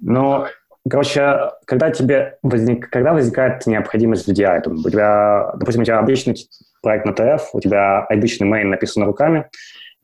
Но, 0.00 0.48
короче, 0.88 1.50
когда 1.66 1.90
тебе 1.90 2.38
возник, 2.42 2.88
когда 2.90 3.12
возникает 3.12 3.66
необходимость 3.66 4.26
в 4.26 4.32
DI, 4.32 4.60
там, 4.62 4.78
у 4.78 4.90
тебя, 4.90 5.52
допустим, 5.56 5.82
у 5.82 5.84
тебя 5.84 5.98
обычный 5.98 6.36
проект 6.82 7.06
на 7.06 7.10
TF, 7.10 7.40
у 7.52 7.60
тебя 7.60 8.00
обычный 8.00 8.46
мейн 8.46 8.70
написан 8.70 9.04
руками, 9.04 9.48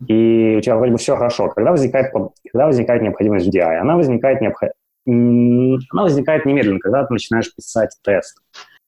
и 0.07 0.57
у 0.59 0.61
тебя 0.61 0.77
вроде 0.77 0.93
бы 0.93 0.98
все 0.98 1.16
хорошо. 1.16 1.48
Когда 1.48 1.70
возникает, 1.70 2.12
когда 2.12 2.66
возникает 2.66 3.03
необходимость 3.03 3.47
в 3.47 3.51
DI? 3.51 3.77
Она 3.77 3.97
возникает, 3.97 4.40
необход... 4.40 4.70
она 5.07 6.03
возникает 6.03 6.44
немедленно, 6.44 6.81
когда 6.81 7.05
ты 7.05 7.12
начинаешь 7.15 7.55
писать 7.55 7.97
тест. 8.03 8.39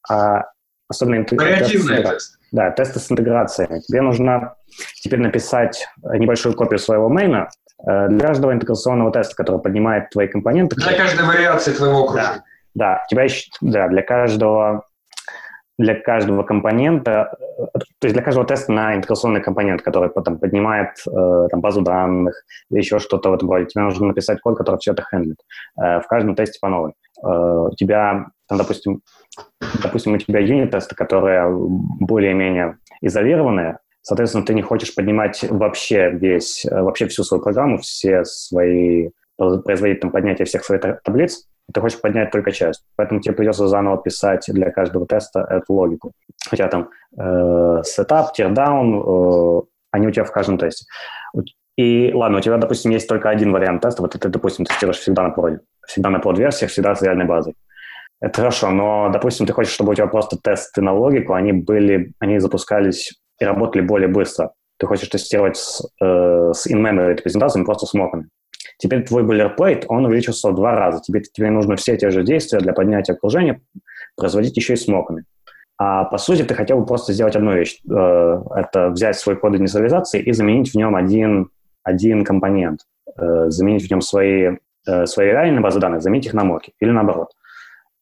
А 0.09 0.45
особенно 0.89 1.25
Креативный 1.25 2.03
тест. 2.03 2.38
Да, 2.51 2.71
тесты 2.71 2.99
с 2.99 3.11
интеграцией. 3.11 3.81
Тебе 3.83 4.01
нужно 4.01 4.55
теперь 5.03 5.21
написать 5.21 5.87
небольшую 6.03 6.55
копию 6.55 6.79
своего 6.79 7.09
мейна, 7.09 7.49
э, 7.87 8.09
для 8.09 8.27
каждого 8.27 8.53
интеграционного 8.53 9.13
теста, 9.13 9.37
который 9.37 9.61
поднимает 9.61 10.11
твои 10.11 10.29
компоненты... 10.29 10.77
Для 10.77 10.97
каждой 10.97 11.27
вариации 11.27 11.73
твоего 11.73 12.05
окружения. 12.05 12.45
Да, 12.75 12.97
да, 12.97 13.03
у 13.05 13.11
тебя 13.11 13.25
еще, 13.25 13.51
да, 13.61 13.89
для 13.89 14.03
каждого 14.03 14.85
для 15.79 15.95
каждого 15.95 16.43
компонента, 16.43 17.37
то 18.01 18.05
есть 18.05 18.15
для 18.15 18.23
каждого 18.23 18.45
теста 18.45 18.73
на 18.73 18.97
интеграционный 18.97 19.41
компонент, 19.41 19.81
который 19.81 20.11
потом 20.11 20.39
поднимает 20.39 20.89
э, 21.07 21.49
там, 21.51 21.61
базу 21.61 21.83
данных 21.83 22.43
или 22.71 22.79
еще 22.81 22.99
что-то 22.99 23.31
в 23.31 23.35
этом 23.35 23.49
роде, 23.49 23.67
тебе 23.67 23.85
нужно 23.85 24.09
написать 24.09 24.41
код, 24.41 24.59
который 24.59 24.79
все 24.79 24.93
это 24.93 25.05
хендлит. 25.05 25.39
Э, 25.81 26.01
в 26.01 26.09
каждом 26.09 26.35
тесте 26.35 26.59
по 26.61 26.69
новой. 26.69 26.91
Э, 26.91 26.95
у 27.23 27.75
тебя, 27.77 28.27
допустим, 28.51 29.03
допустим, 29.83 30.15
у 30.15 30.19
тебя 30.19 30.41
юнит-тесты, 30.41 30.95
которые 30.95 31.47
более-менее 31.49 32.79
изолированные, 33.01 33.79
соответственно, 34.03 34.45
ты 34.45 34.55
не 34.55 34.63
хочешь 34.63 34.95
поднимать 34.95 35.45
вообще 35.49 36.11
весь, 36.11 36.67
вообще 36.71 37.07
всю 37.07 37.25
свою 37.25 37.43
программу, 37.43 37.79
все 37.79 38.25
свои, 38.25 39.11
производить 39.37 40.01
там 40.01 40.11
поднятие 40.11 40.47
всех 40.47 40.65
своих 40.65 40.83
таблиц, 41.03 41.47
ты 41.73 41.81
хочешь 41.81 42.01
поднять 42.01 42.31
только 42.31 42.51
часть. 42.51 42.85
Поэтому 42.97 43.21
тебе 43.21 43.35
придется 43.35 43.69
заново 43.69 43.99
писать 43.99 44.47
для 44.49 44.71
каждого 44.71 45.07
теста 45.07 45.41
эту 45.41 45.75
логику. 45.75 46.13
Тебя 46.51 46.69
там 46.69 46.89
э, 47.17 47.83
setup, 47.83 48.29
teardown, 48.39 49.63
э, 49.63 49.63
они 49.91 50.07
у 50.07 50.11
тебя 50.11 50.25
в 50.25 50.33
каждом 50.33 50.59
тесте. 50.59 50.87
И 51.77 52.11
ладно, 52.13 52.39
у 52.39 52.41
тебя, 52.41 52.57
допустим, 52.57 52.91
есть 52.91 53.09
только 53.09 53.29
один 53.29 53.53
вариант 53.53 53.83
теста, 53.83 54.03
вот 54.03 54.13
ты, 54.13 54.29
допустим, 54.29 54.65
тестируешь 54.65 54.99
всегда 54.99 55.23
на 55.23 55.31
проде, 55.31 55.61
всегда 55.89 56.11
на 56.11 56.21
прод-версиях, 56.21 56.71
всегда 56.71 56.95
с 56.95 57.03
реальной 57.03 57.25
базой. 57.25 57.55
Это 58.21 58.41
хорошо, 58.41 58.71
но, 58.71 59.11
допустим, 59.13 59.47
ты 59.47 59.53
хочешь, 59.53 59.73
чтобы 59.73 59.93
у 59.93 59.95
тебя 59.95 60.07
просто 60.07 60.37
тесты 60.43 60.83
на 60.83 60.93
логику, 60.93 61.35
они 61.35 61.53
были, 61.53 62.13
они 62.19 62.39
запускались 62.39 63.19
и 63.41 63.45
работали 63.45 63.83
более 63.83 64.09
быстро. 64.09 64.53
Ты 64.79 64.87
хочешь 64.87 65.09
тестировать 65.09 65.57
с, 65.57 65.83
э, 66.01 66.53
с 66.53 66.67
in-memory 66.67 67.15
репрезентациями, 67.15 67.65
просто 67.65 67.87
с 67.87 67.95
моками. 67.95 68.29
Теперь 68.79 69.05
твой 69.05 69.23
boilerplate, 69.23 69.85
он 69.89 70.05
увеличился 70.05 70.51
в 70.51 70.55
два 70.55 70.75
раза. 70.75 71.01
Тебе, 71.01 71.21
тебе 71.21 71.51
нужно 71.51 71.77
все 71.77 71.97
те 71.97 72.11
же 72.11 72.23
действия 72.23 72.61
для 72.61 72.73
поднятия 72.73 73.13
окружения 73.13 73.61
производить 74.17 74.57
еще 74.57 74.75
и 74.75 74.77
с 74.77 74.87
моками. 74.89 75.25
А 75.79 76.05
по 76.05 76.19
сути 76.19 76.43
ты 76.43 76.55
хотел 76.55 76.81
бы 76.81 76.87
просто 76.87 77.13
сделать 77.13 77.37
одну 77.37 77.55
вещь. 77.55 77.81
Э, 77.89 78.43
это 78.55 78.91
взять 78.91 79.17
свой 79.17 79.37
код 79.37 79.55
инициализации 79.55 80.21
и 80.21 80.33
заменить 80.33 80.73
в 80.73 80.75
нем 80.75 80.97
один, 80.97 81.51
один 81.85 82.25
компонент. 82.25 82.81
Э, 83.17 83.49
заменить 83.49 83.87
в 83.87 83.91
нем 83.91 84.01
свои, 84.01 84.57
свои 85.07 85.29
реальные 85.29 85.61
базы 85.61 85.81
данных, 85.81 86.03
заменить 86.03 86.27
их 86.27 86.35
на 86.35 86.45
моки. 86.45 86.73
Или 86.81 86.91
наоборот. 86.91 87.33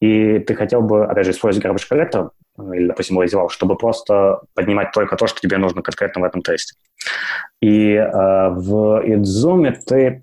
И 0.00 0.38
ты 0.40 0.54
хотел 0.54 0.82
бы, 0.82 1.06
опять 1.06 1.24
же, 1.24 1.32
использовать 1.32 1.66
garbage 1.66 1.86
collector 1.90 2.30
или, 2.74 2.88
допустим, 2.88 3.18
lazy 3.20 3.48
чтобы 3.50 3.76
просто 3.76 4.40
поднимать 4.54 4.92
только 4.92 5.16
то, 5.16 5.26
что 5.26 5.40
тебе 5.40 5.58
нужно 5.58 5.82
конкретно 5.82 6.22
в 6.22 6.24
этом 6.24 6.42
тесте. 6.42 6.76
И 7.60 7.92
э, 7.92 8.48
в 8.50 9.02
IDZOOM 9.04 9.74
ты 9.86 10.20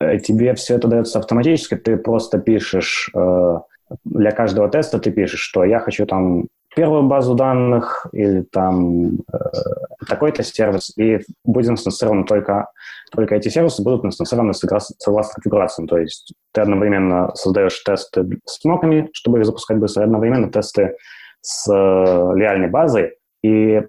Э, 0.00 0.18
тебе 0.18 0.54
все 0.54 0.76
это 0.76 0.88
дается 0.88 1.18
автоматически, 1.18 1.76
ты 1.76 1.96
просто 1.96 2.38
пишешь, 2.38 3.10
э, 3.14 3.58
для 4.04 4.30
каждого 4.32 4.68
теста 4.68 4.98
ты 4.98 5.10
пишешь, 5.10 5.40
что 5.40 5.64
я 5.64 5.78
хочу 5.80 6.06
там 6.06 6.48
первую 6.74 7.04
базу 7.04 7.34
данных 7.34 8.06
или 8.12 8.42
там 8.42 9.18
э, 9.32 9.38
такой-то 10.08 10.42
сервис, 10.42 10.92
и 10.96 11.20
будет 11.44 11.70
инстанцирован 11.70 12.24
только, 12.24 12.68
только 13.12 13.36
эти 13.36 13.48
сервисы 13.48 13.82
будут 13.82 14.04
инстанцированы 14.04 14.54
согласно 14.54 15.34
конфигурациям. 15.34 15.88
То 15.88 15.98
есть 15.98 16.34
ты 16.52 16.60
одновременно 16.60 17.34
создаешь 17.34 17.82
тесты 17.82 18.26
с 18.44 18.64
моками, 18.64 19.08
чтобы 19.12 19.38
их 19.38 19.46
запускать 19.46 19.78
быстро, 19.78 20.02
и 20.02 20.06
одновременно 20.06 20.50
тесты 20.50 20.96
с 21.40 21.70
э, 21.70 22.38
реальной 22.38 22.68
базой, 22.68 23.16
и, 23.42 23.82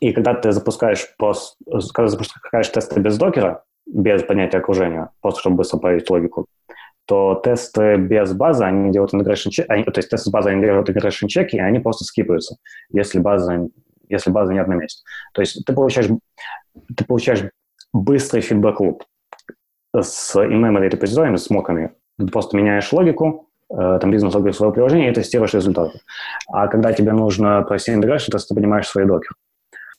и 0.00 0.12
когда 0.12 0.34
ты 0.34 0.52
запускаешь, 0.52 1.06
пост, 1.16 1.56
когда 1.94 2.08
запускаешь 2.08 2.68
тесты 2.68 3.00
без 3.00 3.16
докера, 3.16 3.64
без 3.86 4.22
понятия 4.22 4.58
окружения, 4.58 5.10
просто 5.22 5.40
чтобы 5.40 5.56
быстро 5.56 5.78
проверить 5.78 6.10
логику, 6.10 6.46
то 7.06 7.40
тесты 7.42 7.96
без 7.96 8.32
базы, 8.32 8.64
они 8.64 8.90
делают 8.90 9.12
integration 9.12 9.50
check, 9.50 9.66
они, 9.68 9.84
то 9.84 9.98
есть 9.98 10.10
тесты 10.10 10.28
с 10.28 10.32
базой, 10.32 10.52
они 10.52 10.62
делают 10.62 10.88
integration 10.88 11.28
чеки, 11.28 11.56
и 11.56 11.60
они 11.60 11.78
просто 11.78 12.04
скипаются, 12.04 12.56
если 12.90 13.18
база, 13.18 13.68
если 14.08 14.30
база 14.30 14.52
не 14.52 14.62
на 14.62 14.74
месте. 14.74 15.02
То 15.32 15.42
есть 15.42 15.64
ты 15.64 15.72
получаешь, 15.72 16.08
ты 16.96 17.04
получаешь 17.04 17.44
быстрый 17.92 18.40
фидбэк-луп 18.40 19.04
с 19.96 20.34
in-memory 20.36 20.88
репозиториями, 20.88 21.36
с 21.36 21.50
моками. 21.50 21.92
Ты 22.18 22.26
просто 22.28 22.56
меняешь 22.56 22.92
логику, 22.92 23.48
э, 23.70 23.98
там 24.00 24.10
бизнес-логику 24.10 24.54
своего 24.54 24.72
приложения 24.72 25.10
и 25.10 25.14
тестируешь 25.14 25.54
результаты. 25.54 26.00
А 26.48 26.68
когда 26.68 26.92
тебе 26.92 27.12
нужно 27.12 27.62
провести 27.62 27.92
integration, 27.92 28.30
то 28.30 28.38
ты 28.38 28.54
понимаешь 28.54 28.88
свои 28.88 29.04
докеры. 29.04 29.34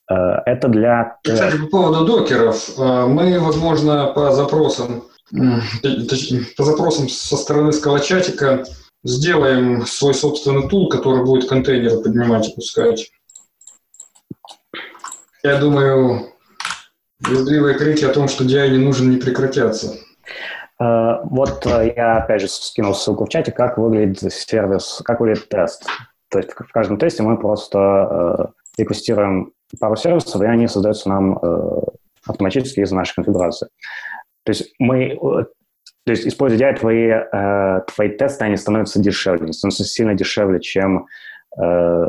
Э, 0.09 0.41
это 0.45 0.67
для... 0.67 1.17
Кстати, 1.23 1.57
по 1.57 1.67
поводу 1.67 2.05
докеров. 2.05 2.77
Э, 2.77 3.05
мы, 3.05 3.39
возможно, 3.39 4.11
по 4.13 4.31
запросам, 4.31 5.03
по 5.31 6.63
запросам 6.63 7.09
со 7.09 7.37
стороны 7.37 7.71
скалочатика 7.71 8.65
сделаем 9.03 9.85
свой 9.85 10.13
собственный 10.13 10.67
тул, 10.67 10.89
который 10.89 11.23
будет 11.23 11.49
контейнеры 11.49 12.01
поднимать 12.01 12.49
и 12.49 12.55
пускать. 12.55 13.11
Я 15.43 15.59
думаю, 15.59 16.33
визгливые 17.19 17.77
крики 17.77 18.03
о 18.03 18.13
том, 18.13 18.27
что 18.27 18.43
DI 18.43 18.69
не 18.69 18.77
нужен, 18.77 19.11
не 19.11 19.17
прекратятся. 19.17 19.95
Uh, 20.81 21.19
вот 21.29 21.65
uh, 21.65 21.93
я 21.95 22.17
опять 22.17 22.41
же 22.41 22.49
скинул 22.49 22.93
ссылку 22.93 23.25
в 23.25 23.29
чате, 23.29 23.53
как 23.53 23.77
выглядит 23.77 24.33
сервис, 24.33 25.01
как 25.05 25.21
выглядит 25.21 25.47
тест. 25.47 25.85
То 26.29 26.39
есть 26.39 26.51
в 26.51 26.71
каждом 26.73 26.97
тесте 26.99 27.23
мы 27.23 27.37
просто 27.37 27.77
uh, 27.77 28.49
реквестируем 28.77 29.53
пару 29.79 29.95
сервисов, 29.95 30.41
и 30.41 30.45
они 30.45 30.67
создаются 30.67 31.09
нам 31.09 31.37
э, 31.37 31.81
автоматически 32.25 32.81
из 32.81 32.91
нашей 32.91 33.15
конфигурации. 33.15 33.67
То 34.45 34.51
есть 34.51 34.73
мы, 34.79 35.17
то 36.05 36.11
есть 36.11 36.27
используя 36.27 36.73
твои, 36.75 37.09
э, 37.09 37.81
твои 37.93 38.09
тесты, 38.09 38.45
они 38.45 38.57
становятся 38.57 39.01
дешевле, 39.01 39.51
становятся 39.51 39.83
сильно 39.83 40.13
дешевле, 40.13 40.59
чем, 40.59 41.07
э, 41.57 42.05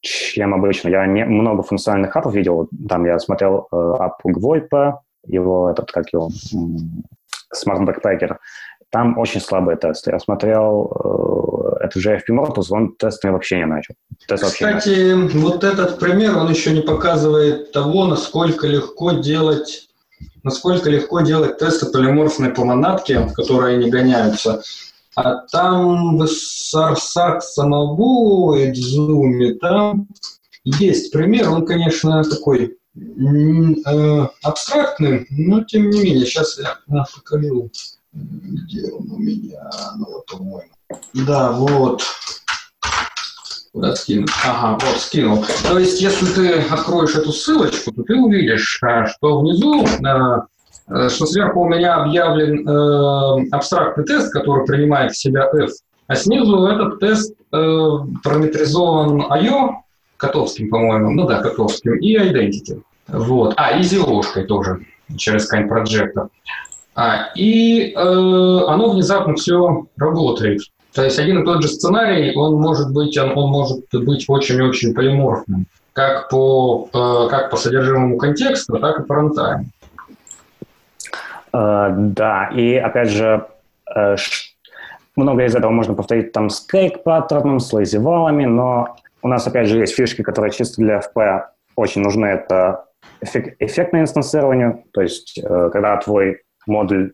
чем 0.00 0.54
обычно. 0.54 0.90
Я 0.90 1.06
не, 1.06 1.24
много 1.24 1.62
функциональных 1.62 2.14
апов 2.14 2.34
видел, 2.34 2.68
там 2.88 3.06
я 3.06 3.18
смотрел 3.18 3.68
э, 3.72 3.76
ап 3.76 4.22
Gvoip, 4.26 4.98
его 5.26 5.70
этот, 5.70 5.90
как 5.90 6.12
его, 6.12 6.28
Smart 7.54 7.86
Backpacker, 7.86 8.36
там 8.90 9.16
очень 9.18 9.40
слабые 9.40 9.78
тесты. 9.78 10.10
Я 10.10 10.18
смотрел 10.18 11.78
это 11.80 11.98
же 11.98 12.14
FP 12.14 12.34
Mortals, 12.34 12.66
он 12.70 12.94
тестами 12.96 13.32
вообще 13.32 13.56
не 13.58 13.66
начал. 13.66 13.94
Тест 14.26 14.44
Кстати, 14.44 14.98
не 14.98 15.14
начал. 15.14 15.38
вот 15.40 15.64
этот 15.64 15.98
пример, 15.98 16.36
он 16.36 16.50
еще 16.50 16.72
не 16.72 16.82
показывает 16.82 17.72
того, 17.72 18.04
насколько 18.06 18.66
легко 18.66 19.12
делать 19.12 19.88
насколько 20.42 20.90
легко 20.90 21.20
делать 21.20 21.58
тесты 21.58 21.86
полиморфной 21.86 22.50
по 22.50 22.64
монадке, 22.64 23.28
которые 23.34 23.78
не 23.78 23.90
гоняются. 23.90 24.62
А 25.14 25.46
там 25.46 26.16
в 26.16 26.26
Сарсак 26.26 27.42
самого 27.42 28.56
и 28.56 29.54
там 29.58 30.08
есть 30.64 31.12
пример, 31.12 31.50
он, 31.50 31.66
конечно, 31.66 32.22
такой 32.24 32.78
э, 32.96 34.26
абстрактный, 34.42 35.26
но 35.30 35.64
тем 35.64 35.90
не 35.90 36.02
менее, 36.02 36.26
сейчас 36.26 36.58
я 36.58 36.78
покажу. 37.14 37.70
Где 38.12 38.92
он 38.92 39.10
у 39.10 39.18
меня? 39.18 39.70
Ну 39.96 40.06
вот, 40.06 40.26
по-моему. 40.26 40.70
Да, 41.14 41.52
вот. 41.52 42.02
Куда 43.72 43.96
скинуть? 43.96 44.30
Ага, 44.44 44.78
вот, 44.84 44.98
скинул. 44.98 45.44
То 45.66 45.78
есть, 45.78 46.00
если 46.00 46.26
ты 46.26 46.60
откроешь 46.70 47.14
эту 47.14 47.32
ссылочку, 47.32 47.90
то 47.92 48.02
ты 48.02 48.16
увидишь, 48.16 48.78
а, 48.82 49.06
что 49.06 49.40
внизу, 49.40 49.86
а, 50.04 50.44
э, 50.88 51.08
что 51.08 51.24
сверху 51.24 51.62
у 51.62 51.68
меня 51.68 51.94
объявлен 52.02 52.68
э, 52.68 53.48
абстрактный 53.50 54.04
тест, 54.04 54.30
который 54.30 54.66
принимает 54.66 55.12
в 55.12 55.18
себя 55.18 55.48
F, 55.54 55.70
а 56.06 56.14
снизу 56.14 56.66
этот 56.66 57.00
тест 57.00 57.34
э, 57.50 57.90
параметризован 58.22 59.22
IO, 59.22 59.76
Котовским, 60.18 60.68
по-моему, 60.68 61.10
ну 61.10 61.26
да, 61.26 61.40
Котовским, 61.40 61.96
и 61.96 62.16
Identity. 62.16 62.82
Вот. 63.08 63.54
А, 63.56 63.78
и 63.78 63.82
зелошкой 63.82 64.44
тоже, 64.44 64.80
через 65.16 65.50
Kind 65.50 65.68
Projector. 65.68 66.28
А, 66.94 67.30
и 67.34 67.92
э, 67.92 67.96
оно 67.96 68.90
внезапно 68.90 69.34
все 69.34 69.86
работает. 69.96 70.60
То 70.94 71.04
есть 71.04 71.18
один 71.18 71.42
и 71.42 71.44
тот 71.44 71.62
же 71.62 71.68
сценарий, 71.68 72.36
он 72.36 72.60
может 72.60 72.92
быть, 72.92 73.16
он, 73.16 73.36
он 73.36 73.50
может 73.50 73.84
быть 73.92 74.26
очень-очень 74.28 74.94
полиморфным, 74.94 75.66
как 75.94 76.28
по, 76.28 76.88
э, 76.92 77.28
как 77.30 77.50
по 77.50 77.56
содержимому 77.56 78.18
контекста, 78.18 78.78
так 78.78 79.00
и 79.00 79.02
по 79.02 79.14
рантайму. 79.14 79.66
Uh, 81.54 81.94
да, 82.14 82.48
и 82.48 82.76
опять 82.76 83.10
же, 83.10 83.46
uh, 83.94 84.16
много 85.16 85.44
из 85.44 85.54
этого 85.54 85.70
можно 85.70 85.92
повторить 85.92 86.32
там 86.32 86.48
с 86.48 86.60
кейк-паттерном, 86.60 87.60
с 87.60 87.70
лейзивалами, 87.74 88.46
но 88.46 88.96
у 89.20 89.28
нас 89.28 89.46
опять 89.46 89.68
же 89.68 89.78
есть 89.78 89.94
фишки, 89.94 90.22
которые 90.22 90.50
чисто 90.50 90.80
для 90.80 91.00
FP 91.00 91.42
очень 91.76 92.00
нужны. 92.00 92.24
Это 92.24 92.86
эффект, 93.20 93.56
эффектное 93.58 94.00
инстанцирование, 94.00 94.82
то 94.94 95.02
есть 95.02 95.38
uh, 95.44 95.68
когда 95.68 95.98
твой 95.98 96.40
модуль, 96.66 97.12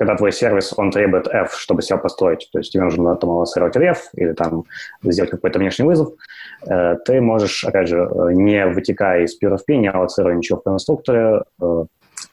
когда 0.00 0.16
твой 0.16 0.32
сервис, 0.32 0.72
он 0.78 0.90
требует 0.90 1.28
F, 1.28 1.54
чтобы 1.54 1.82
себя 1.82 1.98
построить, 1.98 2.48
то 2.50 2.58
есть 2.58 2.72
тебе 2.72 2.84
нужно 2.84 3.16
там 3.16 3.28
аллоцировать 3.28 3.76
ref 3.76 3.98
или 4.14 4.32
там 4.32 4.64
сделать 5.02 5.30
какой-то 5.30 5.58
внешний 5.58 5.84
вызов, 5.84 6.14
э, 6.66 6.96
ты 7.04 7.20
можешь, 7.20 7.64
опять 7.64 7.88
же, 7.88 8.08
не 8.32 8.64
вытекая 8.64 9.24
из 9.24 9.38
P2P, 9.38 9.76
не 9.76 9.90
аллоцируя 9.90 10.34
ничего 10.34 10.58
в 10.58 10.62
конструкторе, 10.62 11.42
э, 11.60 11.84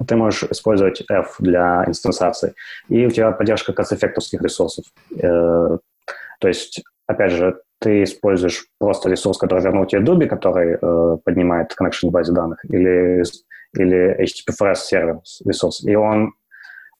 ты 0.07 0.15
можешь 0.15 0.43
использовать 0.43 1.03
F 1.11 1.35
для 1.39 1.83
инстансации. 1.85 2.53
И 2.87 3.05
у 3.05 3.09
тебя 3.09 3.31
поддержка 3.31 3.73
кац-эффектовских 3.73 4.41
ресурсов. 4.41 4.85
Э, 5.21 5.77
то 6.39 6.47
есть, 6.47 6.81
опять 7.05 7.33
же, 7.33 7.59
ты 7.79 8.03
используешь 8.03 8.67
просто 8.79 9.09
ресурс, 9.09 9.37
который 9.37 9.61
вернул 9.61 9.85
тебе 9.85 10.01
Dubi, 10.01 10.27
который 10.27 10.77
э, 10.81 11.17
поднимает 11.25 11.75
connection 11.77 12.07
в 12.07 12.11
базе 12.11 12.31
данных, 12.31 12.63
или, 12.63 13.23
или 13.73 14.23
HTTP 14.23 14.73
сервер 14.75 15.19
ресурс, 15.43 15.83
и 15.83 15.95
он 15.95 16.31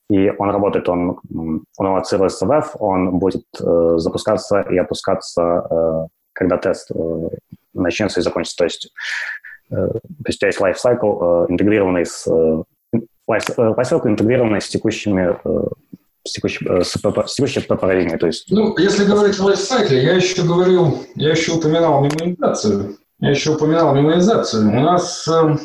и 0.10 0.30
он 0.38 0.50
работает, 0.50 0.88
он, 0.90 1.20
он 1.34 1.66
аллоцируется 1.86 2.46
в 2.46 2.52
F, 2.52 2.76
он 2.80 3.20
будет 3.20 3.44
э, 3.60 3.94
запускаться 3.98 4.62
и 4.62 4.78
опускаться, 4.78 5.68
э, 5.70 6.08
когда 6.34 6.58
тест 6.58 6.92
э, 6.92 7.30
начнется 7.74 8.20
и 8.20 8.24
закончится. 8.24 8.58
То 8.58 8.64
есть, 8.64 8.94
э, 9.70 9.76
то 9.76 10.02
есть 10.26 10.38
у 10.44 10.48
тебя 10.48 10.48
есть 10.48 10.62
lifecycle, 10.62 11.46
э, 11.50 11.52
интегрированный 11.52 12.06
с 12.06 12.26
э, 12.26 12.64
lifecycle, 13.30 14.02
э, 14.06 14.10
интегрированный 14.10 14.62
с 14.62 14.70
текущими 14.70 15.38
э, 15.44 15.68
с 16.26 16.32
текущей, 16.32 16.66
э, 16.70 16.84
с, 16.84 16.92
с 16.92 17.36
текущей. 17.36 17.62
То 17.62 18.28
есть... 18.28 18.50
Ну, 18.50 18.78
если 18.78 19.06
говорить 19.06 19.40
о 19.40 19.44
лайфсайкле, 19.44 20.04
я 20.04 20.14
еще 20.14 20.44
говорил, 20.44 21.04
я 21.16 21.32
еще 21.32 21.54
упоминал 21.54 22.02
мемоизацию. 22.04 22.98
Я 23.20 23.32
еще 23.32 23.56
упоминал 23.56 23.96
мемоизацию. 23.96 24.70
У 24.70 24.80
нас 24.80 25.28
э, 25.28 25.58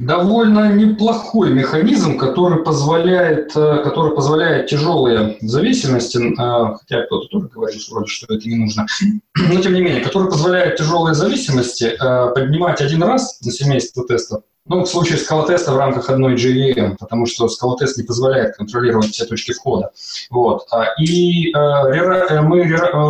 довольно 0.00 0.72
неплохой 0.72 1.50
механизм, 1.52 2.16
который 2.16 2.64
позволяет, 2.64 3.54
э, 3.54 3.82
который 3.84 4.14
позволяет 4.14 4.68
тяжелые 4.68 5.36
зависимости, 5.40 6.18
э, 6.18 6.76
хотя 6.78 7.06
кто-то 7.06 7.28
тоже 7.28 7.48
говорит 7.48 7.80
что 7.80 8.34
это 8.34 8.48
не 8.48 8.56
нужно, 8.56 8.86
но 9.36 9.60
тем 9.60 9.74
не 9.74 9.82
менее, 9.82 10.02
который 10.02 10.30
позволяет 10.30 10.76
тяжелые 10.76 11.14
зависимости 11.14 11.84
э, 11.84 12.34
поднимать 12.34 12.80
один 12.80 13.02
раз 13.02 13.40
на 13.44 13.52
семейство 13.52 14.06
тестов 14.06 14.42
ну, 14.66 14.84
в 14.84 14.86
случае 14.86 15.18
скалотеста 15.18 15.72
в 15.72 15.78
рамках 15.78 16.10
одной 16.10 16.36
JVM, 16.36 16.96
потому 16.98 17.26
что 17.26 17.48
скалотест 17.48 17.96
не 17.96 18.04
позволяет 18.04 18.56
контролировать 18.56 19.10
все 19.10 19.24
точки 19.24 19.52
входа. 19.52 19.90
Вот. 20.30 20.66
А, 20.70 20.84
и 21.00 21.52
э, 21.52 22.40
мы 22.42 22.64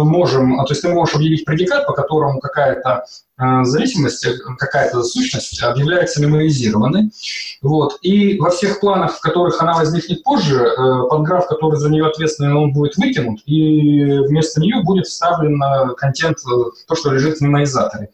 можем, 0.04 0.56
то 0.56 0.70
есть 0.70 0.80
ты 0.80 0.88
можешь 0.88 1.14
объявить 1.14 1.44
предикат, 1.44 1.86
по 1.86 1.92
которому 1.92 2.40
какая-то 2.40 3.04
зависимость, 3.64 4.26
э, 4.26 4.34
какая-то 4.58 5.02
сущность 5.02 5.62
объявляется 5.62 6.20
меморизированной. 6.20 7.10
Вот. 7.62 7.98
И 8.02 8.38
во 8.38 8.50
всех 8.50 8.80
планах, 8.80 9.16
в 9.16 9.20
которых 9.20 9.60
она 9.62 9.74
возникнет 9.74 10.22
позже, 10.22 10.56
э, 10.56 11.08
подграф, 11.08 11.46
который 11.46 11.78
за 11.78 11.90
нее 11.90 12.06
ответственен, 12.06 12.56
он 12.56 12.72
будет 12.72 12.96
выкинут, 12.96 13.40
и 13.46 14.18
вместо 14.28 14.60
нее 14.60 14.82
будет 14.82 15.06
вставлен 15.06 15.60
контент, 15.96 16.38
то, 16.86 16.94
что 16.94 17.12
лежит 17.12 17.38
в 17.38 17.40
меморизаторе. 17.40 18.10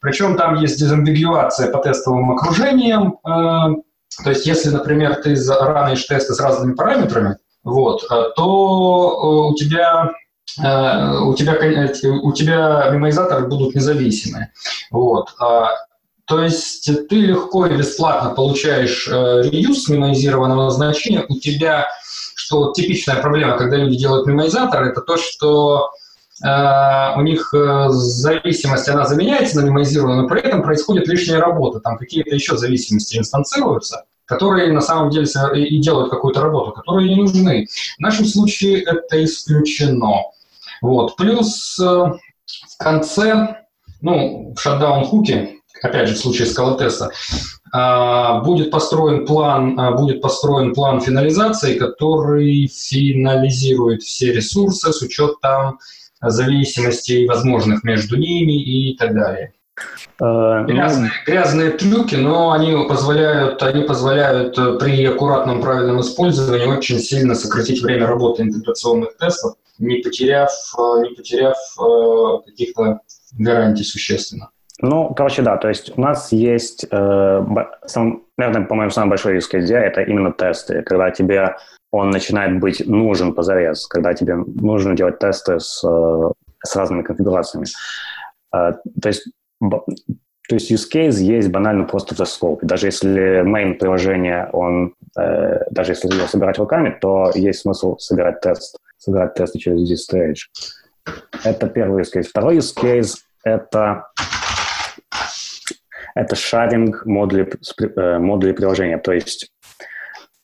Причем 0.00 0.36
там 0.36 0.56
есть 0.56 0.78
дезамбигуация 0.78 1.70
по 1.70 1.78
тестовым 1.78 2.32
окружениям. 2.32 3.18
То 3.22 4.30
есть 4.30 4.46
если, 4.46 4.70
например, 4.70 5.16
ты 5.16 5.36
ранишь 5.60 6.06
тесты 6.06 6.34
с 6.34 6.40
разными 6.40 6.74
параметрами, 6.74 7.36
вот, 7.64 8.06
то 8.36 9.48
у 9.50 9.54
тебя 9.54 10.10
Э, 10.10 10.25
у 10.58 11.34
тебя, 11.34 11.58
у 12.22 12.32
тебя 12.32 12.90
мемоизаторы 12.90 13.46
будут 13.46 13.74
независимые. 13.74 14.52
Вот. 14.90 15.34
А, 15.38 15.70
то 16.26 16.42
есть 16.42 16.90
ты 17.08 17.16
легко 17.16 17.66
и 17.66 17.76
бесплатно 17.76 18.30
получаешь 18.30 19.06
э, 19.08 19.42
реюз 19.42 19.88
мемоизированного 19.88 20.70
значения. 20.70 21.24
У 21.28 21.38
тебя, 21.38 21.88
что 22.34 22.72
типичная 22.72 23.16
проблема, 23.16 23.56
когда 23.56 23.76
люди 23.76 23.96
делают 23.96 24.26
мемоизатор, 24.26 24.84
это 24.84 25.00
то, 25.00 25.16
что 25.16 25.90
Uh, 26.44 27.16
у 27.16 27.22
них 27.22 27.48
зависимость, 27.88 28.90
она 28.90 29.06
заменяется 29.06 29.58
на 29.58 29.64
мемоизированную, 29.64 30.24
но 30.24 30.28
при 30.28 30.42
этом 30.42 30.62
происходит 30.62 31.08
лишняя 31.08 31.40
работа. 31.40 31.80
Там 31.80 31.96
какие-то 31.96 32.34
еще 32.34 32.58
зависимости 32.58 33.16
инстанцируются, 33.16 34.04
которые 34.26 34.70
на 34.70 34.82
самом 34.82 35.08
деле 35.08 35.26
и 35.54 35.80
делают 35.80 36.10
какую-то 36.10 36.42
работу, 36.42 36.72
которые 36.72 37.08
не 37.08 37.16
нужны. 37.16 37.66
В 37.96 38.00
нашем 38.00 38.26
случае 38.26 38.82
это 38.82 39.24
исключено. 39.24 40.24
Вот. 40.82 41.16
Плюс 41.16 41.78
э, 41.78 41.84
в 41.84 42.78
конце, 42.78 43.64
ну, 44.00 44.54
в 44.54 44.60
шатдаун-хуке, 44.60 45.56
опять 45.82 46.08
же, 46.08 46.14
в 46.14 46.18
случае 46.18 46.46
скалотеста, 46.46 47.10
э, 47.74 48.44
будет 48.44 48.70
построен 48.70 49.26
план, 49.26 49.78
э, 49.78 49.96
будет 49.96 50.20
построен 50.20 50.74
план 50.74 51.00
финализации, 51.00 51.78
который 51.78 52.66
финализирует 52.68 54.02
все 54.02 54.32
ресурсы 54.32 54.92
с 54.92 55.02
учетом 55.02 55.78
зависимостей 56.20 57.26
возможных 57.26 57.84
между 57.84 58.16
ними 58.16 58.62
и 58.62 58.96
так 58.96 59.14
далее. 59.14 59.52
Грязные, 60.18 61.10
грязные 61.26 61.70
трюки, 61.70 62.14
но 62.14 62.52
они 62.52 62.88
позволяют, 62.88 63.62
они 63.62 63.84
позволяют 63.84 64.56
при 64.80 65.04
аккуратном 65.04 65.60
правильном 65.60 66.00
использовании 66.00 66.66
очень 66.66 66.98
сильно 66.98 67.34
сократить 67.34 67.82
время 67.82 68.06
работы 68.06 68.42
интеграционных 68.42 69.16
тестов 69.18 69.56
не 69.78 69.96
потеряв, 69.96 70.50
э, 70.78 71.02
не 71.02 71.14
потеряв 71.14 71.56
э, 71.78 72.50
каких-то 72.50 73.00
гарантий 73.38 73.84
существенно. 73.84 74.50
Ну, 74.80 75.14
короче, 75.14 75.42
да, 75.42 75.56
то 75.56 75.68
есть 75.68 75.96
у 75.96 76.00
нас 76.00 76.32
есть, 76.32 76.86
э, 76.90 77.46
сам, 77.86 78.24
наверное, 78.36 78.66
по-моему, 78.66 78.90
самый 78.90 79.10
большой 79.10 79.34
риск 79.34 79.54
идея– 79.54 79.80
это 79.80 80.02
именно 80.02 80.32
тесты, 80.32 80.82
когда 80.82 81.10
тебе 81.10 81.56
он 81.90 82.10
начинает 82.10 82.60
быть 82.60 82.86
нужен 82.86 83.32
позарез, 83.32 83.86
когда 83.86 84.12
тебе 84.12 84.36
нужно 84.36 84.94
делать 84.94 85.18
тесты 85.18 85.60
с, 85.60 85.82
э, 85.82 86.30
с 86.62 86.76
разными 86.76 87.02
конфигурациями. 87.02 87.66
Э, 88.54 88.72
то 89.00 89.08
есть 89.08 89.26
то 89.60 90.54
есть 90.54 90.70
use 90.70 90.86
case 90.92 91.18
есть 91.20 91.50
банально 91.50 91.84
просто 91.84 92.14
в 92.14 92.20
scope. 92.20 92.60
Даже 92.62 92.86
если 92.86 93.42
main 93.42 93.74
приложение, 93.74 94.48
он, 94.52 94.94
э, 95.18 95.64
даже 95.70 95.92
если 95.92 96.14
его 96.14 96.26
собирать 96.26 96.58
руками, 96.58 96.96
то 97.00 97.30
есть 97.34 97.60
смысл 97.60 97.96
собирать 97.98 98.40
тест 98.40 98.78
собирать 98.98 99.34
тесты 99.34 99.58
через 99.58 99.80
Z-Stage. 99.88 100.38
Это 101.44 101.68
первый 101.68 102.02
use 102.02 102.12
case. 102.14 102.24
Второй 102.24 102.58
use 102.58 102.74
case– 102.76 103.16
это 103.44 104.06
это 106.14 106.34
шаринг 106.34 107.04
модулей, 107.04 107.46
э, 107.78 108.18
модулей 108.18 108.54
приложения. 108.54 108.96
То 108.98 109.12
есть 109.12 109.50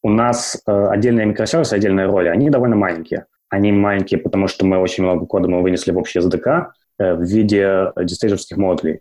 у 0.02 0.10
нас 0.10 0.60
э, 0.66 0.86
отдельные 0.90 1.26
микросервисы, 1.26 1.72
отдельные 1.72 2.06
роли, 2.06 2.28
они 2.28 2.50
довольно 2.50 2.76
маленькие. 2.76 3.24
Они 3.48 3.72
маленькие, 3.72 4.20
потому 4.20 4.48
что 4.48 4.66
мы 4.66 4.78
очень 4.78 5.02
много 5.04 5.24
кода 5.26 5.48
мы 5.48 5.62
вынесли 5.62 5.92
в 5.92 5.98
общий 5.98 6.18
SDK 6.18 6.66
в 7.14 7.22
виде 7.22 7.92
дистейджерских 7.96 8.56
модулей. 8.56 9.00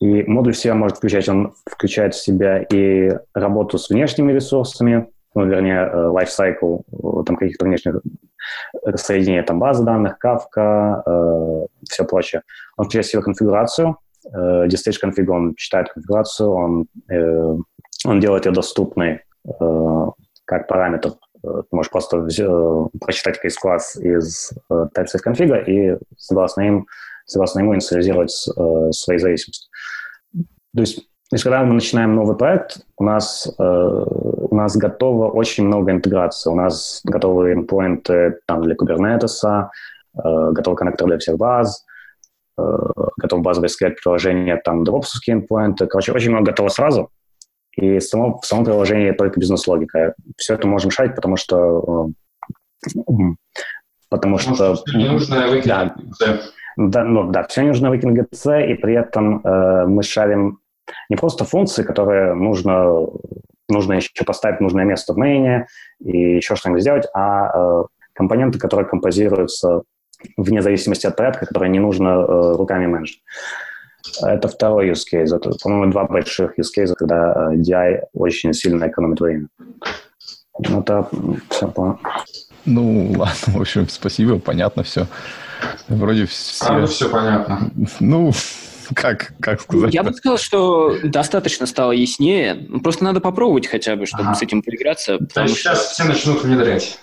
И 0.00 0.22
модуль 0.24 0.54
себя 0.54 0.74
может 0.74 0.96
включать, 0.96 1.28
он 1.28 1.54
включает 1.68 2.14
в 2.14 2.22
себя 2.22 2.62
и 2.62 3.12
работу 3.34 3.78
с 3.78 3.90
внешними 3.90 4.32
ресурсами, 4.32 5.08
ну, 5.34 5.46
вернее, 5.46 5.88
э, 5.90 5.94
lifecycle 5.94 6.82
э, 6.92 7.24
там 7.24 7.36
каких-то 7.36 7.64
внешних 7.64 8.00
соединений, 8.96 9.42
там 9.42 9.58
базы 9.58 9.84
данных, 9.84 10.16
Kafka, 10.24 11.02
э, 11.06 11.66
все 11.88 12.04
прочее. 12.04 12.42
Он 12.76 12.84
включает 12.84 13.06
в 13.06 13.10
себя 13.10 13.22
конфигурацию, 13.22 13.96
э, 14.26 14.66
Distage 14.66 14.98
config, 15.02 15.26
он 15.28 15.54
читает 15.54 15.90
конфигурацию, 15.92 16.50
он, 16.50 16.86
э, 17.10 17.56
он 18.06 18.20
делает 18.20 18.46
ее 18.46 18.52
доступной 18.52 19.20
э, 19.46 20.06
как 20.44 20.68
параметр. 20.68 21.12
Ты 21.42 21.64
можешь 21.72 21.90
просто 21.90 22.18
э, 22.18 22.98
прочитать 23.00 23.40
кейс-класс 23.40 23.96
из 23.96 24.52
э, 24.70 24.86
TypeScript 24.96 25.22
конфига 25.22 25.58
и 25.58 25.98
согласно 26.16 26.62
им, 26.62 26.86
согласно 27.26 27.60
ему 27.60 27.74
инициализировать 27.74 28.48
э, 28.48 28.92
свои 28.92 29.18
зависимости. 29.18 29.68
То 30.74 30.80
есть 30.80 31.08
то 31.32 31.36
есть, 31.36 31.44
когда 31.44 31.64
мы 31.64 31.72
начинаем 31.72 32.14
новый 32.14 32.36
проект, 32.36 32.84
у 32.98 33.04
нас, 33.04 33.50
э, 33.58 33.62
у 33.62 34.54
нас 34.54 34.76
готово 34.76 35.30
очень 35.30 35.64
много 35.64 35.90
интеграции. 35.90 36.50
У 36.50 36.54
нас 36.54 37.00
готовы 37.04 37.54
endpoinты 37.54 38.34
там, 38.46 38.60
для 38.60 38.74
Kubernetes, 38.74 39.42
э, 39.42 40.52
готовый 40.52 40.76
коннектор 40.76 41.08
для 41.08 41.16
всех 41.16 41.38
баз, 41.38 41.86
э, 42.58 42.62
готов 43.16 43.40
базовый 43.40 43.70
скелет 43.70 43.98
приложения, 43.98 44.60
там, 44.62 44.82
DevOps 44.82 45.06
endpoinты. 45.26 45.86
Короче, 45.86 46.12
очень 46.12 46.32
много 46.32 46.50
готово 46.50 46.68
сразу. 46.68 47.08
И 47.76 48.00
само, 48.00 48.38
в 48.38 48.46
самом 48.46 48.64
приложении 48.64 49.12
только 49.12 49.40
бизнес-логика. 49.40 50.14
Все 50.36 50.54
это 50.54 50.66
можем 50.66 50.90
решать, 50.90 51.14
потому 51.14 51.36
что... 51.36 52.10
Э, 52.86 53.12
потому 54.08 54.38
что... 54.38 54.76
Не 54.94 55.08
нужно 55.08 55.36
да, 55.64 55.94
да, 56.76 57.04
ну, 57.04 57.30
да, 57.30 57.44
все 57.44 57.62
нужно 57.62 57.90
выкинуть 57.90 58.18
GC, 58.32 58.72
и 58.72 58.74
при 58.74 58.94
этом 58.94 59.44
э, 59.44 59.86
мы 59.86 60.02
шарим 60.02 60.60
не 61.08 61.16
просто 61.16 61.44
функции, 61.44 61.82
которые 61.82 62.34
нужно, 62.34 63.06
нужно 63.68 63.94
еще 63.94 64.24
поставить 64.24 64.60
нужное 64.60 64.84
место 64.84 65.12
в 65.12 65.16
мейне 65.16 65.66
и 66.00 66.36
еще 66.36 66.56
что-нибудь 66.56 66.82
сделать, 66.82 67.06
а 67.14 67.82
э, 67.82 67.84
компоненты, 68.14 68.58
которые 68.58 68.88
композируются 68.88 69.82
вне 70.36 70.62
зависимости 70.62 71.06
от 71.06 71.16
порядка, 71.16 71.46
которые 71.46 71.70
не 71.70 71.78
нужно 71.78 72.08
э, 72.08 72.52
руками 72.56 72.86
менеджить. 72.86 73.22
Это 74.22 74.48
второй 74.48 74.90
use 74.90 75.04
case. 75.12 75.34
Это, 75.34 75.50
по-моему, 75.62 75.92
два 75.92 76.04
больших 76.04 76.58
use 76.58 76.70
case, 76.76 76.94
когда 76.94 77.52
э, 77.52 77.56
DI 77.56 78.00
очень 78.14 78.52
сильно 78.52 78.88
экономит 78.88 79.20
время. 79.20 79.48
Ну, 80.58 80.80
это 80.80 81.08
все 81.50 81.68
понял. 81.68 81.98
Ну, 82.64 83.12
ладно, 83.16 83.34
в 83.46 83.60
общем, 83.60 83.88
спасибо, 83.88 84.38
понятно 84.38 84.82
все. 84.82 85.06
Вроде 85.88 86.26
все... 86.26 86.64
А, 86.66 86.78
ну, 86.78 86.86
все 86.86 87.08
понятно. 87.08 87.70
Ну, 88.00 88.32
Как, 88.94 89.32
как 89.40 89.60
сказать? 89.60 89.92
Я 89.94 90.02
бы 90.02 90.12
сказал, 90.12 90.38
что 90.38 90.96
достаточно 91.02 91.66
стало 91.66 91.92
яснее. 91.92 92.54
Просто 92.82 93.04
надо 93.04 93.20
попробовать 93.20 93.66
хотя 93.66 93.96
бы, 93.96 94.06
чтобы 94.06 94.24
Ага. 94.24 94.34
с 94.34 94.42
этим 94.42 94.62
поиграться. 94.62 95.18
То 95.18 95.42
есть 95.42 95.56
что, 95.58 95.70
сейчас 95.74 95.92
все 95.92 96.04
начнут 96.04 96.42
внедрять. 96.42 96.98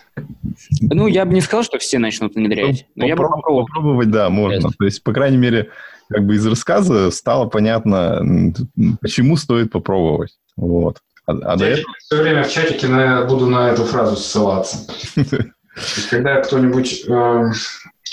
ну, 0.82 1.08
я 1.08 1.26
бы 1.26 1.34
не 1.34 1.42
сказал, 1.42 1.64
что 1.64 1.78
все 1.80 2.00
начнут 2.00 2.36
внедрять. 2.36 2.86
Но 2.96 3.06
я 3.06 3.16
бы 3.16 3.24
Попробовать, 3.24 3.42
попробовал. 3.44 3.66
попробовать, 3.68 4.12
да, 4.12 4.30
можно. 4.30 4.70
То 4.78 4.86
есть, 4.86 5.04
по 5.04 5.14
крайней 5.14 5.38
мере, 5.38 5.70
как 6.10 6.26
бы 6.26 6.36
из 6.36 6.46
рассказа 6.46 7.12
стало 7.12 7.46
понятно, 7.48 8.22
почему 9.02 9.38
стоит 9.38 9.72
попробовать. 9.72 10.38
Вот. 10.58 10.98
А, 11.26 11.32
а 11.34 11.56
до 11.58 11.66
Я 11.66 11.72
этого... 11.74 11.94
все 12.00 12.22
время 12.22 12.44
в 12.44 12.52
чатике 12.52 12.88
на- 12.88 13.24
буду 13.26 13.46
на 13.48 13.70
эту 13.70 13.86
фразу 13.86 14.16
ссылаться. 14.16 14.88
Когда 16.10 16.42
кто-нибудь, 16.42 17.06
э, 17.08 17.44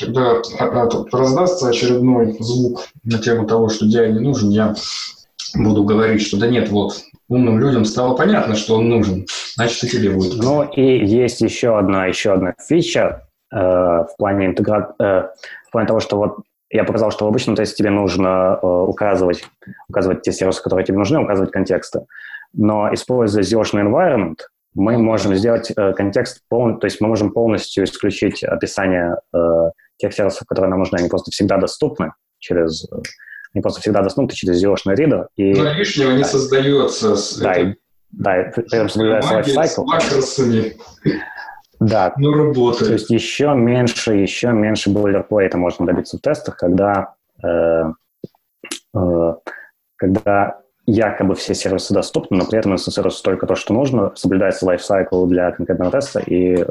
когда 0.01 0.43
а- 0.59 0.65
а, 0.65 0.89
раздастся 1.13 1.69
очередной 1.69 2.37
звук 2.39 2.87
на 3.05 3.19
тему 3.19 3.47
того, 3.47 3.69
что 3.69 3.87
DI 3.87 4.13
не 4.13 4.21
нужен, 4.21 4.51
я 4.51 4.75
буду 5.55 5.85
говорить, 5.85 6.23
что 6.23 6.39
да 6.39 6.47
нет, 6.47 6.69
вот, 6.69 7.01
умным 7.29 7.59
людям 7.59 7.85
стало 7.85 8.17
понятно, 8.17 8.55
что 8.55 8.77
он 8.77 8.89
нужен, 8.89 9.27
значит 9.55 9.85
и 9.85 9.89
тебе 9.89 10.11
будет. 10.11 10.43
Ну 10.43 10.63
и 10.63 11.05
есть 11.05 11.41
еще 11.41 11.79
одна, 11.79 12.07
еще 12.07 12.33
одна 12.33 12.55
фича 12.67 13.29
э, 13.53 13.57
в 13.57 14.11
плане 14.19 14.47
интегра... 14.47 14.95
э, 14.99 15.05
в 15.69 15.73
плане 15.73 15.89
того, 15.89 16.01
что 16.01 16.17
вот 16.17 16.37
я 16.71 16.85
показал, 16.85 17.11
что 17.11 17.25
в 17.25 17.29
обычном 17.29 17.57
тесте 17.57 17.77
тебе 17.77 17.91
нужно 17.91 18.59
э, 18.61 18.67
указывать, 18.67 19.45
указывать 19.89 20.23
те 20.23 20.33
сервисы, 20.33 20.63
которые 20.63 20.85
тебе 20.85 20.99
нужны, 20.99 21.21
указывать 21.21 21.53
контексты. 21.53 22.07
Но 22.53 22.93
используя 22.93 23.43
zero 23.43 23.63
environment, 23.73 24.39
мы 24.77 24.99
можем 24.99 25.35
сделать 25.35 25.73
э, 25.75 25.93
контекст 25.95 26.43
полный, 26.49 26.79
то 26.79 26.85
есть 26.87 27.01
мы 27.01 27.09
можем 27.09 27.33
полностью 27.33 27.85
исключить 27.85 28.45
описание 28.45 29.17
э, 29.35 29.71
тех 29.97 30.13
сервисов, 30.13 30.47
которые 30.47 30.71
нам 30.71 30.81
нужны, 30.81 30.99
они 30.99 31.09
просто 31.09 31.31
всегда 31.31 31.57
доступны 31.57 32.13
через 32.39 32.87
э, 32.93 32.97
они 33.55 33.63
просто 33.63 33.81
всегда 33.81 34.03
доступны 34.03 34.35
через 34.35 34.63
zero 34.63 34.77
reader. 34.87 35.29
И, 35.37 35.55
Но 35.55 35.73
лишнего 35.73 36.13
не 36.13 36.25
создается 36.25 37.17
с 37.17 37.39
да, 37.39 37.53
этой 37.55 37.79
да, 38.11 38.43
и 38.43 38.53
при 38.53 38.75
этом 38.75 38.89
соблюдается 38.91 39.83
макросами. 39.83 40.77
Да, 41.79 42.15
Ну, 42.17 42.33
То 42.33 42.39
работает. 42.39 42.91
есть 42.93 43.11
еще 43.11 43.55
меньше, 43.55 44.15
еще 44.15 44.51
меньше 44.53 44.91
бойлерплейта 44.91 45.59
можно 45.59 45.87
добиться 45.87 46.17
в 46.19 46.21
тестах, 46.21 46.57
когда, 46.57 47.15
э, 47.43 47.83
э, 48.95 49.35
когда 49.97 50.61
якобы 50.87 51.35
все 51.35 51.55
сервисы 51.55 51.93
доступны, 51.93 52.39
но 52.39 52.47
при 52.47 52.59
этом 52.59 52.73
инстансируется 52.73 53.23
только 53.23 53.47
то, 53.47 53.57
что 53.57 53.75
нужно, 53.75 54.13
соблюдается 54.15 54.67
lifecycle 54.67 55.27
для 55.27 55.51
конкретного 55.51 55.91
теста 55.91 56.21
и, 56.21 56.57
э, 56.57 56.67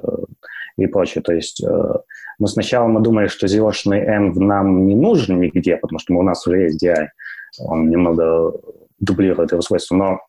и 0.78 0.88
прочее. 0.88 1.22
То 1.22 1.34
есть 1.34 1.62
э, 1.64 1.94
мы 2.40 2.48
сначала 2.48 2.88
мы 2.88 3.02
думали, 3.02 3.28
что 3.28 3.48
zero 3.48 3.72
env 3.72 4.40
нам 4.40 4.88
не 4.88 4.96
нужен 4.96 5.40
нигде, 5.40 5.76
потому 5.78 6.00
что 6.00 6.14
у 6.14 6.24
нас 6.24 6.48
уже 6.48 6.62
есть 6.64 6.84
DI, 6.84 7.08
он 7.60 7.90
немного 7.90 8.54
дублирует 9.00 9.52
его 9.52 9.62
свойства, 9.62 9.96
но, 9.96 10.20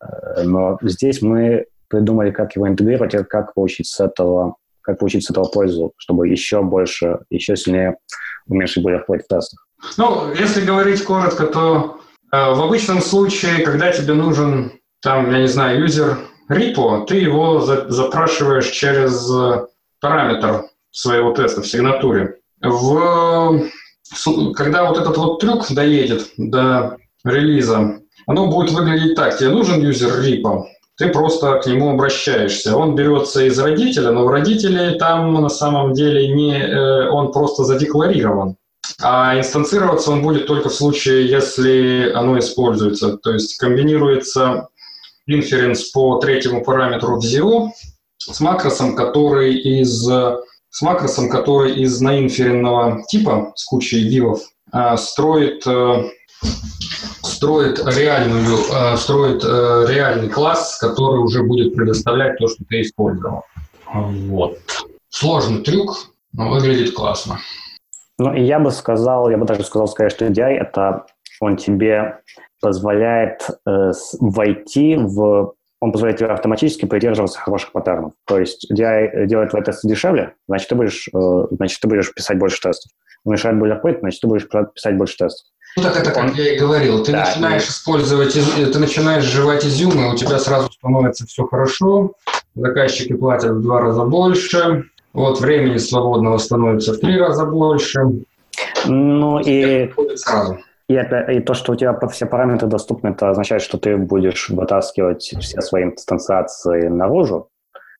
э, 0.00 0.42
но 0.44 0.78
здесь 0.82 1.20
мы 1.20 1.66
придумали, 1.88 2.30
как 2.30 2.54
его 2.54 2.68
интегрировать 2.68 3.14
и 3.14 3.24
как 3.24 3.54
получить 3.54 3.88
с 3.88 4.00
этого 4.00 4.54
как 4.82 4.98
получить 4.98 5.26
с 5.26 5.30
этого 5.30 5.44
пользу, 5.44 5.92
чтобы 5.98 6.26
еще 6.26 6.62
больше, 6.62 7.18
еще 7.28 7.54
сильнее 7.54 7.98
уменьшить 8.46 8.82
бойлерплейт 8.82 9.24
в 9.24 9.28
тестах. 9.28 9.66
Ну, 9.98 10.32
если 10.32 10.64
говорить 10.64 11.04
коротко, 11.04 11.46
то 11.46 12.00
в 12.32 12.62
обычном 12.62 13.00
случае, 13.00 13.64
когда 13.64 13.90
тебе 13.92 14.14
нужен, 14.14 14.72
там, 15.02 15.30
я 15.30 15.40
не 15.40 15.48
знаю, 15.48 15.80
юзер 15.80 16.18
репо, 16.48 17.04
ты 17.08 17.16
его 17.16 17.60
за- 17.60 17.88
запрашиваешь 17.88 18.68
через 18.68 19.30
э, 19.30 19.66
параметр 20.00 20.64
своего 20.90 21.32
теста 21.32 21.62
в 21.62 21.66
сигнатуре. 21.66 22.36
В, 22.60 23.62
когда 24.54 24.84
вот 24.84 24.98
этот 24.98 25.16
вот 25.16 25.40
трюк 25.40 25.66
доедет 25.70 26.28
до 26.36 26.96
релиза, 27.24 28.00
оно 28.26 28.48
будет 28.48 28.72
выглядеть 28.72 29.14
так. 29.14 29.38
Тебе 29.38 29.50
нужен 29.50 29.80
юзер 29.80 30.20
репо, 30.22 30.66
ты 30.96 31.08
просто 31.08 31.58
к 31.60 31.66
нему 31.66 31.90
обращаешься. 31.90 32.76
Он 32.76 32.94
берется 32.94 33.44
из 33.44 33.58
родителя, 33.58 34.10
но 34.10 34.24
в 34.24 34.28
родителе 34.28 34.92
там 34.98 35.32
на 35.34 35.48
самом 35.48 35.94
деле 35.94 36.28
не, 36.28 36.58
э, 36.58 37.08
он 37.08 37.32
просто 37.32 37.64
задекларирован. 37.64 38.56
А 39.02 39.38
инстанцироваться 39.38 40.10
он 40.10 40.22
будет 40.22 40.46
только 40.46 40.68
в 40.68 40.74
случае, 40.74 41.28
если 41.28 42.10
оно 42.12 42.38
используется. 42.38 43.16
То 43.16 43.32
есть 43.32 43.56
комбинируется 43.56 44.68
инференс 45.26 45.84
по 45.90 46.18
третьему 46.18 46.64
параметру 46.64 47.20
в 47.20 47.24
zero 47.24 47.68
с 48.18 48.40
макросом, 48.40 48.94
который 48.94 49.54
из, 49.54 50.02
с 50.02 50.82
макросом, 50.82 51.30
который 51.30 51.80
из 51.80 52.00
наинференного 52.00 53.02
типа 53.08 53.52
с 53.56 53.64
кучей 53.64 54.08
вивов 54.08 54.40
а, 54.72 54.96
строит, 54.96 55.66
э, 55.66 56.10
строит, 57.22 57.80
реальную, 57.84 58.58
э, 58.72 58.96
строит 58.96 59.42
э, 59.44 59.86
реальный 59.88 60.28
класс, 60.28 60.78
который 60.78 61.20
уже 61.20 61.42
будет 61.42 61.74
предоставлять 61.74 62.38
то, 62.38 62.46
что 62.46 62.64
ты 62.68 62.82
использовал. 62.82 63.42
Вот. 63.92 64.58
Сложный 65.08 65.62
трюк, 65.62 66.12
но 66.32 66.50
выглядит 66.50 66.94
классно. 66.94 67.40
Ну, 68.20 68.34
и 68.34 68.42
я 68.42 68.58
бы 68.58 68.70
сказал, 68.70 69.30
я 69.30 69.38
бы 69.38 69.46
даже 69.46 69.64
сказал, 69.64 69.88
скорее, 69.88 70.10
что 70.10 70.26
DI– 70.26 70.42
это 70.60 71.06
он 71.40 71.56
тебе 71.56 72.18
позволяет 72.60 73.48
э, 73.66 73.92
войти 74.20 74.96
в... 74.96 75.54
Он 75.80 75.90
позволяет 75.92 76.18
тебе 76.18 76.28
автоматически 76.28 76.84
придерживаться 76.84 77.38
хороших 77.38 77.72
паттернов. 77.72 78.12
То 78.26 78.38
есть 78.38 78.70
DI 78.70 79.24
делает 79.24 79.50
твои 79.50 79.62
тесты 79.62 79.88
дешевле, 79.88 80.34
значит, 80.46 80.68
ты 80.68 80.74
будешь, 80.74 81.08
э, 81.08 81.46
значит, 81.50 81.80
ты 81.80 81.88
будешь 81.88 82.12
писать 82.12 82.38
больше 82.38 82.60
тестов. 82.60 82.92
Уменьшает 83.24 83.58
бойлерплейт, 83.58 84.00
значит, 84.00 84.20
ты 84.20 84.26
будешь 84.26 84.46
писать 84.46 84.98
больше 84.98 85.16
тестов. 85.16 85.46
Ну 85.78 85.82
так 85.82 85.96
это 85.96 86.10
как 86.10 86.34
я 86.34 86.54
и 86.54 86.58
говорил, 86.58 87.02
ты 87.02 87.12
Да, 87.12 87.24
начинаешь 87.24 87.68
использовать, 87.68 88.36
из- 88.36 88.70
ты 88.70 88.78
начинаешь 88.78 89.24
жевать 89.24 89.64
изюмы, 89.64 90.12
у 90.12 90.16
тебя 90.16 90.38
сразу 90.38 90.70
становится 90.70 91.24
все 91.26 91.46
хорошо, 91.46 92.12
заказчики 92.54 93.14
платят 93.14 93.52
в 93.52 93.62
два 93.62 93.80
раза 93.80 94.04
больше, 94.04 94.84
вот 95.12 95.40
времени 95.40 95.76
свободного 95.78 96.38
становится 96.38 96.94
в 96.94 96.98
три 96.98 97.18
раза 97.18 97.46
больше, 97.46 98.00
Ну, 98.86 99.40
и 99.40 99.90
сразу. 100.16 100.58
И, 100.88 100.94
это, 100.94 101.20
и 101.30 101.40
то, 101.40 101.54
что 101.54 101.72
у 101.72 101.76
тебя 101.76 101.92
под 101.92 102.12
все 102.12 102.26
параметры 102.26 102.68
доступны, 102.68 103.08
это 103.08 103.30
означает, 103.30 103.62
что 103.62 103.78
ты 103.78 103.96
будешь 103.96 104.48
вытаскивать 104.48 105.22
все 105.22 105.60
свои 105.60 105.84
инстанциации 105.84 106.88
наружу. 106.88 107.48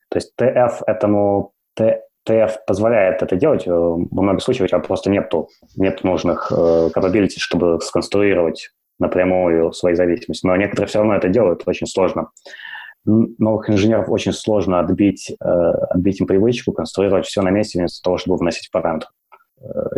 То 0.09 0.17
есть 0.17 0.33
TF 0.37 0.81
этому 0.85 1.53
TF 1.79 2.51
позволяет 2.67 3.21
это 3.23 3.35
делать. 3.35 3.65
Э, 3.65 3.71
Во 3.71 4.21
многих 4.21 4.43
случаях 4.43 4.65
у 4.65 4.67
тебя 4.67 4.79
просто 4.79 5.09
нету, 5.09 5.47
нет 5.77 6.03
нужных 6.03 6.51
э, 6.51 6.89
capability, 6.93 7.37
чтобы 7.37 7.79
сконструировать 7.81 8.71
напрямую 8.99 9.71
свои 9.71 9.95
зависимости. 9.95 10.45
Но 10.45 10.55
некоторые 10.55 10.87
все 10.87 10.99
равно 10.99 11.15
это 11.15 11.29
делают 11.29 11.63
очень 11.65 11.87
сложно. 11.87 12.29
Новых 13.05 13.69
инженеров 13.69 14.09
очень 14.09 14.31
сложно 14.33 14.79
отбить, 14.79 15.31
э, 15.31 15.45
отбить 15.45 16.19
им 16.21 16.27
привычку, 16.27 16.71
конструировать 16.71 17.25
все 17.25 17.41
на 17.41 17.49
месте 17.49 17.79
вместо 17.79 18.01
того, 18.03 18.17
чтобы 18.17 18.37
вносить 18.37 18.69
параметры. 18.71 19.09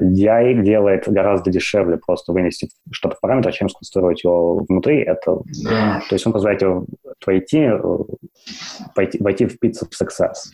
DI 0.02 0.62
делает 0.64 1.08
гораздо 1.08 1.50
дешевле 1.50 1.98
просто 1.98 2.34
вынести 2.34 2.70
что-то 2.92 3.16
в 3.16 3.22
параметр, 3.22 3.52
чем 3.54 3.70
сконструировать 3.70 4.24
его 4.24 4.66
внутри. 4.68 5.00
Это, 5.02 5.38
Да. 5.64 6.02
то 6.10 6.16
есть 6.16 6.26
он 6.28 6.34
позволяет 6.34 6.60
тебе 6.60 6.82
войти, 7.26 7.60
э, 7.60 7.80
пойти, 8.94 9.18
войти 9.22 9.46
в 9.46 9.56
pizza 9.64 9.88
в 9.90 10.02
success. 10.02 10.52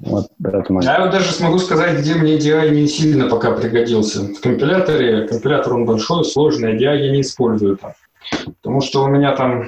Вот 0.00 0.26
это 0.44 0.74
Я 0.80 1.00
вот 1.02 1.12
даже 1.12 1.32
смогу 1.32 1.58
сказать, 1.58 1.98
где 2.00 2.14
мне 2.14 2.36
DI 2.36 2.70
не 2.70 2.88
сильно 2.88 3.28
пока 3.28 3.52
пригодился. 3.52 4.22
В 4.34 4.40
компиляторе, 4.40 5.28
компилятор 5.28 5.74
он 5.74 5.84
большой, 5.84 6.24
сложный, 6.24 6.72
а 6.72 6.74
DI 6.74 6.96
я 6.96 7.12
не 7.12 7.20
использую 7.20 7.76
там. 7.76 7.92
Потому 8.60 8.80
что 8.80 9.04
у 9.04 9.08
меня 9.08 9.36
там 9.36 9.66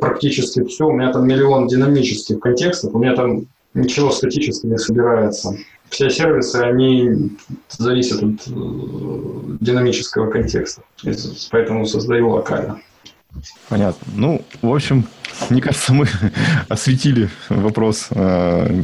практически 0.00 0.64
все, 0.64 0.86
у 0.86 0.92
меня 0.92 1.12
там 1.12 1.26
миллион 1.26 1.66
динамических 1.66 2.40
контекстов, 2.40 2.94
у 2.94 2.98
меня 2.98 3.14
там 3.14 3.46
ничего 3.74 4.10
статически 4.10 4.66
не 4.66 4.78
собирается. 4.78 5.56
Все 5.88 6.10
сервисы, 6.10 6.56
они 6.56 7.30
зависят 7.68 8.22
от 8.22 8.48
э, 8.48 8.50
динамического 9.60 10.30
контекста. 10.30 10.82
Поэтому 11.50 11.86
создаю 11.86 12.30
локально. 12.30 12.80
Понятно. 13.68 14.06
Ну, 14.14 14.42
в 14.62 14.74
общем, 14.74 15.04
мне 15.50 15.60
кажется, 15.60 15.92
мы 15.92 16.06
осветили 16.68 17.28
вопрос 17.48 18.08
э, 18.10 18.80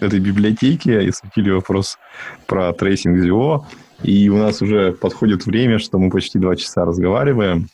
этой 0.00 0.20
библиотеки, 0.20 0.90
осветили 0.90 1.50
вопрос 1.50 1.98
про 2.46 2.72
tracing 2.72 3.24
ZIO, 3.24 3.64
и 4.02 4.28
у 4.28 4.36
нас 4.36 4.60
уже 4.62 4.92
подходит 4.92 5.46
время, 5.46 5.78
что 5.78 5.98
мы 5.98 6.10
почти 6.10 6.38
два 6.38 6.56
часа 6.56 6.84
разговариваем. 6.84 7.68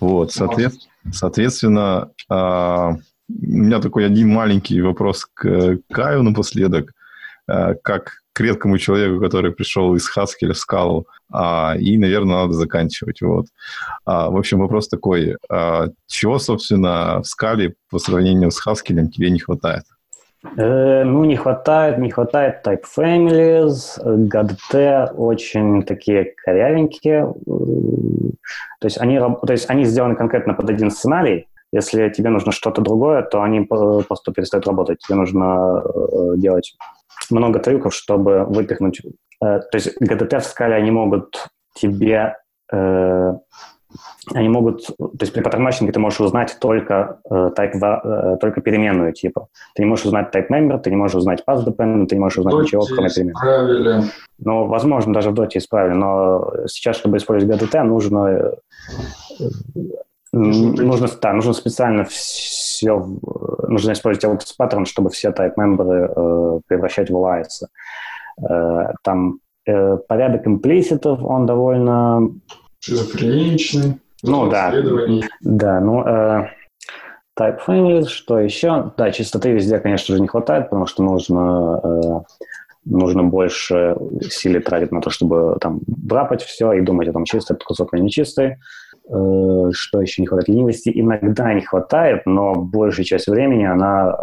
Вот, 0.00 0.32
соответ- 0.32 0.74
соответственно, 1.12 2.10
э, 2.30 2.34
у 2.34 2.96
меня 3.28 3.80
такой 3.80 4.06
один 4.06 4.28
маленький 4.28 4.80
вопрос 4.80 5.26
к 5.32 5.78
Каю 5.90 6.22
напоследок, 6.22 6.92
э, 7.48 7.74
как 7.82 8.24
к 8.34 8.40
редкому 8.40 8.78
человеку, 8.78 9.20
который 9.20 9.52
пришел 9.52 9.94
из 9.94 10.10
Haskell 10.14 10.52
в 10.52 10.56
Scala, 10.56 11.04
а, 11.32 11.76
и, 11.78 11.96
наверное, 11.96 12.42
надо 12.42 12.52
заканчивать. 12.52 13.22
Вот. 13.22 13.46
А, 14.04 14.28
в 14.28 14.36
общем, 14.36 14.58
вопрос 14.58 14.88
такой. 14.88 15.36
а, 15.48 15.88
чего, 16.08 16.38
собственно, 16.40 17.22
в 17.22 17.26
скале 17.26 17.76
по 17.90 17.98
сравнению 17.98 18.50
с 18.50 18.60
Haskell 18.66 19.08
тебе 19.08 19.30
не 19.30 19.38
хватает? 19.38 19.84
Э, 20.56 21.04
ну, 21.04 21.24
не 21.24 21.36
хватает, 21.36 21.98
не 21.98 22.10
хватает 22.10 22.66
type 22.66 22.84
families, 22.96 23.98
GDT 24.04 25.12
очень 25.14 25.82
такие 25.82 26.34
корявенькие. 26.44 27.32
То 28.80 28.86
есть 28.86 29.00
они, 29.00 29.18
то 29.18 29.52
есть 29.52 29.70
они 29.70 29.84
сделаны 29.84 30.16
конкретно 30.16 30.54
под 30.54 30.70
один 30.70 30.90
сценарий. 30.90 31.48
Если 31.72 32.08
тебе 32.10 32.30
нужно 32.30 32.52
что-то 32.52 32.82
другое, 32.82 33.22
то 33.22 33.42
они 33.42 33.62
просто 33.62 34.32
перестают 34.32 34.66
работать. 34.66 34.98
Тебе 35.00 35.16
нужно 35.16 35.82
э, 35.82 36.36
делать 36.36 36.76
много 37.30 37.58
трюков, 37.58 37.94
чтобы 37.94 38.44
выпихнуть. 38.44 39.00
Э, 39.42 39.60
то 39.60 39.70
есть 39.72 39.96
GDT 40.00 40.40
в 40.40 40.44
скале 40.44 40.76
они 40.76 40.90
могут 40.90 41.48
тебе 41.74 42.36
они 44.32 44.48
могут, 44.48 44.86
то 44.86 45.20
есть 45.20 45.32
при 45.32 45.42
паттернматчинге 45.42 45.92
ты 45.92 46.00
можешь 46.00 46.20
узнать 46.20 46.56
только, 46.60 47.20
э, 47.30 47.50
type, 47.56 47.78
э, 47.82 48.36
только 48.40 48.60
переменную 48.60 49.12
типа. 49.12 49.48
Ты 49.74 49.82
не 49.82 49.88
можешь 49.88 50.06
узнать 50.06 50.34
type 50.34 50.48
member, 50.48 50.78
ты 50.78 50.90
не 50.90 50.96
можешь 50.96 51.16
узнать 51.16 51.42
path 51.46 51.64
dependent, 51.64 52.06
ты 52.06 52.16
не 52.16 52.20
можешь 52.20 52.38
узнать 52.38 52.54
ничего, 52.54 52.84
кроме 52.86 53.10
перемен. 53.10 53.34
Исправили. 53.34 54.02
Ну, 54.38 54.66
возможно, 54.66 55.12
даже 55.12 55.30
в 55.30 55.34
доте 55.34 55.58
исправили, 55.58 55.94
но 55.94 56.52
сейчас, 56.66 56.96
чтобы 56.96 57.18
использовать 57.18 57.62
GDT, 57.62 57.82
нужно, 57.82 58.26
э, 58.26 58.52
нужно, 60.32 61.08
да, 61.20 61.32
нужно 61.32 61.52
специально 61.52 62.04
все, 62.04 63.06
нужно 63.68 63.92
использовать 63.92 64.42
LTS 64.42 64.54
паттерн, 64.56 64.86
чтобы 64.86 65.10
все 65.10 65.30
type 65.30 65.54
member 65.58 66.12
э, 66.16 66.60
превращать 66.66 67.10
в 67.10 67.14
LIS. 67.14 67.66
Э, 68.48 68.92
там 69.02 69.38
э, 69.66 69.96
порядок 70.08 70.46
имплиситов, 70.46 71.22
он 71.22 71.46
довольно 71.46 72.30
шизофреничный. 72.84 74.00
Ну 74.22 74.50
да. 74.50 74.72
Да, 75.40 75.80
ну 75.80 76.06
э, 76.06 76.48
type 77.38 77.58
families, 77.66 78.06
что 78.06 78.38
еще? 78.38 78.92
Да, 78.96 79.10
чистоты 79.10 79.52
везде, 79.52 79.78
конечно 79.78 80.14
же, 80.14 80.20
не 80.20 80.28
хватает, 80.28 80.70
потому 80.70 80.86
что 80.86 81.02
нужно, 81.02 81.80
э, 81.82 82.20
нужно 82.84 83.24
больше 83.24 83.96
силы 84.22 84.60
тратить 84.60 84.92
на 84.92 85.00
то, 85.00 85.10
чтобы 85.10 85.56
там 85.60 85.80
драпать 85.86 86.42
все 86.42 86.72
и 86.72 86.80
думать, 86.80 87.08
о 87.08 87.12
том, 87.12 87.24
чистый 87.24 87.52
этот 87.52 87.64
кусок 87.64 87.94
или 87.94 88.02
нечистый. 88.02 88.56
Э, 89.08 89.70
что 89.72 90.00
еще 90.00 90.22
не 90.22 90.26
хватает? 90.26 90.48
Ленивости 90.48 90.90
иногда 90.94 91.52
не 91.54 91.62
хватает, 91.62 92.22
но 92.26 92.54
большая 92.54 93.04
часть 93.04 93.28
времени 93.28 93.64
она... 93.64 94.14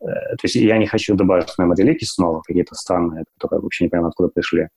Э, 0.00 0.06
то 0.06 0.44
есть 0.44 0.54
я 0.54 0.78
не 0.78 0.86
хочу 0.86 1.14
добавить 1.16 1.52
memory 1.58 1.82
лики 1.82 2.04
снова, 2.04 2.42
какие-то 2.42 2.74
странные, 2.74 3.24
которые 3.38 3.62
вообще 3.62 3.84
не 3.84 3.90
понимаю, 3.90 4.08
откуда 4.08 4.30
пришли. 4.34 4.68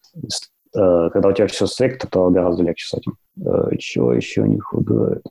Э, 0.75 1.09
когда 1.11 1.29
у 1.29 1.33
тебя 1.33 1.47
все 1.47 1.65
стрикто, 1.67 2.07
то 2.07 2.29
гораздо 2.29 2.63
легче 2.63 2.87
с 2.87 2.93
этим. 2.93 3.15
Э, 3.39 3.75
чего 3.77 4.13
еще 4.13 4.43
не 4.43 4.59
худает? 4.59 5.23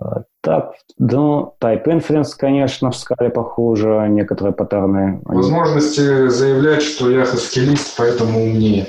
А, 0.00 0.22
так, 0.40 0.74
ну, 0.98 1.54
Type 1.60 1.84
Inference, 1.84 2.30
конечно, 2.36 2.90
в 2.90 2.96
скале 2.96 3.30
похуже, 3.30 4.06
некоторые 4.08 4.54
паттерны. 4.54 5.20
Возможности 5.24 6.28
заявлять, 6.28 6.82
что 6.82 7.10
я 7.10 7.24
хаскилист, 7.24 7.96
поэтому 7.96 8.42
умнее. 8.42 8.86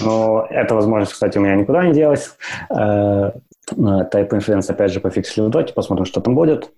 Ну, 0.00 0.40
эта 0.50 0.74
возможность, 0.74 1.12
кстати, 1.12 1.38
у 1.38 1.40
меня 1.40 1.56
никуда 1.56 1.84
не 1.84 1.92
делась. 1.92 2.36
Э, 2.70 3.32
Type 3.72 4.30
Inference, 4.30 4.70
опять 4.70 4.92
же, 4.92 5.00
пофиксили 5.00 5.44
в 5.44 5.50
доте, 5.50 5.74
посмотрим, 5.74 6.06
что 6.06 6.20
там 6.20 6.34
будет. 6.34 6.70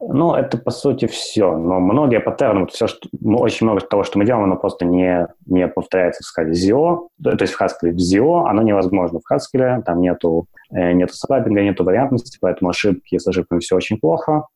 Ну, 0.00 0.34
это 0.34 0.58
по 0.58 0.70
сути 0.70 1.06
все. 1.06 1.56
Но 1.56 1.80
многие 1.80 2.20
паттерны, 2.20 2.60
вот 2.60 2.72
все, 2.72 2.86
что, 2.86 3.08
ну, 3.20 3.38
очень 3.38 3.66
много 3.66 3.80
того, 3.80 4.04
что 4.04 4.18
мы 4.18 4.24
делаем, 4.24 4.44
оно 4.44 4.56
просто 4.56 4.84
не, 4.84 5.26
не 5.46 5.66
повторяется 5.66 6.22
в 6.22 6.26
скале 6.26 6.52
ZIO. 6.52 7.08
То 7.22 7.36
есть 7.40 7.54
в 7.54 7.60
Haskell 7.60 7.90
в 7.90 7.96
ZIO 7.96 8.44
оно 8.48 8.62
невозможно 8.62 9.18
в 9.18 9.32
Haskell. 9.32 9.82
Там 9.82 10.00
нету, 10.00 10.46
э, 10.70 10.92
нету 10.92 11.14
скрабинга, 11.14 11.62
нету 11.62 11.82
вариантности, 11.82 12.38
поэтому 12.40 12.70
ошибки 12.70 13.18
с 13.18 13.26
ошибками 13.26 13.58
все 13.58 13.74
очень 13.74 13.98
плохо. 13.98 14.46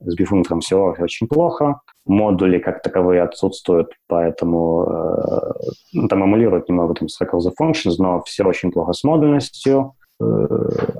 С 0.00 0.14
бифунктором 0.16 0.60
все 0.60 0.94
очень 0.98 1.28
плохо. 1.28 1.80
Модули 2.06 2.58
как 2.58 2.82
таковые 2.82 3.22
отсутствуют, 3.22 3.92
поэтому 4.08 4.86
э, 4.90 5.52
ну, 5.92 6.08
там 6.08 6.24
эмулируют 6.24 6.68
немного 6.68 6.94
там 6.94 7.06
Circle 7.06 7.38
the 7.38 7.52
Functions, 7.60 7.94
но 7.98 8.22
все 8.22 8.44
очень 8.44 8.72
плохо 8.72 8.92
с 8.92 9.04
модульностью. 9.04 9.92
Э, 10.20 10.24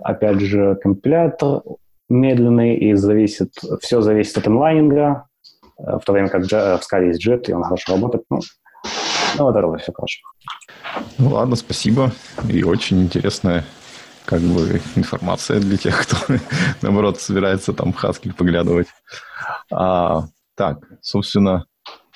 опять 0.02 0.38
же, 0.40 0.76
компилятор 0.76 1.62
медленный 2.10 2.76
и 2.76 2.94
зависит, 2.94 3.52
все 3.80 4.00
зависит 4.00 4.36
от 4.38 4.48
инлайнинга, 4.48 5.26
э, 5.78 5.98
в 5.98 6.04
то 6.04 6.12
время 6.12 6.28
как 6.28 6.44
в 6.44 6.52
Scala 6.52 7.06
есть 7.06 7.26
JET, 7.26 7.48
и 7.48 7.52
он 7.52 7.62
хорошо 7.62 7.94
работает. 7.94 8.24
Ну, 8.28 8.40
ну 9.38 9.50
это 9.50 9.78
все, 9.78 9.92
короче. 9.92 10.20
Ну 11.18 11.30
ладно, 11.30 11.56
спасибо. 11.56 12.12
И 12.48 12.62
очень 12.62 13.02
интересная 13.02 13.64
как 14.24 14.40
бы 14.42 14.80
информация 14.96 15.60
для 15.60 15.76
тех, 15.76 16.02
кто, 16.02 16.16
наоборот, 16.82 17.20
собирается 17.20 17.72
там 17.72 17.92
в 17.92 18.04
Haskell 18.04 18.34
поглядывать. 18.34 18.88
А, 19.72 20.24
так, 20.54 20.86
собственно, 21.00 21.66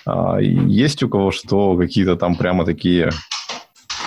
а, 0.06 0.38
есть 0.38 1.02
у 1.02 1.08
кого 1.08 1.30
что, 1.30 1.76
какие-то 1.76 2.16
там 2.16 2.36
прямо 2.36 2.64
такие, 2.64 3.10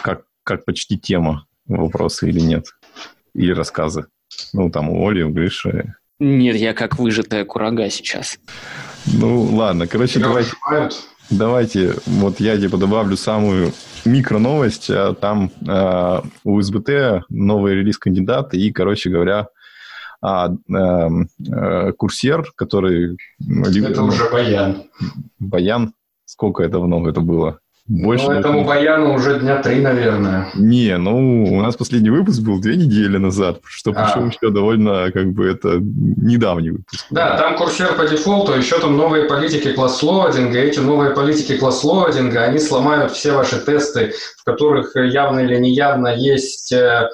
как, 0.04 0.24
как 0.44 0.64
почти 0.66 0.98
тема 0.98 1.48
вопросы 1.66 2.30
или 2.30 2.40
нет? 2.40 2.68
Или 3.34 3.52
рассказы? 3.52 4.08
Ну, 4.54 4.70
там 4.70 4.90
у 4.90 5.08
Оли, 5.08 5.24
у 5.24 5.30
Гриши. 5.30 5.96
Нет, 6.20 6.56
я 6.56 6.74
как 6.74 6.98
выжатая 6.98 7.46
курага 7.46 7.90
сейчас. 7.90 8.40
Ну, 9.06 9.44
ладно. 9.56 9.88
Короче, 9.88 10.20
давайте, 10.20 10.52
давайте, 11.30 11.94
вот 12.06 12.40
я 12.40 12.58
типа 12.58 12.78
добавлю 12.78 13.16
самую 13.16 13.72
микро 14.04 14.40
новость. 14.40 14.90
А 14.90 15.14
там 15.14 15.52
э, 15.68 16.22
у 16.44 16.62
СБТ 16.62 17.26
новый 17.30 17.76
релиз 17.76 17.98
кандидата 17.98 18.58
и, 18.58 18.72
короче 18.72 19.10
говоря, 19.10 19.48
а, 20.22 20.50
э, 20.50 21.10
э, 21.52 21.92
курсер, 21.94 22.52
который... 22.56 23.18
Это 23.40 24.04
уже 24.04 24.30
Баян. 24.32 24.84
Баян? 25.40 25.94
Сколько 26.26 26.64
это 26.64 26.74
давно 26.74 27.08
это 27.08 27.22
было? 27.22 27.60
Больше 27.88 28.26
ну, 28.26 28.34
этому 28.34 28.66
Баяну 28.66 29.14
уже 29.14 29.40
дня 29.40 29.62
три, 29.62 29.80
наверное. 29.80 30.50
Не, 30.56 30.98
ну, 30.98 31.46
у 31.46 31.62
нас 31.62 31.78
последний 31.78 32.10
выпуск 32.10 32.42
был 32.42 32.60
две 32.60 32.76
недели 32.76 33.18
назад, 33.18 33.62
что 33.66 33.92
а. 33.92 33.94
причем 33.94 34.28
еще 34.28 34.50
довольно, 34.54 35.10
как 35.12 35.32
бы, 35.32 35.48
это 35.48 35.80
недавний 35.80 36.72
выпуск. 36.72 37.06
Да, 37.12 37.38
там 37.38 37.56
курсер 37.56 37.96
по 37.96 38.06
дефолту, 38.06 38.54
еще 38.54 38.80
там 38.80 38.98
новые 38.98 39.24
политики 39.26 39.72
класс-лоадинга. 39.72 40.60
Эти 40.60 40.80
новые 40.80 41.12
политики 41.12 41.58
класс-лоадинга, 41.58 42.44
они 42.44 42.60
сломают 42.60 43.14
все 43.14 43.32
ваши 43.32 43.58
тесты, 43.58 44.14
в 44.38 44.44
которых 44.44 44.96
явно 44.96 45.40
или 45.40 45.58
неявно 45.58 46.14
есть 46.14 46.74
э, 46.74 47.10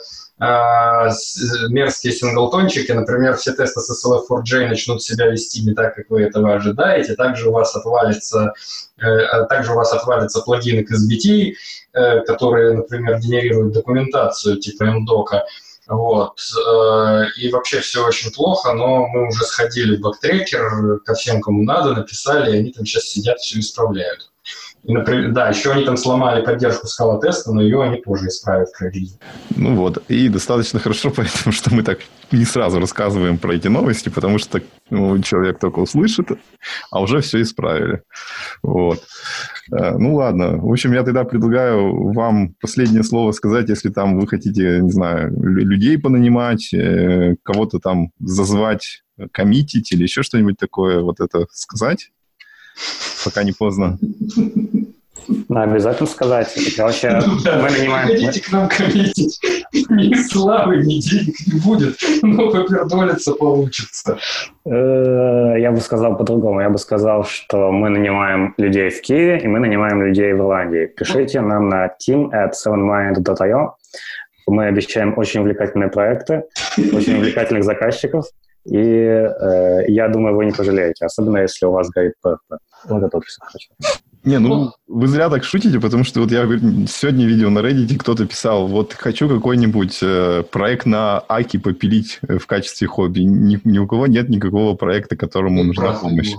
мерзкие 1.70 2.12
синглтончики, 2.12 2.92
например, 2.92 3.38
все 3.38 3.54
тесты 3.54 3.80
с 3.80 4.06
SLF4J 4.06 4.68
начнут 4.68 5.02
себя 5.02 5.28
вести 5.28 5.62
не 5.62 5.74
так, 5.74 5.96
как 5.96 6.10
вы 6.10 6.24
этого 6.24 6.54
ожидаете, 6.54 7.16
также 7.16 7.50
у 7.50 7.54
вас 7.54 7.76
отвалится, 7.76 8.54
э, 8.98 9.06
а 9.06 9.46
также 9.46 9.72
у 9.72 9.76
вас 9.76 9.94
отвалится 9.94 10.42
плагины 10.42 10.84
к 10.84 10.92
SBT, 10.92 11.54
э, 11.94 12.20
которые, 12.22 12.74
например, 12.74 13.20
генерируют 13.20 13.74
документацию 13.74 14.58
типа 14.58 14.84
MDoc, 14.84 15.42
вот. 15.88 16.40
Э, 16.58 17.26
и 17.38 17.50
вообще 17.50 17.80
все 17.80 18.06
очень 18.06 18.32
плохо, 18.32 18.74
но 18.74 19.08
мы 19.08 19.28
уже 19.30 19.46
сходили 19.46 19.96
в 19.96 20.02
бактрекер 20.02 21.00
ко 21.06 21.14
всем, 21.14 21.42
кому 21.42 21.64
надо, 21.64 21.94
написали, 21.94 22.52
и 22.52 22.60
они 22.60 22.72
там 22.72 22.86
сейчас 22.86 23.04
сидят, 23.04 23.40
все 23.40 23.60
исправляют. 23.60 24.33
И, 24.84 24.92
например, 24.92 25.32
да, 25.32 25.50
еще 25.50 25.72
они 25.72 25.86
там 25.86 25.96
сломали 25.96 26.44
поддержку 26.44 26.88
скала-теста, 26.88 27.54
но 27.54 27.62
ее 27.62 27.82
они 27.82 28.02
тоже 28.02 28.28
исправят 28.28 28.70
к 28.74 28.82
релизу. 28.82 29.18
Ну 29.56 29.76
вот, 29.76 30.04
и 30.10 30.28
достаточно 30.28 30.80
хорошо, 30.80 31.10
поэтому 31.16 31.54
что 31.54 31.74
мы 31.74 31.84
так 31.84 32.00
не 32.32 32.44
сразу 32.44 32.80
рассказываем 32.80 33.38
про 33.38 33.56
эти 33.56 33.70
новости, 33.70 34.10
потому 34.10 34.40
что 34.40 34.62
ну, 34.90 35.18
человек 35.22 35.60
только 35.60 35.80
услышит, 35.80 36.28
а 36.92 37.02
уже 37.02 37.22
все 37.22 37.42
исправили. 37.42 38.02
Вот. 38.62 39.02
Э, 39.72 39.98
ну 39.98 40.16
ладно, 40.16 40.58
в 40.58 40.70
общем, 40.70 40.92
я 40.94 41.04
тогда 41.04 41.24
предлагаю 41.24 42.12
вам 42.12 42.54
последнее 42.60 43.04
слово 43.04 43.32
сказать, 43.32 43.70
если 43.70 43.90
там 43.90 44.20
вы 44.20 44.28
хотите, 44.28 44.80
не 44.82 44.92
знаю, 44.92 45.32
людей 45.42 45.98
понанимать, 45.98 46.74
э, 46.74 47.36
кого-то 47.44 47.80
там 47.80 48.12
зазвать, 48.20 49.04
коммитить 49.32 49.94
или 49.94 50.04
еще 50.04 50.24
что-нибудь 50.24 50.58
такое, 50.58 51.00
вот 51.00 51.22
это 51.22 51.46
сказать 51.52 52.10
пока 53.24 53.44
не 53.44 53.52
поздно. 53.52 53.98
Ну, 55.28 55.60
обязательно 55.60 56.08
сказать. 56.08 56.54
Короче, 56.76 57.20
да, 57.44 57.62
мы 57.62 57.70
нанимаем... 57.70 58.08
Приходите 58.08 58.42
к 58.42 58.52
нам 58.52 58.70
коммитить. 58.70 59.40
Ни 59.90 60.14
славы, 60.28 60.78
ни 60.78 61.00
денег 61.00 61.36
не 61.48 61.60
будет, 61.60 61.98
но 62.22 62.52
попердолиться 62.52 63.34
получится. 63.34 64.18
Э, 64.66 65.56
я 65.58 65.72
бы 65.72 65.80
сказал 65.80 66.18
по-другому. 66.18 66.62
Я 66.62 66.70
бы 66.70 66.78
сказал, 66.78 67.24
что 67.24 67.72
мы 67.72 67.90
нанимаем 67.90 68.54
людей 68.58 68.90
в 68.90 69.02
Киеве, 69.02 69.40
и 69.40 69.48
мы 69.48 69.60
нанимаем 69.60 70.04
людей 70.04 70.34
в 70.34 70.38
Ирландии. 70.38 70.86
Пишите 70.88 71.42
нам 71.42 71.70
на 71.70 71.88
team 71.88 72.30
at 72.32 72.52
sevenmind.io. 72.54 73.72
Мы 74.48 74.66
обещаем 74.66 75.18
очень 75.18 75.42
увлекательные 75.42 75.90
проекты, 75.90 76.44
очень 76.78 77.18
увлекательных 77.18 77.64
заказчиков. 77.64 78.26
И 78.66 78.78
э, 78.78 79.86
я 79.88 80.08
думаю, 80.08 80.36
вы 80.36 80.46
не 80.46 80.52
пожалеете, 80.52 81.06
особенно 81.06 81.40
если 81.40 81.66
у 81.66 81.72
вас 81.72 81.90
горит 81.90 82.14
PHP. 82.26 82.58
Вот 82.86 83.04
это 83.04 83.22
все 83.22 83.42
хочу. 83.42 83.70
Не, 84.24 84.40
ну 84.40 84.72
вы 84.88 85.08
зря 85.08 85.30
так 85.30 85.44
шутите, 85.44 85.80
потому 85.80 86.04
что 86.04 86.22
вот 86.22 86.32
я 86.32 86.46
сегодня 86.88 87.26
видел 87.26 87.50
на 87.50 87.60
Reddit, 87.60 87.98
кто-то 87.98 88.26
писал, 88.26 88.68
вот 88.68 88.94
хочу 88.94 89.28
какой-нибудь 89.28 90.00
э, 90.02 90.44
проект 90.50 90.86
на 90.86 91.20
Аки 91.28 91.58
попилить 91.58 92.20
э, 92.28 92.38
в 92.38 92.48
качестве 92.48 92.88
хобби. 92.88 93.22
Ни, 93.22 93.60
ни 93.64 93.80
у 93.80 93.88
кого 93.88 94.08
нет 94.08 94.30
никакого 94.30 94.76
проекта, 94.76 95.18
которому 95.18 95.64
ну, 95.64 95.68
нужна 95.68 95.94
помощь. 95.94 96.32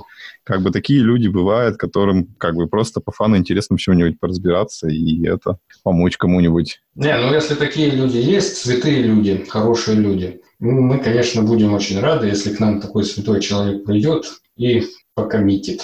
как 0.45 0.63
бы 0.63 0.71
такие 0.71 1.01
люди 1.01 1.29
бывают, 1.29 1.77
которым 1.77 2.27
как 2.39 2.55
бы 2.55 2.69
просто 2.69 3.01
по 3.01 3.13
фану 3.13 3.37
интересно 3.37 3.77
в 3.77 3.81
чем-нибудь 3.81 4.19
поразбираться 4.19 4.89
и 4.89 5.27
это 5.27 5.59
помочь 5.83 6.17
кому-нибудь. 6.17 6.81
Не, 6.95 7.17
ну 7.19 7.35
если 7.35 7.55
такие 7.55 7.91
люди 7.91 8.17
есть, 8.17 8.57
святые 8.57 9.03
люди, 9.03 9.45
хорошие 9.49 9.99
люди, 9.99 10.41
ну, 10.59 10.81
мы, 10.81 10.99
конечно, 10.99 11.43
будем 11.43 11.75
очень 11.75 12.01
рады, 12.01 12.29
если 12.29 12.55
к 12.55 12.61
нам 12.61 12.81
такой 12.81 13.05
святой 13.05 13.41
человек 13.41 13.85
придет 13.85 14.27
и 14.57 14.85
покоммитит. 15.15 15.83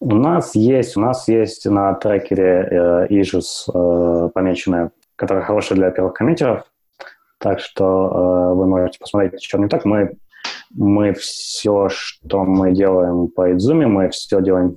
У 0.00 0.14
нас 0.14 0.54
есть, 0.54 0.96
у 0.96 1.00
нас 1.00 1.28
есть 1.28 1.66
на 1.66 1.94
трекере 1.94 2.68
э, 2.70 3.06
Aegis 3.10 3.68
э, 3.72 4.30
помеченная, 4.30 4.90
которая 5.16 5.44
хорошая 5.44 5.78
для 5.78 5.90
первых 5.90 6.14
коммитеров. 6.14 6.64
Так 7.38 7.60
что 7.60 7.84
э, 7.84 8.54
вы 8.54 8.66
можете 8.66 8.98
посмотреть, 8.98 9.42
что 9.42 9.58
не 9.58 9.68
так. 9.68 9.84
Мы, 9.84 10.16
мы 10.70 11.12
все, 11.14 11.88
что 11.90 12.44
мы 12.44 12.72
делаем 12.72 13.28
по 13.28 13.52
Изуме, 13.54 13.86
мы 13.86 14.08
все 14.08 14.40
делаем 14.40 14.74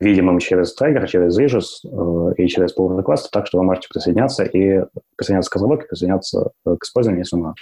видимым 0.00 0.38
через 0.38 0.74
трекер, 0.74 1.08
через 1.08 1.38
Aegis 1.38 1.64
э, 1.84 2.34
и 2.36 2.46
через 2.46 2.76
pull 2.76 2.98
request, 2.98 3.28
так 3.32 3.46
что 3.46 3.58
вы 3.58 3.64
можете 3.64 3.88
присоединяться 3.88 4.44
и 4.44 4.84
присоединяться 5.16 5.50
к 5.50 5.54
разработке, 5.56 5.88
присоединяться 5.88 6.50
э, 6.66 6.76
к 6.78 6.84
использованию, 6.84 7.24
если 7.24 7.36
вам 7.36 7.54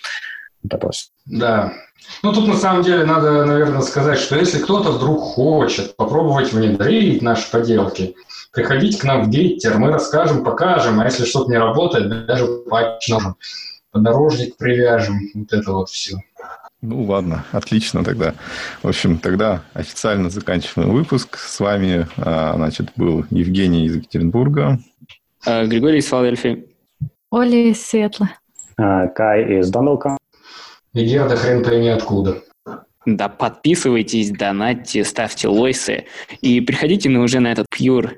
это 0.67 0.79
просит. 0.79 1.11
Да. 1.25 1.73
Ну, 2.23 2.33
тут 2.33 2.47
на 2.47 2.57
самом 2.57 2.83
деле 2.83 3.05
надо, 3.05 3.45
наверное, 3.45 3.81
сказать, 3.83 4.19
что 4.19 4.37
если 4.37 4.59
кто-то 4.59 4.93
вдруг 4.93 5.21
хочет 5.21 5.97
попробовать 5.97 6.53
внедрить 6.53 7.23
наши 7.23 7.51
поделки, 7.51 8.15
приходите 8.53 8.99
к 8.99 9.05
нам 9.05 9.25
в 9.25 9.31
Гиттер, 9.31 9.79
мы 9.79 9.91
расскажем, 9.91 10.45
покажем, 10.45 11.01
а 11.01 11.05
если 11.05 11.25
что-то 11.25 11.51
не 11.51 11.59
работает, 11.59 12.27
даже 12.27 12.47
патч 12.69 13.09
нам 13.09 13.37
подорожник 13.91 14.57
привяжем, 14.57 15.21
вот 15.35 15.53
это 15.53 15.73
вот 15.73 15.89
все. 15.89 16.19
Ну, 16.83 17.03
ладно, 17.05 17.45
отлично 17.53 18.05
тогда. 18.05 18.35
В 18.83 18.89
общем, 18.89 19.19
тогда 19.19 19.63
официально 19.73 20.31
заканчиваем 20.31 20.91
выпуск. 20.91 21.39
С 21.39 21.59
вами, 21.59 22.07
а, 22.19 22.55
значит, 22.55 22.93
был 22.97 23.25
Евгений 23.31 23.87
из 23.87 23.97
Екатеринбурга. 23.97 24.79
А, 25.45 25.65
Григорий 25.65 25.99
из 25.99 26.09
Филадельфии. 26.09 26.67
Оля 27.31 27.71
из 27.71 27.85
Сиэтла. 27.85 28.31
А, 28.77 29.09
Кай 29.09 29.59
из 29.59 29.71
Данлока. 29.71 30.17
И 30.97 31.05
Герда 31.05 31.37
хрен 31.37 31.63
пойми 31.63 31.89
откуда. 31.89 32.43
Да, 33.05 33.29
подписывайтесь, 33.29 34.31
донатьте, 34.31 35.05
ставьте 35.05 35.47
лойсы 35.47 36.07
и 36.41 36.63
приходите 36.63 37.11
на 37.11 37.21
уже 37.21 37.39
на 37.39 37.53
этот 37.53 37.67
Pure, 37.67 38.13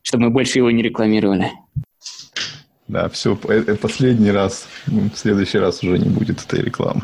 чтобы 0.00 0.24
мы 0.24 0.30
больше 0.30 0.58
его 0.58 0.70
не 0.70 0.82
рекламировали. 0.82 1.50
Да, 2.88 3.10
все, 3.10 3.36
последний 3.36 4.30
раз. 4.30 4.66
В 4.86 5.14
следующий 5.14 5.58
раз 5.58 5.84
уже 5.84 5.98
не 5.98 6.08
будет 6.08 6.42
этой 6.42 6.62
рекламы. 6.62 7.02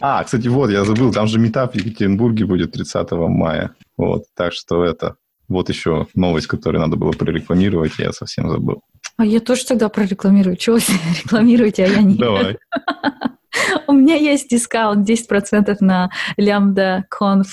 А, 0.00 0.22
кстати, 0.22 0.46
вот, 0.46 0.70
я 0.70 0.84
забыл, 0.84 1.12
там 1.12 1.26
же 1.26 1.40
метап 1.40 1.72
в 1.72 1.76
Екатеринбурге 1.76 2.46
будет 2.46 2.70
30 2.70 3.10
мая. 3.12 3.72
Вот, 3.96 4.26
так 4.36 4.52
что 4.52 4.84
это... 4.84 5.16
Вот 5.48 5.70
еще 5.70 6.06
новость, 6.14 6.46
которую 6.46 6.82
надо 6.82 6.96
было 6.96 7.10
прорекламировать, 7.10 7.98
я 7.98 8.12
совсем 8.12 8.48
забыл. 8.48 8.82
А 9.16 9.24
я 9.24 9.40
тоже 9.40 9.64
тогда 9.64 9.88
прорекламирую. 9.88 10.56
Чего 10.56 10.76
вы 10.76 10.82
рекламируете, 11.24 11.84
а 11.84 11.88
я 11.88 12.02
не? 12.02 12.14
Давай. 12.14 12.58
У 13.86 13.92
меня 13.92 14.14
есть 14.14 14.48
дискаунт 14.50 15.08
10% 15.08 15.76
на 15.80 16.10
Lambda 16.38 17.02
Conf. 17.12 17.46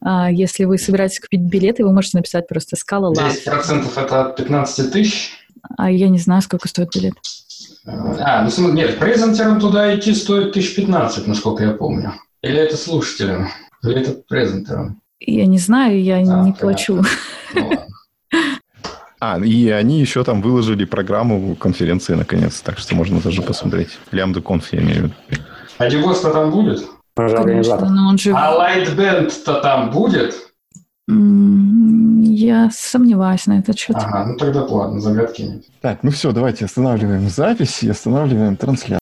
А, 0.00 0.30
если 0.30 0.64
вы 0.64 0.78
собираетесь 0.78 1.20
купить 1.20 1.40
билеты, 1.42 1.84
вы 1.84 1.92
можете 1.92 2.16
написать 2.18 2.48
просто 2.48 2.76
Lab. 2.76 3.14
10% 3.46 3.86
это 3.96 4.20
от 4.26 4.36
15 4.36 4.92
тысяч? 4.92 5.32
А 5.76 5.90
я 5.90 6.08
не 6.08 6.18
знаю, 6.18 6.42
сколько 6.42 6.68
стоит 6.68 6.88
билет. 6.94 7.14
А, 7.86 8.42
ну 8.42 8.50
смотри, 8.50 8.74
нет, 8.76 8.98
презентерам 8.98 9.60
туда 9.60 9.94
идти 9.96 10.14
стоит 10.14 10.50
1015, 10.50 11.26
насколько 11.26 11.64
я 11.64 11.72
помню. 11.72 12.14
Или 12.42 12.58
это 12.58 12.76
слушателям? 12.76 13.48
Или 13.82 14.00
это 14.02 14.12
презентерам? 14.28 15.00
Я 15.20 15.46
не 15.46 15.58
знаю, 15.58 16.02
я 16.02 16.16
А, 16.16 16.20
не 16.20 16.26
понятно. 16.28 16.52
плачу. 16.60 17.02
Ну. 17.54 17.70
А, 19.20 19.38
и 19.40 19.68
они 19.70 20.00
еще 20.00 20.22
там 20.22 20.42
выложили 20.42 20.84
программу 20.84 21.56
конференции 21.56 22.14
наконец, 22.14 22.60
так 22.60 22.78
что 22.78 22.94
можно 22.94 23.20
тоже 23.20 23.42
посмотреть. 23.42 23.98
Лямбда 24.12 24.40
конф, 24.40 24.72
я 24.72 24.80
имею 24.80 24.96
в 24.96 25.02
виду. 25.04 25.14
А 25.78 25.90
Дегоста 25.90 26.30
там 26.30 26.50
будет? 26.50 26.86
Конечно, 27.16 27.90
но 27.90 28.08
он 28.10 28.18
же... 28.18 28.32
А 28.32 28.54
Лайтбенд-то 28.54 29.60
там 29.60 29.90
будет? 29.90 30.34
Я 31.08 32.70
сомневаюсь 32.70 33.46
на 33.46 33.58
этот 33.58 33.78
счет. 33.78 33.96
Ага, 33.96 34.26
ну 34.26 34.36
тогда 34.36 34.64
ладно, 34.64 35.00
загадки 35.00 35.42
нет. 35.42 35.64
Так, 35.80 36.02
ну 36.02 36.10
все, 36.10 36.30
давайте 36.32 36.66
останавливаем 36.66 37.28
запись 37.28 37.82
и 37.82 37.88
останавливаем 37.88 38.56
трансляцию. 38.56 38.96